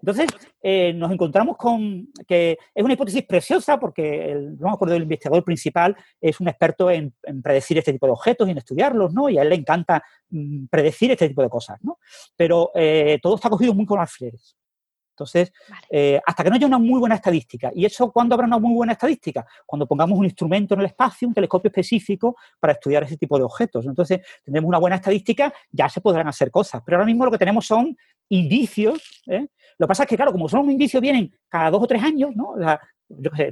Entonces, 0.00 0.26
eh, 0.62 0.92
nos 0.94 1.10
encontramos 1.12 1.56
con 1.56 2.08
que 2.26 2.58
es 2.74 2.84
una 2.84 2.94
hipótesis 2.94 3.24
preciosa 3.24 3.78
porque 3.78 4.32
el, 4.32 4.58
no 4.58 4.68
me 4.68 4.74
acuerdo 4.74 4.94
del 4.94 5.04
investigador 5.04 5.44
principal 5.44 5.96
es 6.20 6.40
un 6.40 6.48
experto 6.48 6.90
en, 6.90 7.14
predecir 7.42 7.78
este 7.78 7.92
tipo 7.92 8.06
de 8.06 8.12
objetos 8.12 8.48
y 8.48 8.52
en 8.52 8.58
estudiarlos, 8.58 9.12
¿no? 9.12 9.28
Y 9.28 9.38
a 9.38 9.42
él 9.42 9.50
le 9.50 9.56
encanta 9.56 10.02
mm, 10.30 10.66
predecir 10.66 11.10
este 11.10 11.28
tipo 11.28 11.42
de 11.42 11.48
cosas, 11.48 11.78
¿no? 11.82 11.98
Pero 12.36 12.70
eh, 12.74 13.18
todo 13.22 13.36
está 13.36 13.48
cogido 13.48 13.74
muy 13.74 13.86
con 13.86 14.00
alfileres. 14.00 14.56
Entonces, 15.12 15.52
eh, 15.90 16.20
hasta 16.26 16.42
que 16.42 16.50
no 16.50 16.56
haya 16.56 16.66
una 16.66 16.78
muy 16.78 16.98
buena 16.98 17.16
estadística. 17.16 17.70
¿Y 17.74 17.84
eso 17.84 18.10
cuándo 18.10 18.34
habrá 18.34 18.46
una 18.46 18.58
muy 18.58 18.74
buena 18.74 18.94
estadística? 18.94 19.46
Cuando 19.66 19.86
pongamos 19.86 20.18
un 20.18 20.24
instrumento 20.24 20.74
en 20.74 20.80
el 20.80 20.86
espacio, 20.86 21.28
un 21.28 21.34
telescopio 21.34 21.68
específico 21.68 22.36
para 22.58 22.72
estudiar 22.72 23.04
ese 23.04 23.16
tipo 23.16 23.36
de 23.36 23.44
objetos. 23.44 23.86
Entonces, 23.86 24.20
tendremos 24.42 24.68
una 24.68 24.78
buena 24.78 24.96
estadística, 24.96 25.52
ya 25.70 25.88
se 25.88 26.00
podrán 26.00 26.28
hacer 26.28 26.50
cosas. 26.50 26.82
Pero 26.84 26.96
ahora 26.96 27.06
mismo 27.06 27.24
lo 27.24 27.30
que 27.30 27.38
tenemos 27.38 27.66
son 27.66 27.96
indicios. 28.32 29.22
¿eh? 29.26 29.46
Lo 29.78 29.86
que 29.86 29.88
pasa 29.88 30.02
es 30.04 30.08
que, 30.08 30.16
claro, 30.16 30.32
como 30.32 30.48
son 30.48 30.70
indicios, 30.70 31.00
vienen 31.00 31.30
cada 31.48 31.70
dos 31.70 31.82
o 31.82 31.86
tres 31.86 32.02
años, 32.02 32.30
¿no? 32.34 32.54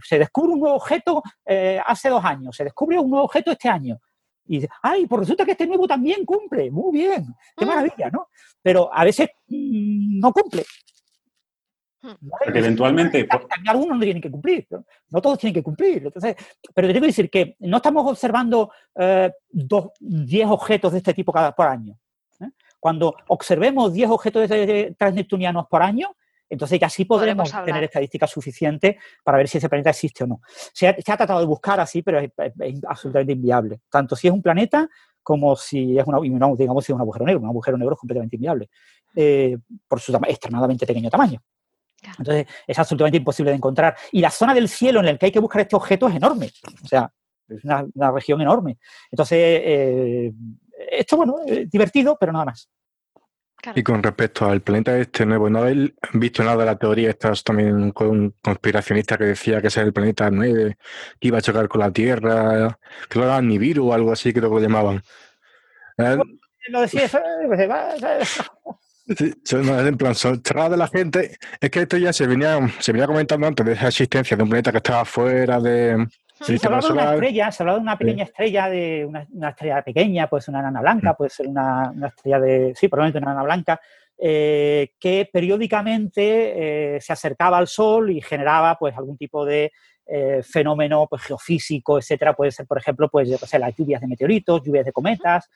se 0.02 0.18
descubre 0.18 0.52
un 0.52 0.60
nuevo 0.60 0.76
objeto 0.76 1.22
eh, 1.44 1.78
hace 1.84 2.08
dos 2.08 2.24
años, 2.24 2.56
se 2.56 2.64
descubre 2.64 2.98
un 2.98 3.10
nuevo 3.10 3.26
objeto 3.26 3.50
este 3.50 3.68
año. 3.68 3.98
Y 4.46 4.56
dice, 4.56 4.68
ay, 4.82 5.06
pues 5.06 5.20
resulta 5.20 5.44
que 5.44 5.52
este 5.52 5.66
nuevo 5.66 5.86
también 5.86 6.24
cumple. 6.24 6.70
Muy 6.70 6.92
bien, 6.92 7.26
qué 7.56 7.64
mm. 7.64 7.68
maravilla, 7.68 8.10
¿no? 8.10 8.28
Pero 8.62 8.90
a 8.92 9.04
veces 9.04 9.28
mm, 9.48 10.18
no 10.18 10.32
cumple. 10.32 10.64
Porque 12.00 12.58
eventualmente... 12.58 13.28
Algunos 13.66 13.98
no 13.98 14.02
tienen 14.02 14.22
que 14.22 14.30
cumplir, 14.30 14.66
¿no? 14.70 15.20
todos 15.20 15.38
tienen 15.38 15.54
que 15.54 15.62
cumplir. 15.62 16.06
Entonces, 16.06 16.34
pero 16.74 16.88
tengo 16.88 17.02
que 17.02 17.06
decir 17.08 17.28
que 17.28 17.56
no 17.60 17.76
estamos 17.76 18.10
observando 18.10 18.72
eh, 18.98 19.30
10 19.50 20.48
objetos 20.48 20.92
de 20.92 20.98
este 20.98 21.12
tipo 21.12 21.32
cada, 21.32 21.54
por 21.54 21.66
año. 21.66 21.98
Cuando 22.80 23.14
observemos 23.28 23.92
10 23.92 24.10
objetos 24.10 24.50
transneptunianos 24.98 25.66
por 25.68 25.82
año, 25.82 26.16
entonces 26.48 26.80
ya 26.80 26.88
sí 26.88 27.04
podremos, 27.04 27.52
tener 27.64 27.84
estadísticas 27.84 28.30
suficientes 28.30 28.96
para 29.22 29.38
ver 29.38 29.46
si 29.46 29.58
ese 29.58 29.68
planeta 29.68 29.90
existe 29.90 30.24
o 30.24 30.26
no. 30.26 30.40
Se 30.72 30.88
ha, 30.88 30.96
tratado 30.96 31.38
de 31.38 31.46
buscar 31.46 31.78
así, 31.78 32.02
pero 32.02 32.18
es, 32.18 32.32
absolutamente 32.88 33.34
inviable. 33.34 33.80
Tanto 33.88 34.16
si 34.16 34.26
es 34.26 34.34
un 34.34 34.42
planeta 34.42 34.88
como 35.22 35.54
si 35.54 35.96
es 35.96 36.04
una, 36.06 36.18
digamos, 36.20 36.84
si 36.84 36.90
es 36.90 36.94
un 36.94 37.00
agujero 37.00 37.24
negro. 37.24 37.42
Un 37.42 37.48
agujero 37.48 37.78
negro 37.78 37.94
es 37.94 38.00
completamente 38.00 38.34
inviable 38.34 38.68
eh, 39.14 39.56
por 39.86 40.00
su 40.00 40.12
extremadamente 40.26 40.86
pequeño 40.86 41.08
tamaño. 41.08 41.40
Entonces, 42.18 42.46
es 42.66 42.78
absolutamente 42.78 43.18
imposible 43.18 43.50
de 43.50 43.56
encontrar. 43.56 43.94
Y 44.10 44.20
la 44.20 44.30
zona 44.30 44.52
del 44.52 44.68
cielo 44.68 45.00
en 45.00 45.06
la 45.06 45.16
que 45.16 45.26
hay 45.26 45.32
que 45.32 45.38
buscar 45.38 45.60
este 45.60 45.76
objeto 45.76 46.08
es 46.08 46.16
enorme. 46.16 46.50
O 46.82 46.86
sea, 46.88 47.12
es 47.46 47.62
una, 47.64 48.10
región 48.10 48.40
enorme. 48.40 48.78
Entonces, 49.10 49.38
eh, 49.38 50.32
esto, 50.90 51.16
bueno, 51.16 51.36
es 51.46 51.70
divertido, 51.70 52.16
pero 52.18 52.32
nada 52.32 52.46
más. 52.46 52.68
Y 53.74 53.82
con 53.82 54.02
respecto 54.02 54.46
al 54.46 54.62
planeta 54.62 54.96
este 54.96 55.26
nuevo, 55.26 55.50
¿no 55.50 55.58
habéis 55.60 55.92
visto 56.14 56.42
nada 56.42 56.56
de 56.56 56.64
la 56.64 56.78
teoría? 56.78 57.10
Estás 57.10 57.44
también 57.44 57.90
con 57.90 58.08
un 58.08 58.34
conspiracionista 58.42 59.18
que 59.18 59.24
decía 59.24 59.60
que 59.60 59.68
ese 59.68 59.80
es 59.80 59.86
el 59.86 59.92
planeta 59.92 60.30
9, 60.30 60.78
que 61.18 61.28
iba 61.28 61.38
a 61.38 61.42
chocar 61.42 61.68
con 61.68 61.80
la 61.80 61.92
Tierra, 61.92 62.78
que 63.08 63.18
lo 63.18 63.26
llamaban 63.26 63.48
Nibiru 63.48 63.90
o 63.90 63.92
algo 63.92 64.12
así, 64.12 64.32
creo 64.32 64.48
que 64.48 64.56
lo 64.56 64.62
llamaban. 64.62 65.02
¿Eh? 65.98 66.16
Lo 66.68 66.80
decía, 66.80 67.08
pues, 67.46 67.60
en 67.60 67.68
plan, 69.96 70.14
de 70.70 70.76
la 70.76 70.88
gente. 70.88 71.38
Es 71.60 71.70
que 71.70 71.82
esto 71.82 71.98
ya 71.98 72.12
se 72.12 72.26
venía, 72.26 72.58
se 72.78 72.92
venía 72.92 73.06
comentando 73.06 73.46
antes 73.46 73.66
de 73.66 73.72
esa 73.72 73.88
existencia 73.88 74.36
de 74.36 74.42
un 74.42 74.48
planeta 74.48 74.70
que 74.70 74.78
estaba 74.78 75.04
fuera 75.04 75.60
de, 75.60 76.06
se 76.40 76.66
hablaba 76.66 76.86
de 76.86 76.92
una 76.92 77.12
estrella, 77.12 77.52
se 77.52 77.62
hablaba 77.62 77.78
de 77.78 77.82
una 77.82 77.98
pequeña 77.98 78.24
estrella, 78.24 78.68
de 78.68 79.04
una, 79.04 79.48
estrella 79.48 79.82
pequeña, 79.82 80.28
puede 80.28 80.42
ser 80.42 80.52
una 80.52 80.60
enana 80.60 80.80
blanca, 80.80 81.12
mm. 81.12 81.16
puede 81.16 81.30
ser 81.30 81.46
una, 81.46 81.92
estrella 82.06 82.40
de, 82.40 82.72
sí, 82.74 82.88
probablemente 82.88 83.18
una 83.18 83.32
enana 83.32 83.44
blanca, 83.44 83.80
eh, 84.18 84.92
que 84.98 85.28
periódicamente 85.32 86.96
eh, 86.96 87.00
se 87.00 87.12
acercaba 87.12 87.58
al 87.58 87.68
Sol 87.68 88.10
y 88.10 88.20
generaba 88.20 88.76
pues 88.78 88.96
algún 88.96 89.16
tipo 89.16 89.44
de 89.44 89.72
eh, 90.06 90.40
fenómeno 90.42 91.06
pues, 91.08 91.22
geofísico, 91.22 91.98
etcétera. 91.98 92.34
Puede 92.34 92.50
ser, 92.50 92.66
por 92.66 92.78
ejemplo, 92.78 93.08
pues, 93.08 93.28
yo 93.28 93.36
las 93.58 93.76
lluvias 93.76 94.00
de 94.00 94.06
meteoritos, 94.06 94.62
lluvias 94.62 94.84
de 94.84 94.92
cometas, 94.92 95.48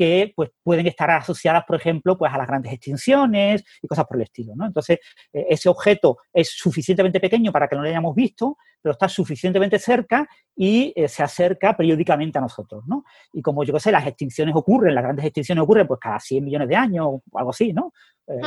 que 0.00 0.32
pues, 0.34 0.48
pueden 0.62 0.86
estar 0.86 1.10
asociadas, 1.10 1.62
por 1.66 1.76
ejemplo, 1.76 2.16
pues, 2.16 2.32
a 2.32 2.38
las 2.38 2.46
grandes 2.46 2.72
extinciones 2.72 3.62
y 3.82 3.86
cosas 3.86 4.06
por 4.06 4.16
el 4.16 4.22
estilo. 4.22 4.54
¿no? 4.56 4.64
Entonces, 4.64 4.98
eh, 5.30 5.44
ese 5.50 5.68
objeto 5.68 6.16
es 6.32 6.56
suficientemente 6.56 7.20
pequeño 7.20 7.52
para 7.52 7.68
que 7.68 7.76
no 7.76 7.82
lo 7.82 7.88
hayamos 7.88 8.14
visto, 8.14 8.56
pero 8.80 8.94
está 8.94 9.10
suficientemente 9.10 9.78
cerca 9.78 10.26
y 10.56 10.90
eh, 10.96 11.06
se 11.06 11.22
acerca 11.22 11.76
periódicamente 11.76 12.38
a 12.38 12.40
nosotros. 12.40 12.82
¿no? 12.86 13.04
Y 13.34 13.42
como 13.42 13.62
yo 13.62 13.78
sé, 13.78 13.92
las 13.92 14.06
extinciones 14.06 14.56
ocurren, 14.56 14.94
las 14.94 15.04
grandes 15.04 15.26
extinciones 15.26 15.62
ocurren 15.62 15.86
pues 15.86 16.00
cada 16.00 16.18
100 16.18 16.44
millones 16.46 16.68
de 16.68 16.76
años 16.76 17.06
o 17.06 17.38
algo 17.38 17.50
así, 17.50 17.74
¿no? 17.74 17.92
Eh, 18.26 18.40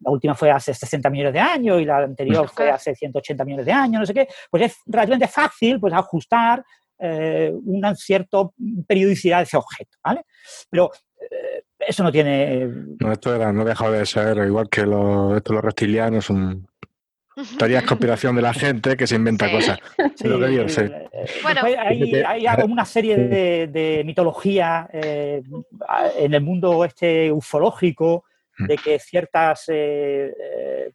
la 0.00 0.10
última 0.10 0.34
fue 0.34 0.50
hace 0.50 0.74
60 0.74 1.08
millones 1.08 1.32
de 1.32 1.40
años 1.40 1.80
y 1.80 1.86
la 1.86 1.98
anterior 2.04 2.50
fue 2.50 2.70
hace 2.70 2.94
180 2.94 3.44
millones 3.46 3.64
de 3.64 3.72
años, 3.72 4.00
no 4.00 4.06
sé 4.06 4.12
qué. 4.12 4.28
Pues 4.50 4.64
es 4.64 4.76
relativamente 4.84 5.26
fácil 5.26 5.80
pues, 5.80 5.94
ajustar 5.94 6.62
eh, 7.00 7.52
una 7.64 7.94
cierta 7.94 8.38
periodicidad 8.86 9.38
de 9.38 9.42
ese 9.44 9.56
objeto, 9.56 9.98
¿vale? 10.02 10.24
Pero 10.68 10.90
eh, 11.20 11.62
eso 11.78 12.02
no 12.02 12.10
tiene... 12.10 12.68
No, 12.98 13.12
esto 13.12 13.34
era, 13.34 13.52
no 13.52 13.64
deja 13.64 13.88
de 13.90 14.04
ser 14.04 14.38
igual 14.38 14.68
que 14.68 14.84
los, 14.84 15.40
los 15.48 15.64
reptilianos, 15.64 16.24
son 16.24 16.66
teorías 17.56 17.82
de 17.82 17.88
conspiración 17.88 18.34
de 18.34 18.42
la 18.42 18.52
gente 18.52 18.96
que 18.96 19.06
se 19.06 19.14
inventa 19.14 19.48
cosas. 19.50 19.78
Eh, 19.96 21.36
bueno, 21.42 21.60
hay, 21.62 22.24
hay, 22.24 22.46
una 22.68 22.84
serie 22.84 23.16
de, 23.16 24.02
mitología 24.04 24.88
en 24.92 26.34
el 26.34 26.40
mundo 26.40 26.84
este 26.84 27.30
ufológico 27.30 28.24
mm. 28.58 28.66
de 28.66 28.76
que 28.76 28.98
ciertas, 28.98 29.66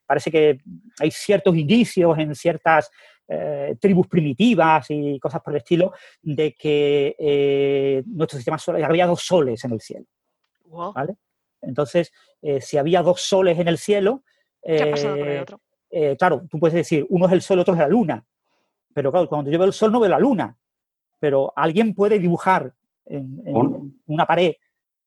parece 0.05 0.31
que 0.31 0.59
hay 0.99 1.11
ciertos 1.11 1.55
indicios 1.55 2.19
en 2.19 2.35
ciertas 2.35 2.91
eh, 3.27 3.77
tribus 3.79 4.07
primitivas 4.07 4.85
y 4.89 5.19
cosas 5.19 5.41
por 5.41 5.53
el 5.53 5.57
estilo, 5.59 5.93
de 6.21 6.53
que 6.53 7.15
eh, 7.17 8.03
nuestro 8.05 8.37
sistema 8.37 8.57
solar 8.57 8.83
había 8.83 9.07
dos 9.07 9.21
soles 9.23 9.63
en 9.63 9.71
el 9.71 9.81
cielo. 9.81 10.05
¿vale? 10.93 11.15
Entonces, 11.61 12.11
eh, 12.41 12.59
si 12.59 12.77
había 12.77 13.01
dos 13.01 13.21
soles 13.21 13.57
en 13.59 13.67
el 13.67 13.77
cielo, 13.77 14.23
claro, 16.17 16.45
tú 16.49 16.59
puedes 16.59 16.73
decir, 16.73 17.05
uno 17.09 17.27
es 17.27 17.31
el 17.31 17.41
sol, 17.41 17.59
otro 17.59 17.73
es 17.73 17.79
la 17.79 17.87
luna. 17.87 18.25
Pero 18.93 19.11
claro, 19.11 19.27
cuando 19.27 19.49
yo 19.49 19.57
veo 19.57 19.67
el 19.67 19.73
sol 19.73 19.91
no 19.91 19.99
veo 19.99 20.09
la 20.09 20.19
luna. 20.19 20.57
Pero 21.19 21.53
alguien 21.55 21.93
puede 21.93 22.19
dibujar 22.19 22.73
en 23.05 23.41
una 24.05 24.25
pared 24.25 24.53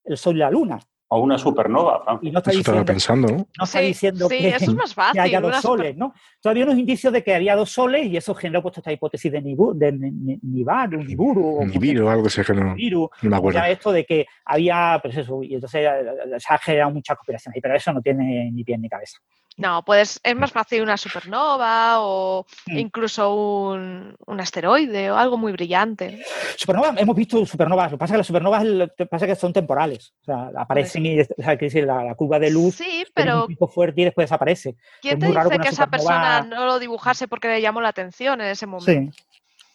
el 0.04 0.16
sol 0.16 0.36
y 0.36 0.38
la 0.38 0.50
luna 0.50 0.78
o 1.16 1.20
una 1.20 1.38
supernova, 1.38 2.20
Y 2.20 2.30
no 2.30 2.38
está 2.38 2.50
diciendo, 2.50 2.84
pensando, 2.84 3.28
¿no? 3.28 3.48
No 3.58 3.64
está 3.64 3.80
diciendo 3.80 4.28
que, 4.28 4.48
eso 4.48 4.70
es 4.70 4.74
más 4.74 4.94
fácil, 4.94 5.14
que, 5.14 5.20
haya 5.20 5.40
dos 5.40 5.56
soles, 5.60 5.96
¿no? 5.96 6.14
Todavía 6.40 6.64
unos 6.64 6.78
indicios 6.78 7.12
de 7.12 7.22
que 7.22 7.34
había 7.34 7.56
dos 7.56 7.70
soles 7.70 8.06
y 8.06 8.16
eso 8.16 8.34
generó 8.34 8.62
pues, 8.62 8.76
esta 8.78 8.92
hipótesis 8.92 9.32
de, 9.32 9.40
Nibu, 9.40 9.72
de 9.74 9.92
Nibiru, 9.92 11.02
Nibiru. 11.02 11.64
Nibiru, 11.64 12.08
algo 12.08 12.26
así 12.26 12.42
que 12.42 12.52
no, 12.52 12.74
Nibiru, 12.74 13.10
no 13.22 13.30
me 13.30 13.36
acuerdo. 13.36 13.64
esto 13.64 13.92
de 13.92 14.04
que 14.04 14.26
había, 14.44 14.98
pues 15.02 15.16
eso, 15.16 15.42
y 15.42 15.54
entonces 15.54 15.82
eh, 15.82 16.38
se 16.38 16.54
ha 16.54 16.58
generado 16.58 16.90
mucha 16.90 17.16
cooperación 17.16 17.54
ahí, 17.54 17.60
pero 17.60 17.74
eso 17.74 17.92
no 17.92 18.02
tiene 18.02 18.50
ni 18.52 18.62
pie 18.62 18.76
ni 18.78 18.88
cabeza. 18.88 19.18
No, 19.58 19.82
pues 19.84 20.20
es 20.22 20.36
más 20.36 20.52
fácil 20.52 20.82
una 20.82 20.98
supernova 20.98 22.00
o 22.00 22.44
mm. 22.66 22.76
incluso 22.76 23.34
un, 23.34 24.14
asteroide 24.38 25.10
o 25.10 25.16
algo 25.16 25.38
muy 25.38 25.52
brillante. 25.52 26.22
Supernova, 26.56 26.94
hemos 26.98 27.16
visto 27.16 27.44
supernovas. 27.46 27.90
Lo 27.90 27.96
que 27.96 28.00
pasa 28.00 28.12
es 28.12 28.14
que 28.14 28.18
las 28.18 28.26
supernovas 28.26 28.64
lo 28.64 28.94
que 28.94 29.06
pasa 29.06 29.26
que 29.26 29.34
son 29.34 29.54
temporales. 29.54 30.12
O 30.20 30.24
sea, 30.24 30.50
aparecen 30.56 31.05
y 31.06 31.82
la, 31.82 32.14
curva 32.14 32.38
de 32.38 32.50
luz 32.50 32.76
sí, 32.76 33.04
pero, 33.14 33.42
un 33.42 33.48
tipo 33.48 33.68
fuerte 33.68 34.00
y 34.00 34.04
después 34.04 34.24
desaparece. 34.24 34.76
¿Quién 35.00 35.18
te 35.18 35.26
dice 35.26 35.58
que, 35.58 35.68
esa 35.68 35.86
persona 35.86 36.42
no 36.42 36.66
lo 36.66 36.78
dibujase 36.78 37.28
porque 37.28 37.48
le 37.48 37.60
llamó 37.60 37.80
la 37.80 37.88
atención 37.88 38.40
en 38.40 38.48
ese 38.48 38.66
momento? 38.66 39.16
Sí. 39.16 39.24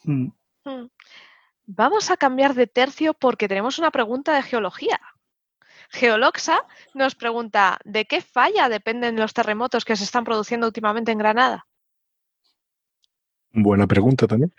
Mm. 0.04 0.32
Hmm. 0.64 0.88
Vamos 1.66 2.12
a 2.12 2.18
cambiar 2.18 2.54
de 2.54 2.68
tercio 2.68 3.14
porque 3.14 3.48
tenemos 3.48 3.80
una 3.80 3.92
pregunta 3.92 4.36
de 4.36 4.44
geología. 4.44 5.00
Geoloxa 5.90 6.66
nos 6.94 7.16
pregunta, 7.16 7.80
¿de 7.84 8.06
qué 8.06 8.22
falla 8.22 8.70
dependen 8.70 9.18
los 9.18 9.34
terremotos 9.34 9.86
que 9.86 9.96
se 9.96 10.04
están 10.04 10.24
produciendo 10.24 10.68
últimamente 10.68 11.12
en 11.12 11.18
Granada? 11.18 11.68
Buena 13.52 13.88
pregunta 13.88 14.28
también. 14.28 14.54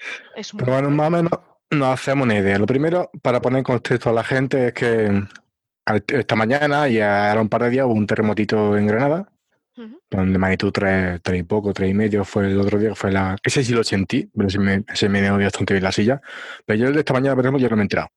Pero 0.58 0.72
bueno, 0.72 0.90
más 0.90 1.08
o 1.08 1.10
menos 1.10 1.32
nos 1.70 1.88
hacemos 1.88 2.24
una 2.24 2.38
idea. 2.38 2.58
Lo 2.58 2.66
primero, 2.66 3.10
para 3.22 3.40
poner 3.40 3.58
en 3.58 3.64
contexto 3.64 4.10
a 4.10 4.12
la 4.12 4.24
gente, 4.24 4.68
es 4.68 4.74
que 4.74 5.22
esta 5.86 6.36
mañana 6.36 6.88
y 6.88 7.00
ahora 7.00 7.40
un 7.40 7.48
par 7.48 7.62
de 7.64 7.70
días 7.70 7.86
hubo 7.86 7.94
un 7.94 8.06
terremotito 8.06 8.76
en 8.76 8.86
Granada, 8.86 9.32
donde 10.10 10.38
magnitud 10.38 10.70
3, 10.70 11.20
3 11.22 11.40
y 11.40 11.42
poco, 11.42 11.72
3 11.72 11.90
y 11.90 11.94
medio 11.94 12.24
fue 12.24 12.46
el 12.46 12.60
otro 12.60 12.78
día, 12.78 12.94
fue 12.94 13.10
la... 13.10 13.36
sé 13.44 13.64
si 13.64 13.72
lo 13.72 13.82
sentí, 13.82 14.30
pero 14.36 14.50
se 14.50 14.58
me, 14.58 14.84
se 14.94 15.08
me 15.08 15.22
dio 15.22 15.38
bastante 15.38 15.74
bien 15.74 15.84
la 15.84 15.92
silla. 15.92 16.20
Pero 16.66 16.78
yo 16.78 16.88
el 16.88 16.94
de 16.94 17.00
esta 17.00 17.14
mañana, 17.14 17.34
por 17.34 17.44
ejemplo, 17.44 17.60
yo 17.60 17.70
no 17.70 17.76
me 17.76 17.82
he 17.82 17.84
enterado. 17.84 18.08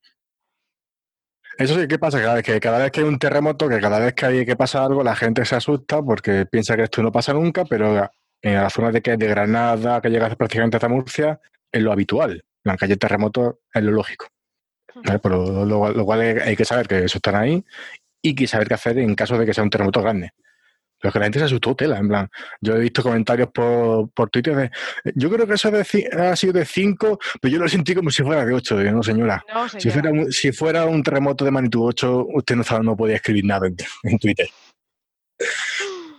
Eso 1.58 1.80
sí, 1.80 1.88
¿qué 1.88 1.98
pasa? 1.98 2.20
Cada 2.20 2.36
vez 2.36 2.44
que, 2.44 2.60
cada 2.60 2.80
vez 2.80 2.92
que 2.92 3.00
hay 3.00 3.06
un 3.08 3.18
terremoto, 3.18 3.70
que 3.70 3.80
cada 3.80 4.00
vez 4.00 4.14
que 4.14 4.26
hay 4.26 4.46
que 4.46 4.58
pasar 4.58 4.84
algo, 4.84 5.04
la 5.04 5.16
gente 5.16 5.46
se 5.46 5.56
asusta 5.56 6.02
porque 6.02 6.46
piensa 6.46 6.76
que 6.76 6.84
esto 6.84 7.02
no 7.02 7.12
pasa 7.14 7.34
nunca, 7.34 7.64
pero 7.64 8.10
en 8.42 8.56
la 8.56 8.70
zona 8.70 8.92
de, 8.92 9.02
que, 9.02 9.16
de 9.16 9.28
Granada, 9.28 10.02
que 10.02 10.10
llega 10.10 10.30
prácticamente 10.36 10.78
hasta 10.78 10.90
Murcia, 10.90 11.40
es 11.72 11.82
lo 11.82 11.94
habitual. 11.94 12.44
La 12.64 12.76
calle 12.76 12.98
terremoto 12.98 13.62
es 13.74 13.84
lo 13.84 13.92
lógico. 13.92 14.28
Por 15.22 15.32
lo, 15.32 16.06
cual 16.06 16.22
hay 16.22 16.56
que 16.56 16.66
saber 16.66 16.88
que 16.88 17.04
eso 17.04 17.18
están 17.18 17.36
ahí 17.36 17.64
y 18.22 18.34
que 18.34 18.48
saber 18.48 18.68
qué 18.68 18.74
hacer 18.74 18.98
en 18.98 19.14
caso 19.16 19.38
de 19.38 19.46
que 19.46 19.54
sea 19.54 19.64
un 19.64 19.70
terremoto 19.70 20.02
grande. 20.02 20.32
Pero 21.00 21.12
que 21.12 21.20
la 21.20 21.26
gente 21.26 21.40
se 21.40 21.46
asustó 21.46 21.76
tela, 21.76 21.98
en 21.98 22.08
plan. 22.08 22.30
Yo 22.62 22.76
he 22.76 22.80
visto 22.80 23.04
comentarios 23.04 23.50
por, 23.54 24.10
por 24.12 24.30
Twitter 24.30 24.56
de. 24.56 24.72
Yo 25.14 25.30
creo 25.30 25.46
que 25.46 25.54
eso 25.54 25.70
ha 25.70 26.36
sido 26.36 26.54
de 26.54 26.66
5, 26.66 27.20
pero 27.42 27.52
yo 27.54 27.60
lo 27.60 27.68
sentí 27.68 27.94
como 27.94 28.10
si 28.10 28.24
fuera 28.24 28.46
de 28.46 28.54
8. 28.54 28.84
No, 28.92 29.04
señora. 29.04 29.44
Si, 29.78 29.92
fuera, 29.92 30.12
si 30.30 30.52
fuera 30.52 30.86
un 30.86 31.04
terremoto 31.04 31.44
de 31.44 31.52
magnitud 31.52 31.82
8, 31.88 32.28
usted 32.34 32.56
no, 32.56 32.64
sabe, 32.64 32.86
no 32.86 32.96
podía 32.96 33.18
escribir 33.18 33.46
nada 33.46 33.68
en, 33.68 34.18
Twitter. 34.18 34.48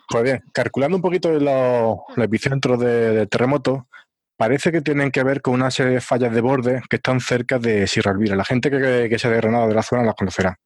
Pues 0.08 0.22
bien, 0.22 0.44
calculando 0.52 0.96
un 0.96 1.02
poquito 1.02 1.32
los, 1.32 1.98
epicentros 2.16 2.78
de, 2.78 3.26
terremoto, 3.26 3.88
parece 4.36 4.70
que 4.70 4.82
tienen 4.82 5.10
que 5.10 5.22
ver 5.22 5.40
con 5.40 5.54
una 5.54 5.70
serie 5.70 5.94
de 5.94 6.00
fallas 6.00 6.32
de 6.32 6.40
borde 6.40 6.82
que 6.88 6.96
están 6.96 7.20
cerca 7.20 7.58
de 7.58 7.86
Sierra 7.86 8.12
Elvira. 8.12 8.36
La 8.36 8.44
gente 8.44 8.70
que, 8.70 9.08
que, 9.08 9.18
se 9.18 9.28
ha 9.28 9.30
de 9.30 9.36
Granada 9.38 9.66
de 9.66 9.74
la 9.74 9.82
zona 9.82 10.02
las 10.02 10.14
conocerá. 10.14 10.58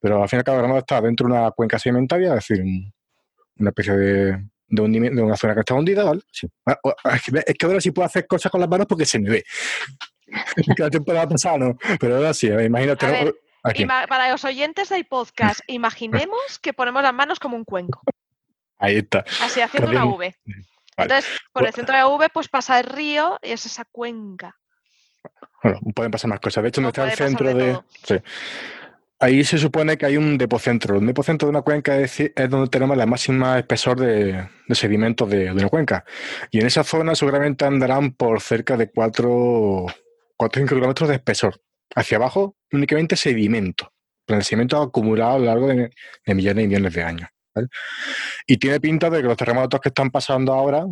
Pero 0.00 0.22
al 0.22 0.28
fin 0.28 0.38
y 0.38 0.40
al 0.40 0.44
cabo, 0.44 0.58
Granada 0.58 0.80
está 0.80 1.00
dentro 1.00 1.26
de 1.26 1.34
una 1.34 1.50
cuenca 1.50 1.78
sedimentaria, 1.78 2.28
es 2.28 2.46
decir, 2.46 2.64
una 3.56 3.70
especie 3.70 3.96
de, 3.96 4.44
de, 4.68 5.22
una 5.22 5.36
zona 5.36 5.54
que 5.54 5.60
está 5.60 5.74
hundida, 5.74 6.04
¿vale? 6.04 6.20
Ah, 6.66 6.78
es, 7.46 7.54
que, 7.56 7.66
ahora 7.66 7.80
sí 7.80 7.90
puedo 7.90 8.06
hacer 8.06 8.26
cosas 8.26 8.50
con 8.52 8.60
las 8.60 8.70
manos 8.70 8.86
porque 8.86 9.04
se 9.04 9.18
me 9.18 9.30
ve. 9.30 9.44
que 10.76 10.82
la 10.82 10.90
temporada 10.90 11.28
pasada 11.28 11.58
no, 11.58 11.78
pero 11.98 12.16
ahora 12.16 12.34
sí, 12.34 12.48
imagínate. 12.48 13.34
para 14.08 14.30
los 14.30 14.44
oyentes 14.44 14.88
del 14.90 15.04
podcast, 15.06 15.60
imaginemos 15.66 16.58
que 16.62 16.72
ponemos 16.72 17.02
las 17.02 17.14
manos 17.14 17.40
como 17.40 17.56
un 17.56 17.64
cuenco. 17.64 18.02
Ahí 18.78 18.98
está. 18.98 19.24
Así, 19.42 19.60
haciendo 19.60 19.90
una 19.90 20.04
V. 20.04 20.34
Entonces, 20.98 21.30
por 21.52 21.66
el 21.66 21.72
centro 21.72 21.94
de 21.94 22.00
la 22.00 22.08
V, 22.08 22.28
pues 22.32 22.48
pasa 22.48 22.78
el 22.80 22.86
río 22.86 23.38
y 23.42 23.52
es 23.52 23.64
esa 23.66 23.84
cuenca. 23.84 24.56
Bueno, 25.62 25.80
pueden 25.94 26.10
pasar 26.10 26.28
más 26.28 26.40
cosas. 26.40 26.62
De 26.62 26.68
hecho, 26.68 26.80
no, 26.80 26.88
está 26.88 27.04
el 27.04 27.16
centro 27.16 27.54
de. 27.54 27.78
Sí. 28.04 28.16
Ahí 29.20 29.42
se 29.42 29.58
supone 29.58 29.98
que 29.98 30.06
hay 30.06 30.16
un 30.16 30.38
depocentro. 30.38 30.98
Un 30.98 31.06
depocentro 31.06 31.46
de 31.46 31.50
una 31.50 31.62
cuenca 31.62 31.96
es, 31.96 32.16
donde 32.48 32.68
tenemos 32.68 32.96
la 32.96 33.06
máxima 33.06 33.58
espesor 33.58 33.98
de, 33.98 34.48
sedimentos 34.70 35.28
de, 35.28 35.50
una 35.50 35.68
cuenca. 35.68 36.04
Y 36.52 36.60
en 36.60 36.66
esa 36.66 36.84
zona 36.84 37.16
seguramente 37.16 37.64
andarán 37.64 38.12
por 38.12 38.40
cerca 38.40 38.76
de 38.76 38.90
4 38.90 39.28
o 39.30 39.88
5 40.38 40.74
kilómetros 40.74 41.08
de 41.08 41.16
espesor. 41.16 41.60
Hacia 41.96 42.18
abajo, 42.18 42.56
únicamente 42.70 43.16
sedimento. 43.16 43.92
El 44.28 44.44
sedimento 44.44 44.80
acumulado 44.80 45.34
a 45.34 45.38
lo 45.40 45.44
largo 45.46 45.66
de, 45.66 45.90
millones 46.26 46.64
y 46.64 46.68
millones 46.68 46.94
de 46.94 47.02
años. 47.02 47.28
Y 48.46 48.56
tiene 48.56 48.80
pinta 48.80 49.10
de 49.10 49.22
que 49.22 49.28
los 49.28 49.36
terremotos 49.36 49.80
que 49.80 49.88
están 49.88 50.10
pasando 50.10 50.52
ahora 50.52 50.84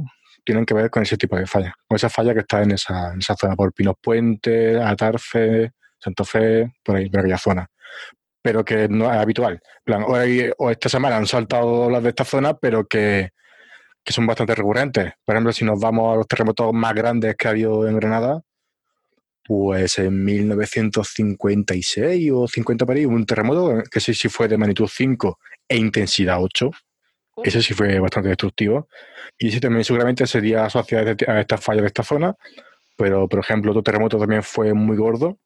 tienen 0.44 0.64
que 0.64 0.74
ver 0.74 0.90
con 0.90 1.02
ese 1.02 1.16
tipo 1.16 1.36
de 1.36 1.46
falla. 1.46 1.74
Con 1.86 1.96
esa 1.96 2.08
falla 2.08 2.32
que 2.32 2.40
está 2.40 2.62
en 2.62 2.72
esa, 2.72 3.12
en 3.12 3.18
esa 3.18 3.34
zona 3.34 3.56
por 3.56 3.72
Pinos 3.72 3.96
Puentes, 4.00 4.80
Atarfe, 4.80 5.72
Santa 5.98 6.24
Fe, 6.24 6.72
por 6.84 6.96
ahí, 6.96 7.10
por 7.10 7.20
aquella 7.20 7.38
zona. 7.38 7.66
Pero 8.42 8.64
que 8.64 8.88
no 8.88 9.12
es 9.12 9.18
habitual. 9.18 9.60
plan, 9.84 10.04
hoy 10.06 10.50
o 10.58 10.70
esta 10.70 10.88
semana 10.88 11.16
han 11.16 11.26
saltado 11.26 11.90
las 11.90 12.02
de 12.02 12.10
esta 12.10 12.24
zona, 12.24 12.54
pero 12.54 12.86
que, 12.86 13.30
que 14.04 14.12
son 14.12 14.26
bastante 14.26 14.54
recurrentes. 14.54 15.12
Por 15.24 15.34
ejemplo, 15.34 15.52
si 15.52 15.64
nos 15.64 15.80
vamos 15.80 16.14
a 16.14 16.16
los 16.16 16.28
terremotos 16.28 16.72
más 16.72 16.94
grandes 16.94 17.34
que 17.36 17.48
ha 17.48 17.50
habido 17.50 17.88
en 17.88 17.96
Granada, 17.96 18.40
pues 19.46 19.98
en 19.98 20.24
1956 20.24 22.32
o 22.32 22.48
50 22.48 22.84
por 22.84 22.96
ahí 22.96 23.06
hubo 23.06 23.14
un 23.14 23.26
terremoto 23.26 23.80
que 23.90 24.00
sé 24.00 24.12
si 24.12 24.28
fue 24.28 24.48
de 24.48 24.58
magnitud 24.58 24.88
5 24.88 25.38
e 25.68 25.76
intensidad 25.76 26.42
8. 26.42 26.70
Ese 27.44 27.62
sí 27.62 27.74
fue 27.74 28.00
bastante 28.00 28.30
destructivo. 28.30 28.88
Y 29.38 29.48
ese 29.48 29.60
también 29.60 29.84
seguramente 29.84 30.26
sería 30.26 30.64
asociado 30.64 31.14
a 31.28 31.40
estas 31.40 31.62
fallas 31.62 31.82
de 31.82 31.88
esta 31.88 32.02
zona. 32.02 32.34
Pero, 32.96 33.28
por 33.28 33.40
ejemplo, 33.40 33.72
otro 33.72 33.82
terremoto 33.82 34.18
también 34.18 34.42
fue 34.42 34.72
muy 34.72 34.96
gordo. 34.96 35.38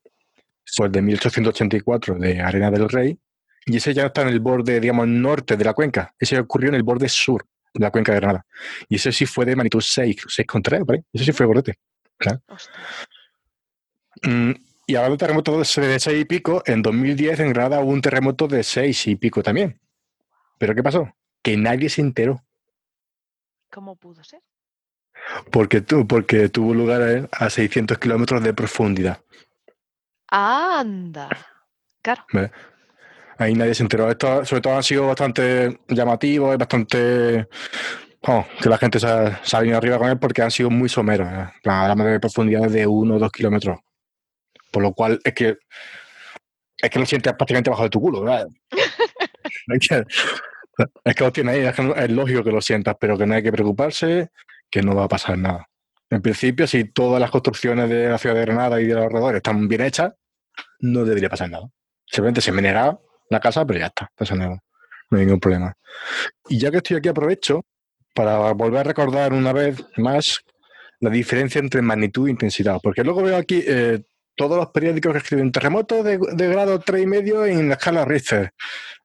Fue 0.64 0.86
el 0.86 0.92
de 0.92 1.02
1884 1.02 2.14
de 2.14 2.40
Arena 2.40 2.70
del 2.70 2.88
Rey. 2.88 3.18
Y 3.66 3.76
ese 3.76 3.92
ya 3.92 4.06
está 4.06 4.22
en 4.22 4.28
el 4.28 4.40
borde, 4.40 4.80
digamos, 4.80 5.08
norte 5.08 5.56
de 5.56 5.64
la 5.64 5.74
cuenca. 5.74 6.14
Ese 6.18 6.38
ocurrió 6.38 6.68
en 6.68 6.76
el 6.76 6.84
borde 6.84 7.08
sur 7.08 7.44
de 7.74 7.80
la 7.80 7.90
cuenca 7.90 8.12
de 8.12 8.20
Granada. 8.20 8.46
Y 8.88 8.96
ese 8.96 9.12
sí 9.12 9.26
fue 9.26 9.44
de 9.44 9.56
magnitud 9.56 9.80
6, 9.80 10.16
6,3, 10.28 10.86
por 10.86 10.94
ahí. 10.94 11.02
Ese 11.12 11.24
sí 11.24 11.32
fue 11.32 11.46
gordete. 11.46 11.74
Claro. 12.16 12.40
Mm, 14.22 14.52
y 14.86 14.96
hablando 14.96 15.14
de 15.14 15.18
terremotos 15.18 15.76
de 15.76 15.98
6 15.98 16.20
y 16.20 16.24
pico, 16.24 16.62
en 16.66 16.82
2010 16.82 17.40
en 17.40 17.52
Granada 17.52 17.80
hubo 17.80 17.92
un 17.92 18.02
terremoto 18.02 18.48
de 18.48 18.62
6 18.62 19.06
y 19.06 19.16
pico 19.16 19.42
también. 19.42 19.80
¿Pero 20.58 20.74
qué 20.74 20.82
pasó? 20.82 21.14
Que 21.42 21.56
nadie 21.56 21.88
se 21.88 22.00
enteró. 22.00 22.44
¿Cómo 23.70 23.96
pudo 23.96 24.24
ser? 24.24 24.40
Porque, 25.50 25.82
porque 25.82 26.48
tuvo 26.48 26.74
lugar 26.74 27.28
a 27.30 27.50
600 27.50 27.98
kilómetros 27.98 28.42
de 28.42 28.52
profundidad. 28.52 29.22
Anda. 30.28 31.28
Claro. 32.02 32.24
Ahí 33.38 33.54
nadie 33.54 33.74
se 33.74 33.82
enteró. 33.82 34.10
Esto, 34.10 34.44
sobre 34.44 34.60
todo, 34.60 34.76
han 34.76 34.82
sido 34.82 35.06
bastante 35.06 35.80
llamativos 35.88 36.54
y 36.54 36.58
bastante. 36.58 37.48
que 38.60 38.68
la 38.68 38.78
gente 38.78 38.98
se 39.00 39.06
ha, 39.06 39.60
venido 39.60 39.78
arriba 39.78 39.98
con 39.98 40.08
él 40.08 40.18
porque 40.18 40.42
han 40.42 40.50
sido 40.50 40.70
muy 40.70 40.88
someros. 40.88 41.28
¿eh? 41.32 41.46
Hablamos 41.64 42.06
de 42.06 42.20
profundidades 42.20 42.72
de 42.72 42.86
1 42.86 43.14
o 43.14 43.18
2 43.18 43.32
kilómetros. 43.32 43.78
Por 44.70 44.82
lo 44.82 44.92
cual 44.92 45.20
es 45.24 45.34
que 45.34 45.56
es 46.82 46.90
que 46.90 46.98
lo 46.98 47.06
sientes 47.06 47.32
prácticamente 47.34 47.70
bajo 47.70 47.82
de 47.84 47.90
tu 47.90 48.00
culo, 48.00 48.22
¿verdad? 48.22 48.48
es, 49.68 49.88
que, 49.88 50.04
es 51.04 51.14
que 51.14 51.24
lo 51.24 51.32
tienes 51.32 51.54
ahí, 51.54 51.94
es, 51.96 52.10
lógico 52.10 52.42
que 52.42 52.52
lo 52.52 52.60
sientas, 52.60 52.96
pero 52.98 53.18
que 53.18 53.26
no 53.26 53.34
hay 53.34 53.42
que 53.42 53.52
preocuparse, 53.52 54.30
que 54.70 54.82
no 54.82 54.94
va 54.94 55.04
a 55.04 55.08
pasar 55.08 55.36
nada. 55.36 55.68
En 56.08 56.22
principio, 56.22 56.66
si 56.66 56.84
todas 56.84 57.20
las 57.20 57.30
construcciones 57.30 57.88
de 57.88 58.08
la 58.08 58.18
ciudad 58.18 58.34
de 58.34 58.40
Granada 58.40 58.80
y 58.80 58.86
de 58.86 58.94
los 58.94 59.04
alrededores 59.04 59.36
están 59.36 59.68
bien 59.68 59.82
hechas, 59.82 60.12
no 60.80 61.04
debería 61.04 61.28
pasar 61.28 61.50
nada. 61.50 61.68
Simplemente 62.06 62.40
se 62.40 62.50
me 62.50 62.62
nega 62.62 62.98
la 63.28 63.40
casa, 63.40 63.64
pero 63.64 63.78
ya 63.78 63.86
está, 63.86 64.10
no, 64.34 64.60
no 65.10 65.18
hay 65.18 65.24
ningún 65.24 65.38
problema. 65.38 65.74
Y 66.48 66.58
ya 66.58 66.70
que 66.70 66.78
estoy 66.78 66.96
aquí, 66.96 67.08
aprovecho 67.08 67.64
para 68.14 68.52
volver 68.52 68.80
a 68.80 68.84
recordar 68.84 69.32
una 69.32 69.52
vez 69.52 69.84
más 69.96 70.40
la 70.98 71.10
diferencia 71.10 71.60
entre 71.60 71.80
magnitud 71.80 72.26
e 72.26 72.32
intensidad, 72.32 72.80
porque 72.82 73.04
luego 73.04 73.22
veo 73.22 73.36
aquí 73.36 73.62
eh, 73.66 74.02
todos 74.40 74.56
los 74.56 74.70
periódicos 74.70 75.12
que 75.12 75.18
escriben 75.18 75.52
terremoto 75.52 76.02
de, 76.02 76.16
grado 76.16 76.80
3,5 76.80 77.02
y 77.02 77.06
medio 77.06 77.44
en 77.44 77.68
la 77.68 77.74
escala 77.74 78.06
Richter. 78.06 78.54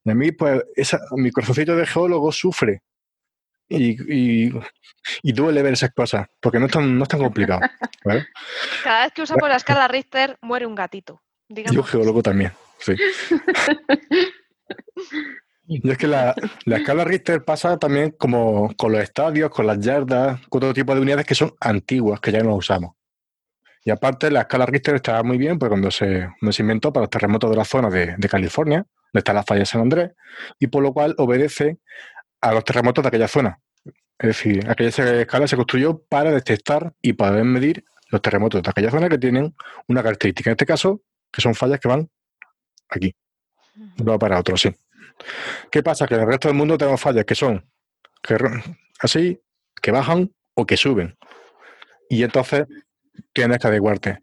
Y 0.02 0.10
a 0.10 0.14
mí, 0.14 0.32
pues, 0.32 0.64
esa, 0.74 0.98
mi 1.10 1.30
corazoncito 1.30 1.76
de 1.76 1.84
geólogo 1.84 2.32
sufre. 2.32 2.80
Y, 3.68 4.48
duele 5.22 5.60
ver 5.60 5.74
esas 5.74 5.92
cosas, 5.92 6.26
porque 6.40 6.58
no 6.58 6.64
es 6.64 6.72
tan, 6.72 6.96
no 6.96 7.02
es 7.02 7.08
tan 7.10 7.20
complicado. 7.20 7.60
Cada 8.82 9.04
vez 9.04 9.12
que 9.12 9.20
usamos 9.20 9.46
la 9.46 9.56
escala 9.56 9.86
Richter, 9.88 10.38
muere 10.40 10.64
un 10.64 10.74
gatito. 10.74 11.20
Yo 11.50 11.82
geólogo 11.82 12.22
también, 12.22 12.52
sí. 12.78 12.94
Y 15.68 15.90
es 15.90 15.98
que 15.98 16.06
la, 16.06 16.32
la, 16.64 16.76
escala 16.76 17.02
Richter 17.02 17.44
pasa 17.44 17.76
también 17.76 18.12
como 18.12 18.72
con 18.76 18.92
los 18.92 19.02
estadios, 19.02 19.50
con 19.50 19.66
las 19.66 19.80
yardas, 19.80 20.40
con 20.48 20.60
todo 20.60 20.72
tipo 20.72 20.94
de 20.94 21.00
unidades 21.00 21.26
que 21.26 21.34
son 21.34 21.56
antiguas, 21.60 22.20
que 22.20 22.30
ya 22.30 22.40
no 22.40 22.54
usamos. 22.54 22.92
Y 23.86 23.90
aparte, 23.92 24.32
la 24.32 24.40
escala 24.40 24.66
Richter 24.66 24.96
estaba 24.96 25.22
muy 25.22 25.38
bien, 25.38 25.60
pues 25.60 25.68
cuando 25.68 25.92
se, 25.92 26.28
inventó 26.58 26.92
para 26.92 27.04
los 27.04 27.10
terremotos 27.10 27.48
de 27.48 27.56
la 27.56 27.64
zona 27.64 27.88
de, 27.88 28.28
California, 28.28 28.78
donde 28.78 29.20
está 29.20 29.32
la 29.32 29.44
falla 29.44 29.60
de 29.60 29.66
San 29.66 29.80
Andrés, 29.80 30.10
y 30.58 30.66
por 30.66 30.82
lo 30.82 30.92
cual 30.92 31.14
obedece 31.18 31.78
a 32.40 32.52
los 32.52 32.64
terremotos 32.64 33.04
de 33.04 33.08
aquella 33.08 33.28
zona. 33.28 33.60
Es 34.18 34.26
decir, 34.26 34.68
aquella 34.68 35.20
escala 35.20 35.46
se 35.46 35.54
construyó 35.54 36.02
para 36.08 36.32
detectar 36.32 36.94
y 37.00 37.12
para 37.12 37.44
medir 37.44 37.84
los 38.10 38.20
terremotos 38.20 38.60
de 38.60 38.68
aquella 38.68 38.90
zona 38.90 39.08
que 39.08 39.18
tienen 39.18 39.54
una 39.86 40.02
característica. 40.02 40.50
En 40.50 40.54
este 40.54 40.66
caso, 40.66 41.02
que 41.30 41.40
son 41.40 41.54
fallas 41.54 41.78
que 41.78 41.86
van 41.86 42.10
aquí. 42.88 43.14
No 44.04 44.18
para 44.18 44.40
otro, 44.40 44.56
sí. 44.56 44.74
¿Qué 45.70 45.84
pasa? 45.84 46.08
Que 46.08 46.16
en 46.16 46.22
el 46.22 46.26
resto 46.26 46.48
del 46.48 46.56
mundo 46.56 46.76
tenemos 46.76 47.00
fallas 47.00 47.24
que 47.24 47.36
son 47.36 47.64
así, 48.98 49.40
que 49.80 49.92
bajan 49.92 50.34
o 50.54 50.66
que 50.66 50.76
suben. 50.76 51.16
Y 52.08 52.24
entonces 52.24 52.66
tienes 53.32 53.58
que 53.58 53.66
adecuarte. 53.68 54.18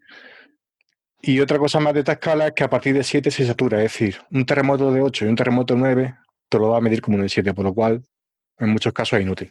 Y 1.26 1.40
otra 1.40 1.58
cosa 1.58 1.80
más 1.80 1.94
de 1.94 2.00
esta 2.00 2.12
escala 2.12 2.48
es 2.48 2.52
que 2.52 2.64
a 2.64 2.68
partir 2.68 2.94
de 2.94 3.02
7 3.02 3.30
se 3.30 3.46
satura, 3.46 3.78
es 3.78 3.84
decir, 3.84 4.18
un 4.30 4.44
terremoto 4.44 4.92
de 4.92 5.00
8 5.00 5.24
y 5.24 5.28
un 5.28 5.36
terremoto 5.36 5.72
de 5.72 5.80
9 5.80 6.14
te 6.50 6.58
lo 6.58 6.68
va 6.68 6.78
a 6.78 6.80
medir 6.82 7.00
como 7.00 7.16
un 7.16 7.22
de 7.22 7.30
7, 7.30 7.54
por 7.54 7.64
lo 7.64 7.72
cual 7.72 8.04
en 8.58 8.68
muchos 8.68 8.92
casos 8.92 9.18
es 9.18 9.24
inútil. 9.24 9.50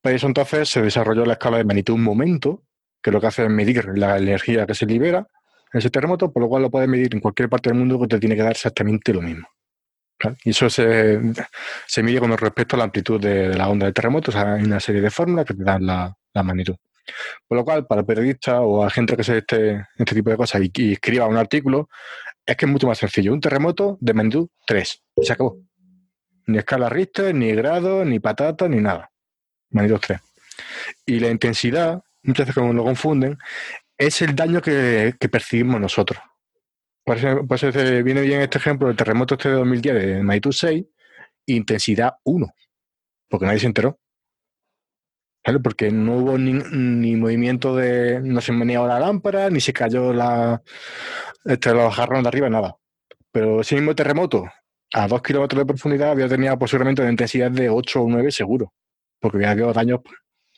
Para 0.00 0.16
eso 0.16 0.26
entonces 0.26 0.68
se 0.70 0.80
desarrolló 0.80 1.26
la 1.26 1.34
escala 1.34 1.58
de 1.58 1.64
magnitud 1.64 1.92
un 1.92 2.04
momento, 2.04 2.62
que 3.02 3.10
lo 3.10 3.20
que 3.20 3.26
hace 3.26 3.44
es 3.44 3.50
medir 3.50 3.84
la 3.98 4.16
energía 4.16 4.66
que 4.66 4.74
se 4.74 4.86
libera 4.86 5.26
en 5.74 5.78
ese 5.78 5.90
terremoto, 5.90 6.32
por 6.32 6.42
lo 6.42 6.48
cual 6.48 6.62
lo 6.62 6.70
puedes 6.70 6.88
medir 6.88 7.14
en 7.14 7.20
cualquier 7.20 7.50
parte 7.50 7.68
del 7.68 7.78
mundo 7.78 8.00
que 8.00 8.06
te 8.06 8.18
tiene 8.18 8.34
que 8.34 8.42
dar 8.42 8.52
exactamente 8.52 9.12
lo 9.12 9.20
mismo. 9.20 9.46
Y 10.42 10.50
eso 10.50 10.70
se, 10.70 11.20
se, 11.86 12.02
mide 12.02 12.18
con 12.18 12.36
respecto 12.36 12.76
a 12.76 12.78
la 12.78 12.84
amplitud 12.84 13.20
de, 13.20 13.54
la 13.54 13.68
onda 13.68 13.84
del 13.84 13.94
terremoto, 13.94 14.30
o 14.30 14.32
sea, 14.32 14.54
hay 14.54 14.64
una 14.64 14.80
serie 14.80 15.02
de 15.02 15.10
fórmulas 15.10 15.44
que 15.44 15.54
te 15.54 15.62
dan 15.62 15.84
la 15.86 16.16
magnitud. 16.42 16.76
Por 17.46 17.58
lo 17.58 17.64
cual, 17.64 17.86
para 17.86 18.02
periodistas 18.02 18.60
o 18.60 18.84
a 18.84 18.90
gente 18.90 19.16
que 19.16 19.24
se 19.24 19.38
este, 19.38 19.86
este 19.96 20.14
tipo 20.14 20.30
de 20.30 20.36
cosas 20.36 20.62
y, 20.62 20.92
escriba 20.92 21.26
un 21.26 21.36
artículo, 21.36 21.88
es 22.44 22.56
que 22.56 22.66
es 22.66 22.70
mucho 22.70 22.86
más 22.86 22.98
sencillo. 22.98 23.32
Un 23.32 23.40
terremoto 23.40 23.98
de 24.00 24.14
magnitud 24.14 24.48
3. 24.66 25.02
Se 25.22 25.32
acabó. 25.32 25.58
Ni 26.46 26.58
escala 26.58 26.88
Richter, 26.88 27.34
ni 27.34 27.52
grado, 27.52 28.04
ni 28.04 28.20
patata, 28.20 28.68
ni 28.68 28.80
nada. 28.80 29.10
Magnitud 29.70 30.00
3. 30.00 30.20
Y 31.06 31.20
la 31.20 31.30
intensidad, 31.30 32.02
muchas 32.22 32.46
veces 32.46 32.54
como 32.54 32.72
lo 32.72 32.84
confunden, 32.84 33.38
es 33.98 34.22
el 34.22 34.34
daño 34.34 34.62
que, 34.62 35.14
percibimos 35.30 35.80
nosotros. 35.80 36.20
Por 37.04 37.16
eso, 37.16 37.72
viene 38.04 38.20
bien 38.20 38.40
este 38.42 38.58
ejemplo 38.58 38.88
del 38.88 38.96
terremoto 38.96 39.34
este 39.34 39.48
de 39.48 39.54
2010 39.56 39.94
de 39.94 40.22
magnitud 40.22 40.52
6, 40.52 40.84
intensidad 41.46 42.14
1, 42.24 42.46
porque 43.28 43.46
nadie 43.46 43.58
se 43.58 43.66
enteró. 43.66 43.98
Porque 45.62 45.90
no 45.90 46.18
hubo 46.18 46.38
ni, 46.38 47.16
movimiento 47.16 47.74
de. 47.76 48.20
No 48.20 48.40
se 48.40 48.52
meneó 48.52 48.86
la 48.86 49.00
lámpara, 49.00 49.50
ni 49.50 49.60
se 49.60 49.72
cayó 49.72 50.12
la, 50.12 50.62
este, 51.44 51.72
los 51.72 51.94
jarrones 51.94 52.24
de 52.24 52.28
arriba, 52.28 52.50
nada. 52.50 52.76
Pero 53.32 53.60
ese 53.60 53.74
mismo 53.76 53.94
terremoto, 53.94 54.44
a 54.92 55.08
dos 55.08 55.22
kilómetros 55.22 55.58
de 55.60 55.66
profundidad, 55.66 56.10
había 56.10 56.28
tenido 56.28 56.58
posiblemente 56.58 57.02
una 57.02 57.10
intensidad 57.10 57.50
de 57.50 57.70
8 57.70 58.02
o 58.02 58.08
9 58.08 58.30
seguro. 58.30 58.72
Porque 59.20 59.38
había 59.38 59.50
habido 59.50 59.72
daños 59.72 60.00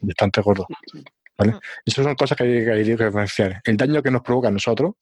bastante 0.01 0.41
gordos. 0.41 0.67
¿vale? 1.39 1.55
Esas 1.85 2.05
son 2.05 2.15
cosas 2.15 2.37
que 2.37 2.45
hay, 2.45 2.65
que 2.65 2.91
diferenciar. 2.91 3.61
El 3.65 3.77
daño 3.77 4.03
que 4.03 4.11
nos 4.11 4.23
provoca 4.23 4.49
a 4.49 4.51
nosotros, 4.51 4.93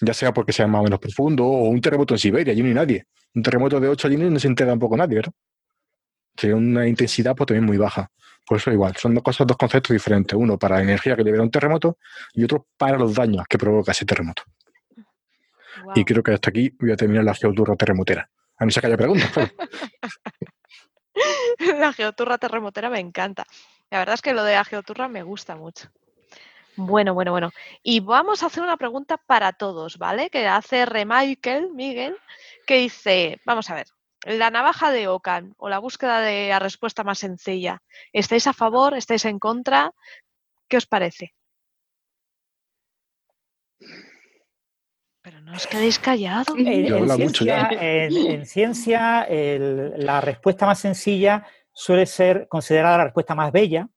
ya 0.00 0.14
sea 0.14 0.32
porque 0.32 0.52
sea 0.52 0.66
más 0.66 0.80
o 0.80 0.84
menos 0.84 0.98
profundo, 0.98 1.44
o 1.46 1.68
un 1.68 1.80
terremoto 1.80 2.14
en 2.14 2.18
Siberia, 2.18 2.52
allí 2.52 2.62
no 2.62 2.68
hay 2.68 2.74
nadie. 2.74 3.06
Un 3.34 3.42
terremoto 3.42 3.80
de 3.80 3.88
8 3.88 4.08
allí 4.08 4.16
no 4.16 4.38
se 4.38 4.48
entera 4.48 4.70
tampoco 4.70 4.96
nadie, 4.96 5.16
¿verdad? 5.16 5.32
Tiene 6.34 6.54
una 6.54 6.86
intensidad 6.86 7.34
pues, 7.34 7.48
también 7.48 7.64
muy 7.64 7.76
baja. 7.76 8.10
Por 8.46 8.58
eso 8.58 8.72
igual, 8.72 8.96
son 8.96 9.14
dos 9.14 9.22
cosas, 9.22 9.46
dos 9.46 9.56
conceptos 9.56 9.94
diferentes. 9.94 10.36
Uno 10.36 10.58
para 10.58 10.76
la 10.76 10.82
energía 10.82 11.14
que 11.14 11.22
libera 11.22 11.42
un 11.42 11.50
terremoto 11.50 11.98
y 12.34 12.44
otro 12.44 12.66
para 12.76 12.98
los 12.98 13.14
daños 13.14 13.46
que 13.48 13.58
provoca 13.58 13.92
ese 13.92 14.04
terremoto. 14.04 14.42
Y 15.94 16.04
creo 16.04 16.22
que 16.22 16.32
hasta 16.32 16.50
aquí 16.50 16.74
voy 16.78 16.92
a 16.92 16.96
terminar 16.96 17.24
la 17.24 17.34
geoturra 17.34 17.76
terremotera. 17.76 18.28
A 18.58 18.64
mí 18.64 18.72
se 18.72 18.84
haya 18.84 18.96
preguntas. 18.96 19.30
la 21.78 21.92
geoturra 21.92 22.38
terremotera 22.38 22.90
me 22.90 23.00
encanta. 23.00 23.46
La 23.90 23.98
verdad 23.98 24.14
es 24.14 24.22
que 24.22 24.34
lo 24.34 24.44
de 24.44 24.54
la 24.54 24.64
geoturra 24.64 25.08
me 25.08 25.22
gusta 25.22 25.56
mucho. 25.56 25.88
Bueno, 26.76 27.14
bueno, 27.14 27.32
bueno. 27.32 27.50
Y 27.82 28.00
vamos 28.00 28.42
a 28.42 28.46
hacer 28.46 28.62
una 28.62 28.76
pregunta 28.76 29.18
para 29.18 29.52
todos, 29.52 29.98
¿vale? 29.98 30.30
Que 30.30 30.46
hace 30.46 30.86
Remichael, 30.86 31.70
Miguel, 31.74 32.16
que 32.66 32.76
dice, 32.76 33.40
vamos 33.44 33.68
a 33.70 33.74
ver, 33.74 33.86
la 34.24 34.50
navaja 34.50 34.90
de 34.90 35.08
Ocan 35.08 35.54
o 35.58 35.68
la 35.68 35.78
búsqueda 35.78 36.20
de 36.20 36.48
la 36.48 36.58
respuesta 36.58 37.04
más 37.04 37.18
sencilla. 37.18 37.82
¿Estáis 38.12 38.46
a 38.46 38.52
favor? 38.52 38.94
¿Estáis 38.94 39.24
en 39.24 39.38
contra? 39.38 39.92
¿Qué 40.68 40.76
os 40.76 40.86
parece? 40.86 41.34
Pero 45.22 45.40
no 45.40 45.52
os 45.52 45.66
quedéis 45.66 45.98
callados. 45.98 46.56
En, 46.56 48.46
ciencia, 48.46 49.26
la 49.28 50.20
respuesta 50.20 50.66
más 50.66 50.78
sencilla 50.78 51.46
suele 51.72 52.06
ser 52.06 52.46
considerada 52.48 52.98
la 52.98 53.04
respuesta 53.04 53.34
más 53.34 53.52
bella, 53.52 53.88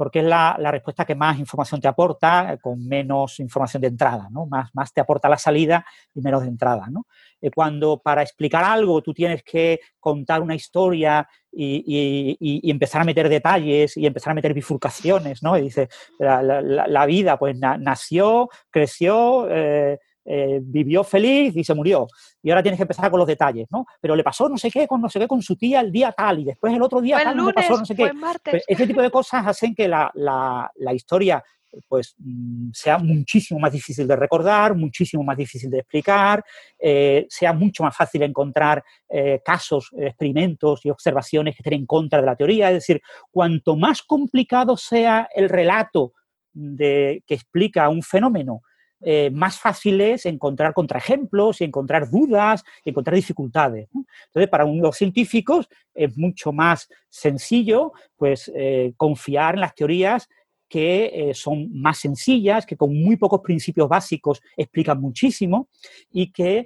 porque 0.00 0.20
es 0.20 0.24
la, 0.24 0.56
respuesta 0.70 1.04
que 1.04 1.14
más 1.14 1.38
información 1.38 1.78
te 1.78 1.86
aporta, 1.86 2.56
con 2.62 2.88
menos 2.88 3.38
información 3.38 3.82
de 3.82 3.88
entrada, 3.88 4.28
¿no? 4.30 4.46
Más, 4.46 4.74
más 4.74 4.94
te 4.94 5.02
aporta 5.02 5.28
la 5.28 5.36
salida 5.36 5.84
y 6.14 6.22
menos 6.22 6.40
de 6.40 6.48
entrada, 6.48 6.86
¿no? 6.90 7.06
Eh, 7.38 7.50
cuando 7.50 7.98
para 7.98 8.22
explicar 8.22 8.64
algo 8.64 9.02
tú 9.02 9.12
tienes 9.12 9.42
que 9.42 9.78
contar 9.98 10.40
una 10.40 10.54
historia 10.54 11.28
y, 11.52 12.70
empezar 12.70 13.02
a 13.02 13.04
meter 13.04 13.28
detalles 13.28 13.94
y 13.98 14.06
empezar 14.06 14.30
a 14.30 14.34
meter 14.36 14.54
bifurcaciones, 14.54 15.42
¿no? 15.42 15.58
Y 15.58 15.62
dice, 15.64 15.90
la, 16.18 17.04
vida 17.04 17.38
pues 17.38 17.58
nació, 17.58 18.48
creció, 18.70 19.48
eh, 19.50 19.98
eh, 20.32 20.60
vivió 20.62 21.02
feliz 21.02 21.56
y 21.56 21.64
se 21.64 21.74
murió. 21.74 22.06
Y 22.40 22.50
ahora 22.50 22.62
tienes 22.62 22.78
que 22.78 22.84
empezar 22.84 23.10
con 23.10 23.18
los 23.18 23.26
detalles, 23.26 23.66
¿no? 23.72 23.84
Pero 24.00 24.14
le 24.14 24.22
pasó 24.22 24.48
no 24.48 24.56
sé 24.56 24.70
qué 24.70 24.86
con 24.86 25.00
no 25.00 25.08
sé 25.08 25.18
qué 25.18 25.26
con 25.26 25.42
su 25.42 25.56
tía 25.56 25.80
el 25.80 25.90
día 25.90 26.12
tal 26.12 26.38
y 26.38 26.44
después 26.44 26.72
el 26.72 26.80
otro 26.82 27.00
día 27.00 27.20
tal 27.20 27.44
le 27.44 27.52
pasó 27.52 27.76
no 27.76 27.84
sé 27.84 27.96
qué. 27.96 28.12
Pues 28.44 28.62
ese 28.68 28.86
tipo 28.86 29.02
de 29.02 29.10
cosas 29.10 29.44
hacen 29.44 29.74
que 29.74 29.88
la, 29.88 30.08
la, 30.14 30.94
historia 30.94 31.42
pues 31.88 32.14
mm, 32.18 32.70
sea 32.72 32.98
muchísimo 32.98 33.58
más 33.58 33.72
difícil 33.72 34.06
de 34.06 34.14
recordar, 34.14 34.76
muchísimo 34.76 35.24
más 35.24 35.36
difícil 35.36 35.68
de 35.68 35.80
explicar, 35.80 36.44
eh, 36.78 37.26
sea 37.28 37.52
mucho 37.52 37.82
más 37.82 37.96
fácil 37.96 38.22
encontrar 38.22 38.84
eh, 39.08 39.40
casos, 39.44 39.90
experimentos 39.98 40.80
y 40.84 40.90
observaciones 40.90 41.56
que 41.56 41.62
estén 41.62 41.80
en 41.80 41.86
contra 41.86 42.20
de 42.20 42.26
la 42.26 42.36
teoría. 42.36 42.68
Es 42.68 42.74
decir, 42.74 43.02
cuanto 43.32 43.74
más 43.74 44.02
complicado 44.02 44.76
sea 44.76 45.28
el 45.34 45.48
relato 45.48 46.12
de, 46.52 47.24
que 47.26 47.34
explica 47.34 47.88
un 47.88 48.02
fenómeno, 48.02 48.62
eh, 49.02 49.30
más 49.32 49.58
fácil 49.58 50.00
es 50.00 50.26
encontrar 50.26 50.74
contraejemplos 50.74 51.60
y 51.60 51.64
encontrar 51.64 52.10
dudas 52.10 52.62
y 52.84 52.90
encontrar 52.90 53.16
dificultades. 53.16 53.88
Entonces, 54.26 54.48
para 54.50 54.64
los 54.64 54.96
científicos 54.96 55.68
es 55.94 56.16
mucho 56.16 56.52
más 56.52 56.88
sencillo 57.08 57.92
pues, 58.16 58.50
eh, 58.54 58.92
confiar 58.96 59.54
en 59.54 59.60
las 59.60 59.74
teorías 59.74 60.28
que 60.68 61.30
eh, 61.30 61.34
son 61.34 61.68
más 61.72 61.98
sencillas, 61.98 62.64
que 62.64 62.76
con 62.76 62.94
muy 62.94 63.16
pocos 63.16 63.40
principios 63.40 63.88
básicos 63.88 64.40
explican 64.56 65.00
muchísimo 65.00 65.68
y 66.12 66.30
que, 66.30 66.64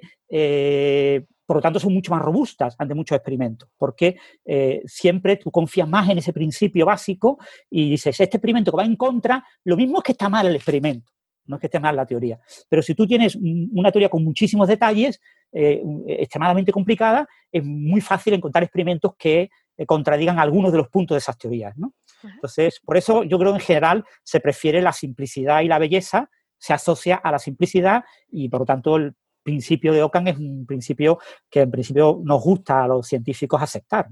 por 1.47 1.57
lo 1.57 1.61
tanto, 1.61 1.79
son 1.79 1.91
mucho 1.91 2.11
más 2.11 2.21
robustas 2.21 2.75
ante 2.77 2.93
muchos 2.93 3.15
experimentos, 3.15 3.67
porque 3.77 4.17
siempre 4.85 5.37
tú 5.37 5.49
confías 5.49 5.89
más 5.89 6.07
en 6.07 6.19
ese 6.19 6.33
principio 6.33 6.85
básico 6.85 7.39
y 7.67 7.89
dices, 7.89 8.19
este 8.19 8.37
experimento 8.37 8.71
que 8.71 8.77
va 8.77 8.85
en 8.85 8.95
contra, 8.95 9.43
lo 9.63 9.75
mismo 9.75 9.97
es 9.97 10.03
que 10.03 10.11
está 10.11 10.29
mal 10.29 10.45
el 10.45 10.55
experimento 10.55 11.11
no 11.45 11.55
es 11.55 11.59
que 11.59 11.67
esté 11.67 11.79
mal 11.79 11.95
la 11.95 12.05
teoría. 12.05 12.39
Pero 12.69 12.81
si 12.81 12.95
tú 12.95 13.05
tienes 13.07 13.35
una 13.35 13.91
teoría 13.91 14.09
con 14.09 14.23
muchísimos 14.23 14.67
detalles, 14.67 15.21
eh, 15.51 15.81
extremadamente 16.07 16.71
complicada, 16.71 17.27
es 17.51 17.63
muy 17.63 18.01
fácil 18.01 18.33
encontrar 18.33 18.63
experimentos 18.63 19.13
que 19.17 19.49
eh, 19.77 19.85
contradigan 19.85 20.39
algunos 20.39 20.71
de 20.71 20.77
los 20.77 20.89
puntos 20.89 21.15
de 21.15 21.19
esas 21.19 21.37
teorías. 21.37 21.75
Entonces, 22.23 22.79
por 22.83 22.97
eso 22.97 23.23
yo 23.23 23.37
creo 23.37 23.51
que 23.51 23.59
en 23.59 23.65
general 23.65 24.05
se 24.23 24.39
prefiere 24.39 24.81
la 24.81 24.93
simplicidad 24.93 25.61
y 25.61 25.67
la 25.67 25.79
belleza, 25.79 26.29
se 26.57 26.73
asocia 26.73 27.15
a 27.15 27.31
la 27.31 27.39
simplicidad 27.39 28.03
y 28.29 28.49
por 28.49 28.61
lo 28.61 28.65
tanto 28.65 28.95
el 28.95 29.15
principio 29.43 29.93
de 29.93 30.01
Ockham 30.01 30.27
es 30.27 30.37
un 30.37 30.65
principio 30.65 31.19
que 31.49 31.61
en 31.61 31.71
principio 31.71 32.19
nos 32.23 32.41
gusta 32.41 32.83
a 32.83 32.87
los 32.87 33.07
científicos 33.07 33.61
aceptar. 33.61 34.07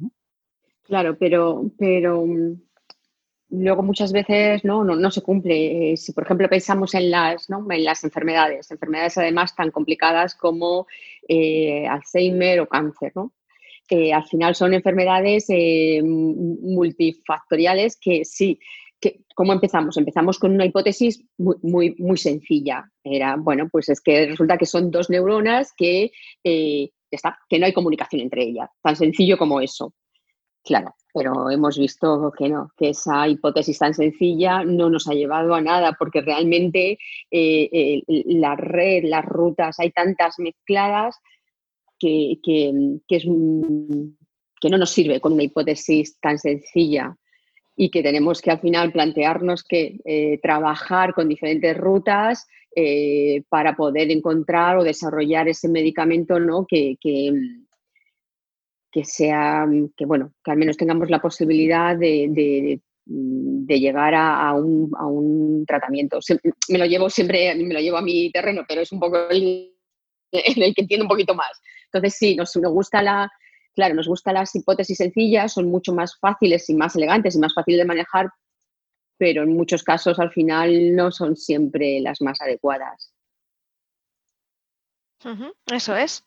Claro, 0.83 1.17
pero, 1.17 1.71
pero 1.77 2.25
luego 3.53 3.83
muchas 3.83 4.11
veces 4.11 4.63
no, 4.63 4.83
no, 4.83 5.11
se 5.11 5.21
cumple. 5.21 5.93
Eh, 5.93 5.97
si, 5.97 6.11
por 6.11 6.23
ejemplo, 6.23 6.49
pensamos 6.49 6.95
en 6.95 7.11
las, 7.11 7.47
en 7.49 7.83
las 7.83 8.03
enfermedades, 8.03 8.71
enfermedades 8.71 9.17
además 9.17 9.55
tan 9.55 9.71
complicadas 9.71 10.35
como 10.35 10.87
eh, 11.27 11.85
Alzheimer 11.87 12.59
o 12.61 12.67
cáncer, 12.67 13.11
¿no? 13.15 13.33
al 14.11 14.23
final 14.25 14.55
son 14.55 14.73
enfermedades 14.73 15.45
eh, 15.49 16.01
multifactoriales 16.01 17.95
que 17.97 18.25
sí, 18.25 18.59
que, 18.99 19.19
¿cómo 19.35 19.53
empezamos? 19.53 19.97
Empezamos 19.97 20.39
con 20.39 20.51
una 20.51 20.65
hipótesis 20.65 21.23
muy, 21.37 21.57
muy, 21.61 21.95
muy 21.99 22.17
sencilla. 22.17 22.89
Era, 23.03 23.35
bueno, 23.35 23.69
pues 23.71 23.89
es 23.89 24.01
que 24.01 24.25
resulta 24.25 24.57
que 24.57 24.65
son 24.65 24.89
dos 24.89 25.11
neuronas 25.11 25.73
que, 25.77 26.09
está, 27.11 27.37
que 27.47 27.59
no 27.59 27.67
hay 27.67 27.73
comunicación 27.73 28.23
entre 28.23 28.41
ellas. 28.45 28.71
Tan 28.81 28.95
sencillo 28.95 29.37
como 29.37 29.61
eso. 29.61 29.93
Claro, 30.63 30.95
pero 31.13 31.49
hemos 31.49 31.77
visto 31.77 32.31
que 32.37 32.49
no, 32.49 32.71
que 32.75 32.89
esa 32.89 33.27
hipótesis 33.27 33.77
tan 33.77 33.93
sencilla 33.93 34.63
no 34.63 34.89
nos 34.89 35.07
ha 35.07 35.13
llevado 35.13 35.53
a 35.53 35.61
nada, 35.61 35.95
porque 35.97 36.21
realmente 36.21 36.97
eh, 37.29 38.01
la 38.07 38.55
red, 38.55 39.03
las 39.05 39.23
rutas, 39.25 39.79
hay 39.79 39.91
tantas 39.91 40.39
mezcladas 40.39 41.17
que, 41.99 42.39
es, 43.07 43.23
que 43.23 44.69
no 44.69 44.77
nos 44.77 44.89
sirve 44.89 45.21
con 45.21 45.33
una 45.33 45.43
hipótesis 45.43 46.19
tan 46.19 46.39
sencilla 46.39 47.15
y 47.75 47.89
que 47.89 48.03
tenemos 48.03 48.41
que 48.41 48.51
al 48.51 48.59
final 48.59 48.91
plantearnos 48.91 49.63
que 49.63 49.99
eh, 50.05 50.39
trabajar 50.41 51.13
con 51.13 51.27
diferentes 51.27 51.75
rutas 51.75 52.47
eh, 52.75 53.43
para 53.49 53.75
poder 53.75 54.11
encontrar 54.11 54.77
o 54.77 54.83
desarrollar 54.83 55.47
ese 55.47 55.69
medicamento 55.69 56.39
¿no? 56.39 56.65
que, 56.67 56.97
que 56.99 57.31
sea, 59.03 59.65
que 59.97 60.05
bueno, 60.05 60.33
que 60.43 60.51
al 60.51 60.57
menos 60.57 60.77
tengamos 60.77 61.09
la 61.09 61.21
posibilidad 61.21 61.97
de, 61.97 62.79
mm, 63.05 63.65
llegar 63.65 64.13
a, 64.15 64.53
un, 64.53 65.65
tratamiento. 65.67 66.19
me 66.69 66.77
lo 66.77 66.85
llevo 66.85 67.09
siempre, 67.09 67.55
me 67.55 67.73
lo 67.73 67.79
llevo 67.79 67.97
a 67.97 68.01
mi 68.01 68.31
terreno, 68.31 68.63
pero 68.67 68.81
es 68.81 68.91
un 68.91 68.99
poco 68.99 69.17
en 69.31 69.73
el 70.31 70.73
que 70.75 70.81
entiendo 70.81 71.05
un 71.05 71.09
poquito 71.09 71.35
más. 71.35 71.61
Entonces 71.85 72.17
sí, 72.17 72.35
nos, 72.35 72.55
nos 72.55 72.71
gusta 72.71 73.01
la, 73.01 73.31
claro, 73.75 73.95
nos 73.95 74.07
gustan 74.07 74.35
las 74.35 74.55
hipótesis 74.55 74.97
sencillas, 74.97 75.53
son 75.53 75.69
mucho 75.69 75.93
más 75.93 76.17
fáciles 76.19 76.69
y 76.69 76.75
más 76.75 76.95
elegantes 76.95 77.35
y 77.35 77.39
más 77.39 77.53
fáciles 77.53 77.79
de 77.79 77.85
manejar, 77.85 78.29
pero 79.17 79.43
en 79.43 79.53
muchos 79.53 79.83
casos 79.83 80.19
al 80.19 80.31
final 80.31 80.95
no 80.95 81.11
son 81.11 81.35
siempre 81.35 81.99
las 81.99 82.21
más 82.21 82.41
adecuadas. 82.41 83.13
Eso 85.71 85.95
es. 85.95 86.25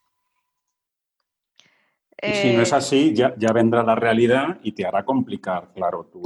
Y 2.22 2.32
si 2.32 2.52
no 2.54 2.62
es 2.62 2.72
eh, 2.72 2.76
así, 2.76 3.14
ya, 3.14 3.34
vendrá 3.52 3.82
la 3.82 3.94
realidad 3.94 4.58
y 4.62 4.72
te 4.72 4.86
hará 4.86 5.04
complicar, 5.04 5.70
claro, 5.74 6.04
tu, 6.10 6.22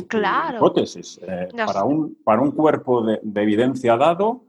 hipótesis. 0.55 1.19
Eh, 1.23 1.49
para, 1.67 1.83
un, 1.85 2.17
para 2.23 2.41
un 2.41 2.53
cuerpo 2.53 3.03
de, 3.03 3.21
evidencia 3.43 3.97
dado, 3.97 4.45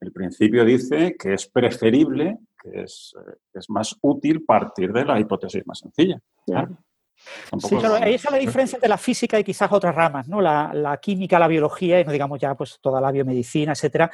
el 0.00 0.12
principio 0.12 0.64
dice 0.64 1.14
que 1.18 1.34
es 1.34 1.46
preferible, 1.46 2.38
que 2.62 2.82
es, 2.82 3.14
eh, 3.18 3.34
es 3.52 3.68
más 3.68 3.96
útil 4.00 4.44
partir 4.44 4.92
de 4.92 5.04
la 5.04 5.20
hipótesis 5.20 5.66
más 5.66 5.80
sencilla. 5.80 6.18
Sí, 6.46 7.76
claro, 7.76 7.96
ahí 7.96 8.14
está 8.14 8.30
la 8.30 8.38
diferencia 8.38 8.76
entre 8.76 8.88
la 8.88 8.96
física 8.96 9.38
y 9.38 9.44
quizás 9.44 9.70
otras 9.70 9.94
ramas, 9.94 10.26
¿no? 10.26 10.40
La, 10.40 10.98
química, 11.02 11.38
la 11.38 11.48
biología 11.48 12.00
y 12.00 12.04
no 12.04 12.12
digamos 12.12 12.40
ya 12.40 12.54
pues 12.54 12.78
toda 12.80 13.00
la 13.00 13.10
biomedicina, 13.10 13.72
etcétera, 13.72 14.10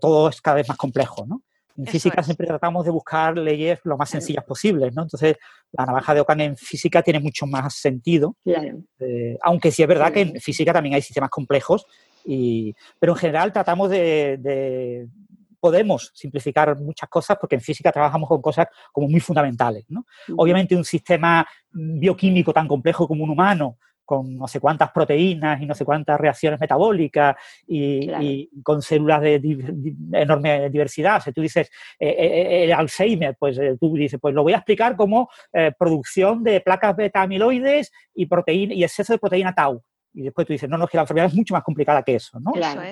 todo 0.00 0.28
es 0.28 0.42
cada 0.42 0.56
vez 0.56 0.68
más 0.68 0.76
complejo, 0.76 1.24
¿no? 1.26 1.42
En 1.80 1.86
física 1.86 2.22
siempre 2.22 2.46
tratamos 2.46 2.84
de 2.84 2.90
buscar 2.90 3.36
leyes 3.38 3.80
lo 3.84 3.96
más 3.96 4.10
sencillas 4.10 4.44
posibles, 4.44 4.94
¿no? 4.94 5.02
Entonces, 5.02 5.36
la 5.72 5.86
navaja 5.86 6.12
de 6.12 6.20
Ockham 6.20 6.40
en 6.40 6.56
física 6.56 7.02
tiene 7.02 7.20
mucho 7.20 7.46
más 7.46 7.74
sentido, 7.74 8.36
eh, 8.44 9.38
aunque 9.42 9.70
sí 9.70 9.82
es 9.82 9.88
verdad 9.88 10.12
que 10.12 10.20
en 10.20 10.40
física 10.40 10.72
también 10.74 10.94
hay 10.94 11.02
sistemas 11.02 11.30
complejos, 11.30 11.86
y, 12.24 12.74
pero 12.98 13.12
en 13.12 13.18
general 13.18 13.52
tratamos 13.52 13.88
de, 13.88 15.08
podemos 15.58 16.10
simplificar 16.14 16.78
muchas 16.78 17.08
cosas 17.08 17.38
porque 17.40 17.54
en 17.54 17.62
física 17.62 17.90
trabajamos 17.90 18.28
con 18.28 18.42
cosas 18.42 18.66
como 18.92 19.08
muy 19.08 19.20
fundamentales. 19.20 19.84
¿no? 19.88 20.04
Obviamente 20.36 20.76
un 20.76 20.84
sistema 20.84 21.46
bioquímico 21.70 22.52
tan 22.52 22.68
complejo 22.68 23.08
como 23.08 23.24
un 23.24 23.30
humano 23.30 23.78
con 24.10 24.36
no 24.36 24.48
sé 24.48 24.58
cuántas 24.58 24.90
proteínas 24.90 25.62
y 25.62 25.66
no 25.66 25.74
sé 25.76 25.84
cuántas 25.84 26.18
reacciones 26.18 26.58
metabólicas 26.58 27.36
y, 27.64 28.50
con 28.60 28.82
células 28.82 29.20
de, 29.20 29.40
enorme 30.14 30.68
diversidad. 30.68 31.22
Si 31.22 31.30
tú 31.30 31.40
dices 31.40 31.70
eh, 31.96 32.08
eh, 32.08 32.16
eh, 32.18 32.64
el 32.64 32.72
Alzheimer, 32.72 33.36
pues 33.38 33.56
tú 33.78 33.94
dices, 33.94 34.18
pues 34.20 34.34
lo 34.34 34.42
voy 34.42 34.52
a 34.52 34.56
explicar 34.56 34.96
como 34.96 35.28
producción 35.78 36.42
de 36.42 36.60
placas 36.60 36.96
beta 36.96 37.22
amiloides 37.22 37.92
y, 38.12 38.26
proteína, 38.26 38.74
y 38.74 38.82
exceso 38.82 39.12
de 39.12 39.20
proteína 39.20 39.54
tau. 39.54 39.80
Y 40.12 40.22
después 40.22 40.44
tú 40.44 40.54
dices, 40.54 40.68
no, 40.68 40.76
no, 40.76 40.86
es 40.86 40.90
que 40.90 40.96
la 40.96 41.02
enfermedad 41.02 41.28
es 41.28 41.34
mucho 41.34 41.54
más 41.54 41.62
complicada 41.62 42.02
que 42.02 42.16
eso, 42.16 42.40
¿no? 42.40 42.50
Claro. 42.50 42.82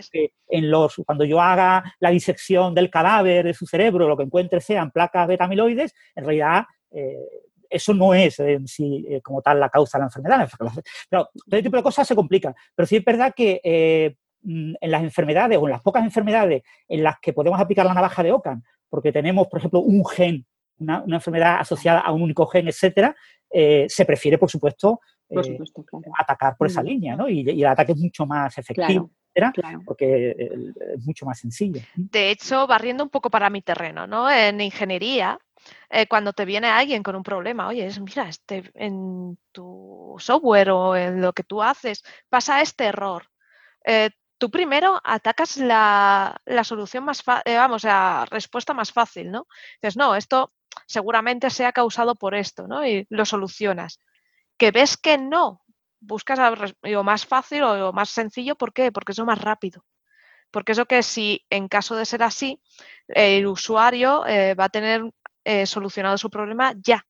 En 0.46 0.70
los, 0.70 1.02
cuando 1.04 1.24
yo 1.24 1.40
haga 1.40 1.96
la 1.98 2.10
disección 2.10 2.76
del 2.76 2.90
cadáver 2.90 3.44
de 3.44 3.54
su 3.54 3.66
cerebro, 3.66 4.06
lo 4.06 4.16
que 4.16 4.22
encuentre 4.22 4.60
sean 4.60 4.92
placas 4.92 5.26
beta 5.26 5.46
amiloides, 5.46 5.92
en 6.14 6.24
realidad 6.24 6.66
eso 7.68 7.94
no 7.94 8.14
es 8.14 8.38
en 8.40 8.66
sí 8.66 9.04
eh, 9.08 9.20
como 9.20 9.42
tal 9.42 9.60
la 9.60 9.68
causa 9.68 9.98
de 9.98 10.02
la 10.02 10.06
enfermedad. 10.06 10.48
Pero 11.08 11.30
todo 11.48 11.62
tipo 11.62 11.76
de 11.76 11.82
cosas 11.82 12.06
se 12.06 12.14
complican. 12.14 12.54
Pero 12.74 12.86
sí 12.86 12.96
es 12.96 13.04
verdad 13.04 13.32
que 13.34 13.60
eh, 13.62 14.16
mm, 14.42 14.74
en 14.80 14.90
las 14.90 15.02
enfermedades 15.02 15.58
o 15.58 15.66
en 15.66 15.72
las 15.72 15.82
pocas 15.82 16.04
enfermedades 16.04 16.62
en 16.88 17.02
las 17.02 17.18
que 17.20 17.32
podemos 17.32 17.60
aplicar 17.60 17.86
la 17.86 17.94
navaja 17.94 18.22
de 18.22 18.32
Ockham, 18.32 18.62
porque 18.88 19.12
tenemos, 19.12 19.46
por 19.48 19.58
ejemplo, 19.58 19.80
un 19.80 20.04
gen, 20.06 20.46
una, 20.78 21.04
enfermedad 21.06 21.58
asociada 21.60 22.00
a 22.00 22.12
un 22.12 22.22
único 22.22 22.46
gen, 22.46 22.68
etcétera, 22.68 23.14
eh, 23.50 23.86
se 23.88 24.04
prefiere, 24.04 24.38
por 24.38 24.50
supuesto, 24.50 25.00
atacar 26.18 26.56
por 26.56 26.68
esa 26.68 26.82
mm. 26.82 26.86
línea, 26.86 27.16
¿no? 27.16 27.28
Y, 27.28 27.40
el 27.48 27.66
ataque 27.66 27.92
es 27.92 27.98
mucho 27.98 28.24
más 28.26 28.56
efectivo. 28.56 29.10
porque 29.84 30.30
es 30.30 31.04
mucho 31.04 31.26
más 31.26 31.38
sencillo. 31.38 31.80
De 31.94 32.30
hecho, 32.30 32.66
barriendo 32.66 33.04
un 33.04 33.10
poco 33.10 33.30
para 33.30 33.50
mi 33.50 33.62
terreno, 33.62 34.06
¿no? 34.06 34.30
En 34.30 34.60
ingeniería, 34.60 35.38
eh, 35.90 36.06
cuando 36.06 36.32
te 36.32 36.44
viene 36.44 36.68
alguien 36.68 37.02
con 37.02 37.16
un 37.16 37.22
problema, 37.22 37.68
oye, 37.68 37.88
mira, 38.00 38.28
este, 38.28 38.70
en 38.74 39.38
tu 39.52 40.16
software 40.18 40.70
o 40.70 40.96
en 40.96 41.20
lo 41.20 41.32
que 41.32 41.44
tú 41.44 41.62
haces 41.62 42.02
pasa 42.28 42.60
este 42.60 42.84
error. 42.86 43.30
eh, 43.84 44.10
tú 44.38 44.50
primero 44.50 45.00
atacas 45.04 45.56
la, 45.56 46.40
solución 46.64 47.04
más 47.04 47.22
fácil, 47.22 47.52
eh, 47.52 47.56
vamos, 47.56 47.84
la 47.84 48.24
respuesta 48.30 48.72
más 48.74 48.92
fácil, 48.92 49.30
¿no? 49.30 49.46
Dices, 49.82 49.96
no, 49.96 50.14
esto 50.14 50.52
seguramente 50.86 51.50
sea 51.50 51.72
causado 51.72 52.14
por 52.14 52.34
esto, 52.34 52.68
¿no? 52.68 52.86
Y 52.86 53.06
lo 53.10 53.24
solucionas. 53.24 53.98
Que 54.56 54.70
ves 54.70 54.96
que 54.96 55.18
no, 55.18 55.64
buscas 56.00 56.38
lo 56.82 57.04
más 57.04 57.26
fácil 57.26 57.62
o 57.64 57.76
lo 57.76 57.92
más 57.92 58.10
sencillo, 58.10 58.56
¿por 58.56 58.72
qué? 58.72 58.92
Porque 58.92 59.12
es 59.12 59.18
lo 59.18 59.26
más 59.26 59.40
rápido. 59.40 59.84
Porque 60.50 60.72
es 60.72 60.78
lo 60.78 60.86
que 60.86 61.02
si 61.02 61.44
en 61.50 61.68
caso 61.68 61.96
de 61.96 62.06
ser 62.06 62.22
así, 62.22 62.62
el 63.08 63.46
usuario 63.46 64.20
va 64.22 64.64
a 64.64 64.68
tener 64.70 65.02
eh, 65.48 65.64
solucionado 65.64 66.18
su 66.18 66.28
problema 66.28 66.74
ya. 66.76 67.06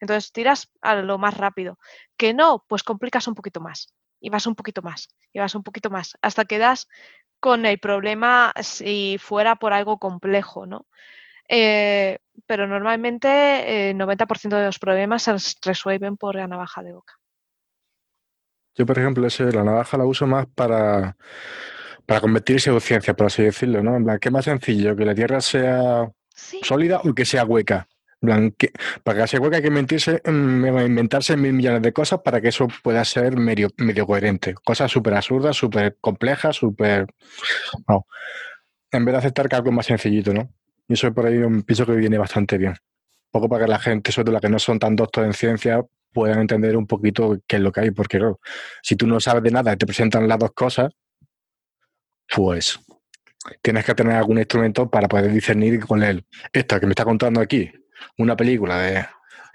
Entonces 0.00 0.32
tiras 0.32 0.70
a 0.82 0.96
lo 0.96 1.16
más 1.16 1.34
rápido. 1.34 1.78
Que 2.18 2.34
no, 2.34 2.62
pues 2.68 2.82
complicas 2.82 3.26
un 3.26 3.34
poquito 3.34 3.62
más. 3.62 3.94
Y 4.20 4.28
vas 4.28 4.46
un 4.46 4.54
poquito 4.54 4.82
más. 4.82 5.08
Y 5.32 5.38
vas 5.38 5.54
un 5.54 5.62
poquito 5.62 5.88
más. 5.88 6.18
Hasta 6.20 6.44
que 6.44 6.58
das 6.58 6.88
con 7.40 7.64
el 7.64 7.78
problema 7.78 8.52
si 8.60 9.16
fuera 9.18 9.56
por 9.56 9.72
algo 9.72 9.98
complejo, 9.98 10.66
¿no? 10.66 10.88
Eh, 11.48 12.18
pero 12.44 12.66
normalmente 12.66 13.88
el 13.88 13.96
90% 13.96 14.58
de 14.58 14.66
los 14.66 14.78
problemas 14.78 15.22
se 15.22 15.34
resuelven 15.64 16.18
por 16.18 16.34
la 16.34 16.46
navaja 16.46 16.82
de 16.82 16.92
boca. 16.92 17.14
Yo, 18.74 18.84
por 18.84 18.98
ejemplo, 18.98 19.26
la 19.26 19.64
navaja 19.64 19.96
la 19.96 20.04
uso 20.04 20.26
más 20.26 20.46
para, 20.54 21.16
para 22.04 22.20
convertir 22.20 22.60
ciencia, 22.60 23.14
por 23.14 23.28
así 23.28 23.42
decirlo, 23.42 23.82
¿no? 23.82 23.96
En 23.96 24.18
¿qué 24.18 24.30
más 24.30 24.44
sencillo? 24.44 24.94
¿Que 24.94 25.06
la 25.06 25.14
Tierra 25.14 25.40
sea 25.40 26.12
sólida 26.62 27.00
o 27.04 27.14
que 27.14 27.24
sea 27.24 27.44
hueca? 27.44 27.88
Para 29.02 29.22
que 29.22 29.26
sea 29.28 29.40
hueca 29.40 29.56
hay 29.56 29.62
que 29.62 29.68
inventarse, 29.68 30.20
mm, 30.24 30.66
inventarse 30.66 31.36
mil 31.36 31.54
millones 31.54 31.82
de 31.82 31.92
cosas 31.92 32.20
para 32.22 32.40
que 32.40 32.48
eso 32.48 32.68
pueda 32.82 33.04
ser 33.04 33.36
medio, 33.36 33.70
medio 33.78 34.06
coherente. 34.06 34.54
Cosas 34.54 34.90
súper 34.90 35.14
absurdas, 35.14 35.56
súper 35.56 35.96
complejas, 36.00 36.56
súper... 36.56 37.06
No. 37.88 38.06
En 38.90 39.04
vez 39.04 39.12
de 39.14 39.18
aceptar 39.18 39.48
que 39.48 39.56
algo 39.56 39.72
más 39.72 39.86
sencillito, 39.86 40.34
¿no? 40.34 40.52
Y 40.88 40.94
eso 40.94 41.12
por 41.14 41.26
ahí 41.26 41.38
pienso 41.64 41.86
que 41.86 41.92
viene 41.92 42.18
bastante 42.18 42.58
bien. 42.58 42.72
Un 42.72 43.30
poco 43.30 43.48
para 43.48 43.64
que 43.64 43.70
la 43.70 43.78
gente, 43.78 44.12
sobre 44.12 44.26
todo 44.26 44.34
la 44.34 44.40
que 44.40 44.48
no 44.48 44.58
son 44.58 44.78
tan 44.78 44.96
doctores 44.96 45.28
en 45.28 45.34
ciencia, 45.34 45.84
puedan 46.12 46.40
entender 46.40 46.76
un 46.76 46.86
poquito 46.86 47.38
qué 47.46 47.56
es 47.56 47.62
lo 47.62 47.72
que 47.72 47.80
hay, 47.80 47.90
porque 47.92 48.18
claro, 48.18 48.40
si 48.82 48.96
tú 48.96 49.06
no 49.06 49.20
sabes 49.20 49.42
de 49.44 49.50
nada 49.50 49.72
y 49.72 49.76
te 49.76 49.86
presentan 49.86 50.28
las 50.28 50.38
dos 50.38 50.52
cosas, 50.52 50.92
pues 52.28 52.78
tienes 53.62 53.84
que 53.84 53.94
tener 53.94 54.14
algún 54.14 54.38
instrumento 54.38 54.88
para 54.88 55.08
poder 55.08 55.32
discernir 55.32 55.84
con 55.86 56.02
él. 56.02 56.24
Esta 56.52 56.78
que 56.78 56.86
me 56.86 56.92
está 56.92 57.04
contando 57.04 57.40
aquí, 57.40 57.70
una 58.18 58.36
película 58.36 58.78
de, 58.78 59.06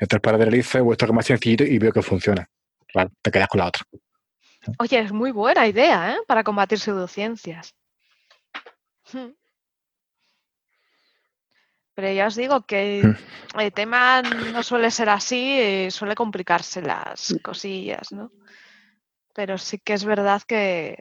tres 0.07 0.22
pares 0.22 0.40
de 0.40 0.45
narices 0.45 0.82
o 0.84 0.91
esto 0.91 1.06
que 1.06 1.12
es 1.12 1.16
más 1.16 1.26
sencillito 1.26 1.64
y 1.64 1.78
veo 1.78 1.91
que 1.91 2.02
funciona. 2.02 2.48
Claro, 2.88 3.12
te 3.22 3.32
quedas 3.32 3.48
con 3.48 3.60
la 3.60 3.68
otra. 3.68 3.84
Oye, 4.80 4.99
es 4.99 5.12
muy 5.12 5.32
buena 5.32 5.68
idea, 5.68 6.14
¿eh? 6.14 6.18
Para 6.28 6.44
combatir 6.44 6.80
pseudociencias. 6.80 7.76
Hmm. 9.12 9.32
Pero 11.94 12.12
ya 12.12 12.28
os 12.28 12.36
digo 12.36 12.66
que 12.66 13.03
mm. 13.03 13.60
el 13.60 13.72
tema 13.72 14.22
no 14.22 14.64
suele 14.64 14.91
ser 14.91 15.07
así, 15.10 15.57
eh, 15.60 15.91
suele 15.91 16.14
complicarse 16.14 16.82
las 16.82 17.36
cosillas, 17.41 18.12
¿no? 18.12 18.32
Pero 19.34 19.57
sí 19.57 19.80
que 19.80 19.94
es 19.94 20.03
verdad 20.03 20.41
que, 20.45 20.98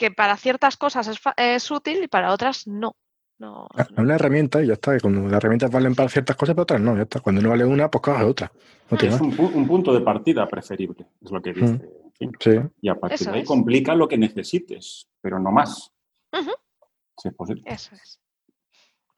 que 0.00 0.10
para 0.10 0.38
ciertas 0.38 0.78
cosas 0.78 1.10
es, 1.36 1.70
útil 1.70 2.02
y 2.02 2.08
para 2.08 2.32
otras 2.32 2.66
no. 2.66 2.96
no, 3.38 3.68
ah, 3.74 3.86
Una 3.98 4.14
herramienta 4.14 4.62
y 4.62 4.68
ya 4.68 4.72
está. 4.72 4.98
Cuando 4.98 5.28
las 5.28 5.34
herramientas 5.34 5.70
valen 5.70 5.94
para 5.94 6.08
ciertas 6.08 6.36
cosas, 6.36 6.54
para 6.54 6.62
otras 6.62 6.80
no. 6.80 6.96
Ya 6.96 7.02
está. 7.02 7.20
Cuando 7.20 7.42
no 7.42 7.50
vale 7.50 7.66
una, 7.66 7.90
pues 7.90 8.00
coge 8.00 8.24
otra. 8.24 8.50
es 8.98 9.20
un, 9.20 9.66
punto 9.68 9.92
de 9.92 10.00
partida 10.00 10.48
preferible, 10.48 11.06
es 11.22 11.30
lo 11.30 11.42
que 11.42 11.52
dice. 11.52 11.74
Mm. 12.18 12.68
Y 12.80 12.88
a 12.88 12.94
partir 12.94 13.26
de 13.26 13.38
ahí 13.38 13.44
complica 13.44 13.94
lo 13.94 14.08
que 14.08 14.16
necesites, 14.16 15.06
pero 15.20 15.38
no 15.38 15.52
más. 15.52 15.92
es 16.32 17.34
posible. 17.34 17.62
Eso 17.66 17.94
es. 17.94 18.20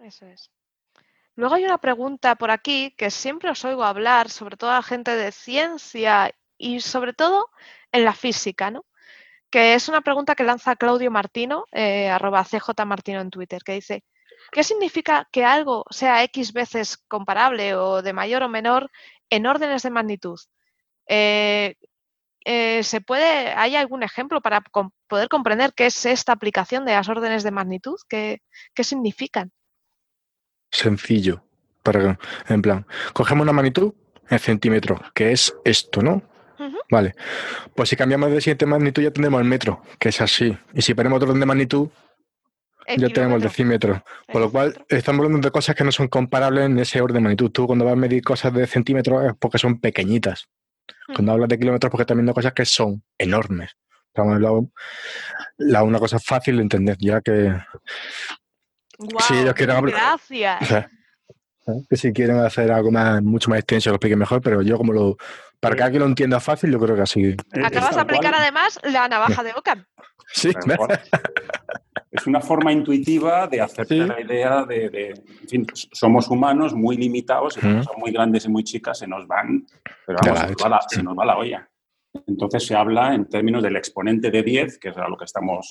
Eso 0.00 0.26
es. 0.26 0.50
Luego 1.36 1.54
hay 1.54 1.64
una 1.64 1.78
pregunta 1.78 2.34
por 2.34 2.50
aquí 2.50 2.92
que 2.98 3.08
siempre 3.12 3.50
os 3.50 3.64
oigo 3.64 3.84
hablar, 3.84 4.30
sobre 4.30 4.56
todo 4.56 4.70
a 4.70 4.74
la 4.74 4.82
gente 4.82 5.14
de 5.14 5.30
ciencia 5.30 6.34
y 6.58 6.80
sobre 6.80 7.12
todo 7.12 7.50
en 7.92 8.04
la 8.04 8.14
física, 8.14 8.72
¿no? 8.72 8.84
Que 9.52 9.74
es 9.74 9.88
una 9.88 10.00
pregunta 10.00 10.34
que 10.34 10.42
lanza 10.42 10.74
Claudio 10.74 11.10
Martino, 11.12 11.66
eh, 11.70 12.08
arroba 12.08 12.44
CJ 12.44 12.84
Martino 12.84 13.20
en 13.20 13.30
Twitter, 13.30 13.62
que 13.62 13.74
dice, 13.74 14.02
¿qué 14.50 14.64
significa 14.64 15.28
que 15.30 15.44
algo 15.44 15.84
sea 15.90 16.24
X 16.24 16.52
veces 16.52 16.96
comparable 17.06 17.76
o 17.76 18.02
de 18.02 18.12
mayor 18.12 18.42
o 18.42 18.48
menor 18.48 18.90
en 19.30 19.46
órdenes 19.46 19.82
de 19.82 19.90
magnitud? 19.90 20.40
Eh, 21.06 21.76
eh, 22.44 22.82
¿se 22.82 23.00
puede, 23.00 23.52
¿Hay 23.52 23.76
algún 23.76 24.02
ejemplo 24.02 24.40
para 24.40 24.64
poder 25.06 25.28
comprender 25.28 25.72
qué 25.74 25.86
es 25.86 26.06
esta 26.06 26.32
aplicación 26.32 26.84
de 26.84 26.94
las 26.94 27.08
órdenes 27.08 27.44
de 27.44 27.52
magnitud? 27.52 27.96
¿Qué, 28.08 28.40
qué 28.74 28.82
significan? 28.82 29.52
sencillo. 30.72 31.44
En 32.48 32.62
plan, 32.62 32.86
cogemos 33.12 33.42
una 33.42 33.52
magnitud 33.52 33.92
en 34.28 34.38
centímetros, 34.38 35.00
que 35.14 35.32
es 35.32 35.54
esto, 35.64 36.00
¿no? 36.00 36.22
Vale. 36.90 37.14
Pues 37.74 37.88
si 37.88 37.96
cambiamos 37.96 38.30
de 38.30 38.40
siguiente 38.40 38.66
magnitud 38.66 39.02
ya 39.02 39.10
tenemos 39.10 39.40
el 39.40 39.46
metro, 39.46 39.82
que 39.98 40.10
es 40.10 40.20
así. 40.20 40.56
Y 40.74 40.82
si 40.82 40.94
ponemos 40.94 41.22
otro 41.22 41.32
de 41.32 41.46
magnitud, 41.46 41.88
ya 42.96 43.08
tenemos 43.08 43.36
el 43.36 43.42
decímetro. 43.42 44.04
Por 44.26 44.40
lo 44.40 44.50
cual, 44.50 44.84
estamos 44.88 45.24
hablando 45.24 45.46
de 45.46 45.52
cosas 45.52 45.74
que 45.74 45.84
no 45.84 45.92
son 45.92 46.08
comparables 46.08 46.66
en 46.66 46.78
ese 46.78 47.00
orden 47.00 47.14
de 47.14 47.20
magnitud. 47.20 47.50
Tú 47.50 47.66
cuando 47.66 47.84
vas 47.84 47.92
a 47.92 47.96
medir 47.96 48.22
cosas 48.22 48.52
de 48.52 48.66
centímetros 48.66 49.24
es 49.24 49.32
porque 49.38 49.58
son 49.58 49.80
pequeñitas. 49.80 50.48
Cuando 51.14 51.32
hablas 51.32 51.48
de 51.48 51.58
kilómetros, 51.58 51.90
porque 51.90 52.04
también 52.04 52.26
de 52.26 52.34
cosas 52.34 52.52
que 52.52 52.64
son 52.64 53.02
enormes. 53.18 53.76
Estamos 54.08 54.34
hablando 54.34 54.70
la, 55.58 55.82
una 55.82 55.98
cosa 55.98 56.18
fácil 56.18 56.56
de 56.56 56.62
entender, 56.62 56.96
ya 56.98 57.20
que 57.20 57.54
sí, 59.26 59.34
ellos 59.34 59.54
quieren 59.54 59.84
Gracias. 59.86 60.86
que 61.88 61.96
si 61.96 62.12
quieren 62.12 62.38
hacer 62.38 62.70
algo 62.72 62.90
más, 62.90 63.22
mucho 63.22 63.48
más 63.48 63.60
extenso, 63.60 63.90
lo 63.90 63.96
expliquen 63.96 64.18
mejor, 64.18 64.42
pero 64.42 64.62
yo 64.62 64.76
como 64.76 64.92
lo... 64.92 65.16
Para 65.62 65.76
que 65.76 65.82
alguien 65.84 66.00
lo 66.00 66.08
entienda 66.08 66.40
fácil, 66.40 66.72
yo 66.72 66.80
creo 66.80 66.96
que 66.96 67.02
así. 67.02 67.36
Acabas 67.64 67.94
de 67.94 68.00
aplicar 68.00 68.34
además 68.34 68.80
la 68.82 69.06
navaja 69.08 69.44
de 69.44 69.52
Ockham. 69.52 69.84
Sí. 70.34 70.50
Es 72.10 72.26
una 72.26 72.40
forma 72.40 72.72
intuitiva 72.72 73.46
de 73.46 73.60
hacerte 73.60 73.96
la 73.96 74.18
idea 74.18 74.64
de, 74.64 75.08
En 75.42 75.48
fin, 75.48 75.66
somos 75.74 76.28
humanos 76.28 76.74
muy 76.74 76.96
limitados, 76.96 77.58
y 77.58 77.60
son 77.60 77.98
muy 77.98 78.12
grandes 78.12 78.46
y 78.46 78.48
muy 78.48 78.64
chicas, 78.64 78.98
se 78.98 79.06
nos 79.06 79.26
van, 79.26 79.66
pero 80.06 80.18
vamos, 80.22 80.38
se, 80.40 80.46
nos 80.46 80.56
va 80.64 80.68
la, 80.70 80.80
se 80.88 81.02
nos 81.02 81.18
va 81.18 81.24
la 81.26 81.36
olla. 81.36 81.70
Entonces 82.26 82.64
se 82.66 82.74
habla 82.74 83.14
en 83.14 83.28
términos 83.28 83.62
del 83.62 83.76
exponente 83.76 84.30
de 84.30 84.42
10, 84.42 84.78
que 84.78 84.88
es 84.88 84.96
a 84.96 85.08
lo 85.08 85.18
que 85.18 85.26
estamos 85.26 85.70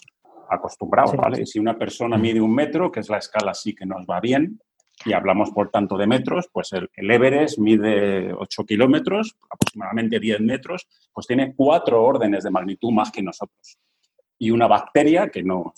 acostumbrados, 0.50 1.16
¿vale? 1.16 1.46
Si 1.48 1.58
una 1.58 1.78
persona 1.78 2.18
mide 2.18 2.40
un 2.40 2.54
metro, 2.54 2.92
que 2.92 3.00
es 3.00 3.10
la 3.10 3.18
escala 3.18 3.56
sí 3.56 3.74
que 3.74 3.86
nos 3.88 4.06
va 4.06 4.20
bien, 4.20 4.60
y 5.06 5.14
hablamos 5.14 5.52
por 5.52 5.70
tanto 5.70 5.98
de 5.98 6.08
metros, 6.08 6.50
pues 6.52 6.74
el, 6.74 6.90
Everest 6.96 7.60
mide 7.60 8.34
8 8.34 8.66
kilómetros, 8.66 9.36
aproximadamente 9.50 10.20
10 10.20 10.42
metros, 10.42 10.88
pues 11.14 11.28
tiene 11.28 11.54
cuatro 11.56 12.04
órdenes 12.04 12.44
de 12.44 12.52
magnitud 12.52 12.92
más 12.92 13.12
que 13.12 13.22
nosotros. 13.22 13.78
Y 14.38 14.52
una 14.52 14.68
bacteria, 14.68 15.30
que 15.30 15.44
no, 15.44 15.74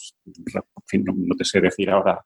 no, 0.94 1.36
te 1.38 1.44
sé 1.44 1.60
decir 1.60 1.90
ahora 1.90 2.26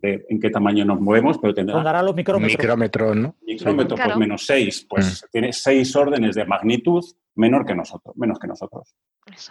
en 0.00 0.40
qué 0.40 0.50
tamaño 0.50 0.84
nos 0.84 1.00
movemos, 1.00 1.38
pero 1.38 1.52
tendrá... 1.52 2.02
los 2.02 2.14
micrómetros. 2.14 2.58
Micrómetros, 2.58 3.16
¿no? 3.16 3.36
Micrómetros, 3.42 4.00
pues 4.00 4.16
menos 4.16 4.46
6, 4.46 4.86
pues 4.88 5.24
mm. 5.24 5.26
tiene 5.32 5.52
6 5.52 5.96
órdenes 5.96 6.34
de 6.36 6.44
magnitud 6.44 7.04
menor 7.36 7.66
que 7.66 7.74
nosotros, 7.74 8.16
menos 8.16 8.38
que 8.38 8.46
nosotros. 8.46 8.94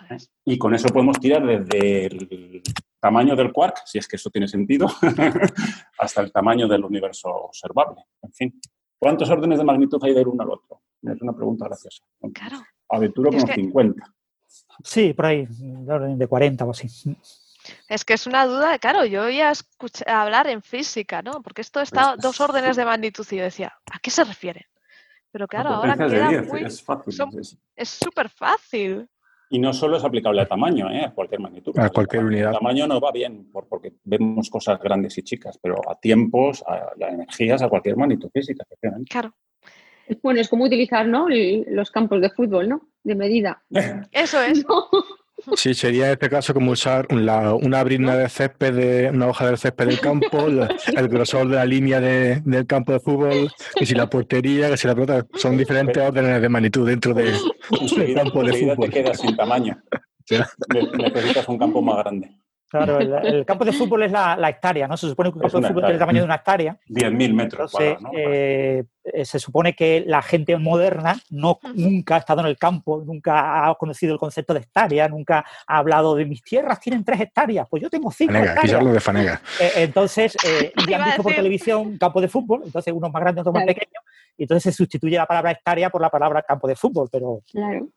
¿Eh? 0.10 0.18
Y 0.46 0.58
con 0.58 0.74
eso 0.74 0.90
podemos 0.90 1.20
tirar 1.20 1.46
desde 1.46 2.06
el 2.06 2.62
tamaño 3.04 3.36
del 3.36 3.52
quark, 3.52 3.82
si 3.86 3.98
es 3.98 4.08
que 4.08 4.16
eso 4.16 4.30
tiene 4.30 4.48
sentido, 4.48 4.88
hasta 6.00 6.22
el 6.22 6.32
tamaño 6.32 6.70
del 6.70 6.86
universo 6.86 7.28
observable. 7.28 8.02
En 8.22 8.32
fin, 8.32 8.62
¿cuántos 8.98 9.30
órdenes 9.30 9.60
de 9.60 9.66
magnitud 9.66 10.02
hay 10.06 10.14
del 10.14 10.30
uno 10.30 10.42
al 10.42 10.52
otro? 10.52 10.82
Es 11.02 11.22
una 11.22 11.34
pregunta 11.34 11.66
graciosa. 11.66 12.06
Claro. 12.34 12.64
Aventuro 12.88 13.30
con 13.30 13.46
50. 13.46 14.16
Sí, 14.86 15.14
por 15.14 15.26
ahí, 15.26 15.46
de 15.50 15.92
orden 15.92 16.18
de 16.18 16.28
40 16.28 16.64
o 16.64 16.72
así. 16.72 16.88
Es 17.90 18.06
que 18.06 18.14
es 18.14 18.26
una 18.26 18.46
duda, 18.46 18.80
claro, 18.80 19.04
yo 19.04 19.24
oía 19.24 19.52
escuchar 19.52 20.08
hablar 20.08 20.48
en 20.48 20.62
física, 20.62 21.22
¿no? 21.22 21.42
Porque 21.42 21.60
esto 21.60 21.82
está 21.82 22.14
pues 22.14 22.22
dos 22.22 22.40
órdenes 22.40 22.78
de 22.78 22.86
magnitud 22.86 23.28
y 23.32 23.36
yo 23.36 23.44
decía, 23.44 23.74
¿a 23.92 24.00
qué 24.00 24.12
se 24.12 24.24
refiere? 24.24 24.68
Pero 25.30 25.46
claro, 25.50 25.72
ahora 25.72 25.98
queda 25.98 26.42
muy... 26.44 26.64
Es 27.76 27.90
súper 27.90 28.30
fácil. 28.30 29.10
Y 29.50 29.60
no 29.60 29.74
solo 29.74 29.98
es 29.98 30.04
aplicable 30.04 30.42
a 30.42 30.48
tamaño, 30.48 30.90
¿eh? 30.90 31.06
a 31.06 31.12
cualquier 31.12 31.42
magnitud. 31.42 31.78
A 31.78 31.90
cualquier 31.90 32.26
unidad. 32.26 32.52
El 32.52 32.58
tamaño 32.58 32.88
no 32.88 33.00
va 33.00 33.12
bien 33.12 33.50
porque 33.52 33.94
vemos 34.04 34.50
cosas 34.50 34.80
grandes 34.80 35.18
y 35.18 35.24
chicas, 35.24 35.60
pero 35.62 35.80
a 35.90 36.00
tiempos, 36.00 36.64
a, 36.66 36.94
energías, 37.08 37.62
a 37.62 37.70
cualquier 37.70 37.98
magnitud 37.98 38.30
física. 38.34 38.66
Claro. 39.10 39.34
Bueno, 40.22 40.42
es 40.42 40.50
como 40.50 40.66
utilizar 40.66 41.08
¿no? 41.08 41.28
los 41.30 41.92
campos 41.92 42.22
de 42.22 42.30
fútbol, 42.30 42.70
¿no? 42.70 42.90
De 43.04 43.16
medida. 43.16 43.64
Eso 44.12 44.42
es. 44.42 44.66
Sí, 45.56 45.74
sería 45.74 46.08
en 46.08 46.12
este 46.14 46.30
caso 46.30 46.54
como 46.54 46.72
usar 46.72 47.08
una 47.12 47.84
brizna 47.84 48.16
de 48.16 48.30
césped, 48.30 48.74
de, 48.74 49.10
una 49.10 49.28
hoja 49.28 49.48
del 49.48 49.58
césped 49.58 49.88
del 49.88 50.00
campo, 50.00 50.48
el 50.48 51.08
grosor 51.10 51.48
de 51.50 51.56
la 51.56 51.66
línea 51.66 52.00
del 52.00 52.66
campo 52.66 52.94
de 52.94 53.00
fútbol, 53.00 53.52
y 53.80 53.86
si 53.86 53.94
la 53.94 54.10
portería, 54.10 54.70
que 54.70 54.78
si 54.78 54.88
la 54.88 54.96
pelota, 54.96 55.26
son 55.36 55.58
diferentes 55.58 56.02
órdenes 56.02 56.42
de 56.42 56.50
magnitud 56.50 56.88
dentro 56.88 57.14
del 57.14 57.36
campo 58.16 58.44
de 58.44 58.54
fútbol. 58.54 58.90
te 58.90 58.90
queda 58.90 59.14
sin 59.14 59.36
tamaño. 59.36 59.82
Necesitas 60.98 61.48
un 61.50 61.58
campo 61.58 61.82
más 61.82 61.98
grande. 61.98 62.38
Claro, 62.74 63.00
el, 63.00 63.46
campo 63.46 63.66
de 63.66 63.72
fútbol 63.72 64.02
es 64.02 64.12
la, 64.12 64.50
hectárea, 64.50 64.88
¿no? 64.88 64.98
Se 64.98 65.08
supone 65.08 65.30
que 65.30 65.38
un 65.38 65.42
campo 65.44 65.62
de 65.62 65.68
fútbol 65.68 65.84
tiene 65.84 65.94
el 65.94 66.00
tamaño 66.00 66.20
de 66.22 66.26
una 66.26 66.36
hectárea. 66.36 66.80
10.000 66.90 67.34
metros 67.34 67.72
Entonces, 67.80 68.10
eh, 68.18 68.84
eh, 69.04 69.26
se 69.26 69.38
supone 69.38 69.76
que 69.76 70.04
la 70.08 70.24
gente 70.24 70.58
moderna 70.58 71.16
no, 71.30 71.60
nunca 71.76 72.16
ha 72.16 72.18
estado 72.18 72.42
en 72.42 72.48
el 72.48 72.58
campo, 72.58 73.04
nunca 73.06 73.68
ha 73.68 73.76
conocido 73.76 74.14
el 74.14 74.20
concepto 74.20 74.56
de 74.56 74.62
hectárea, 74.62 75.08
nunca 75.08 75.46
ha 75.68 75.78
hablado 75.78 76.16
de 76.16 76.26
mis 76.26 76.42
tierras 76.42 76.80
tienen 76.80 77.04
tres 77.04 77.22
hectáreas, 77.22 77.68
pues 77.70 77.84
yo 77.84 77.92
tengo 77.92 78.10
cinco 78.12 78.34
Fanega, 78.34 78.54
hectáreas. 78.54 78.94
de 78.94 79.00
Fanega. 79.00 79.42
Eh, 79.60 79.72
entonces, 79.76 80.36
ya 80.90 80.98
han 80.98 81.06
visto 81.06 81.22
por 81.22 81.36
televisión 81.36 81.82
un 81.82 81.98
campo 82.00 82.22
de 82.22 82.28
fútbol, 82.28 82.64
entonces 82.66 82.92
unos 82.92 83.12
más 83.12 83.22
grandes, 83.22 83.42
otros 83.42 83.54
más 83.54 83.66
pequeños, 83.66 84.04
y 84.36 84.44
entonces 84.44 84.64
se 84.64 84.72
sustituye 84.76 85.16
la 85.16 85.28
palabra 85.28 85.52
hectárea 85.52 85.92
por 85.92 86.02
la 86.02 86.10
palabra 86.10 86.42
campo 86.42 86.68
de 86.68 86.76
fútbol, 86.76 87.08
pero... 87.12 87.42
Claro. 87.52 87.88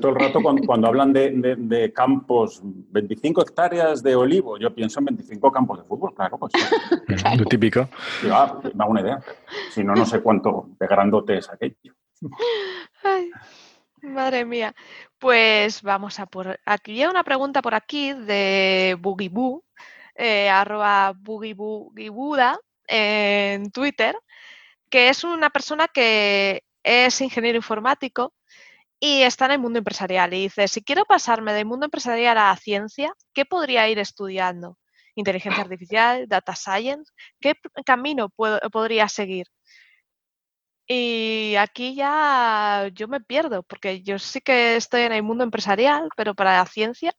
Todo 0.00 0.12
el 0.12 0.18
rato 0.18 0.40
cuando, 0.42 0.88
hablan 0.88 1.12
de, 1.12 1.92
campos, 1.94 2.60
25 2.62 3.42
hectáreas 3.42 4.02
de 4.02 4.16
olivo, 4.16 4.58
yo 4.58 4.74
pienso 4.74 4.98
en 5.00 5.06
25 5.06 5.52
campos 5.52 5.78
de 5.78 5.84
fútbol, 5.84 6.14
claro, 6.14 6.38
pues. 6.38 6.52
Lo 7.38 7.44
típico. 7.44 7.86
Ah, 8.30 8.58
me 8.74 8.82
hago 8.82 8.92
una 8.92 9.02
idea. 9.02 9.20
Si 9.70 9.84
no, 9.84 9.94
no 9.94 10.06
sé 10.06 10.22
cuánto 10.22 10.70
de 10.80 10.86
grandote 10.86 11.38
es 11.38 11.50
aquello. 11.50 11.94
madre 14.02 14.44
mía. 14.46 14.74
Pues 15.18 15.82
vamos 15.82 16.18
a 16.18 16.26
por. 16.26 16.58
Aquí 16.64 17.02
hay 17.02 17.08
una 17.08 17.24
pregunta 17.24 17.60
por 17.60 17.74
aquí 17.74 18.14
de 18.14 18.96
Bugiboo, 18.98 19.64
eh, 20.14 20.48
arroba 20.48 21.12
Bugibuda 21.14 22.58
en 22.86 23.70
Twitter, 23.70 24.16
que 24.88 25.10
es 25.10 25.24
una 25.24 25.50
persona 25.50 25.88
que 25.88 26.62
es 26.82 27.20
ingeniero 27.20 27.56
informático 27.56 28.32
y 29.00 29.22
está 29.22 29.46
en 29.46 29.52
el 29.52 29.58
mundo 29.60 29.78
empresarial 29.78 30.34
y 30.34 30.42
dice, 30.42 30.68
si 30.68 30.82
quiero 30.82 31.04
pasarme 31.04 31.52
del 31.52 31.66
mundo 31.66 31.86
empresarial 31.86 32.38
a 32.38 32.50
la 32.50 32.56
ciencia, 32.56 33.12
¿qué 33.32 33.44
podría 33.44 33.88
ir 33.88 33.98
estudiando? 33.98 34.78
Inteligencia 35.14 35.62
artificial, 35.62 36.28
data 36.28 36.54
science, 36.54 37.12
¿qué 37.40 37.54
camino 37.84 38.28
podría 38.28 39.08
seguir? 39.08 39.46
Y 40.86 41.54
aquí 41.56 41.94
ya 41.94 42.88
yo 42.94 43.08
me 43.08 43.20
pierdo, 43.20 43.62
porque 43.62 44.02
yo 44.02 44.18
sí 44.18 44.40
que 44.40 44.76
estoy 44.76 45.02
en 45.02 45.12
el 45.12 45.22
mundo 45.22 45.44
empresarial, 45.44 46.08
pero 46.16 46.34
para 46.34 46.56
la 46.56 46.66
ciencia, 46.66 47.12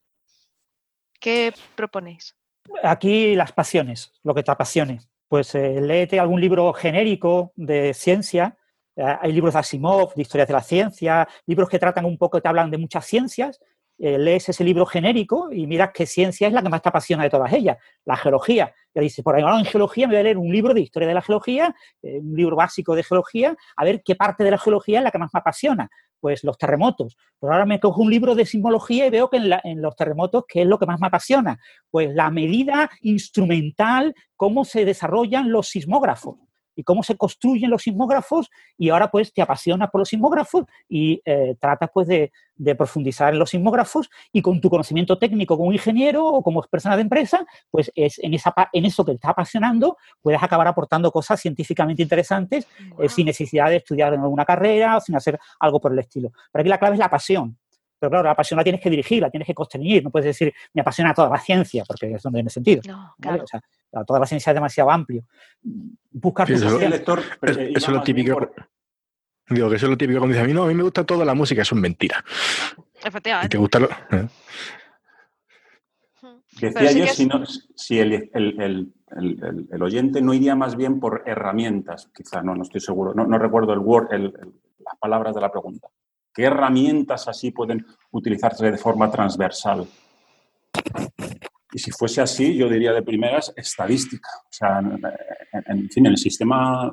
¿qué 1.20 1.54
proponéis? 1.76 2.36
Aquí 2.84 3.36
las 3.36 3.52
pasiones, 3.52 4.12
lo 4.24 4.34
que 4.34 4.44
te 4.44 4.52
apasione. 4.52 5.02
Pues 5.28 5.54
eh, 5.54 5.80
léete 5.80 6.20
algún 6.20 6.42
libro 6.42 6.74
genérico 6.74 7.54
de 7.56 7.94
ciencia 7.94 8.58
hay 8.96 9.32
libros 9.32 9.54
de 9.54 9.60
Asimov, 9.60 10.14
de 10.14 10.22
historias 10.22 10.48
de 10.48 10.54
la 10.54 10.62
ciencia, 10.62 11.28
libros 11.46 11.70
que 11.70 11.80
tratan 11.80 12.06
un 12.06 12.18
poco, 12.18 12.42
te 12.42 12.48
hablan 12.48 12.70
de 12.70 12.78
muchas 12.78 13.06
ciencias. 13.06 13.60
Eh, 14.02 14.18
lees 14.18 14.48
ese 14.48 14.64
libro 14.64 14.86
genérico 14.86 15.52
y 15.52 15.68
miras 15.68 15.90
qué 15.94 16.06
ciencia 16.06 16.48
es 16.48 16.54
la 16.54 16.64
que 16.64 16.70
más 16.70 16.82
te 16.82 16.88
apasiona 16.88 17.24
de 17.24 17.30
todas 17.30 17.52
ellas, 17.52 17.78
la 18.06 18.16
geología. 18.16 18.74
Y 18.94 19.02
dices, 19.02 19.24
por 19.26 19.36
ahí 19.36 19.44
en 19.44 19.66
geología 19.66 20.08
me 20.08 20.14
voy 20.14 20.22
a 20.22 20.24
leer 20.24 20.38
un 20.38 20.50
libro 20.50 20.74
de 20.74 20.80
historia 20.80 21.10
de 21.10 21.14
la 21.14 21.22
geología, 21.22 21.76
eh, 22.02 22.20
un 22.20 22.34
libro 22.34 22.56
básico 22.56 22.96
de 22.96 23.04
geología, 23.04 23.58
a 23.76 23.84
ver 23.84 24.02
qué 24.02 24.16
parte 24.16 24.46
de 24.46 24.52
la 24.52 24.58
geología 24.58 25.00
es 25.00 25.04
la 25.04 25.12
que 25.12 25.18
más 25.18 25.32
me 25.34 25.40
apasiona. 25.42 25.90
Pues 26.22 26.46
los 26.46 26.58
terremotos. 26.58 27.18
Pero 27.40 27.54
ahora 27.54 27.66
me 27.66 27.80
cojo 27.80 28.02
un 28.02 28.10
libro 28.10 28.36
de 28.36 28.46
sismología 28.46 29.06
y 29.08 29.10
veo 29.10 29.30
que 29.30 29.38
en, 29.38 29.52
en 29.64 29.82
los 29.82 29.96
terremotos, 29.98 30.46
¿qué 30.48 30.62
es 30.62 30.68
lo 30.68 30.80
que 30.80 30.86
más 30.86 31.00
me 31.00 31.08
apasiona? 31.08 31.60
Pues 31.92 32.14
la 32.14 32.30
medida 32.30 32.90
instrumental, 33.02 34.14
cómo 34.38 34.64
se 34.64 34.86
desarrollan 34.86 35.52
los 35.52 35.68
sismógrafos 35.68 36.38
y 36.80 36.84
cómo 36.84 37.04
se 37.04 37.18
construyen 37.18 37.70
los 37.70 37.84
sismógrafos 37.84 38.50
y 38.78 38.90
ahora 38.90 39.12
pues 39.12 39.34
te 39.34 39.42
apasionas 39.42 39.90
por 39.90 40.00
los 40.00 40.08
sismógrafos 40.08 40.64
y 40.88 41.22
eh, 41.26 41.58
tratas 41.60 41.90
pues 41.94 42.08
de, 42.08 42.32
profundizar 42.78 43.34
en 43.34 43.40
los 43.40 43.50
sismógrafos 43.50 44.10
y 44.32 44.42
con 44.42 44.62
tu 44.62 44.70
conocimiento 44.70 45.18
técnico 45.18 45.58
como 45.58 45.74
ingeniero 45.74 46.26
o 46.26 46.42
como 46.42 46.62
persona 46.64 46.96
de 46.96 47.02
empresa, 47.02 47.46
pues 47.70 47.92
es 47.96 48.20
en, 48.20 48.34
esa, 48.34 48.54
en 48.72 48.86
eso 48.86 49.04
que 49.04 49.12
te 49.12 49.16
está 49.16 49.30
apasionando 49.30 49.98
puedes 50.22 50.42
acabar 50.42 50.68
aportando 50.68 51.12
cosas 51.12 51.42
científicamente 51.42 52.02
interesantes 52.02 52.66
eh, 52.98 53.10
sin 53.10 53.26
necesidad 53.26 53.70
de 53.70 53.78
estudiar 53.78 54.14
en 54.14 54.22
alguna 54.22 54.46
carrera 54.46 54.98
o 54.98 55.02
sin 55.02 55.16
hacer 55.16 55.38
algo 55.60 55.82
por 55.82 55.92
el 55.92 56.00
estilo. 56.00 56.32
Pero 56.52 56.62
aquí 56.62 56.70
la 56.70 56.78
clave 56.78 56.96
es 56.96 57.00
la 57.00 57.10
pasión. 57.10 57.58
Pero 58.00 58.10
claro, 58.10 58.30
la 58.30 58.36
pasión 58.36 58.58
la 58.58 58.64
tienes 58.64 58.82
que 58.82 58.90
dirigir, 58.90 59.22
la 59.22 59.30
tienes 59.30 59.46
que 59.46 59.54
constreñir. 59.54 60.04
No 60.04 60.10
puedes 60.10 60.28
decir, 60.28 60.54
me 60.74 60.82
apasiona 60.82 61.14
toda 61.14 61.30
la 61.30 61.40
ciencia, 61.40 61.84
porque 61.86 62.14
eso 62.14 62.30
no 62.30 62.36
tiene 62.36 62.50
sentido. 62.50 62.82
No, 62.88 63.14
claro. 63.20 63.46
toda 64.06 64.20
la 64.20 64.26
ciencia 64.26 64.52
es 64.52 64.56
demasiado 64.56 64.90
amplio. 64.90 65.24
Buscar 66.12 66.48
tu 66.48 66.54
eso, 66.54 66.80
lector, 66.80 67.22
eso 67.42 67.60
es 67.60 67.88
lo 67.90 68.02
típico. 68.02 68.52
Digo 69.50 69.70
que 69.70 69.76
eso 69.76 69.88
es 69.88 69.90
lo 69.90 69.98
típico 69.98 70.20
cuando 70.20 70.34
dice 70.34 70.44
a 70.44 70.48
mí 70.48 70.54
no, 70.54 70.64
a 70.64 70.68
mí 70.68 70.76
me 70.76 70.84
gusta 70.84 71.04
toda 71.04 71.26
la 71.26 71.34
música, 71.34 71.64
eso 71.64 71.76
es 71.76 71.82
mentira. 71.82 72.24
Efectivamente. 73.04 73.48
¿Y 73.48 73.50
te 73.50 73.58
gusta 73.58 73.80
lo... 73.80 73.90
¿eh? 73.90 74.28
Decía 76.62 76.92
yo 76.92 77.08
si, 77.08 77.26
no, 77.26 77.46
si 77.46 78.00
el, 78.00 78.30
el, 78.34 78.94
el, 79.72 79.82
oyente 79.82 80.22
no 80.22 80.34
iría 80.34 80.56
más 80.56 80.76
bien 80.76 81.00
por 81.00 81.24
herramientas, 81.26 82.10
quizá, 82.14 82.42
no, 82.42 82.54
no 82.56 82.64
estoy 82.64 82.82
seguro, 82.82 83.14
no, 83.14 83.26
no 83.26 83.38
recuerdo 83.38 83.72
el 83.74 83.80
word, 83.80 84.10
las 84.12 84.96
palabras 85.00 85.34
de 85.34 85.42
la 85.42 85.52
pregunta. 85.52 85.88
¿Qué 86.40 86.46
herramientas 86.46 87.28
así 87.28 87.52
pueden 87.52 87.86
utilizarse 88.12 88.72
de 88.72 88.78
forma 88.78 89.12
transversal? 89.12 89.86
Y 91.74 91.80
si 91.80 91.92
fuese 91.92 92.22
así, 92.22 92.56
yo 92.56 92.70
diría 92.70 92.94
de 92.94 93.02
primeras 93.02 93.52
estadística. 93.58 94.30
O 94.46 94.48
sea, 94.50 94.80
en, 94.80 95.90
fin, 95.90 96.06
en 96.06 96.14
el 96.14 96.18
sistema 96.18 96.90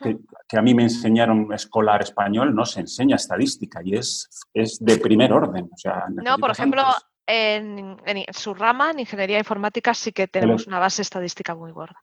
que, 0.00 0.16
a 0.56 0.62
mí 0.62 0.72
me 0.72 0.84
enseñaron 0.84 1.52
escolar 1.52 2.00
español 2.00 2.54
no 2.54 2.64
se 2.64 2.80
enseña 2.80 3.16
estadística 3.16 3.82
y 3.84 3.94
es, 3.94 4.26
es 4.54 4.78
de 4.80 4.96
primer 4.96 5.34
orden. 5.34 5.68
O 5.70 5.76
sea, 5.76 6.06
no, 6.08 6.38
por 6.38 6.50
ejemplo, 6.50 6.82
en, 7.26 7.94
su 8.32 8.54
rama, 8.54 8.92
en 8.92 9.00
ingeniería 9.00 9.38
informática, 9.38 9.92
sí 9.92 10.12
que 10.12 10.28
tenemos 10.28 10.66
una 10.66 10.78
base 10.78 11.02
estadística 11.02 11.54
muy 11.54 11.72
gorda. 11.72 12.02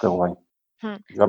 Qué 0.00 0.06
guay. 0.06 0.32
Hmm. 0.80 0.96
Yo, 1.10 1.26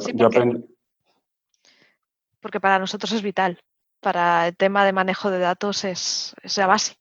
porque 2.40 2.62
para 2.62 2.80
nosotros 2.80 3.12
es 3.12 3.22
vital 3.22 3.60
para 4.04 4.48
el 4.48 4.56
tema 4.56 4.86
de 4.86 4.94
manejo 4.94 5.32
de 5.32 5.40
datos 5.40 5.84
es, 5.86 6.36
la 6.58 6.68
base. 6.68 6.96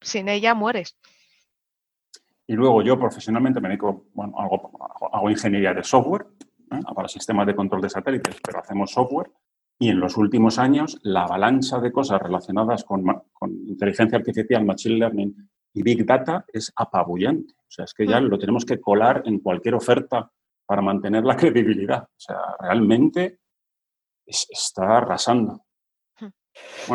Sin 0.00 0.28
ella 0.28 0.54
mueres. 0.54 0.96
Y 2.46 2.52
luego 2.52 2.82
yo 2.82 2.98
profesionalmente 2.98 3.60
me 3.60 3.68
dedico, 3.68 4.06
bueno, 4.12 4.34
hago, 4.38 5.30
ingeniería 5.30 5.74
de 5.74 5.82
software 5.82 6.26
¿eh? 6.70 6.80
para 6.94 7.08
sistemas 7.08 7.46
de 7.46 7.56
control 7.56 7.80
de 7.80 7.90
satélites, 7.90 8.36
pero 8.44 8.60
hacemos 8.60 8.92
software. 8.92 9.30
Y 9.78 9.88
en 9.88 10.00
los 10.00 10.16
últimos 10.16 10.58
años, 10.58 10.98
la 11.02 11.24
avalancha 11.24 11.78
de 11.78 11.92
cosas 11.92 12.20
relacionadas 12.20 12.84
con, 12.84 13.04
con 13.32 13.50
inteligencia 13.66 14.18
artificial, 14.18 14.64
machine 14.64 14.98
learning 14.98 15.50
y 15.72 15.82
big 15.82 16.04
data 16.04 16.44
es 16.52 16.72
apabullante. 16.76 17.54
O 17.54 17.70
sea, 17.70 17.84
es 17.84 17.94
que 17.94 18.06
ya 18.06 18.20
mm. 18.20 18.24
lo 18.24 18.38
tenemos 18.38 18.64
que 18.64 18.80
colar 18.80 19.22
en 19.26 19.40
cualquier 19.40 19.74
oferta 19.74 20.30
para 20.66 20.82
mantener 20.82 21.24
la 21.24 21.36
credibilidad. 21.36 22.04
O 22.04 22.20
sea, 22.20 22.38
realmente 22.60 23.40
está 24.26 24.98
arrasando. 24.98 25.64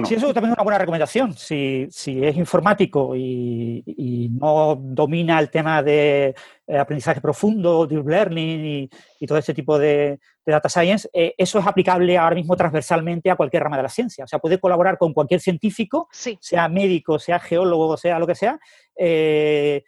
Sí, 0.05 0.15
eso 0.15 0.33
también 0.33 0.51
es 0.51 0.57
una 0.57 0.63
buena 0.63 0.77
recomendación. 0.79 1.33
Si, 1.33 1.87
es 1.87 2.35
informático 2.35 3.15
y, 3.15 4.29
no 4.31 4.75
domina 4.81 5.39
el 5.39 5.49
tema 5.49 5.83
de 5.83 6.33
eh, 6.67 6.77
aprendizaje 6.77 7.21
profundo, 7.21 7.85
deep 7.85 8.07
learning 8.07 8.89
y, 9.19 9.27
todo 9.27 9.37
ese 9.37 9.53
tipo 9.53 9.77
de, 9.77 10.19
data 10.45 10.67
science, 10.67 11.07
eh, 11.13 11.33
eso 11.37 11.59
es 11.59 11.67
aplicable 11.67 12.17
ahora 12.17 12.35
mismo 12.35 12.55
transversalmente 12.55 13.29
a 13.29 13.35
cualquier 13.35 13.63
rama 13.63 13.77
de 13.77 13.83
la 13.83 13.89
ciencia. 13.89 14.25
O 14.25 14.27
sea, 14.27 14.39
puede 14.39 14.59
colaborar 14.59 14.97
con 14.97 15.13
cualquier 15.13 15.39
científico, 15.39 16.09
sea 16.11 16.67
médico, 16.67 17.19
sea 17.19 17.39
geólogo, 17.39 17.95
sea 17.95 18.19
lo 18.19 18.27
que 18.27 18.35
sea, 18.35 18.59
eh, 18.97 19.83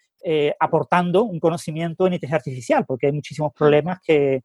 aportando 0.59 1.23
un 1.23 1.39
conocimiento 1.39 2.07
en 2.07 2.13
inteligencia 2.13 2.37
artificial, 2.37 2.85
porque 2.85 3.07
hay 3.07 3.13
muchísimos 3.13 3.53
problemas 3.53 3.99
que, 4.01 4.43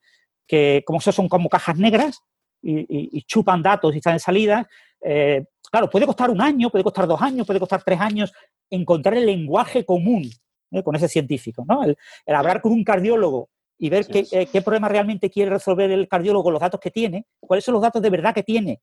como 0.85 0.99
eso 0.99 1.13
son 1.13 1.29
como 1.29 1.49
cajas 1.49 1.77
negras 1.77 2.23
y, 2.63 3.19
y 3.19 3.23
chupan 3.23 3.63
datos 3.63 3.95
y 3.95 3.99
están 3.99 4.15
en 4.15 4.21
salida, 4.21 4.69
eh, 5.03 5.45
claro, 5.71 5.89
puede 5.89 6.07
costar 6.07 6.31
un 6.31 6.41
año, 6.41 6.71
puede 6.71 6.85
costar 6.85 7.07
dos 7.07 7.21
años, 7.23 7.47
puede 7.47 7.61
costar 7.61 7.83
tres 7.83 8.01
años 8.01 8.33
encontrar 8.69 9.17
el 9.17 9.27
lenguaje 9.27 9.85
común 9.85 10.31
¿eh? 10.71 10.83
con 10.83 10.95
ese 10.97 11.09
científico, 11.09 11.65
¿no? 11.67 11.83
El, 11.85 11.97
hablar 12.27 12.61
con 12.61 12.73
un 12.73 12.85
cardiólogo 12.85 13.49
y 13.79 13.89
ver 13.89 14.07
eh, 14.11 14.47
qué, 14.47 14.63
problema 14.63 14.89
realmente 14.89 15.31
quiere 15.31 15.51
resolver 15.51 15.91
el 15.91 16.07
cardiólogo, 16.07 16.51
los 16.51 16.61
datos 16.61 16.81
que 16.81 16.91
tiene, 16.91 17.27
cuáles 17.41 17.65
son 17.65 17.75
los 17.75 17.83
datos 17.83 18.03
de 18.03 18.11
verdad 18.11 18.35
que 18.35 18.43
tiene. 18.43 18.81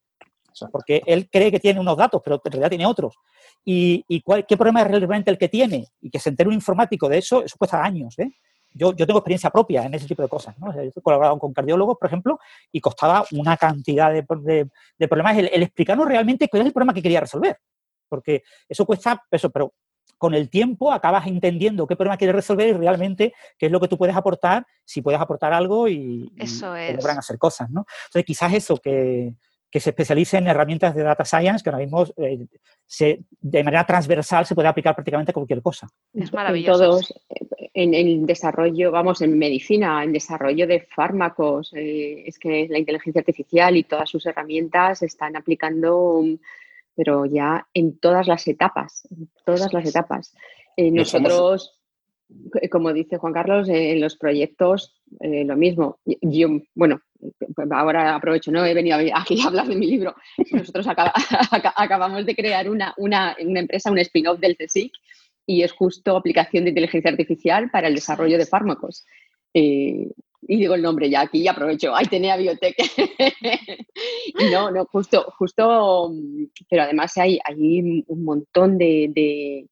Porque 0.71 1.03
él 1.05 1.29
cree 1.29 1.51
que 1.51 1.59
tiene 1.59 1.79
unos 1.79 1.95
datos, 1.95 2.19
pero 2.23 2.41
en 2.43 2.51
realidad 2.51 2.69
tiene 2.69 2.87
otros. 2.87 3.13
Y, 3.63 4.03
qué 4.47 4.57
problema 4.57 4.81
es 4.81 4.87
realmente 4.87 5.29
el 5.29 5.37
que 5.37 5.49
tiene. 5.49 5.85
Y 6.01 6.09
que 6.09 6.17
se 6.17 6.29
entere 6.29 6.47
un 6.47 6.55
informático 6.55 7.07
de 7.07 7.19
eso, 7.19 7.43
eso 7.43 7.57
cuesta 7.59 7.83
años. 7.83 8.17
¿eh? 8.17 8.31
Yo, 8.77 8.95
tengo 8.95 9.19
experiencia 9.19 9.49
propia 9.49 9.83
en 9.83 9.93
ese 9.93 10.07
tipo 10.07 10.21
de 10.21 10.29
cosas. 10.29 10.57
¿no? 10.59 10.71
he 10.71 10.91
colaborado 11.01 11.37
con 11.39 11.53
cardiólogos, 11.53 11.97
por 11.97 12.07
ejemplo, 12.07 12.39
y 12.71 12.79
costaba 12.79 13.25
una 13.31 13.57
cantidad 13.57 14.13
de, 14.13 14.23
problemas 15.07 15.37
el, 15.37 15.63
explicarnos 15.63 16.07
realmente 16.07 16.47
cuál 16.47 16.61
es 16.61 16.67
el 16.67 16.73
problema 16.73 16.93
que 16.93 17.01
quería 17.01 17.19
resolver. 17.19 17.57
Porque 18.07 18.43
eso 18.69 18.85
cuesta 18.85 19.23
eso, 19.31 19.49
pero 19.49 19.73
con 20.17 20.33
el 20.33 20.49
tiempo 20.49 20.91
acabas 20.91 21.27
entendiendo 21.27 21.85
qué 21.85 21.95
problema 21.95 22.17
quieres 22.17 22.35
resolver 22.35 22.69
y 22.69 22.73
realmente 22.73 23.33
qué 23.57 23.67
es 23.67 23.71
lo 23.71 23.79
que 23.79 23.87
tú 23.87 23.97
puedes 23.97 24.15
aportar, 24.15 24.65
si 24.83 25.01
puedes 25.01 25.19
aportar 25.19 25.53
algo 25.53 25.87
y, 25.87 26.31
eso 26.37 26.73
logran 26.95 27.17
hacer 27.17 27.37
cosas. 27.37 27.69
¿no? 27.69 27.85
Entonces, 28.05 28.25
quizás 28.25 28.53
eso, 28.53 28.77
que, 28.77 29.35
que 29.69 29.80
se 29.80 29.89
especialice 29.89 30.38
en 30.38 30.48
herramientas 30.48 30.95
de 30.95 31.03
data 31.03 31.26
science 31.26 31.64
que 31.64 31.69
ahora 31.69 31.84
mismo 31.84 32.06
eh, 32.18 32.45
se, 32.85 33.23
de 33.39 33.64
manera 33.64 33.85
transversal 33.85 34.45
se 34.45 34.56
puede 34.56 34.68
aplicar 34.68 34.95
prácticamente 34.95 35.31
a 35.31 35.34
cualquier 35.34 35.61
cosa. 35.61 35.88
Es 36.14 36.31
maravilloso. 36.34 36.84
En 36.84 36.89
todos, 36.89 37.14
en 37.73 37.94
el 37.94 38.26
desarrollo, 38.26 38.91
vamos, 38.91 39.22
en 39.22 39.38
medicina, 39.38 40.03
en 40.03 40.14
desarrollo 40.14 40.68
de 40.68 40.81
fármacos, 40.81 41.73
eh, 41.76 42.23
es 42.26 42.39
que 42.39 42.68
la 42.69 42.80
inteligencia 42.80 43.19
artificial 43.19 43.76
y 43.76 43.84
todas 43.84 44.10
sus 44.10 44.26
herramientas 44.26 45.03
están 45.03 45.35
aplicando, 45.35 46.23
pero 46.95 47.26
ya 47.26 47.68
en 47.73 47.99
todas 47.99 48.26
las 48.27 48.48
etapas, 48.48 49.06
en 49.11 49.30
todas 49.45 49.73
las 49.73 49.88
etapas. 49.88 50.34
Eh, 50.77 50.91
nosotros 50.91 51.73
como 52.69 52.91
dice 52.91 53.15
Juan 53.18 53.31
Carlos, 53.31 53.69
en 53.69 54.02
los 54.02 54.18
proyectos 54.18 55.02
lo 55.22 55.56
mismo. 55.56 55.99
Yo, 56.03 56.49
bueno, 56.76 56.99
ahora 57.72 58.15
aprovecho, 58.15 58.52
no 58.52 58.65
he 58.65 58.73
venido 58.73 58.98
aquí 59.14 59.41
a 59.41 59.48
hablar 59.48 59.68
de 59.68 59.76
mi 59.76 59.88
libro. 59.88 60.15
Nosotros 60.52 60.88
acabamos 61.76 62.26
de 62.26 62.35
crear 62.35 62.69
una, 62.69 62.94
una, 62.98 63.35
empresa, 63.39 63.91
un 63.91 63.99
spin-off 63.99 64.39
del 64.39 64.57
CSIC, 64.57 64.91
y 65.45 65.64
es 65.64 65.72
justo 65.72 66.15
aplicación 66.15 66.65
de 66.65 66.72
inteligencia 66.72 67.11
artificial 67.11 67.69
para 67.69 67.88
el 67.88 67.95
desarrollo 67.95 68.38
de 68.38 68.45
fármacos. 68.45 69.06
Eh, 69.53 70.11
y 70.41 70.57
digo 70.57 70.76
el 70.76 70.81
nombre 70.81 71.10
ya 71.10 71.22
aquí 71.22 71.39
y 71.39 71.48
aprovecho, 71.48 71.95
ahí 71.95 72.06
tenía 72.06 72.38
biotech. 72.38 72.76
no, 74.52 74.72
no, 74.72 74.85
justo, 74.85 75.34
justo, 75.38 76.11
pero 76.69 76.84
además 76.84 77.18
hay, 77.18 77.39
hay 77.44 78.03
un 78.07 78.23
montón 78.23 78.77
de, 78.77 79.10
de, 79.14 79.65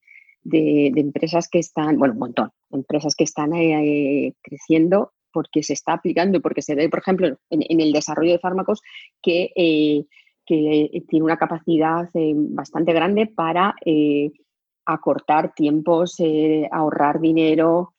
de, 0.44 1.02
empresas 1.02 1.50
que 1.50 1.60
están, 1.60 1.98
bueno, 1.98 2.14
un 2.14 2.20
montón, 2.20 2.52
empresas 2.72 3.16
que 3.16 3.24
están 3.24 3.54
eh, 3.54 4.34
creciendo 4.42 5.12
porque 5.36 5.64
se 5.64 5.74
está 5.74 5.92
aplicando 5.92 6.40
porque 6.40 6.62
se 6.62 6.76
ve, 6.76 6.88
por 6.88 7.00
ejemplo, 7.00 7.28
en, 7.50 7.82
el 7.82 7.92
desarrollo 7.92 8.32
de 8.32 8.40
fármacos 8.40 8.82
que, 9.22 9.52
eh, 9.54 10.06
tiene 10.48 11.26
una 11.26 11.36
capacidad 11.36 12.10
eh, 12.14 12.32
bastante 12.36 12.94
grande 12.94 13.28
para 13.28 13.76
eh, 13.86 14.32
acortar 14.86 15.54
tiempos, 15.54 16.16
ahorrar 16.72 17.20
dinero 17.20 17.96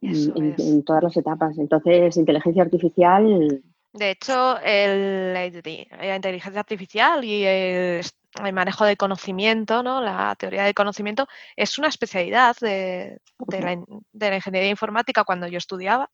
en, 0.00 0.84
todas 0.84 1.02
las 1.02 1.16
etapas. 1.16 1.58
Entonces, 1.58 2.16
inteligencia 2.16 2.62
artificial... 2.62 3.62
De 3.92 4.10
hecho, 4.10 4.56
la 4.62 5.46
inteligencia 5.46 6.60
artificial 6.60 7.24
y 7.24 7.44
el, 7.46 8.04
manejo 8.52 8.84
de 8.84 8.96
conocimiento, 8.96 9.82
¿no? 9.82 10.02
la 10.02 10.36
teoría 10.38 10.64
del 10.64 10.74
conocimiento, 10.74 11.26
es 11.56 11.78
una 11.78 11.88
especialidad 11.88 12.54
de, 12.60 13.18
la, 13.48 13.82
de 14.12 14.30
la 14.30 14.36
ingeniería 14.36 14.70
informática 14.70 15.24
cuando 15.24 15.48
yo 15.48 15.56
estudiaba 15.56 16.10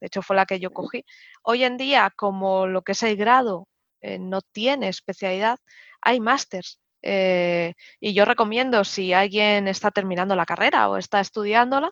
de 0.00 0.06
hecho 0.06 0.22
fue 0.22 0.36
la 0.36 0.46
que 0.46 0.60
yo 0.60 0.70
cogí. 0.72 1.04
Hoy 1.42 1.64
en 1.64 1.76
día, 1.76 2.12
como 2.16 2.66
lo 2.66 2.82
que 2.82 2.92
es 2.92 3.02
el 3.02 3.16
grado 3.16 3.68
eh, 4.00 4.18
no 4.18 4.40
tiene 4.42 4.88
especialidad, 4.88 5.58
hay 6.00 6.20
másters. 6.20 6.80
Eh, 7.02 7.74
y 8.00 8.14
yo 8.14 8.24
recomiendo, 8.24 8.84
si 8.84 9.12
alguien 9.12 9.68
está 9.68 9.90
terminando 9.90 10.36
la 10.36 10.46
carrera 10.46 10.88
o 10.88 10.96
está 10.96 11.20
estudiándola, 11.20 11.90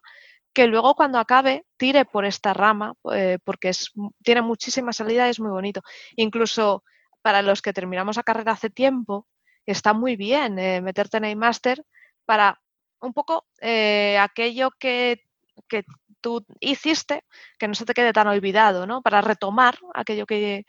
que 0.54 0.66
luego 0.66 0.94
cuando 0.94 1.18
acabe 1.18 1.64
tire 1.76 2.04
por 2.04 2.24
esta 2.24 2.54
rama, 2.54 2.94
eh, 3.12 3.38
porque 3.44 3.70
es, 3.70 3.92
tiene 4.22 4.42
muchísima 4.42 4.92
salida 4.92 5.26
y 5.26 5.30
es 5.30 5.40
muy 5.40 5.50
bonito. 5.50 5.82
Incluso 6.16 6.84
para 7.22 7.42
los 7.42 7.62
que 7.62 7.72
terminamos 7.72 8.16
la 8.16 8.22
carrera 8.22 8.52
hace 8.52 8.70
tiempo, 8.70 9.26
está 9.66 9.92
muy 9.92 10.16
bien 10.16 10.54
meterte 10.82 11.18
en 11.18 11.24
el 11.26 11.36
máster 11.36 11.84
para 12.24 12.58
un 13.00 13.12
poco 13.12 13.46
aquello 13.60 14.70
que, 14.78 15.24
que 15.68 15.84
tú 16.20 16.44
hiciste, 16.60 17.24
que 17.58 17.68
no 17.68 17.74
se 17.74 17.84
te 17.84 17.94
quede 17.94 18.12
tan 18.12 18.26
olvidado, 18.26 18.86
¿no? 18.86 19.02
Para 19.02 19.20
retomar 19.20 19.78
aquello 19.94 20.26
que... 20.26 20.64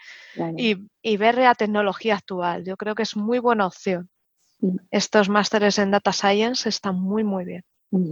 Y, 0.58 1.18
ver 1.18 1.38
la 1.38 1.56
tecnología 1.56 2.16
actual. 2.16 2.66
Yo 2.66 2.78
creo 2.78 2.96
que 2.96 3.04
es 3.04 3.16
muy 3.16 3.40
buena 3.40 3.66
opción. 3.66 4.10
Estos 4.92 5.30
másteres 5.30 5.80
en 5.80 5.92
Data 5.92 6.12
Science 6.12 6.68
están 6.68 6.96
muy, 7.00 7.24
muy 7.24 7.46
bien. 7.46 7.64
Mm. 7.92 8.12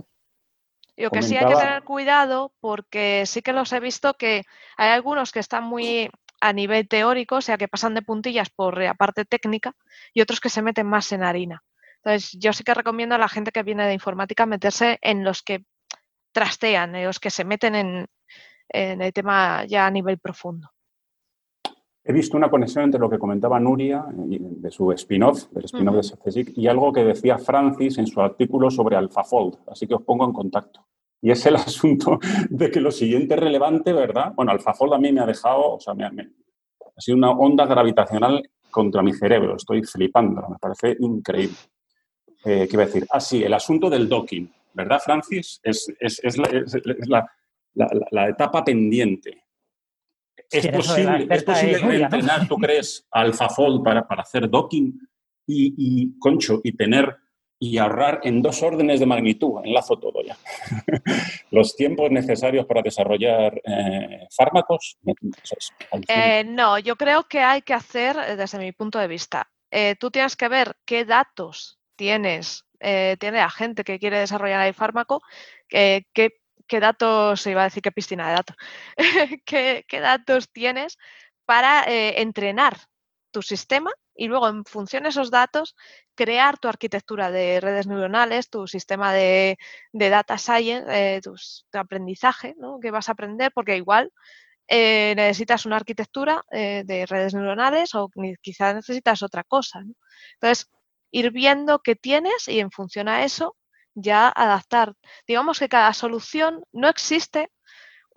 Yo 0.98 1.12
que 1.12 1.22
sí 1.22 1.38
hay 1.38 1.46
que 1.46 1.56
tener 1.56 1.84
cuidado 1.84 2.54
porque 2.60 3.26
sí 3.28 3.44
que 3.44 3.54
los 3.54 3.72
he 3.72 3.80
visto 3.80 4.16
que 4.16 4.44
hay 4.78 4.90
algunos 4.90 5.32
que 5.32 5.40
están 5.40 5.64
muy 5.64 6.10
a 6.42 6.54
nivel 6.54 6.88
teórico, 6.88 7.36
o 7.36 7.42
sea, 7.42 7.58
que 7.58 7.68
pasan 7.68 7.94
de 7.94 8.02
puntillas 8.02 8.50
por 8.50 8.82
la 8.82 8.96
parte 8.96 9.26
técnica 9.26 9.76
y 10.14 10.22
otros 10.22 10.40
que 10.40 10.50
se 10.50 10.62
meten 10.62 10.88
más 10.88 11.12
en 11.12 11.24
harina. 11.24 11.64
Entonces, 11.98 12.32
yo 12.40 12.54
sí 12.54 12.64
que 12.64 12.74
recomiendo 12.74 13.16
a 13.16 13.20
la 13.20 13.30
gente 13.30 13.52
que 13.52 13.64
viene 13.64 13.86
de 13.86 13.94
informática 13.94 14.46
meterse 14.46 14.98
en 15.02 15.24
los 15.24 15.44
que 15.44 15.66
trastean, 16.38 16.96
eh, 16.96 17.06
los 17.06 17.20
que 17.20 17.32
se 17.32 17.44
meten 17.44 17.74
en, 17.74 18.08
el 18.70 19.12
tema 19.12 19.66
ya 19.66 19.88
a 19.88 19.92
nivel 19.92 20.20
profundo. 20.20 20.70
He 22.04 22.14
visto 22.14 22.38
una 22.38 22.50
conexión 22.50 22.84
entre 22.84 23.00
lo 23.00 23.10
que 23.10 23.18
comentaba 23.18 23.60
Nuria 23.60 24.06
de 24.08 24.70
su 24.70 24.92
spin-off, 24.92 25.50
del 25.52 25.66
spin-off 25.66 25.96
de 25.96 26.18
CSIC, 26.18 26.56
y 26.56 26.68
algo 26.68 26.94
que 26.94 27.04
decía 27.04 27.40
Francis 27.40 27.98
en 27.98 28.06
su 28.06 28.22
artículo 28.22 28.70
sobre 28.70 28.96
AlphaFold. 28.96 29.58
Así 29.68 29.88
que 29.88 29.96
os 29.96 30.04
pongo 30.04 30.26
en 30.26 30.34
contacto. 30.34 30.86
Y 31.22 31.32
es 31.32 31.44
el 31.48 31.56
asunto 31.70 32.20
de 32.50 32.70
que 32.70 32.82
lo 32.82 32.92
siguiente 32.92 33.36
relevante, 33.36 33.92
¿verdad? 33.92 34.34
Bueno, 34.36 34.52
AlphaFold 34.52 34.94
a 34.94 35.00
mí 35.00 35.12
me 35.12 35.22
ha 35.22 35.26
dejado, 35.26 35.74
o 35.74 35.80
sea, 35.80 35.96
me, 35.96 36.06
ha 36.06 37.02
sido 37.02 37.18
una 37.18 37.32
onda 37.32 37.66
gravitacional 37.66 38.48
contra 38.70 39.02
mi 39.02 39.14
cerebro. 39.14 39.56
Estoy 39.56 39.82
flipando, 39.84 40.48
me 40.48 40.58
parece 40.60 40.98
increíble. 41.00 41.58
Eh, 42.46 42.68
¿Qué 42.70 42.76
iba 42.76 42.84
a 42.84 42.86
decir? 42.86 43.08
Ah, 43.10 43.20
sí, 43.20 43.44
el 43.44 43.54
asunto 43.56 43.90
del 43.90 44.08
docking. 44.08 44.54
¿Verdad, 44.78 45.02
Francis? 45.04 45.60
Es, 45.64 45.92
la, 47.74 48.30
etapa 48.30 48.64
pendiente. 48.64 49.44
¿Es 50.50 50.68
posible, 50.68 51.28
¿es 51.30 51.44
posible 51.44 51.98
entrenar, 51.98 52.48
tú 52.48 52.56
crees, 52.56 53.06
AlphaFold 53.12 53.84
para, 53.84 54.08
para 54.08 54.22
hacer 54.22 54.50
docking 54.50 54.98
y, 55.46 56.18
concho 56.20 56.62
y 56.64 56.72
tener 56.74 57.18
y 57.60 57.80
ahorrar 57.80 58.22
en 58.24 58.44
dos 58.44 58.62
órdenes 58.62 59.00
de 59.00 59.08
magnitud, 59.08 59.60
enlazo 59.64 59.98
todo 59.98 60.22
ya, 60.24 60.38
los 61.52 61.76
tiempos 61.76 62.12
necesarios 62.12 62.68
para 62.68 62.84
desarrollar 62.84 63.60
eh, 63.66 64.28
fármacos? 64.30 65.00
Eh, 66.08 66.44
no, 66.44 66.78
yo 66.78 66.96
creo 66.96 67.24
que 67.24 67.40
hay 67.40 67.64
que 67.64 67.74
hacer, 67.74 68.16
desde 68.38 68.60
mi 68.60 68.74
punto 68.74 69.00
de 69.00 69.08
vista, 69.08 69.50
eh, 69.72 69.96
tú 70.00 70.12
tienes 70.12 70.36
que 70.36 70.48
ver 70.48 70.78
qué 70.86 71.04
datos 71.04 71.80
tienes 71.98 72.67
eh, 72.80 73.18
tiene 73.20 73.40
a 73.42 73.50
gente 73.50 73.84
que 73.84 74.00
quiere 74.00 74.20
desarrollar 74.20 74.68
el 74.68 74.74
fármaco, 74.74 75.22
¿qué, 75.68 76.04
datos, 76.70 77.42
se 77.42 77.52
iba 77.52 77.62
a 77.62 77.66
decir 77.66 77.82
qué 77.82 77.92
piscina 77.92 78.28
de 78.28 78.34
datos, 78.34 78.56
¿Qué, 79.46 79.86
datos 79.92 80.52
tienes 80.52 80.98
para 81.46 81.84
eh, 81.86 82.22
entrenar 82.22 82.78
tu 83.32 83.42
sistema 83.42 83.92
y 84.16 84.28
luego 84.28 84.50
en 84.50 84.66
función 84.66 85.04
de 85.04 85.10
esos 85.10 85.32
datos 85.32 85.76
crear 86.16 86.58
tu 86.58 86.68
arquitectura 86.68 87.32
de 87.32 87.60
redes 87.62 87.88
neuronales, 87.88 88.50
tu 88.50 88.68
sistema 88.68 89.14
de, 89.14 89.58
data 89.94 90.38
science, 90.38 90.86
eh, 90.90 91.22
tu, 91.22 91.36
aprendizaje 91.74 92.56
¿no? 92.58 92.80
que 92.80 92.92
vas 92.92 93.10
a 93.10 93.14
aprender, 93.14 93.52
porque 93.54 93.78
igual 93.78 94.12
necesitas 94.70 95.66
una 95.66 95.78
arquitectura 95.78 96.44
de 96.52 97.06
redes 97.08 97.34
neuronales 97.34 97.96
o 97.96 98.10
quizás 98.42 98.76
necesitas 98.76 99.24
otra 99.24 99.46
cosa. 99.46 99.82
Entonces, 100.34 100.70
ir 101.12 101.32
viendo 101.32 101.80
qué 101.80 101.96
tienes 101.96 102.48
y 102.48 102.60
en 102.60 102.72
función 102.72 103.08
a 103.08 103.24
eso 103.24 103.56
ya 103.96 104.30
adaptar. 104.30 104.94
Digamos 105.28 105.60
que 105.60 105.70
cada 105.70 105.94
solución 105.94 106.64
no 106.72 106.88
existe 106.90 107.50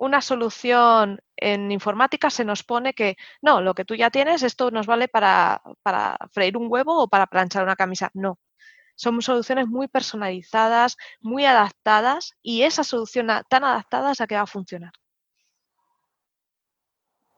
una 0.00 0.22
solución 0.22 1.20
en 1.36 1.70
informática 1.70 2.30
se 2.30 2.44
nos 2.44 2.62
pone 2.64 2.94
que 2.94 3.16
no, 3.42 3.60
lo 3.60 3.74
que 3.74 3.84
tú 3.84 3.94
ya 3.94 4.10
tienes, 4.10 4.42
esto 4.42 4.70
nos 4.70 4.86
vale 4.86 5.08
para, 5.08 5.62
para 5.82 6.16
freír 6.32 6.56
un 6.56 6.68
huevo 6.70 7.02
o 7.02 7.08
para 7.08 7.26
planchar 7.26 7.64
una 7.64 7.76
camisa. 7.76 8.10
No. 8.14 8.38
Son 8.96 9.20
soluciones 9.22 9.66
muy 9.68 9.88
personalizadas, 9.88 10.96
muy 11.20 11.44
adaptadas 11.46 12.34
y 12.42 12.62
esa 12.62 12.84
solución 12.84 13.28
tan 13.48 13.64
adaptada 13.64 14.12
es 14.12 14.20
la 14.20 14.26
que 14.26 14.36
va 14.36 14.42
a 14.42 14.46
funcionar. 14.46 14.92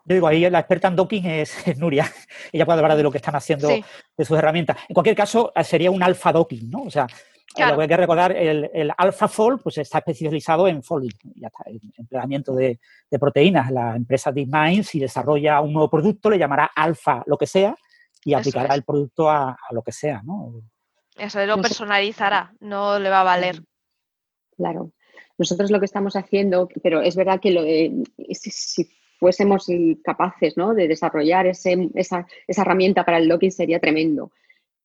Yo 0.05 0.15
digo, 0.15 0.27
ahí 0.27 0.49
la 0.51 0.61
experta 0.61 0.89
en 0.89 0.97
docking 0.97 1.27
es, 1.27 1.79
Nuria. 1.79 2.11
Ella 2.53 2.67
puede 2.67 2.81
hablar 2.81 2.97
de 2.97 3.03
lo 3.03 3.11
que 3.11 3.19
están 3.19 3.37
haciendo 3.37 3.69
de 3.69 4.25
sus 4.25 4.39
herramientas. 4.39 4.77
En 4.89 4.95
cualquier 4.95 5.17
caso, 5.17 5.53
sería 5.63 5.91
un 5.91 6.03
alfa 6.03 6.33
docking, 6.33 6.71
¿no? 6.71 6.83
O 6.83 6.91
sea, 6.91 7.07
eh, 7.57 7.67
lo 7.67 7.77
que 7.77 7.83
hay 7.83 7.89
que 7.89 7.97
recordar, 7.97 8.33
el, 8.33 8.71
el 8.73 8.93
alfa 8.97 9.29
fold 9.29 9.61
pues 9.63 9.79
está 9.79 9.99
especializado 9.99 10.67
en 10.69 10.83
folding, 10.83 11.11
ya 11.35 11.49
está, 11.49 11.65
en 11.67 11.81
empleamiento 11.97 12.55
de, 12.55 12.79
proteínas. 13.21 13.71
La 13.71 13.95
empresa 13.95 14.33
DeepMind, 14.33 14.85
si 14.85 14.99
desarrolla 14.99 15.61
un 15.61 15.73
nuevo 15.73 15.91
producto, 15.91 16.31
le 16.31 16.39
llamará 16.39 16.71
alfa 16.75 17.23
lo 17.27 17.37
que 17.37 17.47
sea 17.47 17.77
y 18.25 18.35
aplicará 18.35 18.75
el 18.75 18.85
producto 18.85 19.29
a, 19.29 19.57
lo 19.71 19.83
que 19.83 19.93
sea, 19.93 20.23
¿no? 20.25 20.63
Eso 21.19 21.45
lo 21.45 21.61
personalizará, 21.61 22.55
no 22.61 22.99
le 22.99 23.11
va 23.11 23.21
a 23.21 23.25
valer. 23.25 23.63
Claro. 24.57 24.93
Nosotros 25.37 25.71
lo 25.71 25.79
que 25.79 25.87
estamos 25.87 26.17
haciendo, 26.17 26.69
pero 26.83 27.03
es 27.03 27.17
verdad 27.17 27.41
que 27.41 27.51
lo 27.51 27.63
de, 27.63 28.03
si 28.31 28.89
fuésemos 29.23 29.69
capaces 30.03 30.57
de 30.57 30.89
desarrollar 30.89 31.47
esa, 31.47 32.27
herramienta 32.49 33.05
para 33.05 33.19
el 33.19 33.29
login 33.29 33.53
sería 33.53 33.79
tremendo. 33.79 34.33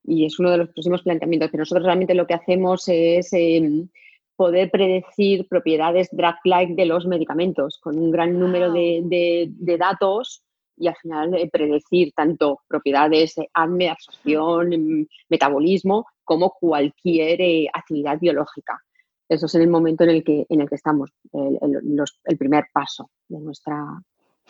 Y 0.03 0.25
es 0.27 0.37
uno 0.37 0.51
de 0.51 0.59
los 0.59 0.69
próximos 0.69 1.01
planteamientos, 1.01 1.49
que 1.49 1.57
nosotros 1.57 1.87
realmente 1.87 2.13
lo 2.13 2.27
que 2.27 2.35
hacemos 2.35 2.83
es 2.87 3.33
em, 3.33 3.89
poder 4.35 4.69
predecir 4.69 5.47
propiedades 5.47 6.09
drug-like 6.11 6.75
de 6.75 6.85
los 6.85 7.07
medicamentos 7.07 7.79
con 7.79 7.97
un 7.97 8.11
gran 8.11 8.39
número 8.39 8.71
de, 8.71 9.49
datos 9.79 10.43
y 10.77 10.87
al 10.87 10.95
final 10.97 11.33
eh, 11.33 11.49
predecir 11.51 12.13
tanto 12.15 12.59
propiedades 12.67 13.33
de 13.33 13.49
ADME, 13.55 13.89
absorción, 13.89 15.07
metabolismo, 15.29 16.05
como 16.23 16.51
cualquier 16.51 17.41
eh, 17.41 17.67
actividad 17.73 18.19
biológica. 18.19 18.79
Eso 19.27 19.47
es 19.47 19.55
en 19.55 19.63
el 19.63 19.69
momento 19.69 20.03
en 20.03 20.11
el 20.11 20.23
que, 20.23 20.45
en 20.47 20.61
el 20.61 20.69
que 20.69 20.75
estamos, 20.75 21.11
el, 21.33 22.37
primer 22.37 22.65
paso 22.71 23.09
de 23.27 23.39
nuestra, 23.39 23.83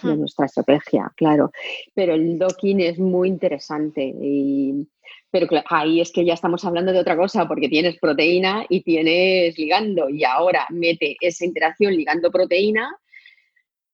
de 0.04 0.16
nuestra 0.16 0.46
estrategia, 0.46 1.12
claro. 1.16 1.52
Pero 1.94 2.14
el 2.14 2.38
docking 2.38 2.80
es 2.82 3.00
muy 3.00 3.30
interesante. 3.30 4.04
Y, 4.04 4.88
pero 5.32 5.48
ahí 5.70 6.02
es 6.02 6.12
que 6.12 6.26
ya 6.26 6.34
estamos 6.34 6.64
hablando 6.66 6.94
de 6.94 7.00
otra 7.00 7.18
cosa, 7.18 7.48
porque 7.48 7.70
tienes 7.70 7.98
proteína 8.00 8.66
y 8.70 8.82
tienes 8.82 9.58
ligando. 9.58 10.10
Y 10.10 10.24
ahora 10.24 10.68
mete 10.70 11.18
esa 11.20 11.46
interacción 11.46 11.96
ligando-proteína, 11.96 12.96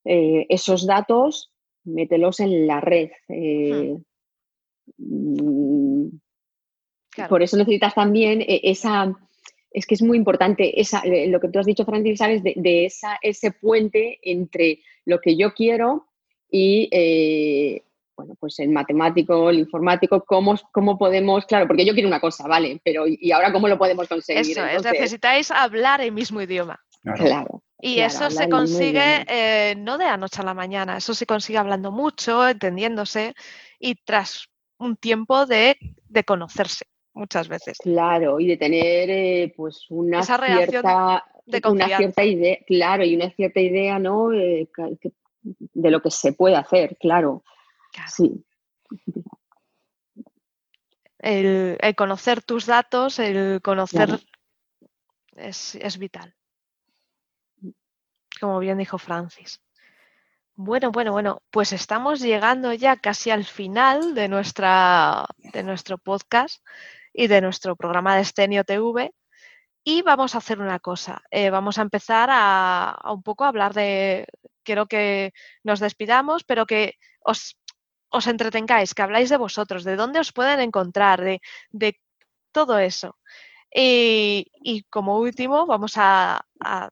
eh, 0.06 0.46
esos 0.50 0.86
datos, 0.86 1.52
mételos 1.84 2.40
en 2.40 2.68
la 2.68 2.82
red. 2.82 3.10
Eh, 3.30 3.98
mm, 4.98 6.08
por 7.30 7.44
eso 7.44 7.58
necesitas 7.58 7.94
también 7.94 8.42
eh, 8.42 8.62
esa 8.64 9.16
es 9.74 9.88
que 9.88 9.96
es 9.96 10.02
muy 10.02 10.18
importante 10.18 10.80
esa, 10.80 11.02
eh, 11.02 11.28
lo 11.28 11.40
que 11.40 11.50
tú 11.50 11.60
has 11.60 11.66
dicho, 11.66 11.84
Francis, 11.84 12.20
¿sabes? 12.20 12.44
De, 12.44 12.86
esa, 12.86 13.18
ese 13.22 13.52
puente 13.52 14.20
entre 14.22 14.80
lo 15.06 15.20
que 15.20 15.36
yo 15.36 15.54
quiero 15.54 16.08
y, 16.50 16.88
eh, 16.92 17.84
bueno, 18.16 18.36
pues 18.40 18.60
el 18.60 18.70
matemático, 18.70 19.50
el 19.50 19.60
informático, 19.60 20.24
¿cómo, 20.24 20.56
cómo 20.72 20.98
podemos, 20.98 21.46
claro, 21.48 21.66
porque 21.68 21.86
yo 21.86 21.94
quiero 21.94 22.08
una 22.08 22.20
cosa, 22.20 22.48
¿vale? 22.48 22.80
Pero 22.84 23.06
¿y 23.08 23.32
ahora 23.32 23.52
cómo 23.52 23.68
lo 23.68 23.80
podemos 23.80 24.08
conseguir? 24.08 24.42
Eso 24.42 24.64
es, 24.64 24.84
necesitáis 24.84 25.50
hablar 25.50 26.02
el 26.02 26.12
mismo 26.12 26.40
idioma. 26.40 26.80
Claro. 27.02 27.64
Y 27.82 28.00
eso 28.00 28.30
se 28.30 28.48
consigue 28.48 29.26
eh, 29.28 29.76
no 29.76 29.98
de 29.98 30.06
la 30.06 30.16
noche 30.16 30.40
a 30.40 30.46
la 30.46 30.54
mañana, 30.54 30.98
eso 30.98 31.14
se 31.14 31.26
consigue 31.26 31.58
hablando 31.58 31.92
mucho, 31.92 32.48
entendiéndose 32.48 33.34
y 33.78 33.96
tras 33.96 34.48
un 34.78 34.96
tiempo 34.96 35.46
de 35.46 35.76
conocerse 36.26 36.86
muchas 37.14 37.48
veces. 37.48 37.78
Claro, 37.78 38.40
y 38.40 38.48
de 38.48 38.58
tener 38.58 39.10
eh, 39.10 39.54
pues 39.56 39.86
una 39.90 40.24
cierta, 40.24 41.26
de 41.46 41.62
una 41.66 41.98
cierta 41.98 42.24
idea, 42.24 42.58
claro, 42.66 43.04
y 43.04 43.16
una 43.16 43.30
cierta 43.32 43.60
idea, 43.60 44.00
¿no? 44.00 44.34
Eh, 44.34 44.70
de 45.42 45.92
lo 45.92 46.02
que 46.02 46.12
se 46.12 46.34
puede 46.34 46.56
hacer, 46.56 46.98
claro. 46.98 47.44
Sí. 48.08 48.44
El, 51.20 51.78
conocer 51.96 52.42
tus 52.42 52.66
datos, 52.66 53.20
el 53.20 53.62
conocer 53.62 54.20
es, 55.36 55.76
es 55.76 55.98
vital. 55.98 56.36
Como 58.40 58.60
bien 58.60 58.78
dijo 58.78 58.98
Francis. 58.98 59.62
Bueno, 60.56 60.92
bueno, 60.92 61.12
bueno, 61.12 61.42
pues 61.50 61.74
estamos 61.74 62.20
llegando 62.20 62.74
ya 62.74 62.98
casi 62.98 63.32
al 63.32 63.44
final 63.44 64.14
de, 64.14 64.28
nuestra, 64.28 65.26
de 65.38 65.64
nuestro 65.64 65.98
podcast 65.98 66.64
y 67.14 67.28
de 67.28 67.42
nuestro 67.42 67.76
programa 67.76 68.16
de 68.16 68.22
Estenio 68.24 68.64
TV. 68.64 69.14
Y 69.84 70.02
vamos 70.02 70.36
a 70.36 70.38
hacer 70.40 70.60
una 70.60 70.80
cosa, 70.80 71.22
eh, 71.30 71.50
vamos 71.50 71.78
a 71.78 71.82
empezar 71.82 72.30
a, 72.32 72.98
un 73.12 73.22
poco 73.22 73.44
hablar 73.44 73.74
de, 73.74 74.26
quiero 74.64 74.88
que 74.88 75.34
nos 75.64 75.80
despidamos, 75.80 76.44
pero 76.46 76.66
que 76.66 76.96
os, 77.20 77.58
os 78.10 78.28
entretengáis, 78.28 78.94
que 78.94 79.02
habláis 79.02 79.30
de 79.30 79.38
vosotros, 79.38 79.84
de 79.84 79.98
dónde 79.98 80.20
os 80.20 80.32
pueden 80.32 80.62
encontrar, 80.62 81.22
de, 81.22 81.42
de 81.72 82.00
todo 82.54 82.80
eso. 82.80 83.18
Y, 83.74 84.52
y, 84.62 84.84
como 84.84 85.20
último, 85.20 85.66
vamos 85.66 85.94
a, 85.98 86.46
a, 86.62 86.90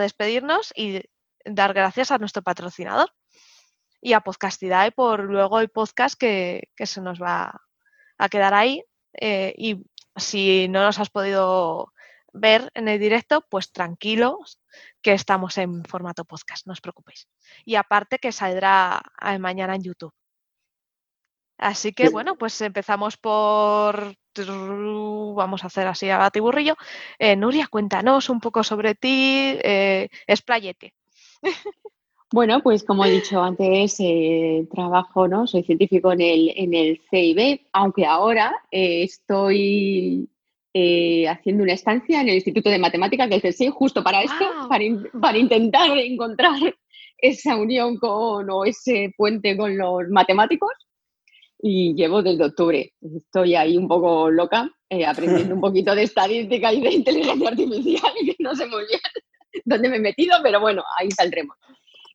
despedirnos 0.00 0.72
y 0.74 1.02
dar 1.44 1.74
gracias 1.74 2.10
a 2.10 2.18
nuestro 2.18 2.42
patrocinador 2.42 3.12
y 4.00 4.14
a 4.14 4.20
Podcastidae 4.20 4.92
por 4.92 5.24
luego 5.24 5.60
el 5.60 5.68
podcast 5.68 6.18
que, 6.18 6.70
que 6.74 6.86
se 6.86 7.00
nos 7.00 7.20
va 7.22 7.60
a 8.18 8.28
quedar 8.28 8.54
ahí 8.54 8.82
eh, 9.14 9.54
y 9.56 9.84
si 10.16 10.68
no 10.68 10.82
nos 10.82 10.98
has 10.98 11.10
podido 11.10 11.92
ver 12.32 12.70
en 12.74 12.88
el 12.88 12.98
directo, 12.98 13.44
pues 13.48 13.72
tranquilos 13.72 14.58
que 15.02 15.12
estamos 15.12 15.58
en 15.58 15.84
formato 15.84 16.24
podcast, 16.24 16.66
no 16.66 16.72
os 16.72 16.80
preocupéis. 16.80 17.28
Y 17.64 17.74
aparte 17.76 18.18
que 18.18 18.32
saldrá 18.32 19.02
eh, 19.20 19.38
mañana 19.38 19.74
en 19.74 19.82
YouTube. 19.82 20.14
Así 21.58 21.92
que 21.92 22.08
bueno, 22.08 22.36
pues 22.36 22.60
empezamos 22.60 23.16
por... 23.16 24.16
Vamos 24.34 25.62
a 25.62 25.66
hacer 25.66 25.86
así 25.86 26.08
a 26.10 26.18
batiburrillo. 26.18 26.76
Eh, 27.18 27.36
Nuria, 27.36 27.68
cuéntanos 27.68 28.30
un 28.30 28.40
poco 28.40 28.64
sobre 28.64 28.94
ti, 28.94 29.58
eh, 29.62 30.08
expláyete. 30.26 30.94
Bueno, 32.32 32.62
pues 32.62 32.82
como 32.82 33.04
he 33.04 33.10
dicho 33.10 33.42
antes, 33.42 33.96
eh, 33.98 34.66
trabajo, 34.74 35.28
¿no? 35.28 35.46
Soy 35.46 35.64
científico 35.64 36.12
en 36.12 36.22
el, 36.22 36.52
en 36.56 36.72
el 36.72 36.98
CIB, 37.10 37.60
aunque 37.74 38.06
ahora 38.06 38.54
eh, 38.70 39.02
estoy 39.02 40.30
eh, 40.72 41.28
haciendo 41.28 41.62
una 41.62 41.74
estancia 41.74 42.22
en 42.22 42.30
el 42.30 42.36
Instituto 42.36 42.70
de 42.70 42.78
Matemáticas 42.78 43.28
del 43.28 43.42
CSI 43.42 43.68
justo 43.68 44.02
para 44.02 44.22
esto, 44.22 44.46
para, 45.20 45.36
intentar 45.36 45.90
encontrar 45.98 46.74
esa 47.18 47.54
unión 47.56 47.98
con 47.98 48.48
o 48.48 48.64
ese 48.64 49.12
puente 49.14 49.54
con 49.54 49.76
los 49.76 50.08
matemáticos. 50.08 50.72
Y 51.58 51.94
llevo 51.94 52.22
desde 52.22 52.46
octubre. 52.46 52.94
Estoy 53.14 53.56
ahí 53.56 53.76
un 53.76 53.86
poco 53.86 54.30
loca, 54.30 54.70
aprendiendo 55.06 55.54
un 55.54 55.60
poquito 55.60 55.94
de 55.94 56.04
estadística 56.04 56.72
y 56.72 56.80
de 56.80 56.92
inteligencia 56.94 57.50
artificial, 57.50 58.12
que 58.24 58.36
no 58.38 58.54
sé 58.54 58.66
muy 58.68 58.86
bien 58.86 59.00
dónde 59.66 59.90
me 59.90 59.96
he 59.96 60.00
metido, 60.00 60.38
pero 60.42 60.60
bueno, 60.60 60.82
ahí 60.98 61.10
saldremos. 61.10 61.58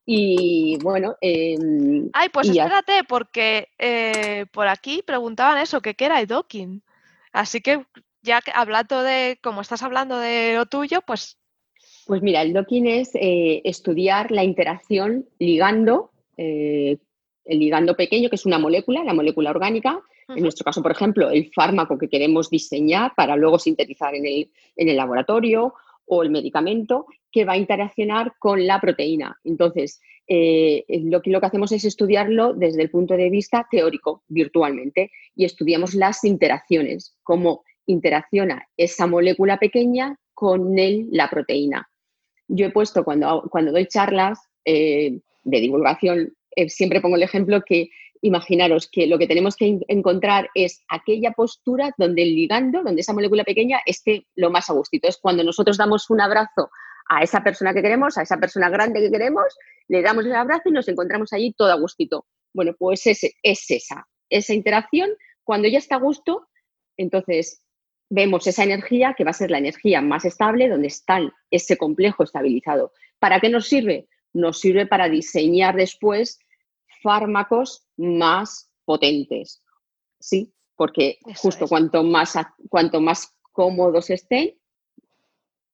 Y 0.09 0.77
bueno. 0.81 1.17
Em, 1.19 2.09
Ay, 2.13 2.29
pues 2.29 2.47
espérate, 2.47 3.03
porque 3.03 3.67
eh, 3.77 4.45
por 4.53 4.69
aquí 4.69 5.03
preguntaban 5.05 5.57
eso, 5.57 5.81
que 5.81 5.95
qué 5.95 6.05
era 6.05 6.21
el 6.21 6.27
docking. 6.27 6.81
Así 7.33 7.59
que 7.59 7.85
ya 8.21 8.39
que 8.41 8.51
hablando 8.55 9.03
de, 9.03 9.37
como 9.43 9.59
estás 9.59 9.83
hablando 9.83 10.17
de 10.17 10.53
lo 10.55 10.65
tuyo, 10.65 11.01
pues. 11.05 11.37
Pues 12.05 12.21
mira, 12.21 12.41
el 12.41 12.53
docking 12.53 12.87
es 12.87 13.13
eh, 13.15 13.61
estudiar 13.65 14.31
la 14.31 14.45
interacción 14.45 15.27
ligando, 15.39 16.11
eh, 16.37 16.99
el 17.43 17.59
ligando 17.59 17.97
pequeño, 17.97 18.29
que 18.29 18.37
es 18.37 18.45
una 18.45 18.59
molécula, 18.59 19.03
la 19.03 19.13
molécula 19.13 19.49
orgánica. 19.49 20.01
En 20.29 20.41
nuestro 20.41 20.63
caso, 20.63 20.81
por 20.81 20.91
ejemplo, 20.93 21.29
el 21.29 21.51
fármaco 21.53 21.97
que 21.97 22.07
queremos 22.07 22.49
diseñar 22.49 23.13
para 23.13 23.35
luego 23.35 23.59
sintetizar 23.59 24.15
en 24.15 24.25
el, 24.25 24.51
en 24.77 24.87
el 24.87 24.95
laboratorio 24.95 25.73
o 26.05 26.23
el 26.23 26.29
medicamento 26.29 27.07
que 27.31 27.45
va 27.45 27.53
a 27.53 27.57
interaccionar 27.57 28.33
con 28.39 28.65
la 28.65 28.79
proteína. 28.79 29.37
Entonces, 29.43 29.99
eh, 30.27 30.83
lo, 31.03 31.21
que, 31.21 31.29
lo 31.29 31.39
que 31.39 31.45
hacemos 31.45 31.71
es 31.71 31.85
estudiarlo 31.85 32.53
desde 32.53 32.81
el 32.81 32.89
punto 32.89 33.15
de 33.15 33.29
vista 33.29 33.67
teórico, 33.69 34.23
virtualmente, 34.27 35.11
y 35.35 35.45
estudiamos 35.45 35.93
las 35.93 36.23
interacciones, 36.23 37.15
cómo 37.23 37.63
interacciona 37.85 38.67
esa 38.75 39.07
molécula 39.07 39.57
pequeña 39.57 40.17
con 40.33 40.77
el, 40.77 41.07
la 41.11 41.29
proteína. 41.29 41.89
Yo 42.47 42.67
he 42.67 42.71
puesto, 42.71 43.03
cuando, 43.03 43.47
cuando 43.49 43.71
doy 43.71 43.87
charlas 43.87 44.39
eh, 44.65 45.19
de 45.43 45.59
divulgación, 45.59 46.33
eh, 46.55 46.69
siempre 46.69 47.01
pongo 47.01 47.15
el 47.15 47.23
ejemplo 47.23 47.61
que 47.65 47.89
imaginaros 48.21 48.89
que 48.91 49.07
lo 49.07 49.17
que 49.17 49.27
tenemos 49.27 49.55
que 49.55 49.79
encontrar 49.87 50.49
es 50.55 50.83
aquella 50.89 51.31
postura 51.31 51.93
donde 51.97 52.23
el 52.23 52.35
ligando, 52.35 52.83
donde 52.83 53.01
esa 53.01 53.13
molécula 53.13 53.43
pequeña 53.43 53.79
esté 53.85 54.25
lo 54.35 54.49
más 54.49 54.69
a 54.69 54.73
gustito. 54.73 55.07
Es 55.07 55.17
cuando 55.17 55.43
nosotros 55.43 55.77
damos 55.77 56.09
un 56.09 56.21
abrazo 56.21 56.69
a 57.09 57.23
esa 57.23 57.43
persona 57.43 57.73
que 57.73 57.81
queremos, 57.81 58.17
a 58.17 58.23
esa 58.23 58.37
persona 58.37 58.69
grande 58.69 58.99
que 58.99 59.11
queremos, 59.11 59.45
le 59.87 60.01
damos 60.01 60.25
el 60.25 60.35
abrazo 60.35 60.69
y 60.69 60.71
nos 60.71 60.87
encontramos 60.87 61.33
allí 61.33 61.53
todo 61.53 61.71
a 61.71 61.75
gustito. 61.75 62.25
Bueno, 62.53 62.73
pues 62.77 63.05
es, 63.07 63.23
es 63.41 63.71
esa, 63.71 64.07
esa 64.29 64.53
interacción. 64.53 65.09
Cuando 65.43 65.67
ya 65.67 65.77
está 65.77 65.95
a 65.95 65.99
gusto, 65.99 66.47
entonces 66.97 67.63
vemos 68.09 68.47
esa 68.47 68.63
energía 68.63 69.13
que 69.17 69.23
va 69.23 69.31
a 69.31 69.33
ser 69.33 69.51
la 69.51 69.57
energía 69.57 70.01
más 70.01 70.25
estable, 70.25 70.69
donde 70.69 70.87
está 70.87 71.19
ese 71.51 71.77
complejo 71.77 72.23
estabilizado. 72.23 72.93
¿Para 73.19 73.39
qué 73.39 73.49
nos 73.49 73.67
sirve? 73.67 74.07
Nos 74.33 74.59
sirve 74.59 74.85
para 74.85 75.09
diseñar 75.09 75.75
después 75.75 76.39
fármacos 77.01 77.87
más 77.97 78.71
potentes. 78.85 79.63
¿Sí? 80.19 80.53
Porque 80.75 81.19
justo 81.35 81.67
cuanto 81.67 82.03
más, 82.03 82.35
cuanto 82.69 83.01
más 83.01 83.35
cómodos 83.51 84.09
estén, 84.09 84.55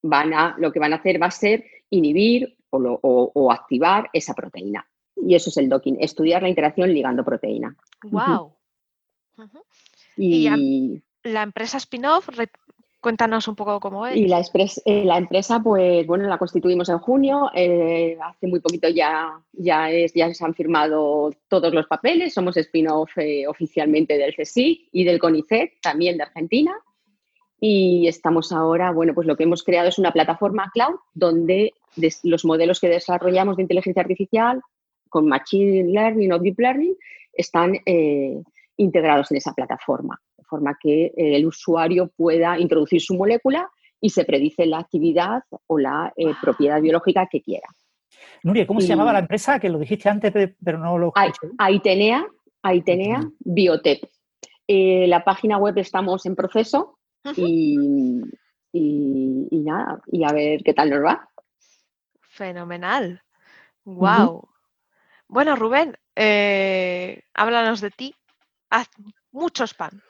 van 0.04 0.34
a, 0.34 0.56
lo 0.60 0.72
que 0.72 0.80
van 0.80 0.94
a 0.94 0.98
hacer 0.98 1.20
va 1.20 1.28
a 1.28 1.32
ser 1.32 1.66
inhibir 1.90 2.58
o, 2.70 3.52
activar 3.52 4.10
esa 4.14 4.34
proteína. 4.34 4.86
Y 5.16 5.36
eso 5.36 5.50
es 5.50 5.58
el 5.58 5.70
docking, 5.70 5.98
estudiar 6.00 6.42
la 6.42 6.50
interacción 6.50 6.94
ligando 6.94 7.24
proteína. 7.24 7.76
¡Wow! 8.04 8.54
Y, 10.18 11.02
la 11.24 11.44
empresa 11.44 11.78
spin-off, 11.78 12.30
cuéntanos 13.00 13.48
un 13.48 13.56
poco 13.56 13.80
cómo 13.80 14.06
es. 14.06 14.18
Y 14.18 14.28
la, 14.28 14.42
eh, 14.86 15.06
la 15.06 15.18
empresa, 15.18 15.62
pues 15.62 16.06
bueno, 16.06 16.28
la 16.28 16.38
constituimos 16.38 16.90
en 16.90 17.00
junio. 17.00 17.50
Eh, 17.54 18.18
hace 18.22 18.48
muy 18.48 18.60
poquito 18.60 18.90
ya, 18.90 19.40
ya, 19.54 19.90
es, 19.90 20.14
ya 20.14 20.34
se 20.34 20.44
han 20.44 20.54
firmado 20.54 21.32
todos 21.48 21.74
los 21.74 21.88
papeles. 21.88 22.34
Somos 22.34 22.58
spin-off 22.58 23.18
eh, 23.18 23.48
oficialmente 23.48 24.18
del 24.18 24.36
CSIC 24.36 24.90
y 24.92 25.04
del 25.04 25.20
CONICET, 25.20 25.80
también 25.82 26.18
de 26.18 26.24
Argentina. 26.24 26.74
Y 27.66 28.10
estamos 28.10 28.52
ahora, 28.52 28.92
bueno, 28.92 29.14
pues 29.14 29.26
lo 29.26 29.38
que 29.38 29.44
hemos 29.44 29.64
creado 29.64 29.88
es 29.88 29.98
una 29.98 30.12
plataforma 30.12 30.70
cloud 30.74 30.96
donde 31.14 31.72
los 32.24 32.44
modelos 32.44 32.82
que 32.82 32.90
desarrollamos 32.90 33.56
de 33.56 33.62
inteligencia 33.62 34.02
artificial 34.02 34.60
con 35.08 35.30
Machine 35.30 35.86
Learning 35.86 36.34
o 36.34 36.40
Deep 36.40 36.60
Learning 36.60 36.94
están 37.32 37.78
eh, 37.86 38.44
integrados 38.76 39.32
en 39.32 39.38
esa 39.38 39.54
plataforma, 39.54 40.20
de 40.38 40.44
forma 40.44 40.78
que 40.78 41.06
eh, 41.06 41.14
el 41.16 41.46
usuario 41.46 42.12
pueda 42.18 42.60
introducir 42.60 43.00
su 43.00 43.16
molécula 43.16 43.70
y 44.02 44.10
se 44.10 44.26
predice 44.26 44.66
la 44.66 44.80
actividad 44.80 45.44
o 45.68 45.80
la 45.80 46.12
eh, 46.18 46.34
propiedad 46.42 46.82
biológica 46.82 47.30
que 47.32 47.42
quiera. 47.42 47.70
Nuria, 48.44 48.68
¿cómo 48.68 48.82
se 48.82 48.88
llamaba 48.88 49.14
la 49.14 49.20
empresa? 49.20 49.58
Que 49.58 49.70
lo 49.70 49.80
dijiste 49.80 50.10
antes, 50.10 50.34
pero 50.62 50.80
no 50.80 50.98
lo 50.98 51.14
escuché. 51.16 51.54
Aitenea, 51.58 52.28
Aitenea 52.62 53.22
Biotech. 53.40 54.06
la 54.68 55.24
página 55.24 55.58
web 55.60 55.78
estamos 55.78 56.26
en 56.26 56.36
proceso 56.36 56.98
y, 57.36 58.22
nada, 59.52 60.02
y 60.08 60.24
a 60.24 60.34
ver 60.34 60.62
qué 60.64 60.74
tal 60.74 60.90
nos 60.90 61.04
va. 61.04 61.30
Fenomenal. 62.22 63.22
Wow. 63.86 64.50
Bueno, 65.28 65.56
Rubén, 65.56 65.98
eh, 66.16 67.24
háblanos 67.34 67.82
de 67.82 67.92
ti. 67.92 68.16
Haz 68.70 68.90
mucho 69.32 69.66
spam. 69.66 70.02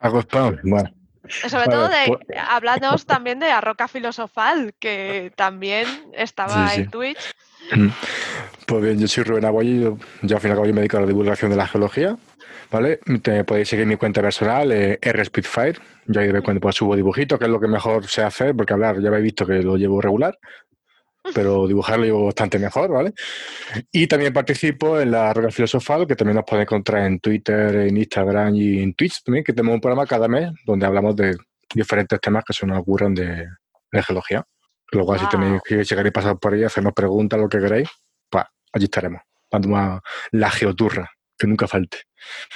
Hago 0.00 0.20
spam, 0.20 0.58
bueno. 0.62 0.90
Sobre 1.28 1.66
todo 1.66 1.88
de, 1.88 2.18
pues 2.90 3.06
también 3.06 3.40
de 3.40 3.50
Arroca 3.50 3.88
Filosofal, 3.88 4.74
que 4.78 5.32
también 5.36 5.86
estaba 6.12 6.72
en 6.74 6.90
Twitch. 6.90 7.34
Pues 8.66 8.82
bien, 8.82 8.98
yo 8.98 9.06
soy 9.06 9.22
Rubén 9.22 9.44
Aboy, 9.44 9.80
yo, 9.80 9.96
yo 10.22 10.36
al 10.36 10.42
final 10.42 10.60
me 10.60 10.80
dedico 10.80 10.96
a 10.96 11.00
la 11.00 11.06
divulgación 11.06 11.52
de 11.52 11.56
la 11.56 11.68
geología, 11.68 12.16
¿vale? 12.70 12.98
Te 13.22 13.44
podéis 13.44 13.68
seguir 13.68 13.86
mi 13.86 13.96
cuenta 13.96 14.20
personal, 14.20 14.72
eh, 14.72 14.98
RSpeedfire, 15.00 15.78
yo 16.06 16.20
ahí 16.20 16.26
de 16.26 16.32
vez 16.32 16.40
en 16.40 16.44
cuando 16.44 16.60
pues, 16.60 16.74
subo 16.74 16.96
dibujitos, 16.96 17.38
que 17.38 17.44
es 17.44 17.50
lo 17.50 17.60
que 17.60 17.68
mejor 17.68 18.08
sé 18.08 18.22
hacer, 18.22 18.56
porque 18.56 18.72
hablar 18.72 19.00
ya 19.00 19.08
habéis 19.08 19.22
visto 19.22 19.46
que 19.46 19.62
lo 19.62 19.76
llevo 19.76 20.00
regular, 20.00 20.36
pero 21.32 21.66
dibujarlo 21.68 22.04
llevo 22.04 22.24
bastante 22.24 22.58
mejor, 22.58 22.90
¿vale? 22.90 23.12
Y 23.92 24.08
también 24.08 24.32
participo 24.32 25.00
en 25.00 25.12
la 25.12 25.32
Roca 25.32 25.52
Filosofal, 25.52 26.04
que 26.04 26.16
también 26.16 26.34
nos 26.34 26.44
pueden 26.44 26.62
encontrar 26.62 27.06
en 27.06 27.20
Twitter, 27.20 27.72
en 27.76 27.96
Instagram 27.96 28.52
y 28.56 28.82
en 28.82 28.94
Twitch 28.94 29.22
también, 29.22 29.44
que 29.44 29.52
tenemos 29.52 29.74
un 29.74 29.80
programa 29.80 30.06
cada 30.06 30.26
mes 30.26 30.50
donde 30.64 30.86
hablamos 30.86 31.14
de 31.14 31.36
diferentes 31.72 32.20
temas 32.20 32.42
que 32.44 32.52
se 32.52 32.66
nos 32.66 32.80
ocurren 32.80 33.14
de, 33.14 33.46
geología. 34.02 34.44
Luego, 34.90 35.16
si 35.18 35.28
tenéis 35.28 35.60
que 35.64 35.84
llegar 35.84 36.06
y 36.06 36.10
pasar 36.10 36.36
por 36.38 36.52
ahí, 36.52 36.64
hacernos 36.64 36.92
preguntas, 36.92 37.40
lo 37.40 37.48
que 37.48 37.58
queráis, 37.58 37.88
allí 38.76 38.84
estaremos. 38.84 39.22
Cuando 39.48 40.02
la 40.32 40.50
geoturra, 40.50 41.10
que 41.38 41.46
nunca 41.46 41.66
falte. 41.66 41.98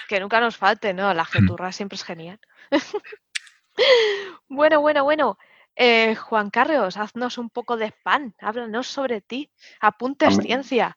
Que 0.09 0.21
nunca 0.21 0.41
nos 0.41 0.57
falte, 0.57 0.93
¿no? 0.93 1.13
La 1.15 1.23
mm. 1.23 1.27
geoturra 1.27 1.73
siempre 1.73 1.97
es 1.97 2.05
genial. 2.05 2.39
bueno, 4.49 4.81
bueno, 4.81 5.05
bueno. 5.05 5.39
Eh, 5.77 6.15
Juan 6.15 6.51
Carlos, 6.51 6.97
haznos 6.97 7.39
un 7.39 7.49
poco 7.49 7.77
de 7.77 7.87
spam, 7.87 8.35
háblanos 8.41 8.87
sobre 8.89 9.21
ti, 9.21 9.51
apuntes 9.81 10.37
ciencia, 10.37 10.97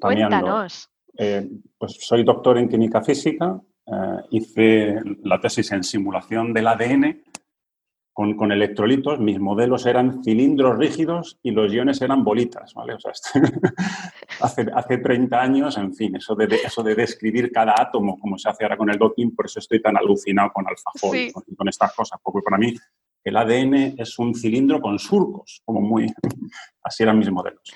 cuéntanos. 0.00 0.88
Eh, 1.18 1.46
pues 1.76 1.98
soy 2.00 2.24
doctor 2.24 2.56
en 2.56 2.68
química 2.68 3.02
física, 3.02 3.60
eh, 3.86 4.16
hice 4.30 5.00
la 5.24 5.40
tesis 5.40 5.72
en 5.72 5.84
simulación 5.84 6.54
del 6.54 6.68
ADN 6.68 7.22
con, 8.14 8.52
electrolitos, 8.52 9.18
mis 9.18 9.40
modelos 9.40 9.86
eran 9.86 10.22
cilindros 10.22 10.78
rígidos 10.78 11.36
y 11.42 11.50
los 11.50 11.72
iones 11.72 12.00
eran 12.00 12.22
bolitas, 12.22 12.72
¿vale? 12.72 12.94
O 12.94 13.00
sea, 13.00 13.10
hace, 14.40 14.66
hace 14.72 14.98
30 14.98 15.40
años, 15.40 15.76
en 15.76 15.92
fin, 15.92 16.14
eso 16.14 16.36
de, 16.36 16.44
eso 16.64 16.84
de 16.84 16.94
describir 16.94 17.50
cada 17.50 17.74
átomo 17.76 18.16
como 18.20 18.38
se 18.38 18.48
hace 18.48 18.62
ahora 18.62 18.76
con 18.76 18.88
el 18.88 18.98
docking, 18.98 19.34
por 19.34 19.46
eso 19.46 19.58
estoy 19.58 19.82
tan 19.82 19.96
alucinado 19.96 20.52
con 20.52 20.64
AlphaFold, 20.64 21.32
con, 21.32 21.42
con, 21.56 21.68
estas 21.68 21.92
cosas, 21.92 22.20
porque 22.22 22.40
para 22.40 22.56
mí 22.56 22.72
el 23.24 23.36
ADN 23.36 23.96
es 23.98 24.16
un 24.20 24.32
cilindro 24.32 24.80
con 24.80 24.96
surcos, 25.00 25.60
como 25.64 25.80
muy, 25.80 26.06
así 26.84 27.02
eran 27.02 27.18
mis 27.18 27.32
modelos. 27.32 27.68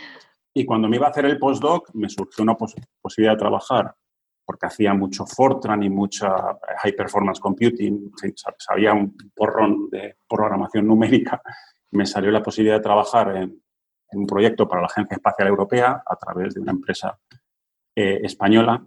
Y 0.55 0.65
cuando 0.65 0.89
me 0.89 0.97
iba 0.97 1.09
a 1.09 1.11
hacer 1.11 1.25
el 1.25 1.39
postdoc, 1.39 1.93
me 1.95 2.09
surgió 2.09 2.45
una 2.45 2.57
posibilidad 2.57 3.33
de 3.33 3.39
trabajar, 3.39 3.93
porque 4.49 4.65
hacía 4.65 4.95
mucho 4.95 5.27
Fortran 5.27 5.83
y 5.83 5.91
mucha 5.91 6.59
High 6.79 6.97
Performance 6.97 7.39
Computing, 7.39 8.11
sabía 8.57 8.95
un 8.95 9.15
porrón 9.37 9.91
de 9.91 10.17
programación 10.27 10.87
numérica, 10.87 11.43
me 11.91 12.07
salió 12.07 12.31
la 12.31 12.43
posibilidad 12.43 12.77
de 12.77 12.83
trabajar 12.83 13.37
en, 13.37 13.63
un 14.13 14.27
proyecto 14.27 14.67
para 14.67 14.81
la 14.81 14.87
Agencia 14.87 15.17
Espacial 15.17 15.49
Europea 15.49 16.03
a 16.03 16.17
través 16.17 16.55
de 16.55 16.61
una 16.63 16.73
empresa 16.73 17.19
eh, 17.95 18.21
española, 18.23 18.83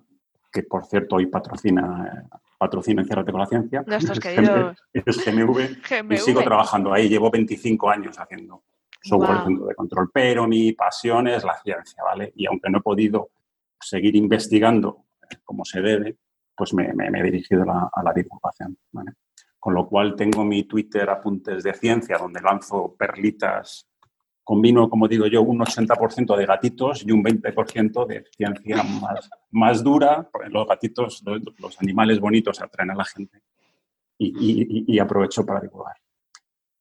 que 0.52 0.64
por 0.64 0.84
cierto 0.88 1.18
hoy 1.18 1.28
patrocina 1.28 2.28
eh, 2.32 2.38
patrocina 2.58 3.04
Enciérrate 3.04 3.32
con 3.32 3.42
la 3.42 3.46
Ciencia. 3.46 3.84
Nuestros 3.86 4.20
queridos. 4.20 4.76
Es 4.92 5.24
GMV, 5.24 6.12
Y 6.12 6.18
sigo 6.18 6.42
trabajando 6.42 6.92
ahí. 6.92 7.08
Llevo 7.08 7.30
25 7.30 7.88
años 7.88 8.18
haciendo 8.18 8.64
software 9.04 9.44
centro 9.44 9.68
de 9.68 9.76
control. 9.76 10.10
Pero 10.12 10.48
mi 10.48 10.74
pasión 10.74 11.28
es 11.28 11.44
la 11.44 11.56
ciencia, 11.62 12.04
¿vale? 12.04 12.34
Y 12.36 12.48
aunque 12.48 12.72
no 12.72 12.80
he 12.80 12.82
podido 12.82 13.30
seguir 13.80 14.16
investigando 14.16 15.06
eh, 15.06 15.11
como 15.44 15.66
se 15.66 15.82
debe, 15.82 16.18
pues 16.56 16.74
me, 16.74 16.90
he 16.90 17.24
dirigido 17.24 17.64
a 17.64 18.04
la 18.04 18.14
divulgación. 18.14 18.78
Con 19.60 19.74
lo 19.74 19.88
cual 19.88 20.16
tengo 20.16 20.44
mi 20.44 20.64
Twitter 20.64 21.10
Apuntes 21.10 21.64
de 21.64 21.74
Ciencia, 21.74 22.18
donde 22.18 22.42
lanzo 22.42 22.96
perlitas 22.98 23.88
combino, 24.44 24.90
como 24.90 25.08
digo 25.08 25.28
yo, 25.28 25.42
un 25.44 25.60
80% 25.60 26.36
de 26.36 26.46
gatitos 26.46 27.04
y 27.06 27.12
un 27.12 27.24
20% 27.24 28.06
de 28.06 28.26
ciencia 28.36 28.84
más, 28.84 29.30
más 29.52 29.84
dura. 29.84 30.30
Los 30.50 30.68
gatitos, 30.68 31.24
los, 31.26 31.82
animales 31.82 32.20
bonitos 32.20 32.62
atraen 32.62 32.92
a 32.92 32.96
la 32.96 33.06
gente 33.06 33.42
y, 34.18 35.00
aprovecho 35.00 35.46
para 35.46 35.62
divulgar. 35.62 35.96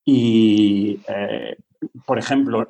Y, 0.05 1.01
eh, 1.07 1.57
por 2.05 2.19
ejemplo, 2.19 2.67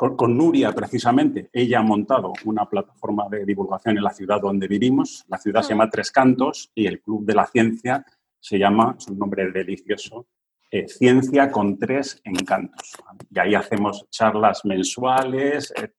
con, 0.00 0.34
Nuria, 0.34 0.72
precisamente, 0.72 1.50
ella 1.52 1.80
ha 1.80 1.82
montado 1.82 2.32
una 2.46 2.64
plataforma 2.64 3.28
de 3.28 3.44
divulgación 3.44 3.98
en 3.98 4.02
la 4.02 4.14
ciudad 4.14 4.40
donde 4.40 4.66
vivimos. 4.66 5.26
La 5.28 5.36
ciudad 5.36 5.60
se 5.60 5.70
llama 5.70 5.90
Tres 5.90 6.10
Cantos 6.10 6.70
y 6.74 6.86
el 6.86 7.02
Club 7.02 7.26
de 7.26 7.34
la 7.34 7.46
Ciencia 7.46 8.06
se 8.38 8.58
llama, 8.58 8.96
es 8.98 9.06
un 9.08 9.18
nombre 9.18 9.50
delicioso, 9.52 10.26
eh, 10.70 10.88
ciencia 10.88 11.50
con 11.50 11.78
tres 11.78 12.18
encantos. 12.24 12.94
Y 13.30 13.38
ahí 13.38 13.54
hacemos 13.54 14.08
charlas 14.08 14.64
mensuales 14.64 15.70
eh, 15.76 15.92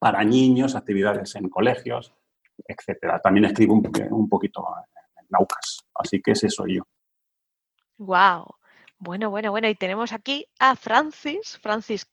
para 0.00 0.24
niños, 0.24 0.74
actividades 0.74 1.36
en 1.36 1.48
colegios, 1.48 2.12
etcétera. 2.66 3.20
También 3.20 3.44
escribo 3.44 3.74
un, 3.74 4.28
poquito 4.28 4.66
en 5.16 5.26
Naucas, 5.30 5.86
así 5.94 6.20
que 6.20 6.32
ese 6.32 6.48
soy 6.48 6.78
yo. 6.78 6.82
Wow. 7.98 8.46
Bueno, 8.98 9.30
bueno, 9.30 9.52
bueno. 9.52 9.68
Y 9.68 9.76
tenemos 9.76 10.12
aquí 10.12 10.44
a 10.58 10.74
Francis. 10.74 11.56
Francis, 11.62 12.04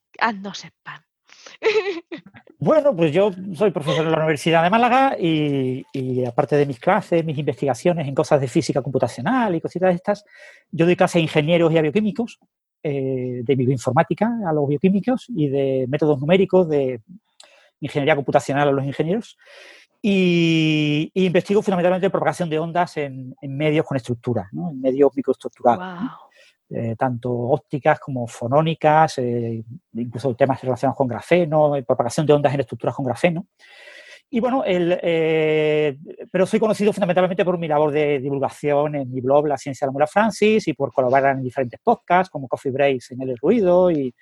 no 0.44 0.54
sepan. 0.54 1.04
Bueno, 2.58 2.96
pues 2.96 3.12
yo 3.12 3.32
soy 3.54 3.70
profesor 3.72 4.06
en 4.06 4.12
la 4.12 4.18
Universidad 4.18 4.64
de 4.64 4.70
Málaga 4.70 5.16
y, 5.20 5.84
aparte 6.26 6.56
de 6.56 6.66
mis 6.66 6.80
clases, 6.80 7.24
mis 7.24 7.38
investigaciones 7.38 8.08
en 8.08 8.16
cosas 8.16 8.40
de 8.40 8.48
física 8.48 8.82
computacional 8.82 9.54
y 9.54 9.62
cositas 9.62 9.90
de 9.90 9.96
estas, 9.96 10.26
yo 10.72 10.86
doy 10.86 10.96
clases 10.96 11.18
a 11.18 11.20
ingenieros 11.20 11.72
y 11.72 11.78
a 11.78 11.82
bioquímicos, 11.82 12.40
eh, 12.82 13.42
de 13.44 13.56
bioinformática 13.56 14.32
a 14.48 14.54
los 14.54 14.68
bioquímicos 14.68 15.26
y 15.30 15.50
de 15.50 15.86
métodos 15.90 16.20
numéricos 16.20 16.68
de 16.70 17.02
ingeniería 17.82 18.16
computacional 18.16 18.70
a 18.70 18.72
los 18.72 18.86
ingenieros. 18.86 19.38
Y, 20.02 21.12
investigo 21.14 21.62
fundamentalmente 21.62 22.10
propagación 22.10 22.50
de 22.50 22.58
ondas 22.58 22.98
en, 22.98 23.36
medios 23.42 23.86
con 23.86 23.98
estructura, 23.98 24.50
en 24.54 24.80
medios 24.80 25.12
microestructurados. 25.14 26.10
Eh, 26.68 26.96
tanto 26.98 27.32
ópticas 27.32 28.00
como 28.00 28.26
fonónicas, 28.26 29.20
eh, 29.20 29.64
incluso 29.94 30.34
temas 30.36 30.60
relacionados 30.62 30.98
con 30.98 31.08
grafeno, 31.08 31.74
propagación 31.86 32.26
de 32.26 32.34
ondas 32.34 32.54
en 32.56 32.62
estructuras 32.62 32.96
con 32.96 33.06
grafeno. 33.06 33.46
Y 34.32 34.40
bueno, 34.40 34.64
el, 34.64 34.98
eh, 35.04 35.96
pero 36.32 36.48
soy 36.48 36.60
conocido 36.60 36.92
fundamentalmente 36.92 37.46
por 37.46 37.60
mi 37.60 37.68
labor 37.68 37.92
de 37.92 38.20
divulgación 38.20 38.96
en 38.96 39.12
mi 39.12 39.22
blog 39.22 39.48
La 39.48 39.58
Ciencia 39.58 39.86
de 39.86 39.90
la 39.90 39.94
Mula 39.94 40.08
Francis 40.08 40.68
y 40.68 40.74
por 40.74 40.92
colaborar 40.92 41.36
en 41.36 41.44
diferentes 41.44 41.80
podcasts 41.84 42.32
como 42.32 42.48
Coffee 42.48 42.72
Breaks 42.72 43.12
en 43.12 43.22
El 43.22 43.38
Ruido 43.38 43.92
y, 43.92 44.14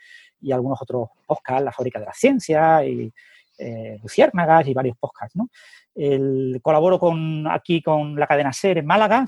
y 0.42 0.52
algunos 0.52 0.82
otros 0.82 1.10
podcasts, 1.26 1.64
La 1.64 1.72
Fábrica 1.72 2.00
de 2.00 2.06
la 2.06 2.14
Ciencia 2.14 2.86
y 2.86 3.12
Luciérnagas 4.02 4.68
y 4.68 4.74
varios 4.74 4.98
podcasts. 4.98 5.36
¿no? 5.36 5.50
El, 5.96 6.60
colaboro 6.62 7.00
con, 7.00 7.48
aquí 7.48 7.82
con 7.82 8.20
la 8.20 8.28
cadena 8.28 8.52
SER 8.52 8.80
en 8.80 8.86
Málaga, 8.86 9.26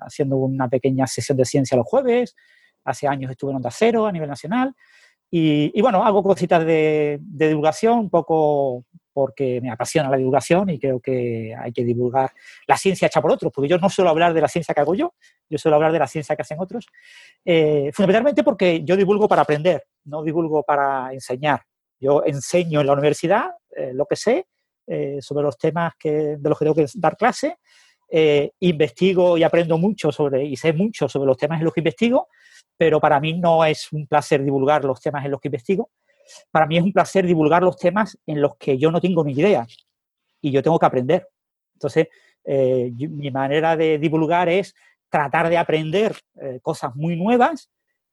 haciendo 0.00 0.36
una 0.36 0.68
pequeña 0.68 1.06
sesión 1.06 1.36
de 1.38 1.44
ciencia 1.44 1.76
los 1.76 1.86
jueves. 1.86 2.36
Hace 2.84 3.06
años 3.06 3.30
estuve 3.30 3.50
en 3.50 3.56
Onda 3.56 3.70
Cero 3.70 4.06
a 4.06 4.12
nivel 4.12 4.28
nacional. 4.28 4.74
Y, 5.30 5.80
bueno, 5.82 6.04
hago 6.04 6.22
cositas 6.22 6.64
de, 6.64 7.18
divulgación, 7.20 7.98
un 7.98 8.10
poco 8.10 8.84
porque 9.12 9.60
me 9.60 9.70
apasiona 9.70 10.08
la 10.08 10.16
divulgación 10.16 10.70
y 10.70 10.78
creo 10.78 11.00
que 11.00 11.52
hay 11.58 11.72
que 11.72 11.84
divulgar 11.84 12.30
la 12.68 12.76
ciencia 12.76 13.06
hecha 13.06 13.20
por 13.20 13.32
otros, 13.32 13.52
porque 13.52 13.68
yo 13.68 13.76
no 13.78 13.90
suelo 13.90 14.10
hablar 14.10 14.32
de 14.32 14.40
la 14.40 14.46
ciencia 14.46 14.72
que 14.72 14.80
hago 14.80 14.94
yo, 14.94 15.14
yo 15.50 15.58
suelo 15.58 15.74
hablar 15.74 15.90
de 15.90 15.98
la 15.98 16.06
ciencia 16.06 16.36
que 16.36 16.42
hacen 16.42 16.60
otros, 16.60 16.86
eh, 17.44 17.90
fundamentalmente 17.92 18.44
porque 18.44 18.84
yo 18.84 18.96
divulgo 18.96 19.26
para 19.26 19.42
aprender, 19.42 19.82
no 20.04 20.22
divulgo 20.22 20.62
para 20.62 21.12
enseñar. 21.12 21.62
Yo 22.00 22.24
enseño 22.24 22.80
en 22.80 22.86
la 22.86 22.92
universidad 22.92 23.50
eh, 23.74 23.92
lo 23.92 24.06
que 24.06 24.16
sé 24.16 24.46
eh, 24.86 25.18
sobre 25.20 25.44
los 25.44 25.58
temas 25.58 25.94
que, 25.98 26.36
de 26.38 26.48
los 26.48 26.58
que 26.58 26.64
tengo 26.64 26.74
que 26.74 26.86
dar 26.94 27.16
clase. 27.16 27.58
Eh, 28.10 28.52
investigo 28.60 29.36
y 29.36 29.42
aprendo 29.42 29.76
mucho 29.76 30.10
sobre, 30.10 30.44
y 30.44 30.56
sé 30.56 30.72
mucho 30.72 31.08
sobre 31.08 31.26
los 31.26 31.36
temas 31.36 31.58
en 31.58 31.66
los 31.66 31.74
que 31.74 31.80
investigo, 31.80 32.28
pero 32.76 33.00
para 33.00 33.20
mí 33.20 33.34
no 33.34 33.64
es 33.66 33.92
un 33.92 34.06
placer 34.06 34.42
divulgar 34.42 34.84
los 34.84 35.00
temas 35.00 35.24
en 35.24 35.30
los 35.30 35.40
que 35.40 35.48
investigo. 35.48 35.90
Para 36.50 36.66
mí 36.66 36.78
es 36.78 36.82
un 36.82 36.92
placer 36.92 37.26
divulgar 37.26 37.62
los 37.62 37.76
temas 37.76 38.18
en 38.26 38.40
los 38.40 38.56
que 38.56 38.78
yo 38.78 38.90
no 38.90 39.00
tengo 39.00 39.24
ni 39.24 39.32
idea. 39.32 39.66
y 40.40 40.52
yo 40.52 40.62
tengo 40.62 40.78
que 40.78 40.86
aprender. 40.86 41.28
Entonces, 41.74 42.08
mi 42.44 43.30
manera 43.30 43.76
de 43.76 43.98
divulgar 43.98 44.48
es 44.48 44.74
tratar 45.10 45.48
de 45.48 45.58
aprender 45.58 46.16
cosas 46.62 46.94
muy 46.94 47.16
nuevas 47.16 47.70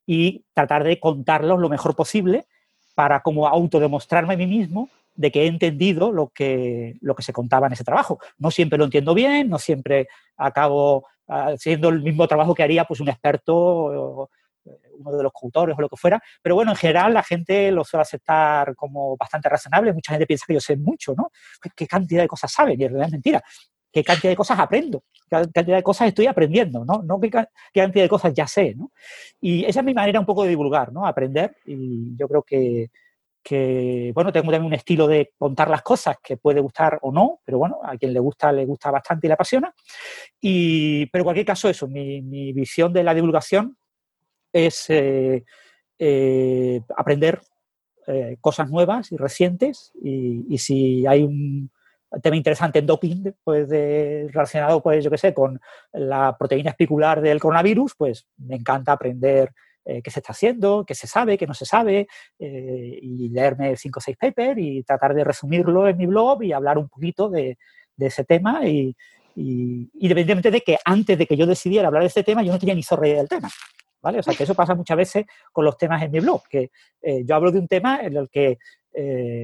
y 0.08 0.44
tratar 0.54 0.84
de 0.84 1.00
contarlos 1.00 1.60
lo 1.60 1.70
mejor 1.70 1.96
posible 1.96 2.48
para 2.96 3.22
como 3.22 3.48
autodemostrarme 3.48 4.34
a 4.34 4.38
mí 4.38 4.48
mismo 4.48 4.90
de 5.16 5.32
que 5.32 5.44
he 5.44 5.48
entendido 5.48 6.12
lo 6.12 6.30
que, 6.30 6.98
lo 7.02 7.16
que 7.16 7.24
se 7.24 7.34
contaba 7.34 7.68
en 7.68 7.74
ese 7.74 7.84
trabajo. 7.84 8.20
No 8.38 8.52
siempre 8.52 8.78
lo 8.78 8.86
entiendo 8.86 9.14
bien, 9.14 9.50
no 9.50 9.60
siempre 9.60 10.08
acabo 10.38 11.06
haciendo 11.28 11.90
el 11.90 12.02
mismo 12.02 12.28
trabajo 12.28 12.54
que 12.54 12.64
haría 12.64 12.86
pues, 12.86 13.00
un 13.00 13.10
experto, 13.10 14.30
uno 14.98 15.12
de 15.12 15.24
los 15.24 15.32
coautores 15.32 15.78
o 15.78 15.82
lo 15.82 15.90
que 15.90 15.96
fuera, 15.96 16.22
pero 16.42 16.56
bueno, 16.56 16.72
en 16.72 16.78
general 16.78 17.14
la 17.14 17.24
gente 17.24 17.72
lo 17.72 17.84
suele 17.84 18.02
aceptar 18.02 18.76
como 18.76 19.16
bastante 19.18 19.50
razonable, 19.50 19.94
mucha 19.94 20.12
gente 20.12 20.26
piensa 20.26 20.46
que 20.48 20.56
yo 20.56 20.60
sé 20.60 20.78
mucho, 20.78 21.14
¿no? 21.16 21.32
¿Qué 21.76 21.88
cantidad 21.88 22.22
de 22.22 22.28
cosas 22.28 22.52
saben? 22.52 22.80
Y 22.80 22.84
en 22.84 22.90
realidad 22.90 23.08
es 23.08 23.12
mentira. 23.12 23.44
¿Qué 23.96 24.04
cantidad 24.04 24.30
de 24.34 24.36
cosas 24.36 24.60
aprendo? 24.60 25.06
¿Qué 25.30 25.48
cantidad 25.54 25.78
de 25.78 25.84
cosas 25.84 26.10
estoy 26.10 26.28
aprendiendo? 26.28 26.84
No, 26.84 27.02
no 27.02 27.18
qué, 27.18 27.30
cantidad 27.30 28.04
de 28.04 28.10
cosas 28.10 28.34
ya 28.34 28.46
sé, 28.46 28.76
¿no? 28.76 28.92
Y 29.40 29.64
esa 29.64 29.80
es 29.80 29.86
mi 29.86 29.94
manera 29.94 30.20
un 30.20 30.26
poco 30.26 30.44
de 30.44 30.50
divulgar, 30.50 30.92
¿no? 30.92 31.08
Aprender 31.08 31.56
y 31.66 32.14
yo 32.18 32.28
creo 32.28 32.44
que, 32.44 32.90
que, 33.42 34.12
bueno, 34.14 34.34
tengo 34.34 34.52
también 34.52 34.66
un 34.66 34.74
estilo 34.74 35.08
de 35.08 35.32
contar 35.38 35.70
las 35.70 35.82
cosas 35.82 36.18
que 36.22 36.36
puede 36.36 36.60
gustar 36.60 37.00
o 37.04 37.14
no, 37.14 37.40
pero 37.46 37.58
bueno, 37.58 37.80
a 37.86 37.96
quien 37.96 38.12
le 38.12 38.20
gusta, 38.20 38.52
le 38.52 38.66
gusta 38.66 38.92
bastante 38.92 39.28
y 39.28 39.30
le 39.30 39.36
apasiona. 39.36 39.74
Y, 40.42 41.06
pero 41.06 41.22
en 41.22 41.26
cualquier 41.28 41.46
caso, 41.46 41.70
eso, 41.70 41.88
mi, 41.88 42.52
visión 42.52 42.92
de 42.92 43.02
la 43.02 43.14
divulgación 43.14 43.78
es 44.52 44.90
eh, 44.90 45.46
eh, 45.98 46.82
aprender 46.98 47.40
eh, 48.08 48.36
cosas 48.42 48.70
nuevas 48.70 49.10
y 49.14 49.16
recientes 49.16 49.94
y, 50.04 50.58
si 50.58 51.08
hay 51.08 51.24
un 51.24 51.72
tema 52.22 52.36
interesante 52.36 52.80
en 52.80 52.86
doping 52.86 53.32
pues 53.44 53.70
relacionado 53.70 54.82
pues 54.82 55.04
yo 55.04 55.12
qué 55.12 55.18
sé 55.18 55.34
con 55.34 55.60
la 55.94 56.36
proteína 56.38 56.72
especular 56.72 57.22
del 57.22 57.40
coronavirus 57.40 57.96
pues 57.96 58.28
me 58.38 58.56
encanta 58.56 58.94
aprender 58.94 59.52
eh, 59.88 60.02
qué 60.02 60.10
se 60.10 60.20
está 60.20 60.32
haciendo, 60.32 60.84
qué 60.84 60.96
se 60.96 61.06
sabe, 61.06 61.38
qué 61.38 61.46
no 61.46 61.54
se 61.54 61.66
sabe, 61.66 62.08
eh, 62.40 63.00
y 63.00 63.30
leerme 63.30 63.78
cinco 63.78 64.00
o 64.00 64.02
seis 64.02 64.18
papers 64.18 64.60
y 64.60 64.82
tratar 64.82 65.14
de 65.14 65.24
resumirlo 65.24 65.88
en 65.88 65.96
mi 65.96 66.08
blog 66.08 66.44
y 66.44 66.54
hablar 66.54 66.80
un 66.80 66.90
poquito 66.90 67.30
de, 67.30 67.56
ese 68.00 68.24
tema. 68.26 68.68
Y, 68.68 68.96
independientemente 69.36 70.50
de 70.50 70.62
que 70.62 70.78
antes 70.84 71.18
de 71.18 71.28
que 71.28 71.38
yo 71.38 71.46
decidiera 71.46 71.88
hablar 71.88 72.02
de 72.02 72.08
este 72.08 72.24
tema, 72.24 72.42
yo 72.42 72.52
no 72.52 72.58
tenía 72.58 72.74
ni 72.74 72.82
zorra 72.82 73.10
del 73.10 73.30
tema. 73.30 73.50
¿Vale? 74.02 74.20
O 74.20 74.24
sea, 74.24 74.34
que 74.34 74.44
eso 74.44 74.56
pasa 74.56 74.74
muchas 74.74 74.98
veces 74.98 75.26
con 75.52 75.66
los 75.66 75.78
temas 75.78 76.02
en 76.02 76.12
mi 76.12 76.20
blog, 76.20 76.48
que 76.48 76.72
eh, 77.02 77.24
yo 77.26 77.36
hablo 77.36 77.52
de 77.52 77.60
un 77.60 77.68
tema 77.68 78.00
en 78.02 78.18
el 78.18 78.30
que 78.30 78.58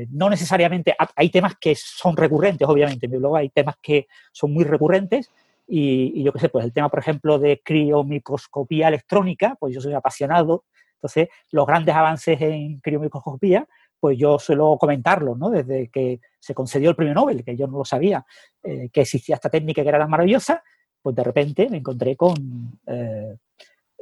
no 0.09 0.29
necesariamente 0.29 0.95
hay 1.15 1.29
temas 1.29 1.55
que 1.59 1.75
son 1.75 2.15
recurrentes, 2.15 2.67
obviamente, 2.67 3.05
en 3.05 3.11
mi 3.11 3.17
blog 3.17 3.35
hay 3.35 3.49
temas 3.49 3.75
que 3.81 4.07
son 4.31 4.53
muy 4.53 4.63
recurrentes, 4.63 5.29
y, 5.73 6.21
yo 6.21 6.33
qué 6.33 6.39
sé, 6.39 6.49
pues 6.49 6.65
el 6.65 6.73
tema, 6.73 6.89
por 6.89 6.99
ejemplo, 6.99 7.39
de 7.39 7.61
criomicroscopía 7.63 8.89
electrónica, 8.89 9.55
pues 9.57 9.73
yo 9.73 9.79
soy 9.79 9.93
apasionado. 9.93 10.65
Entonces, 10.95 11.29
los 11.49 11.65
grandes 11.65 11.95
avances 11.95 12.41
en 12.41 12.81
criomicroscopía, 12.81 13.65
pues 13.97 14.17
yo 14.17 14.37
suelo 14.37 14.77
comentarlo, 14.77 15.37
¿no? 15.37 15.49
Desde 15.49 15.87
que 15.87 16.19
se 16.39 16.53
concedió 16.53 16.89
el 16.89 16.97
premio 16.97 17.13
Nobel, 17.13 17.45
que 17.45 17.55
yo 17.55 17.67
no 17.67 17.77
lo 17.77 17.85
sabía, 17.85 18.25
eh, 18.61 18.89
que 18.91 19.01
existía 19.01 19.35
esta 19.35 19.49
técnica 19.49 19.81
que 19.81 19.87
era 19.87 19.99
tan 19.99 20.09
maravillosa, 20.09 20.61
pues 21.01 21.15
de 21.15 21.23
repente 21.23 21.69
me 21.69 21.77
encontré 21.77 22.17
con 22.17 22.79
eh, 22.87 23.37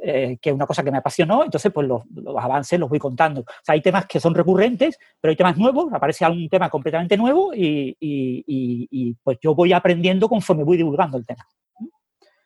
eh, 0.02 0.38
que 0.40 0.50
es 0.50 0.54
una 0.54 0.66
cosa 0.66 0.82
que 0.82 0.90
me 0.90 0.98
apasionó, 0.98 1.44
entonces 1.44 1.72
pues 1.72 1.86
los, 1.86 2.02
avances 2.36 2.78
los 2.78 2.88
voy 2.88 2.98
contando. 2.98 3.42
O 3.42 3.64
sea, 3.64 3.74
hay 3.74 3.82
temas 3.82 4.06
que 4.06 4.20
son 4.20 4.34
recurrentes, 4.34 4.98
pero 5.20 5.30
hay 5.30 5.36
temas 5.36 5.56
nuevos, 5.56 5.92
aparece 5.92 6.24
algún 6.24 6.48
tema 6.48 6.68
completamente 6.70 7.16
nuevo 7.16 7.52
y, 7.54 7.96
y 8.00 9.14
pues 9.22 9.38
yo 9.40 9.54
voy 9.54 9.72
aprendiendo 9.72 10.28
conforme 10.28 10.64
voy 10.64 10.76
divulgando 10.76 11.18
el 11.18 11.26
tema. 11.26 11.46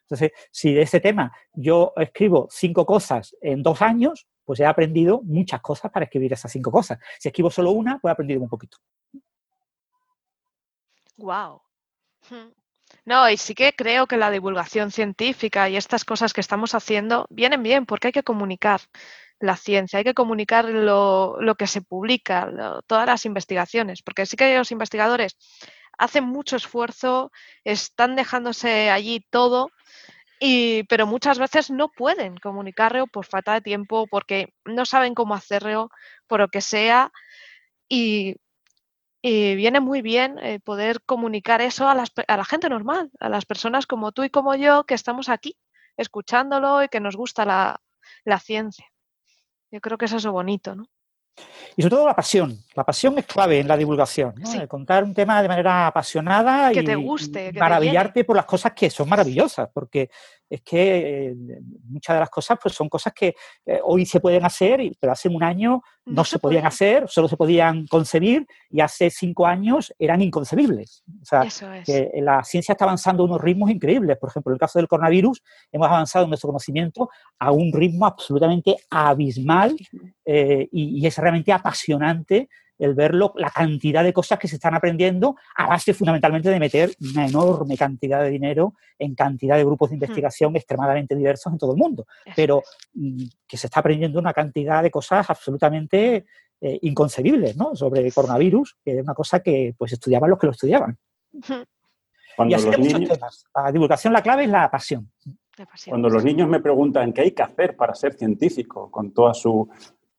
Entonces, 0.05 0.33
si 0.51 0.73
de 0.73 0.83
ese 0.83 1.01
tema 1.01 1.33
yo 1.53 1.93
escribo 1.97 2.47
cinco 2.51 2.85
cosas 2.85 3.35
en 3.41 3.63
dos 3.63 3.81
años, 3.81 4.27
pues 4.45 4.61
he 4.61 4.67
aprendido 4.67 5.23
muchas 5.23 5.61
cosas 5.61 5.91
para 5.91 6.05
escribir 6.05 6.33
esas 6.33 6.53
cinco 6.53 6.71
cosas. 6.71 6.99
Si 7.19 7.29
escribo 7.29 7.51
solo 7.51 7.71
una, 7.71 7.99
pues 7.99 8.11
he 8.11 8.13
aprendido 8.13 8.41
un 8.41 8.49
poquito. 8.49 8.77
Wow. 11.17 11.63
No, 13.05 13.29
y 13.29 13.37
sí 13.37 13.55
que 13.55 13.75
creo 13.75 14.07
que 14.07 14.17
la 14.17 14.31
divulgación 14.31 14.91
científica 14.91 15.69
y 15.69 15.77
estas 15.77 16.05
cosas 16.05 16.33
que 16.33 16.41
estamos 16.41 16.75
haciendo 16.75 17.27
vienen 17.31 17.63
bien 17.63 17.87
porque 17.87 18.09
hay 18.09 18.13
que 18.13 18.23
comunicar 18.23 18.81
la 19.41 19.57
ciencia, 19.57 19.99
hay 19.99 20.05
que 20.05 20.15
comunicar 20.15 20.65
lo, 20.67 21.37
que 21.59 21.67
se 21.67 21.83
publica, 21.83 22.51
todas 22.87 23.07
las 23.07 23.27
investigaciones, 23.27 24.03
porque 24.03 24.27
sí 24.27 24.37
que 24.37 24.57
los 24.57 24.73
investigadores 24.73 25.37
hacen 25.99 26.25
mucho 26.25 26.57
esfuerzo, 26.57 27.31
están 27.65 28.17
dejándose 28.17 28.91
allí 28.91 29.25
todo 29.31 29.71
pero 30.89 31.07
muchas 31.07 31.39
veces 31.39 31.71
no 31.71 31.89
pueden 31.89 32.37
comunicarlo 32.37 33.07
por 33.07 33.27
falta 33.27 33.55
de 33.55 33.61
tiempo, 33.61 34.07
porque 34.11 34.53
no 34.65 34.85
saben 34.85 35.15
cómo 35.15 35.35
hacerlo, 35.35 35.91
por 36.27 36.41
lo 36.41 36.49
que 36.49 36.61
sea. 36.61 37.13
Y, 37.89 38.37
viene 39.57 39.81
muy 39.81 40.03
bien 40.03 40.39
eh, 40.39 40.61
poder 40.61 41.01
comunicar 41.03 41.63
eso 41.63 41.89
a, 41.89 41.95
la 41.95 42.45
gente 42.45 42.69
normal, 42.69 43.11
a 43.21 43.29
las 43.31 43.47
personas 43.47 43.87
como 43.87 44.13
tú 44.13 44.23
y 44.23 44.31
como 44.31 44.55
yo 44.55 44.85
que 44.85 44.95
estamos 44.95 45.29
aquí 45.29 45.57
escuchándolo 45.97 46.83
y 46.83 46.89
que 46.89 47.01
nos 47.01 47.17
gusta 47.17 47.45
la, 47.45 47.81
la 48.25 48.39
ciencia. 48.39 48.87
Yo 49.71 49.81
creo 49.81 49.97
que 49.97 50.05
eso 50.05 50.19
es 50.19 50.25
lo 50.25 50.33
bonito, 50.33 50.75
¿no? 50.75 50.89
Y 51.77 51.83
sobre 51.83 51.97
todo 51.97 52.07
la 52.07 52.15
pasión. 52.15 52.59
La 52.75 52.85
pasión 52.85 53.19
es 53.19 53.27
clave 53.27 53.59
en 53.59 53.67
la 53.67 53.77
divulgación. 53.77 54.35
¿no? 54.37 54.69
Contar 54.69 55.03
un 55.03 55.15
tema 55.15 55.43
de 55.43 55.49
manera 55.49 55.89
apasionada 55.89 56.71
que 56.71 56.81
y, 56.81 56.85
te 56.85 56.95
guste, 56.95 57.53
maravillarte 57.53 58.25
por 58.25 58.37
las 58.37 58.45
cosas 58.45 58.73
que 58.73 58.91
son 58.91 59.09
maravillosas, 59.09 59.69
porque 59.73 60.11
es 60.49 60.63
que 60.63 61.29
eh, 61.29 61.37
muchas 61.85 62.17
de 62.17 62.21
las 62.21 62.31
cosas 62.31 62.59
pues 62.63 62.75
son 62.75 62.89
cosas 62.89 63.13
que 63.13 63.35
eh, 63.67 63.81
hoy 63.83 64.07
se 64.07 64.21
pueden 64.21 64.45
hacer, 64.45 64.81
pero 65.01 65.13
hace 65.13 65.29
un 65.29 65.43
año 65.43 65.83
no, 66.07 66.25
se, 66.25 66.39
podían 66.39 66.67
hacer, 66.67 67.09
solo 67.09 67.29
se 67.29 67.37
podían 67.37 67.87
concebir 67.87 68.47
y 68.71 68.81
hace 68.81 69.11
cinco 69.11 69.47
años 69.47 69.93
eran 69.99 70.21
inconcebibles. 70.21 71.03
O 71.23 71.25
sea, 71.25 71.83
que 71.85 72.11
la 72.17 72.45
ciencia 72.45 72.73
está 72.73 72.85
avanzando 72.85 73.23
a 73.23 73.27
unos 73.27 73.41
ritmos 73.41 73.71
increíbles. 73.71 74.19
Por 74.19 74.29
ejemplo, 74.29 74.53
en 74.53 74.55
el 74.55 74.61
caso 74.61 74.79
del 74.79 74.89
coronavirus, 74.89 75.43
hemos 75.73 75.89
avanzado 75.89 76.25
en 76.25 76.31
nuestro 76.31 76.49
conocimiento 76.49 77.09
a 77.39 77.51
un 77.51 77.73
ritmo 77.73 78.07
absolutamente 78.07 78.77
abismal 78.91 79.75
eh, 80.25 80.69
y, 80.71 81.01
y 81.01 81.07
es 81.07 81.17
realmente 81.17 81.53
apasionante 81.53 82.49
el 82.79 82.95
verlo, 82.95 83.33
la 83.37 83.51
cantidad 83.51 84.03
de 84.03 84.13
cosas 84.13 84.39
que 84.39 84.49
se 84.49 84.57
están 84.57 84.75
aprendiendo 84.75 85.37
a 85.57 85.69
base 85.69 85.95
fundamentalmente 85.95 86.51
de 86.51 86.59
meter 86.59 86.95
una 87.13 87.27
enorme 87.27 87.77
cantidad 87.77 88.23
de 88.23 88.31
dinero 88.31 88.75
en 88.99 89.15
cantidad 89.15 89.57
de 89.57 89.65
grupos 89.65 89.91
de 89.91 89.97
investigación 89.97 90.57
extremadamente 90.57 91.15
diversos 91.15 91.53
en 91.53 91.59
todo 91.59 91.73
el 91.73 91.79
mundo, 91.79 92.07
pero 92.35 92.63
mm, 92.95 93.25
que 93.47 93.57
se 93.57 93.69
está 93.69 93.81
aprendiendo 93.81 94.19
una 94.19 94.33
cantidad 94.33 94.83
de 94.83 94.91
cosas 94.91 95.29
absolutamente 95.31 96.27
eh, 96.61 96.79
inconcebibles, 96.83 97.57
¿no? 97.57 97.75
Sobre 97.77 98.01
el 98.01 98.13
coronavirus, 98.13 98.77
que 98.85 98.97
es 98.97 99.03
una 99.03 99.15
cosa 99.15 99.41
que 99.41 99.75
pues 99.77 99.93
estudiaban 99.93 100.31
los 100.31 100.39
que 100.39 100.47
lo 100.47 100.53
estudiaban. 100.53 100.99
y 101.33 102.55
así 102.55 102.67
muchos 102.67 103.09
temas. 103.09 103.45
La 103.55 103.71
divulgación, 103.71 104.13
la 104.13 104.23
clave 104.23 104.45
es 104.45 104.51
la 104.51 104.71
pasión. 104.71 105.11
Cuando 105.89 106.09
los 106.09 106.25
niños 106.25 106.49
me 106.49 106.59
preguntan 106.61 107.13
qué 107.13 107.21
hay 107.21 107.31
que 107.31 107.43
hacer 107.43 107.77
para 107.77 107.95
ser 107.95 108.15
científico, 108.15 108.91
con 108.91 109.13
toda 109.13 109.33
su 109.35 109.69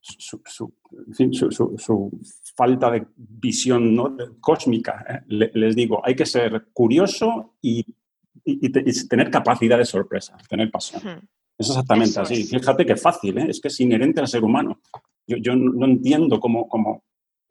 su, 0.06 0.42
su, 0.46 2.12
falta 2.56 2.90
de 2.92 3.06
visión 3.16 3.96
¿no? 3.96 4.16
cósmica. 4.40 5.06
¿eh? 5.08 5.52
les 5.54 5.76
digo, 5.76 6.02
hay 6.04 6.16
que 6.16 6.26
ser 6.26 6.68
curioso 6.74 7.56
y, 7.62 7.86
tener 9.10 9.32
capacidad 9.32 9.78
de 9.78 9.86
sorpresa, 9.86 10.38
tener 10.48 10.70
pasión. 10.70 11.28
Es 11.58 11.70
exactamente 11.70 12.20
así. 12.20 12.44
Fíjate 12.44 12.86
que 12.86 12.96
fácil, 12.96 13.38
¿eh? 13.40 13.48
es 13.50 13.60
que 13.60 13.70
es 13.70 13.80
inherente 13.80 14.20
al 14.20 14.28
ser 14.28 14.44
humano. 14.44 14.82
Yo, 15.26 15.56
no 15.56 15.86
entiendo 15.86 16.40
cómo, 16.40 16.68
cómo, 16.70 17.04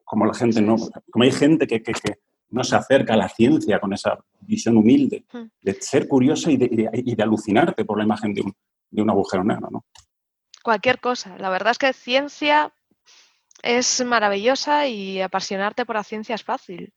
cómo, 0.05 0.27
la 0.27 0.35
gente 0.35 0.61
no, 0.61 0.77
como 1.11 1.25
hay 1.25 1.33
gente 1.33 1.67
que, 1.67 1.83
que, 1.83 1.93
no 2.51 2.63
se 2.63 2.77
acerca 2.77 3.15
a 3.15 3.17
la 3.17 3.29
ciencia 3.29 3.81
con 3.81 3.93
esa 3.93 4.17
visión 4.43 4.77
humilde 4.77 5.25
de 5.61 5.73
ser 5.81 6.07
curioso 6.07 6.51
y 6.51 6.57
de, 6.57 6.91
y 6.93 7.15
de, 7.17 7.23
alucinarte 7.23 7.85
por 7.85 7.99
la 7.99 8.05
imagen 8.05 8.33
de 8.33 8.43
un, 8.43 8.55
de 8.91 9.03
un 9.03 9.11
agujero 9.11 9.43
negro, 9.43 9.69
¿no? 9.73 9.85
cualquier 10.65 10.99
cosa. 10.99 11.37
La 11.39 11.51
verdad 11.51 11.71
es 11.71 11.79
que 11.79 11.93
ciencia 11.93 12.74
es 13.63 14.05
maravillosa 14.05 14.87
y 14.87 15.21
apasionarte 15.21 15.87
por 15.87 15.97
la 15.97 16.05
ciencia 16.05 16.35
es 16.35 16.45
fácil. 16.45 16.93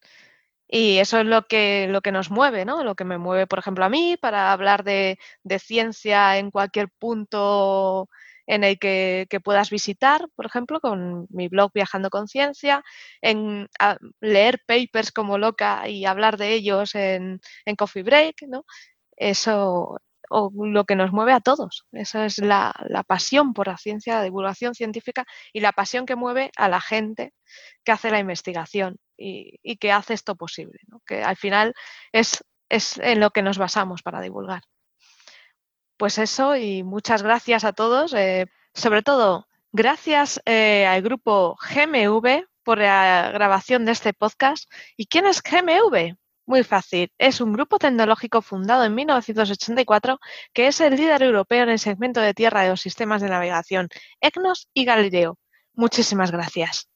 Y 0.68 0.98
eso 0.98 1.18
es 1.18 1.26
lo 1.26 1.46
que, 1.46 1.88
lo 1.88 2.02
que 2.02 2.12
nos 2.12 2.30
mueve, 2.30 2.64
¿no? 2.66 2.84
Lo 2.84 2.94
que 2.94 3.04
me 3.04 3.18
mueve, 3.18 3.46
por 3.46 3.58
ejemplo, 3.58 3.84
a 3.84 3.88
mí 3.88 4.16
para 4.20 4.52
hablar 4.52 4.84
de, 4.84 5.18
ciencia 5.60 6.38
en 6.38 6.50
cualquier 6.50 6.90
punto 6.90 8.08
en 8.46 8.64
el 8.64 8.78
que, 8.78 9.26
puedas 9.44 9.70
visitar, 9.70 10.28
por 10.36 10.46
ejemplo, 10.46 10.80
con 10.80 11.26
mi 11.30 11.48
blog 11.48 11.72
Viajando 11.74 12.10
con 12.10 12.28
Ciencia, 12.28 12.84
en 13.22 13.68
leer 14.20 14.62
papers 14.66 15.12
como 15.12 15.38
loca 15.38 15.88
y 15.88 16.04
hablar 16.06 16.36
de 16.38 16.52
ellos 16.54 16.94
en, 16.94 17.40
en 17.64 17.76
Coffee 17.76 18.02
Break, 18.02 18.42
¿no? 18.48 18.64
Eso, 19.16 19.98
o 20.30 20.50
lo 20.54 20.84
que 20.84 20.96
nos 20.96 21.12
mueve 21.12 21.32
a 21.32 21.40
todos. 21.40 21.86
Esa 21.92 22.26
es 22.26 22.38
la, 22.38 22.74
pasión 23.06 23.54
por 23.54 23.68
la 23.68 23.76
ciencia, 23.76 24.16
la 24.16 24.24
divulgación 24.24 24.74
científica 24.74 25.24
y 25.52 25.60
la 25.60 25.72
pasión 25.72 26.06
que 26.06 26.16
mueve 26.16 26.50
a 26.56 26.68
la 26.68 26.80
gente 26.80 27.32
que 27.84 27.92
hace 27.92 28.10
la 28.10 28.18
investigación. 28.20 28.96
y, 29.16 29.76
que 29.78 29.92
hace 29.92 30.14
esto 30.14 30.36
posible, 30.36 30.78
que 31.06 31.22
al 31.24 31.36
final 31.36 31.74
es, 32.12 32.44
es 32.68 32.98
en 32.98 33.20
lo 33.20 33.30
que 33.30 33.42
nos 33.42 33.58
basamos 33.58 34.02
para 34.02 34.20
divulgar. 34.20 34.62
Pues 35.98 36.18
eso 36.18 36.56
y 36.56 36.84
muchas 36.84 37.22
gracias 37.24 37.64
a 37.64 37.72
todos. 37.72 38.14
Eh, 38.14 38.46
sobre 38.72 39.02
todo, 39.02 39.48
gracias 39.72 40.40
eh, 40.46 40.86
al 40.86 41.02
grupo 41.02 41.56
GMV 41.60 42.46
por 42.62 42.78
la 42.78 43.30
grabación 43.32 43.84
de 43.84 43.92
este 43.92 44.14
podcast. 44.14 44.70
¿Y 44.96 45.06
quién 45.06 45.26
es 45.26 45.42
GMV? 45.42 46.16
Muy 46.48 46.64
fácil. 46.64 47.12
Es 47.18 47.42
un 47.42 47.52
grupo 47.52 47.78
tecnológico 47.78 48.40
fundado 48.40 48.82
en 48.84 48.94
1984 48.94 50.18
que 50.54 50.68
es 50.68 50.80
el 50.80 50.96
líder 50.96 51.22
europeo 51.22 51.64
en 51.64 51.68
el 51.68 51.78
segmento 51.78 52.22
de 52.22 52.32
tierra 52.32 52.62
de 52.62 52.70
los 52.70 52.80
sistemas 52.80 53.20
de 53.20 53.28
navegación 53.28 53.88
EGNOS 54.22 54.70
y 54.72 54.86
Galileo. 54.86 55.38
Muchísimas 55.74 56.30
gracias. 56.30 56.88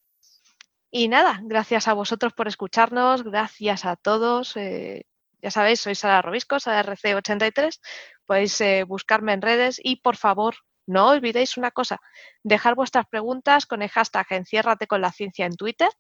Y 0.91 1.09
nada, 1.09 1.39
gracias 1.43 1.87
a 1.87 1.93
vosotros 1.93 2.33
por 2.33 2.49
escucharnos, 2.49 3.25
gracias 3.25 3.85
a 3.85 3.97
todos. 3.97 4.57
Eh, 4.57 5.05
ya 5.43 5.51
sabéis, 5.51 5.83
soy 5.83 5.97
Sara 5.97 6.23
Robisco, 6.23 6.57
SaraRC83. 6.57 7.79
Podéis 8.25 8.59
eh, 8.63 8.85
buscarme 8.85 9.35
en 9.35 9.43
redes 9.43 9.79
y 9.85 9.97
por 9.97 10.17
favor, 10.17 10.55
no 10.87 11.09
olvidéis 11.09 11.59
una 11.59 11.73
cosa, 11.73 11.99
dejar 12.43 12.75
vuestras 12.75 13.05
preguntas 13.07 13.67
con 13.67 13.83
el 13.83 13.91
hashtag 13.91 14.29
enciérrate 14.31 14.87
con 14.87 15.03
la 15.03 15.13
ciencia 15.13 15.45
en 15.45 15.57
Twitter. 15.57 15.91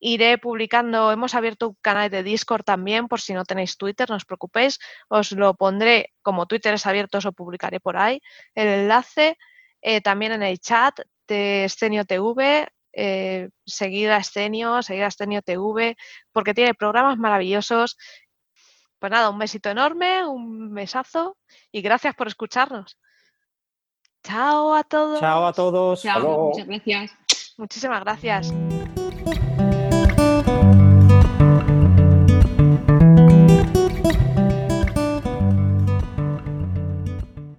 Iré 0.00 0.38
publicando, 0.38 1.12
hemos 1.12 1.34
abierto 1.34 1.68
un 1.68 1.76
canal 1.80 2.10
de 2.10 2.22
Discord 2.22 2.64
también, 2.64 3.06
por 3.06 3.20
si 3.20 3.34
no 3.34 3.44
tenéis 3.44 3.76
Twitter, 3.76 4.08
no 4.08 4.16
os 4.16 4.24
preocupéis, 4.24 4.78
os 5.08 5.32
lo 5.32 5.54
pondré, 5.54 6.12
como 6.22 6.46
Twitter 6.46 6.74
es 6.74 6.86
abierto, 6.86 7.18
os 7.18 7.24
lo 7.24 7.32
publicaré 7.32 7.78
por 7.80 7.96
ahí, 7.96 8.20
el 8.54 8.66
enlace, 8.66 9.36
eh, 9.82 10.00
también 10.00 10.32
en 10.32 10.42
el 10.42 10.58
chat 10.58 10.98
de 11.28 11.64
Escenio 11.64 12.04
TV, 12.04 12.66
eh, 12.92 13.50
seguir 13.64 14.10
a 14.10 14.16
Escenio, 14.16 14.82
seguir 14.82 15.04
a 15.04 15.08
Escenio 15.08 15.42
TV, 15.42 15.96
porque 16.32 16.54
tiene 16.54 16.74
programas 16.74 17.18
maravillosos 17.18 17.96
pues 19.00 19.10
nada, 19.10 19.30
un 19.30 19.38
besito 19.38 19.70
enorme, 19.70 20.26
un 20.26 20.74
besazo 20.74 21.38
y 21.72 21.80
gracias 21.80 22.14
por 22.14 22.28
escucharnos. 22.28 22.98
Chao 24.22 24.74
a 24.74 24.84
todos. 24.84 25.18
Chao 25.20 25.46
a 25.46 25.52
todos. 25.54 26.02
Chao, 26.02 26.50
muchas 26.52 26.66
gracias. 26.66 27.12
Muchísimas 27.56 28.00
gracias. 28.00 28.52